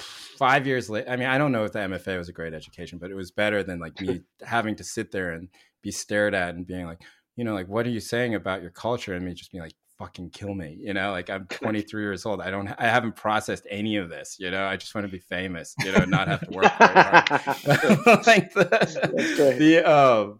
five 0.00 0.66
years 0.66 0.88
later, 0.88 1.10
I 1.10 1.16
mean, 1.16 1.28
I 1.28 1.38
don't 1.38 1.52
know 1.52 1.64
if 1.64 1.72
the 1.72 1.80
MFA 1.80 2.18
was 2.18 2.28
a 2.28 2.32
great 2.32 2.54
education, 2.54 2.98
but 2.98 3.10
it 3.10 3.14
was 3.14 3.30
better 3.30 3.62
than 3.62 3.78
like 3.78 4.00
me 4.00 4.22
having 4.42 4.76
to 4.76 4.84
sit 4.84 5.10
there 5.10 5.32
and 5.32 5.48
be 5.82 5.90
stared 5.90 6.34
at 6.34 6.54
and 6.54 6.66
being 6.66 6.86
like, 6.86 7.00
you 7.36 7.44
know, 7.44 7.54
like, 7.54 7.68
what 7.68 7.86
are 7.86 7.90
you 7.90 8.00
saying 8.00 8.34
about 8.34 8.62
your 8.62 8.70
culture? 8.70 9.14
And 9.14 9.24
me 9.24 9.34
just 9.34 9.52
being 9.52 9.62
like, 9.62 9.74
fucking 9.98 10.30
kill 10.30 10.54
me, 10.54 10.78
you 10.80 10.94
know, 10.94 11.10
like 11.10 11.28
I'm 11.28 11.46
23 11.46 12.02
years 12.02 12.24
old. 12.24 12.40
I 12.40 12.50
don't, 12.50 12.68
I 12.78 12.86
haven't 12.86 13.16
processed 13.16 13.66
any 13.68 13.96
of 13.96 14.08
this, 14.08 14.36
you 14.38 14.50
know, 14.50 14.64
I 14.64 14.76
just 14.76 14.94
want 14.94 15.06
to 15.06 15.12
be 15.12 15.18
famous, 15.18 15.74
you 15.84 15.90
know, 15.90 16.04
not 16.04 16.28
have 16.28 16.40
to 16.40 16.50
work 16.50 16.72
very 16.78 16.92
hard. 16.94 17.28
like 18.26 18.52
the, 18.54 19.56
the, 19.58 19.90
um, 19.90 20.38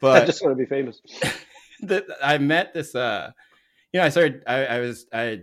but 0.00 0.22
I 0.22 0.26
just 0.26 0.42
want 0.42 0.56
to 0.56 0.56
be 0.56 0.66
famous. 0.66 1.00
the, 1.80 2.16
I 2.22 2.38
met 2.38 2.72
this, 2.72 2.94
uh, 2.94 3.30
you 3.92 4.00
know, 4.00 4.06
I 4.06 4.08
started, 4.08 4.42
I, 4.46 4.64
I 4.64 4.78
was, 4.80 5.06
I 5.12 5.42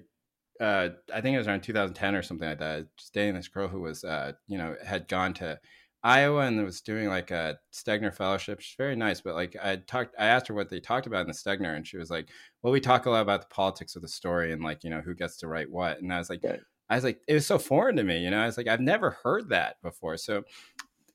uh, 0.61 0.89
I 1.13 1.21
think 1.21 1.35
it 1.35 1.39
was 1.39 1.47
around 1.47 1.63
2010 1.63 2.15
or 2.15 2.21
something 2.21 2.47
like 2.47 2.59
that. 2.59 2.85
Just 2.95 3.13
dating 3.13 3.35
this 3.35 3.47
girl 3.47 3.67
who 3.67 3.81
was, 3.81 4.03
uh, 4.03 4.33
you 4.47 4.57
know, 4.57 4.75
had 4.85 5.07
gone 5.07 5.33
to 5.35 5.59
Iowa 6.03 6.41
and 6.41 6.63
was 6.63 6.81
doing 6.81 7.07
like 7.07 7.31
a 7.31 7.57
Stegner 7.73 8.13
fellowship. 8.13 8.59
She's 8.59 8.75
very 8.77 8.95
nice, 8.95 9.21
but 9.21 9.35
like 9.35 9.55
I 9.61 9.77
talked, 9.77 10.15
I 10.19 10.27
asked 10.27 10.47
her 10.47 10.53
what 10.53 10.69
they 10.69 10.79
talked 10.79 11.07
about 11.07 11.21
in 11.21 11.27
the 11.27 11.33
Stegner, 11.33 11.75
and 11.75 11.85
she 11.85 11.97
was 11.97 12.09
like, 12.09 12.29
"Well, 12.61 12.73
we 12.73 12.79
talk 12.79 13.05
a 13.05 13.09
lot 13.09 13.21
about 13.21 13.41
the 13.41 13.53
politics 13.53 13.95
of 13.95 14.01
the 14.01 14.07
story 14.07 14.51
and 14.51 14.63
like 14.63 14.83
you 14.83 14.89
know 14.89 15.01
who 15.01 15.15
gets 15.15 15.37
to 15.37 15.47
write 15.47 15.69
what." 15.69 15.99
And 15.99 16.13
I 16.13 16.17
was 16.17 16.29
like, 16.29 16.43
I 16.91 16.95
was 16.95 17.03
like, 17.03 17.21
it 17.27 17.33
was 17.33 17.45
so 17.47 17.57
foreign 17.57 17.95
to 17.95 18.03
me, 18.03 18.23
you 18.23 18.29
know. 18.29 18.41
I 18.41 18.45
was 18.45 18.57
like, 18.57 18.67
I've 18.67 18.81
never 18.81 19.11
heard 19.23 19.49
that 19.49 19.81
before. 19.81 20.17
So, 20.17 20.43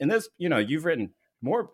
in 0.01 0.09
this, 0.09 0.29
you 0.39 0.49
know, 0.49 0.59
you've 0.59 0.85
written 0.85 1.13
more 1.43 1.71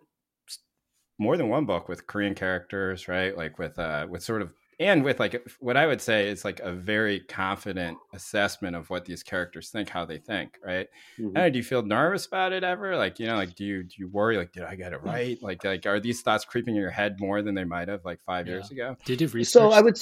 more 1.19 1.37
than 1.37 1.49
one 1.49 1.65
book 1.65 1.87
with 1.87 2.07
Korean 2.07 2.35
characters, 2.35 3.07
right? 3.07 3.35
Like 3.37 3.59
with 3.59 3.79
uh 3.79 4.07
with 4.09 4.23
sort 4.23 4.41
of 4.41 4.51
and 4.79 5.03
with 5.03 5.19
like 5.19 5.47
what 5.59 5.77
I 5.77 5.87
would 5.87 6.01
say 6.01 6.29
is 6.29 6.43
like 6.43 6.59
a 6.59 6.71
very 6.71 7.19
confident 7.21 7.97
assessment 8.13 8.75
of 8.75 8.89
what 8.89 9.05
these 9.05 9.23
characters 9.23 9.69
think, 9.69 9.89
how 9.89 10.05
they 10.05 10.17
think, 10.17 10.57
right? 10.63 10.87
Mm-hmm. 11.19 11.37
And 11.37 11.53
do 11.53 11.57
you 11.57 11.63
feel 11.63 11.83
nervous 11.83 12.25
about 12.25 12.53
it 12.53 12.63
ever? 12.63 12.95
Like, 12.97 13.19
you 13.19 13.27
know, 13.27 13.35
like 13.35 13.55
do 13.55 13.65
you 13.65 13.83
do 13.83 13.95
you 13.97 14.07
worry 14.07 14.37
like 14.37 14.51
did 14.51 14.63
I 14.63 14.75
get 14.75 14.93
it 14.93 15.03
right? 15.03 15.41
Like 15.41 15.63
like 15.63 15.85
are 15.85 15.99
these 15.99 16.21
thoughts 16.21 16.45
creeping 16.45 16.75
in 16.75 16.81
your 16.81 16.91
head 16.91 17.17
more 17.19 17.41
than 17.41 17.55
they 17.55 17.63
might 17.63 17.87
have 17.87 18.05
like 18.05 18.19
five 18.25 18.47
yeah. 18.47 18.53
years 18.53 18.71
ago? 18.71 18.97
Did 19.05 19.21
you 19.21 19.27
research? 19.27 19.53
So 19.53 19.71
I 19.71 19.81
would 19.81 19.97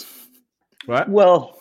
what? 0.85 1.09
Well, 1.09 1.59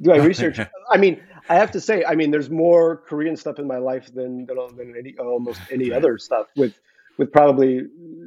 do 0.00 0.12
I 0.12 0.16
research? 0.24 0.58
I 0.90 0.96
mean, 0.96 1.20
I 1.48 1.56
have 1.56 1.70
to 1.72 1.80
say, 1.80 2.04
I 2.04 2.14
mean, 2.14 2.30
there's 2.30 2.50
more 2.50 2.98
Korean 2.98 3.36
stuff 3.36 3.58
in 3.58 3.66
my 3.66 3.78
life 3.78 4.12
than 4.14 4.46
than, 4.46 4.56
than 4.76 4.94
any 4.98 5.16
almost 5.18 5.60
any 5.70 5.92
other 5.92 6.18
stuff 6.18 6.46
with 6.56 6.74
with 7.18 7.32
probably 7.32 7.82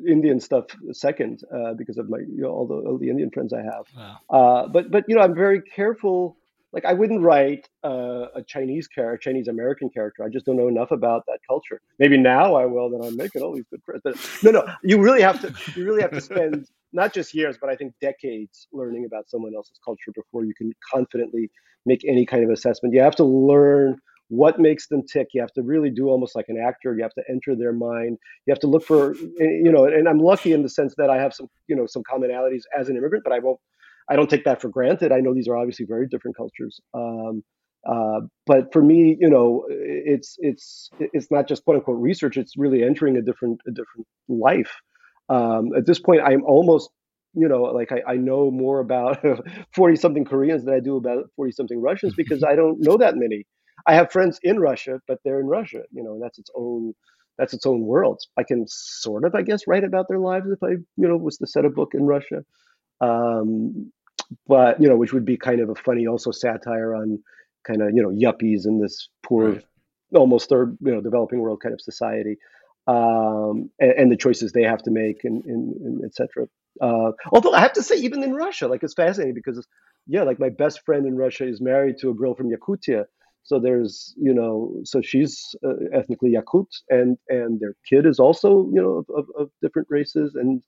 Indian 0.08 0.40
stuff 0.40 0.66
second 0.92 1.42
uh, 1.54 1.74
because 1.74 1.98
of 1.98 2.10
my 2.10 2.20
you 2.20 2.42
know, 2.42 2.50
all 2.50 2.68
the 2.68 2.76
all 2.76 2.98
the 2.98 3.10
Indian 3.10 3.30
friends 3.30 3.54
I 3.54 3.62
have. 3.62 3.86
Wow. 3.96 4.18
Uh, 4.30 4.68
but 4.68 4.92
but 4.92 5.06
you 5.08 5.16
know 5.16 5.22
I'm 5.22 5.36
very 5.36 5.62
careful. 5.62 6.38
Like 6.74 6.86
I 6.86 6.94
wouldn't 6.94 7.22
write 7.22 7.70
uh, 7.84 8.26
a 8.36 8.44
Chinese 8.46 8.88
character, 8.88 9.30
Chinese 9.30 9.48
American 9.48 9.90
character. 9.90 10.24
I 10.24 10.30
just 10.30 10.46
don't 10.46 10.58
know 10.58 10.68
enough 10.68 10.92
about 10.92 11.24
that 11.28 11.40
culture. 11.48 11.82
Maybe 11.98 12.18
now 12.18 12.56
I 12.56 12.66
will. 12.66 12.90
Then 12.90 13.02
I'm 13.02 13.16
making 13.16 13.42
all 13.42 13.56
these 13.56 13.66
good 13.70 13.82
friends. 13.84 14.02
But 14.04 14.18
no, 14.44 14.52
no. 14.52 14.68
You 14.84 15.02
really 15.02 15.22
have 15.22 15.42
to. 15.42 15.54
You 15.76 15.86
really 15.86 16.02
have 16.02 16.12
to 16.12 16.22
spend 16.22 16.68
not 16.94 17.14
just 17.14 17.34
years, 17.34 17.58
but 17.60 17.70
I 17.70 17.76
think 17.76 17.94
decades 18.02 18.68
learning 18.74 19.06
about 19.06 19.30
someone 19.30 19.56
else's 19.56 19.80
culture 19.84 20.12
before 20.14 20.44
you 20.44 20.54
can 20.54 20.74
confidently 20.94 21.50
make 21.86 22.04
any 22.06 22.26
kind 22.26 22.44
of 22.44 22.50
assessment. 22.50 22.94
You 22.94 23.02
have 23.02 23.16
to 23.16 23.24
learn 23.24 23.98
what 24.30 24.60
makes 24.60 24.88
them 24.88 25.04
tick. 25.06 25.28
You 25.34 25.42
have 25.42 25.54
to 25.54 25.62
really 25.62 25.90
do 25.90 26.10
almost 26.10 26.36
like 26.36 26.46
an 26.50 26.58
actor. 26.58 26.96
You 26.96 27.04
have 27.04 27.14
to 27.14 27.24
enter 27.30 27.56
their 27.56 27.74
mind. 27.74 28.18
You 28.46 28.52
have 28.52 28.60
to 28.60 28.68
look 28.68 28.84
for 28.84 29.16
you 29.16 29.72
know 29.72 29.86
and 29.86 30.08
i'm 30.08 30.20
lucky 30.20 30.54
in 30.54 30.64
the 30.64 30.70
sense 30.70 30.94
that 30.98 31.10
i 31.10 31.18
have 31.18 31.34
some 31.34 31.48
you 31.68 31.76
know 31.76 31.86
some 31.86 32.04
commonalities 32.04 32.64
as 32.78 32.90
an 32.90 32.98
immigrant 32.98 33.24
but 33.24 33.34
i 33.34 33.40
won't 33.40 33.60
i 34.10 34.16
don't 34.16 34.30
take 34.30 34.46
that 34.46 34.62
for 34.62 34.70
granted. 34.70 35.12
I 35.12 35.20
know 35.20 35.34
these 35.34 35.48
are 35.48 35.58
obviously 35.58 35.86
very 35.86 36.08
different 36.08 36.38
cultures. 36.38 36.80
Um, 36.94 37.44
uh, 37.88 38.22
but 38.46 38.74
for 38.74 38.82
me 38.82 39.18
you 39.20 39.30
know 39.30 39.66
it's 39.70 40.36
it's 40.40 40.90
it's 41.00 41.32
not 41.32 41.48
just 41.48 41.64
quote 41.64 41.78
unquote 41.78 42.00
research. 42.00 42.38
It's 42.38 42.58
really 42.58 42.84
entering 42.84 43.18
a 43.18 43.22
different 43.22 43.62
a 43.68 43.72
different 43.72 44.08
life. 44.28 44.74
Um, 45.30 45.72
at 45.76 45.86
this 45.86 46.00
point 46.00 46.22
i'm 46.24 46.44
almost 46.46 46.90
you 47.38 47.48
know, 47.48 47.62
like 47.64 47.92
I, 47.92 48.14
I 48.14 48.16
know 48.16 48.50
more 48.50 48.80
about 48.80 49.24
40 49.76 49.96
something 49.98 50.26
Koreans 50.26 50.66
than 50.66 50.74
I 50.74 50.80
do 50.80 50.98
about 50.98 51.26
40 51.36 51.52
something 51.52 51.80
Russians 51.80 52.14
because 52.18 52.44
I 52.44 52.56
don't 52.56 52.80
know 52.80 52.98
that 52.98 53.16
many. 53.16 53.46
I 53.88 53.96
have 53.96 54.12
friends 54.12 54.40
in 54.44 54.60
Russia, 54.60 55.02
but 55.08 55.20
they're 55.24 55.40
in 55.40 55.48
Russia, 55.48 55.84
you 55.92 56.04
know, 56.04 56.14
and 56.14 56.22
that's 56.22 56.38
its 56.38 56.52
own 56.56 56.94
that's 57.38 57.54
its 57.54 57.66
own 57.66 57.82
world. 57.82 58.20
I 58.36 58.44
can 58.44 58.66
sort 58.68 59.24
of, 59.24 59.36
I 59.36 59.44
guess, 59.44 59.68
write 59.68 59.84
about 59.84 60.08
their 60.08 60.20
lives 60.20 60.48
if 60.50 60.62
I, 60.64 60.72
you 60.72 61.08
know, 61.08 61.18
was 61.18 61.38
to 61.38 61.48
set 61.48 61.66
a 61.66 61.70
book 61.70 61.92
in 61.94 62.04
Russia. 62.04 62.44
Um, 63.00 63.92
but 64.48 64.82
you 64.82 64.90
know, 64.90 64.98
which 64.98 65.14
would 65.14 65.26
be 65.26 65.38
kind 65.38 65.62
of 65.62 65.70
a 65.70 65.76
funny 65.76 66.08
also 66.08 66.32
satire 66.32 66.96
on 66.96 67.20
kind 67.66 67.82
of 67.82 67.90
you 67.94 68.02
know 68.02 68.10
yuppies 68.10 68.66
in 68.66 68.80
this 68.80 69.10
poor, 69.24 69.54
right. 69.54 69.66
almost 70.14 70.50
third 70.50 70.78
you 70.82 70.94
know 70.94 71.02
developing 71.02 71.40
world 71.40 71.62
kind 71.62 71.74
of 71.74 71.82
society, 71.82 72.38
um, 72.88 73.70
and, 73.80 73.92
and, 73.92 74.12
the 74.12 74.18
choices 74.18 74.52
they 74.52 74.64
have 74.64 74.82
to 74.84 74.92
make 74.92 75.24
and, 75.24 75.46
and, 75.46 75.76
and 75.76 76.06
etc. 76.06 76.48
Uh, 76.82 77.12
although 77.32 77.54
I 77.54 77.60
have 77.60 77.74
to 77.74 77.84
say, 77.84 77.98
even 77.98 78.24
in 78.24 78.34
Russia, 78.34 78.68
like 78.68 78.84
it's 78.84 78.94
fascinating 78.94 79.34
because 79.34 79.66
yeah, 80.08 80.24
like 80.24 80.40
my 80.40 80.50
best 80.50 80.82
friend 80.86 81.06
in 81.06 81.16
Russia 81.16 81.48
is 81.48 81.62
married 81.62 81.98
to 82.00 82.10
a 82.10 82.14
girl 82.14 82.34
from 82.36 82.50
Yakutia, 82.50 83.06
so 83.48 83.62
there's, 83.62 84.14
you 84.18 84.34
know, 84.34 84.76
so 84.84 85.02
she's 85.02 85.56
uh, 85.66 85.98
ethnically 85.98 86.34
Yakut, 86.36 86.68
and 86.90 87.18
and 87.30 87.62
their 87.62 87.76
kid 87.90 88.06
is 88.06 88.20
also, 88.20 88.70
you 88.74 88.82
know, 88.82 89.06
of, 89.16 89.26
of, 89.40 89.50
different 89.62 89.88
races, 89.90 90.36
and 90.36 90.62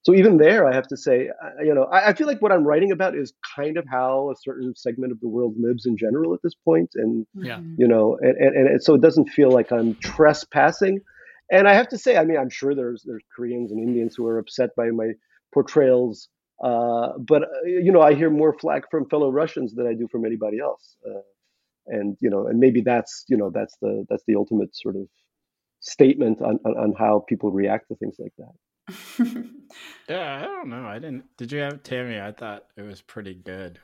so 0.00 0.14
even 0.14 0.38
there, 0.38 0.66
I 0.66 0.74
have 0.74 0.88
to 0.88 0.96
say, 0.96 1.28
you 1.62 1.74
know, 1.74 1.84
I, 1.84 2.08
I, 2.08 2.12
feel 2.14 2.26
like 2.26 2.40
what 2.40 2.50
I'm 2.50 2.64
writing 2.64 2.90
about 2.90 3.14
is 3.14 3.34
kind 3.54 3.76
of 3.76 3.84
how 3.86 4.30
a 4.30 4.34
certain 4.42 4.74
segment 4.74 5.12
of 5.12 5.20
the 5.20 5.28
world 5.28 5.56
lives 5.58 5.84
in 5.84 5.98
general 5.98 6.32
at 6.32 6.40
this 6.42 6.54
point, 6.54 6.92
and 6.94 7.26
yeah. 7.34 7.60
you 7.76 7.86
know, 7.86 8.16
and, 8.22 8.34
and, 8.38 8.66
and 8.66 8.82
so 8.82 8.94
it 8.94 9.02
doesn't 9.02 9.28
feel 9.28 9.50
like 9.50 9.70
I'm 9.70 9.94
trespassing. 9.96 11.00
And 11.50 11.68
I 11.68 11.74
have 11.74 11.88
to 11.88 11.98
say, 11.98 12.16
I 12.16 12.24
mean, 12.24 12.38
I'm 12.38 12.48
sure 12.48 12.74
there's 12.74 13.02
there's 13.06 13.24
Koreans 13.36 13.72
and 13.72 13.78
Indians 13.78 14.14
who 14.16 14.26
are 14.26 14.38
upset 14.38 14.70
by 14.74 14.88
my 14.88 15.10
portrayals, 15.52 16.30
uh, 16.64 17.10
but 17.18 17.42
uh, 17.42 17.46
you 17.66 17.92
know, 17.92 18.00
I 18.00 18.14
hear 18.14 18.30
more 18.30 18.54
flack 18.58 18.90
from 18.90 19.06
fellow 19.10 19.30
Russians 19.30 19.74
than 19.74 19.86
I 19.86 19.92
do 19.92 20.08
from 20.10 20.24
anybody 20.24 20.60
else. 20.60 20.96
Uh, 21.06 21.20
and 21.86 22.16
you 22.20 22.30
know 22.30 22.46
and 22.46 22.58
maybe 22.58 22.80
that's 22.80 23.24
you 23.28 23.36
know 23.36 23.50
that's 23.50 23.76
the 23.80 24.04
that's 24.08 24.24
the 24.26 24.36
ultimate 24.36 24.74
sort 24.74 24.96
of 24.96 25.08
statement 25.80 26.40
on, 26.40 26.58
on, 26.64 26.76
on 26.76 26.94
how 26.98 27.24
people 27.28 27.50
react 27.50 27.88
to 27.88 27.96
things 27.96 28.16
like 28.18 28.32
that 28.38 29.46
yeah 30.08 30.40
i 30.40 30.44
don't 30.44 30.68
know 30.68 30.86
i 30.86 30.98
didn't 30.98 31.24
did 31.36 31.50
you 31.50 31.58
have 31.58 31.82
tammy 31.82 32.20
i 32.20 32.32
thought 32.32 32.64
it 32.76 32.82
was 32.82 33.00
pretty 33.00 33.34
good 33.34 33.78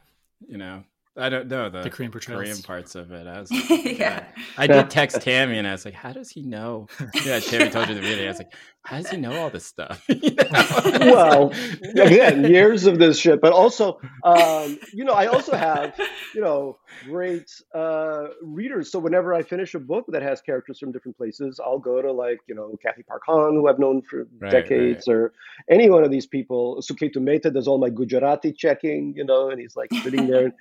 you 0.47 0.59
know 0.59 0.83
I 1.19 1.29
don't 1.29 1.49
know 1.49 1.69
the, 1.69 1.83
The 1.83 1.91
Korean 1.91 2.13
portrayals. 2.13 2.43
Korean 2.43 2.63
parts 2.63 2.95
of 2.95 3.11
it. 3.11 3.27
I 3.27 3.41
was 3.41 3.51
oh 3.53 3.75
yeah. 3.85 4.25
I 4.57 4.67
did 4.67 4.89
text 4.91 5.21
Tammy 5.21 5.59
and 5.59 5.67
I 5.67 5.73
was 5.73 5.85
like, 5.85 5.95
"How 5.95 6.13
does 6.13 6.31
he 6.31 6.43
know?" 6.43 6.87
Yeah, 7.25 7.41
Tammy 7.41 7.71
told 7.71 7.89
you 7.89 7.97
the 7.97 8.01
video. 8.01 8.27
I 8.27 8.29
was 8.29 8.39
like, 8.39 8.55
"How 8.89 8.97
does 8.97 9.11
he 9.11 9.18
know 9.18 9.34
all 9.34 9.51
this 9.51 9.66
stuff?" 9.66 10.05
You 10.22 10.34
know? 10.34 11.12
well, 11.12 11.53
again, 11.97 12.45
years 12.45 12.86
of 12.86 12.99
this 12.99 13.18
shit, 13.18 13.41
but 13.41 13.53
also, 13.53 14.01
um, 14.24 14.78
you 14.93 15.05
know, 15.05 15.12
I 15.12 15.26
also 15.26 15.55
have, 15.55 15.95
you 16.34 16.41
know, 16.41 16.78
great 17.05 17.51
uh, 17.74 18.28
readers. 18.43 18.91
So 18.91 18.99
whenever 18.99 19.34
I 19.34 19.43
finish 19.43 19.74
a 19.74 19.78
book 19.78 20.07
that 20.09 20.22
has 20.22 20.41
characters 20.41 20.78
from 20.78 20.93
different 20.93 21.16
places, 21.16 21.61
I'll 21.64 21.78
go 21.78 22.01
to 22.01 22.11
like, 22.11 22.39
you 22.47 22.55
know, 22.55 22.76
Cathy 22.82 23.03
Park 23.03 23.22
Hong, 23.26 23.55
who 23.55 23.68
I've 23.68 23.78
known 23.78 24.03
for 24.03 24.26
Right, 24.41 24.51
decades, 24.51 25.07
or 25.07 25.32
any 25.70 25.91
one 25.91 26.05
of 26.05 26.11
these 26.11 26.26
people. 26.26 26.82
Suketu 26.82 27.20
Mehta 27.20 27.51
does 27.51 27.68
all 27.68 27.78
my 27.78 27.91
Gujarati 27.91 28.53
checking, 28.53 29.14
you 29.14 29.24
know, 29.24 29.51
and 29.51 29.61
he's 29.61 29.76
like 29.76 29.91
sitting 30.03 30.26
there, 30.26 30.53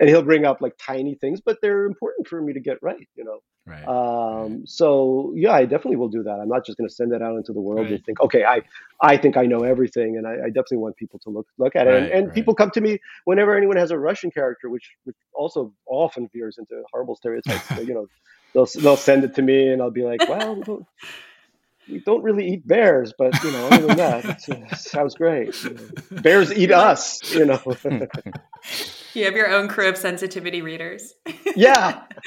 and 0.00 0.08
he'll 0.08 0.22
bring 0.22 0.44
up 0.44 0.60
like 0.60 0.74
tiny 0.78 1.14
things, 1.14 1.40
but 1.40 1.58
they're 1.60 1.84
important 1.84 2.28
for 2.28 2.40
me 2.40 2.52
to 2.52 2.60
get 2.60 2.78
right, 2.82 3.08
you 3.16 3.24
know. 3.24 3.40
Right. 3.66 3.86
Um, 3.86 4.66
so 4.66 5.32
yeah, 5.36 5.52
I 5.52 5.64
definitely 5.64 5.96
will 5.96 6.08
do 6.08 6.22
that. 6.22 6.38
I'm 6.40 6.48
not 6.48 6.64
just 6.64 6.78
going 6.78 6.88
to 6.88 6.94
send 6.94 7.12
that 7.12 7.22
out 7.22 7.36
into 7.36 7.52
the 7.52 7.60
world 7.60 7.86
and 7.86 8.04
think, 8.04 8.20
okay, 8.20 8.44
I, 8.44 8.62
I 9.00 9.16
think 9.16 9.36
I 9.36 9.46
know 9.46 9.62
everything, 9.62 10.16
and 10.16 10.26
I, 10.26 10.32
I 10.32 10.48
definitely 10.48 10.78
want 10.78 10.96
people 10.96 11.18
to 11.20 11.30
look 11.30 11.46
look 11.58 11.76
at 11.76 11.86
it. 11.86 11.94
and 11.94 12.02
Right, 12.04 12.12
and 12.12 12.26
right. 12.26 12.34
people 12.34 12.54
come 12.54 12.70
to 12.70 12.80
me 12.80 12.98
whenever 13.24 13.56
anyone 13.56 13.76
has 13.76 13.90
a 13.90 13.98
Russian 13.98 14.30
character, 14.30 14.68
which, 14.68 14.90
which 15.04 15.16
also 15.34 15.72
often 15.86 16.28
veers 16.32 16.58
into 16.58 16.82
horrible 16.92 17.16
stereotypes. 17.16 17.68
you 17.78 17.94
know, 17.94 18.06
they'll 18.54 18.68
they'll 18.82 18.96
send 18.96 19.24
it 19.24 19.34
to 19.36 19.42
me, 19.42 19.68
and 19.68 19.82
I'll 19.82 19.90
be 19.90 20.04
like, 20.04 20.28
well, 20.28 20.86
we 21.88 22.00
don't, 22.00 22.22
really 22.22 22.48
eat 22.48 22.66
bears, 22.66 23.12
but 23.16 23.32
you 23.42 23.50
know, 23.50 23.68
other 23.68 23.86
than 23.86 23.96
that, 23.96 24.48
it 24.48 24.78
sounds 24.78 25.14
great. 25.14 25.54
Bears 26.22 26.52
eat 26.52 26.70
us, 26.70 27.34
you 27.34 27.44
know. 27.44 27.60
You 29.14 29.26
have 29.26 29.34
your 29.34 29.50
own 29.50 29.68
crew 29.68 29.90
of 29.90 29.98
sensitivity 29.98 30.62
readers. 30.62 31.16
yeah 31.54 32.04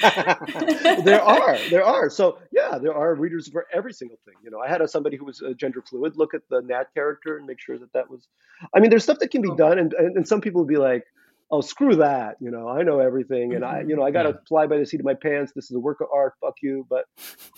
there 1.04 1.20
are 1.20 1.58
there 1.68 1.84
are 1.84 2.08
so 2.08 2.38
yeah 2.52 2.78
there 2.78 2.94
are 2.94 3.14
readers 3.16 3.48
for 3.48 3.66
every 3.72 3.92
single 3.92 4.18
thing 4.24 4.34
you 4.44 4.50
know 4.50 4.60
i 4.60 4.68
had 4.68 4.80
a, 4.80 4.86
somebody 4.86 5.16
who 5.16 5.24
was 5.24 5.42
uh, 5.42 5.52
gender 5.54 5.82
fluid 5.82 6.16
look 6.16 6.32
at 6.32 6.42
the 6.48 6.60
nat 6.62 6.84
character 6.94 7.38
and 7.38 7.46
make 7.46 7.58
sure 7.58 7.76
that 7.76 7.92
that 7.92 8.08
was 8.08 8.28
i 8.72 8.78
mean 8.78 8.88
there's 8.88 9.02
stuff 9.02 9.18
that 9.18 9.32
can 9.32 9.42
be 9.42 9.50
done 9.56 9.80
and, 9.80 9.94
and, 9.94 10.16
and 10.16 10.28
some 10.28 10.40
people 10.40 10.60
would 10.60 10.68
be 10.68 10.76
like 10.76 11.04
oh 11.50 11.60
screw 11.60 11.96
that 11.96 12.36
you 12.40 12.50
know 12.50 12.68
i 12.68 12.82
know 12.82 12.98
everything 12.98 13.54
and 13.54 13.64
i 13.64 13.80
you 13.86 13.94
know 13.96 14.02
i 14.02 14.10
gotta 14.10 14.38
fly 14.48 14.66
by 14.66 14.78
the 14.78 14.86
seat 14.86 15.00
of 15.00 15.06
my 15.06 15.14
pants 15.14 15.52
this 15.54 15.70
is 15.70 15.76
a 15.76 15.80
work 15.80 16.00
of 16.00 16.08
art 16.12 16.34
fuck 16.40 16.54
you 16.62 16.86
but 16.90 17.04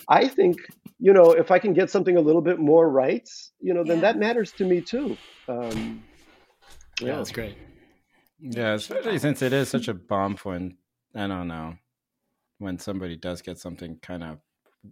i 0.09 0.28
think 0.28 0.59
you 0.99 1.12
know 1.12 1.32
if 1.32 1.51
i 1.51 1.59
can 1.59 1.72
get 1.72 1.91
something 1.91 2.16
a 2.16 2.20
little 2.20 2.43
bit 2.43 2.59
more 2.59 2.89
right 2.91 3.28
you 3.61 3.72
know 3.74 3.84
then 3.84 3.97
Yeah. 3.97 4.12
that 4.12 4.18
matters 4.18 4.53
to 4.55 4.64
me 4.64 4.80
too 4.82 5.16
um, 5.49 6.05
Yeah, 7.01 7.16
that's 7.16 7.32
great. 7.32 7.57
Yeah, 8.41 8.74
especially 8.74 9.18
since 9.18 9.41
it 9.43 9.53
is 9.53 9.68
such 9.68 9.89
a 9.89 9.95
bomb 9.95 10.36
when 10.43 10.76
I 11.14 11.26
don't 11.26 11.49
know 11.49 11.76
when 12.59 12.78
somebody 12.78 13.16
does 13.16 13.41
get 13.41 13.59
something 13.59 13.99
kind 14.03 14.22
of 14.22 14.39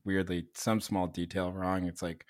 weirdly 0.04 0.46
some 0.54 0.80
small 0.80 1.06
detail 1.08 1.52
wrong. 1.52 1.84
It's 1.84 2.02
like 2.02 2.24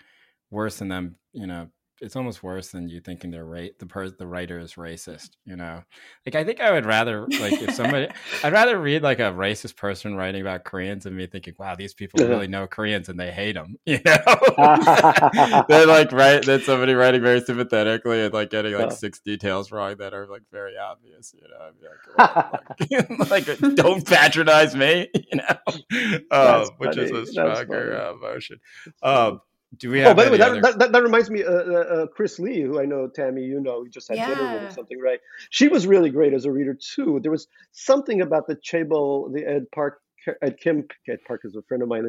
worse 0.50 0.78
than 0.78 0.88
them. 0.88 1.16
You 1.32 1.46
know, 1.46 1.68
it's 2.00 2.16
almost 2.16 2.42
worse 2.42 2.68
than 2.68 2.88
you 2.88 3.00
thinking 3.00 3.30
they're 3.30 3.44
right. 3.44 3.78
The 3.78 3.86
per- 3.86 4.10
the 4.10 4.26
writer 4.26 4.58
is 4.58 4.74
racist. 4.74 5.30
You 5.44 5.56
know, 5.56 5.82
like 6.26 6.34
I 6.34 6.44
think 6.44 6.60
I 6.60 6.72
would 6.72 6.84
rather 6.84 7.22
like 7.22 7.54
if 7.54 7.74
somebody 7.74 8.08
I'd 8.44 8.52
rather 8.52 8.78
read 8.78 9.02
like 9.02 9.18
a 9.18 9.32
racist 9.32 9.76
person 9.76 10.14
writing 10.14 10.42
about 10.42 10.64
Koreans 10.64 11.04
than 11.04 11.16
me 11.16 11.26
thinking, 11.26 11.54
wow, 11.58 11.74
these 11.74 11.94
people 11.94 12.26
really 12.26 12.48
know 12.48 12.66
Koreans 12.66 13.08
and 13.08 13.18
they 13.18 13.30
hate 13.30 13.54
them. 13.54 13.76
You 13.86 14.00
know, 14.04 14.24
they're 15.68 15.86
like 15.86 16.12
right 16.12 16.44
that 16.44 16.62
somebody 16.66 16.92
writing 16.94 17.22
very 17.22 17.40
sympathetically 17.40 18.24
and 18.24 18.34
like 18.34 18.50
getting 18.50 18.74
like 18.74 18.92
six 18.92 19.20
details 19.20 19.72
wrong 19.72 19.96
that 19.98 20.12
are 20.12 20.26
like 20.26 20.42
very 20.52 20.76
obvious 20.76 21.34
you 21.34 21.48
know? 21.48 21.70
I'd 22.98 23.30
like, 23.30 23.48
like, 23.48 23.74
don't 23.76 24.04
patronize 24.06 24.74
me 24.74 25.08
you 25.14 25.38
know? 25.38 26.26
Um, 26.30 26.68
which 26.78 26.98
is 26.98 27.10
a 27.10 27.26
stronger 27.26 27.96
uh, 27.96 28.14
emotion 28.14 28.58
um 29.02 29.40
do 29.76 29.90
we 29.90 30.00
have 30.00 30.12
Oh, 30.12 30.14
by 30.14 30.24
the 30.26 30.30
way, 30.30 30.36
that, 30.38 30.50
other- 30.52 30.60
that, 30.60 30.78
that, 30.78 30.92
that 30.92 31.02
reminds 31.02 31.28
me, 31.30 31.42
uh, 31.44 31.50
uh, 31.50 31.54
uh, 31.54 32.06
Krys 32.16 32.38
Lee, 32.38 32.62
who 32.62 32.80
I 32.80 32.84
know, 32.84 33.08
Tammy, 33.08 33.42
you 33.42 33.60
know, 33.60 33.80
we 33.82 33.90
just 33.90 34.08
had 34.08 34.16
dinner 34.16 34.52
with 34.54 34.70
or 34.70 34.74
something, 34.74 35.00
right? 35.00 35.18
She 35.50 35.68
was 35.68 35.86
really 35.86 36.10
great 36.10 36.32
as 36.34 36.44
a 36.44 36.52
reader 36.52 36.74
too. 36.94 37.20
There 37.22 37.32
was 37.32 37.46
something 37.72 38.20
about 38.20 38.46
the 38.46 38.56
Chaebol, 38.56 39.32
the 39.32 39.44
Ed 39.46 39.64
Park, 39.74 40.00
Ed 40.42 40.56
Kim, 40.60 40.84
Ed 41.08 41.18
Park 41.26 41.42
is 41.44 41.54
a 41.54 41.62
friend 41.62 41.84
of 41.84 41.88
mine, 41.88 42.04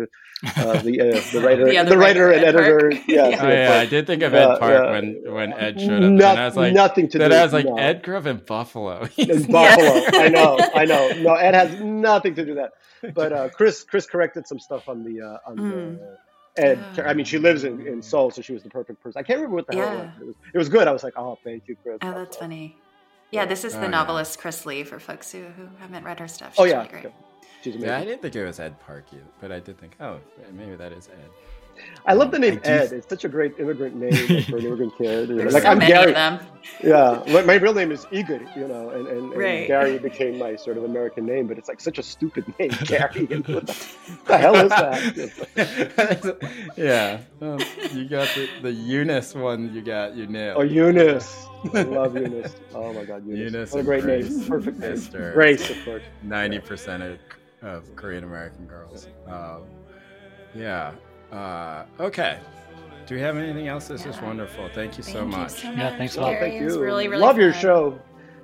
uh, 0.58 0.82
the 0.82 1.01
uh, 1.01 1.22
the 1.34 1.41
writer, 1.45 1.66
The 1.66 1.84
the, 1.84 1.97
writer 1.97 2.28
writer, 2.28 2.32
and 2.32 2.43
Ed 2.45 2.55
editor. 2.55 2.91
Yes, 2.91 3.03
Yeah. 3.08 3.39
oh 3.45 3.47
yeah 3.47 3.80
i 3.80 3.86
did 3.86 4.08
think 4.08 4.24
of 4.24 4.34
ed 4.34 4.58
park 4.58 4.72
yeah. 4.74 4.91
when 4.91 5.22
when 5.28 5.53
ed 5.53 5.80
showed 5.80 6.01
up 6.03 6.12
Not- 6.12 6.32
and 6.32 6.39
i 6.39 6.45
was 6.45 6.55
like 6.55 6.74
nothing 6.74 7.10
to 7.10 7.18
then 7.20 7.30
do. 7.30 7.36
i 7.36 7.43
was 7.43 7.53
like 7.53 7.66
no. 7.68 7.78
ed 7.78 8.01
grew 8.01 8.18
up 8.18 8.26
in 8.26 8.38
buffalo 8.38 9.08
in 9.18 9.43
Buffalo. 9.51 10.01
I 10.20 10.30
know, 10.30 10.58
I 10.74 10.86
know. 10.86 11.10
No, 11.20 11.34
Ed 11.36 11.53
has 11.53 11.80
nothing 11.80 12.34
to 12.36 12.43
do 12.45 12.55
with 12.55 12.64
that. 13.03 13.14
But 13.14 13.34
uh, 13.34 13.49
Krys, 13.49 13.86
Krys 13.86 14.10
corrected 14.10 14.47
some 14.47 14.58
stuff 14.60 14.89
on 14.89 15.03
the 15.03 15.22
uh, 15.22 15.49
on 15.51 15.58
Mm. 15.58 15.99
the 15.99 16.18
Ed. 16.58 16.80
Yeah. 16.95 17.08
I 17.10 17.14
mean, 17.14 17.26
she 17.26 17.38
lives 17.38 17.64
in, 17.64 17.86
in 17.88 18.01
Seoul, 18.01 18.32
so 18.32 18.41
she 18.41 18.53
was 18.53 18.64
the 18.64 18.70
perfect 18.70 19.01
person. 19.01 19.20
I 19.20 19.24
can't 19.24 19.38
remember 19.38 19.55
what 19.58 19.68
the 19.68 19.76
hell 19.76 19.88
it 19.88 19.95
Yeah. 19.97 20.01
was. 20.05 20.22
It 20.22 20.26
was. 20.26 20.36
It 20.53 20.58
was 20.58 20.70
good. 20.70 20.88
I 20.88 20.91
was 20.91 21.03
like, 21.03 21.14
oh, 21.18 21.38
thank 21.43 21.68
you, 21.68 21.76
Krys. 21.86 21.97
Oh, 22.01 22.12
that's 22.12 22.38
funny. 22.38 22.78
Yeah, 23.32 23.45
this 23.45 23.64
is 23.66 23.76
Oh, 23.76 23.80
the 23.80 23.86
yeah. 23.86 23.91
novelist 23.91 24.39
Krys 24.39 24.66
Lee 24.66 24.84
for 24.84 24.99
folks 24.99 25.32
who, 25.32 25.43
who 25.43 25.68
haven't 25.80 26.03
read 26.03 26.20
her 26.20 26.28
stuff. 26.28 26.55
Oh 26.58 26.64
yeah, 26.64 26.78
really 26.78 26.89
great. 26.89 27.05
okay. 27.08 27.16
she's 27.64 27.76
yeah 27.76 27.97
i 27.97 28.05
didn't 28.05 28.22
think 28.22 28.36
it 28.36 28.45
was 28.45 28.60
ed 28.60 28.80
park 28.82 29.03
either 29.12 29.24
but 29.41 29.51
i 29.51 29.60
did 29.60 29.78
think 29.80 29.93
oh 29.99 30.20
maybe 30.53 30.76
that 30.76 30.91
is 30.93 31.10
ed 31.10 31.30
I 32.06 32.14
love 32.14 32.32
the 32.32 32.40
name 32.40 32.60
Ed. 32.64 32.94
It's 32.94 33.08
such 33.10 33.26
a 33.26 33.30
great 33.30 33.60
immigrant 33.60 33.96
name 33.96 34.44
for 34.44 34.58
an 34.58 34.66
immigrant 34.70 34.98
kid. 34.98 35.30
There's 35.30 35.54
like 35.54 35.64
so 35.64 35.70
I'm 35.70 35.80
many 35.80 35.92
Gary. 35.92 36.10
of 36.12 36.16
them. 36.16 36.40
Yeah, 36.84 37.24
my, 37.28 37.42
my 37.44 37.56
real 37.56 37.74
name 37.74 37.92
is 37.92 38.06
Igor, 38.12 38.42
you 38.56 38.68
know, 38.68 38.90
and, 38.90 39.08
and, 39.08 39.32
and 39.32 39.38
Right. 39.38 39.68
Gary 39.68 39.98
became 40.00 40.38
my 40.38 40.56
sort 40.56 40.78
of 40.78 40.84
American 40.84 41.26
name, 41.26 41.48
but 41.48 41.58
it's 41.58 41.68
like 41.70 41.80
such 41.82 41.98
a 41.98 42.04
stupid 42.04 42.46
name, 42.60 42.72
Gary. 42.86 43.28
And 43.32 43.48
what 43.48 43.68
the, 43.68 43.74
what 43.74 44.26
the 44.26 44.38
hell 44.38 44.56
is 44.56 44.70
that? 44.70 46.72
yeah, 46.78 47.20
um, 47.42 47.60
you 47.94 48.06
got 48.08 48.28
the, 48.36 48.50
the 48.62 48.72
Eunice 48.72 49.34
one. 49.36 49.74
You 49.74 49.82
got 49.82 50.16
you 50.16 50.28
nailed. 50.28 50.58
Oh, 50.60 50.64
Eunice. 50.64 51.46
I 51.74 51.82
love 51.84 52.16
Eunice. 52.16 52.56
Oh 52.74 52.94
my 52.94 53.04
God, 53.06 53.26
Eunice. 53.26 53.54
Eunice 53.54 53.72
what 53.72 53.82
a 53.82 53.84
great 53.84 54.04
Grace. 54.04 54.30
name. 54.30 54.48
Perfect 54.48 54.80
name. 54.80 54.94
Esther. 54.94 55.32
Grace, 55.34 55.70
of 55.70 55.84
course. 55.84 56.04
Ninety 56.24 56.60
percent 56.60 57.04
of, 57.04 57.18
of 57.62 57.96
Korean 57.96 58.24
American 58.24 58.66
girls. 58.68 59.08
Um, 59.28 59.64
yeah. 60.56 60.92
Uh, 61.32 61.84
okay. 62.00 62.40
Do 63.06 63.16
we 63.16 63.22
have 63.22 63.38
anything 63.38 63.68
else? 63.68 63.88
This 63.88 64.06
is 64.06 64.20
wonderful. 64.22 64.70
Thank 64.74 64.98
you 64.98 65.04
so 65.04 65.14
Thank 65.20 65.32
you 65.32 65.38
much. 65.38 65.52
so 65.52 65.72
Yeah, 65.72 65.76
much, 65.90 65.98
thanks 65.98 66.18
a 66.18 66.22
lot. 66.22 66.32
Gary. 66.34 66.50
thank 66.52 66.62
you. 66.62 66.82
really, 66.82 67.08
really 67.08 67.22
love 67.22 67.38
your 67.38 67.54
show. 67.54 68.00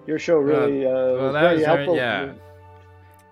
Your 0.08 0.20
show 0.20 0.38
really 0.38 0.86
uh, 0.86 0.90
well, 0.92 1.16
was 1.26 1.34
that 1.34 1.42
very 1.42 1.56
was 1.56 1.64
very- 1.66 1.76
helpful. 1.78 1.96
yeah. 1.96 2.32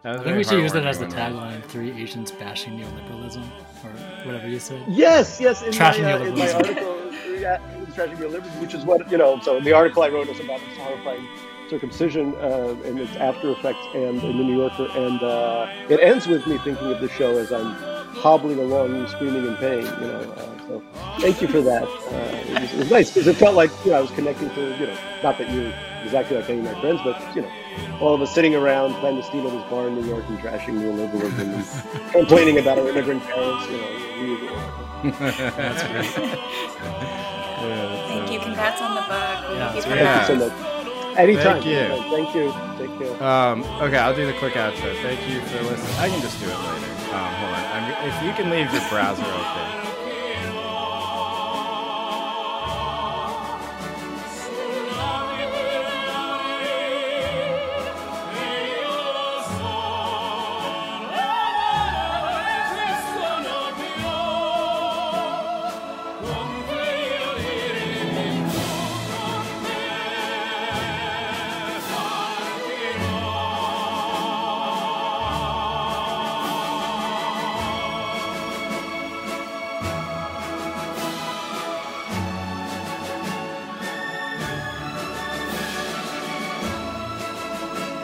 That 0.04 0.12
was 0.14 0.22
I 0.22 0.24
think 0.24 0.38
we 0.38 0.44
should 0.44 0.60
use 0.62 0.74
that 0.74 0.86
as 0.88 0.98
the 1.00 1.06
tagline: 1.06 1.64
three 1.66 1.92
Asians 1.92 2.32
bashing 2.32 2.74
neoliberalism, 2.80 3.44
or 3.86 3.90
whatever 4.26 4.48
you 4.48 4.58
said. 4.60 4.82
Yes, 4.88 5.40
yes. 5.40 5.62
In 5.62 5.72
Trashing 5.72 6.04
my, 6.04 6.14
uh, 6.14 6.24
in 6.24 6.34
my 6.34 6.46
neoliberalism. 6.48 6.56
article, 6.56 7.14
yeah, 7.40 7.58
trashing 7.94 8.18
neoliberalism, 8.18 8.62
which 8.62 8.74
is 8.74 8.84
what 8.84 9.12
you 9.12 9.18
know. 9.20 9.40
So 9.42 9.60
the 9.60 9.74
article 9.74 10.02
I 10.02 10.10
wrote 10.10 10.28
was 10.28 10.40
about 10.40 10.60
this 10.62 10.76
horrifying 10.80 11.28
circumcision 11.70 12.34
uh, 12.36 12.76
and 12.86 13.00
its 13.00 13.16
after 13.18 13.52
effects, 13.52 13.86
and 13.94 14.22
in 14.24 14.38
the 14.38 14.44
New 14.44 14.58
Yorker, 14.58 14.88
and 14.96 15.22
uh, 15.22 15.68
it 15.88 16.00
ends 16.02 16.26
with 16.26 16.48
me 16.48 16.58
thinking 16.60 16.88
of 16.92 17.00
the 17.00 17.10
show 17.10 17.38
as 17.38 17.52
I'm 17.54 17.76
hobbling 18.14 18.60
along, 18.60 19.08
screaming 19.08 19.46
in 19.46 19.56
pain. 19.58 19.84
You 19.84 20.08
know, 20.08 20.34
uh, 20.38 20.68
so 20.68 20.84
thank 21.20 21.42
you 21.42 21.48
for 21.48 21.62
that. 21.62 21.84
Uh, 21.84 21.88
it, 21.88 22.62
was, 22.62 22.74
it 22.74 22.78
was 22.80 22.92
nice 22.92 23.12
because 23.12 23.28
it 23.28 23.36
felt 23.38 23.56
like 23.56 23.72
you 23.86 23.92
know 23.92 23.98
I 23.98 24.02
was 24.02 24.12
connecting 24.12 24.50
to 24.52 24.62
you 24.78 24.88
know 24.88 24.98
not 25.24 25.38
that 25.38 25.50
you 25.50 25.74
exactly 26.04 26.38
like 26.38 26.50
any 26.50 26.60
of 26.60 26.66
my 26.66 26.82
friends, 26.82 27.02
but 27.04 27.36
you 27.36 27.42
know. 27.44 27.52
All 28.02 28.14
of 28.14 28.22
us 28.22 28.34
sitting 28.34 28.54
around 28.56 28.96
clandestine 28.96 29.44
bar 29.70 29.88
in 29.88 29.96
New 29.96 30.06
York 30.06 30.26
and 30.28 30.38
trashing 30.40 30.74
neoliberalism 30.76 31.40
and 32.04 32.12
complaining 32.12 32.58
about 32.60 32.78
our 32.80 32.90
immigrant 32.90 33.24
parents, 33.24 33.66
you 33.70 33.78
know, 33.78 34.00
the 34.00 34.26
usual. 34.28 34.58
that's 35.56 35.84
great. 35.84 36.28
Yeah, 37.62 38.08
Thank 38.08 38.28
so- 38.28 38.34
you. 38.34 38.40
Congrats 38.42 38.82
on 38.82 38.96
the 38.96 39.02
book. 39.02 39.50
We 39.50 39.56
Yeah, 39.56 39.68
hope 39.68 39.72
you 39.74 39.78
it's 39.78 39.86
come 39.86 39.94
great. 39.94 40.04
Thank 40.04 40.30
you 40.30 40.40
so 40.40 40.50
much. 40.50 41.18
Anytime. 41.18 41.44
Thank 41.62 41.66
you. 41.66 41.78
anytime. 41.78 42.10
Thank 42.12 42.36
you. 42.36 42.88
Take 43.00 43.18
care. 43.18 43.24
Um, 43.24 43.64
okay, 43.82 43.98
I'll 43.98 44.16
do 44.16 44.26
the 44.26 44.34
quick 44.34 44.54
outro. 44.54 45.02
Thank 45.02 45.30
you 45.30 45.40
for 45.42 45.62
listening. 45.64 45.96
I 45.98 46.10
can 46.10 46.22
just 46.22 46.40
do 46.40 46.48
it 46.50 46.58
later. 46.58 47.01
Um, 47.14 47.34
hold 47.36 47.54
on. 47.54 47.66
I'm, 47.74 48.08
if 48.08 48.24
you 48.24 48.34
can 48.34 48.50
leave 48.50 48.72
your 48.72 48.88
browser 48.90 49.24
open. 49.26 49.91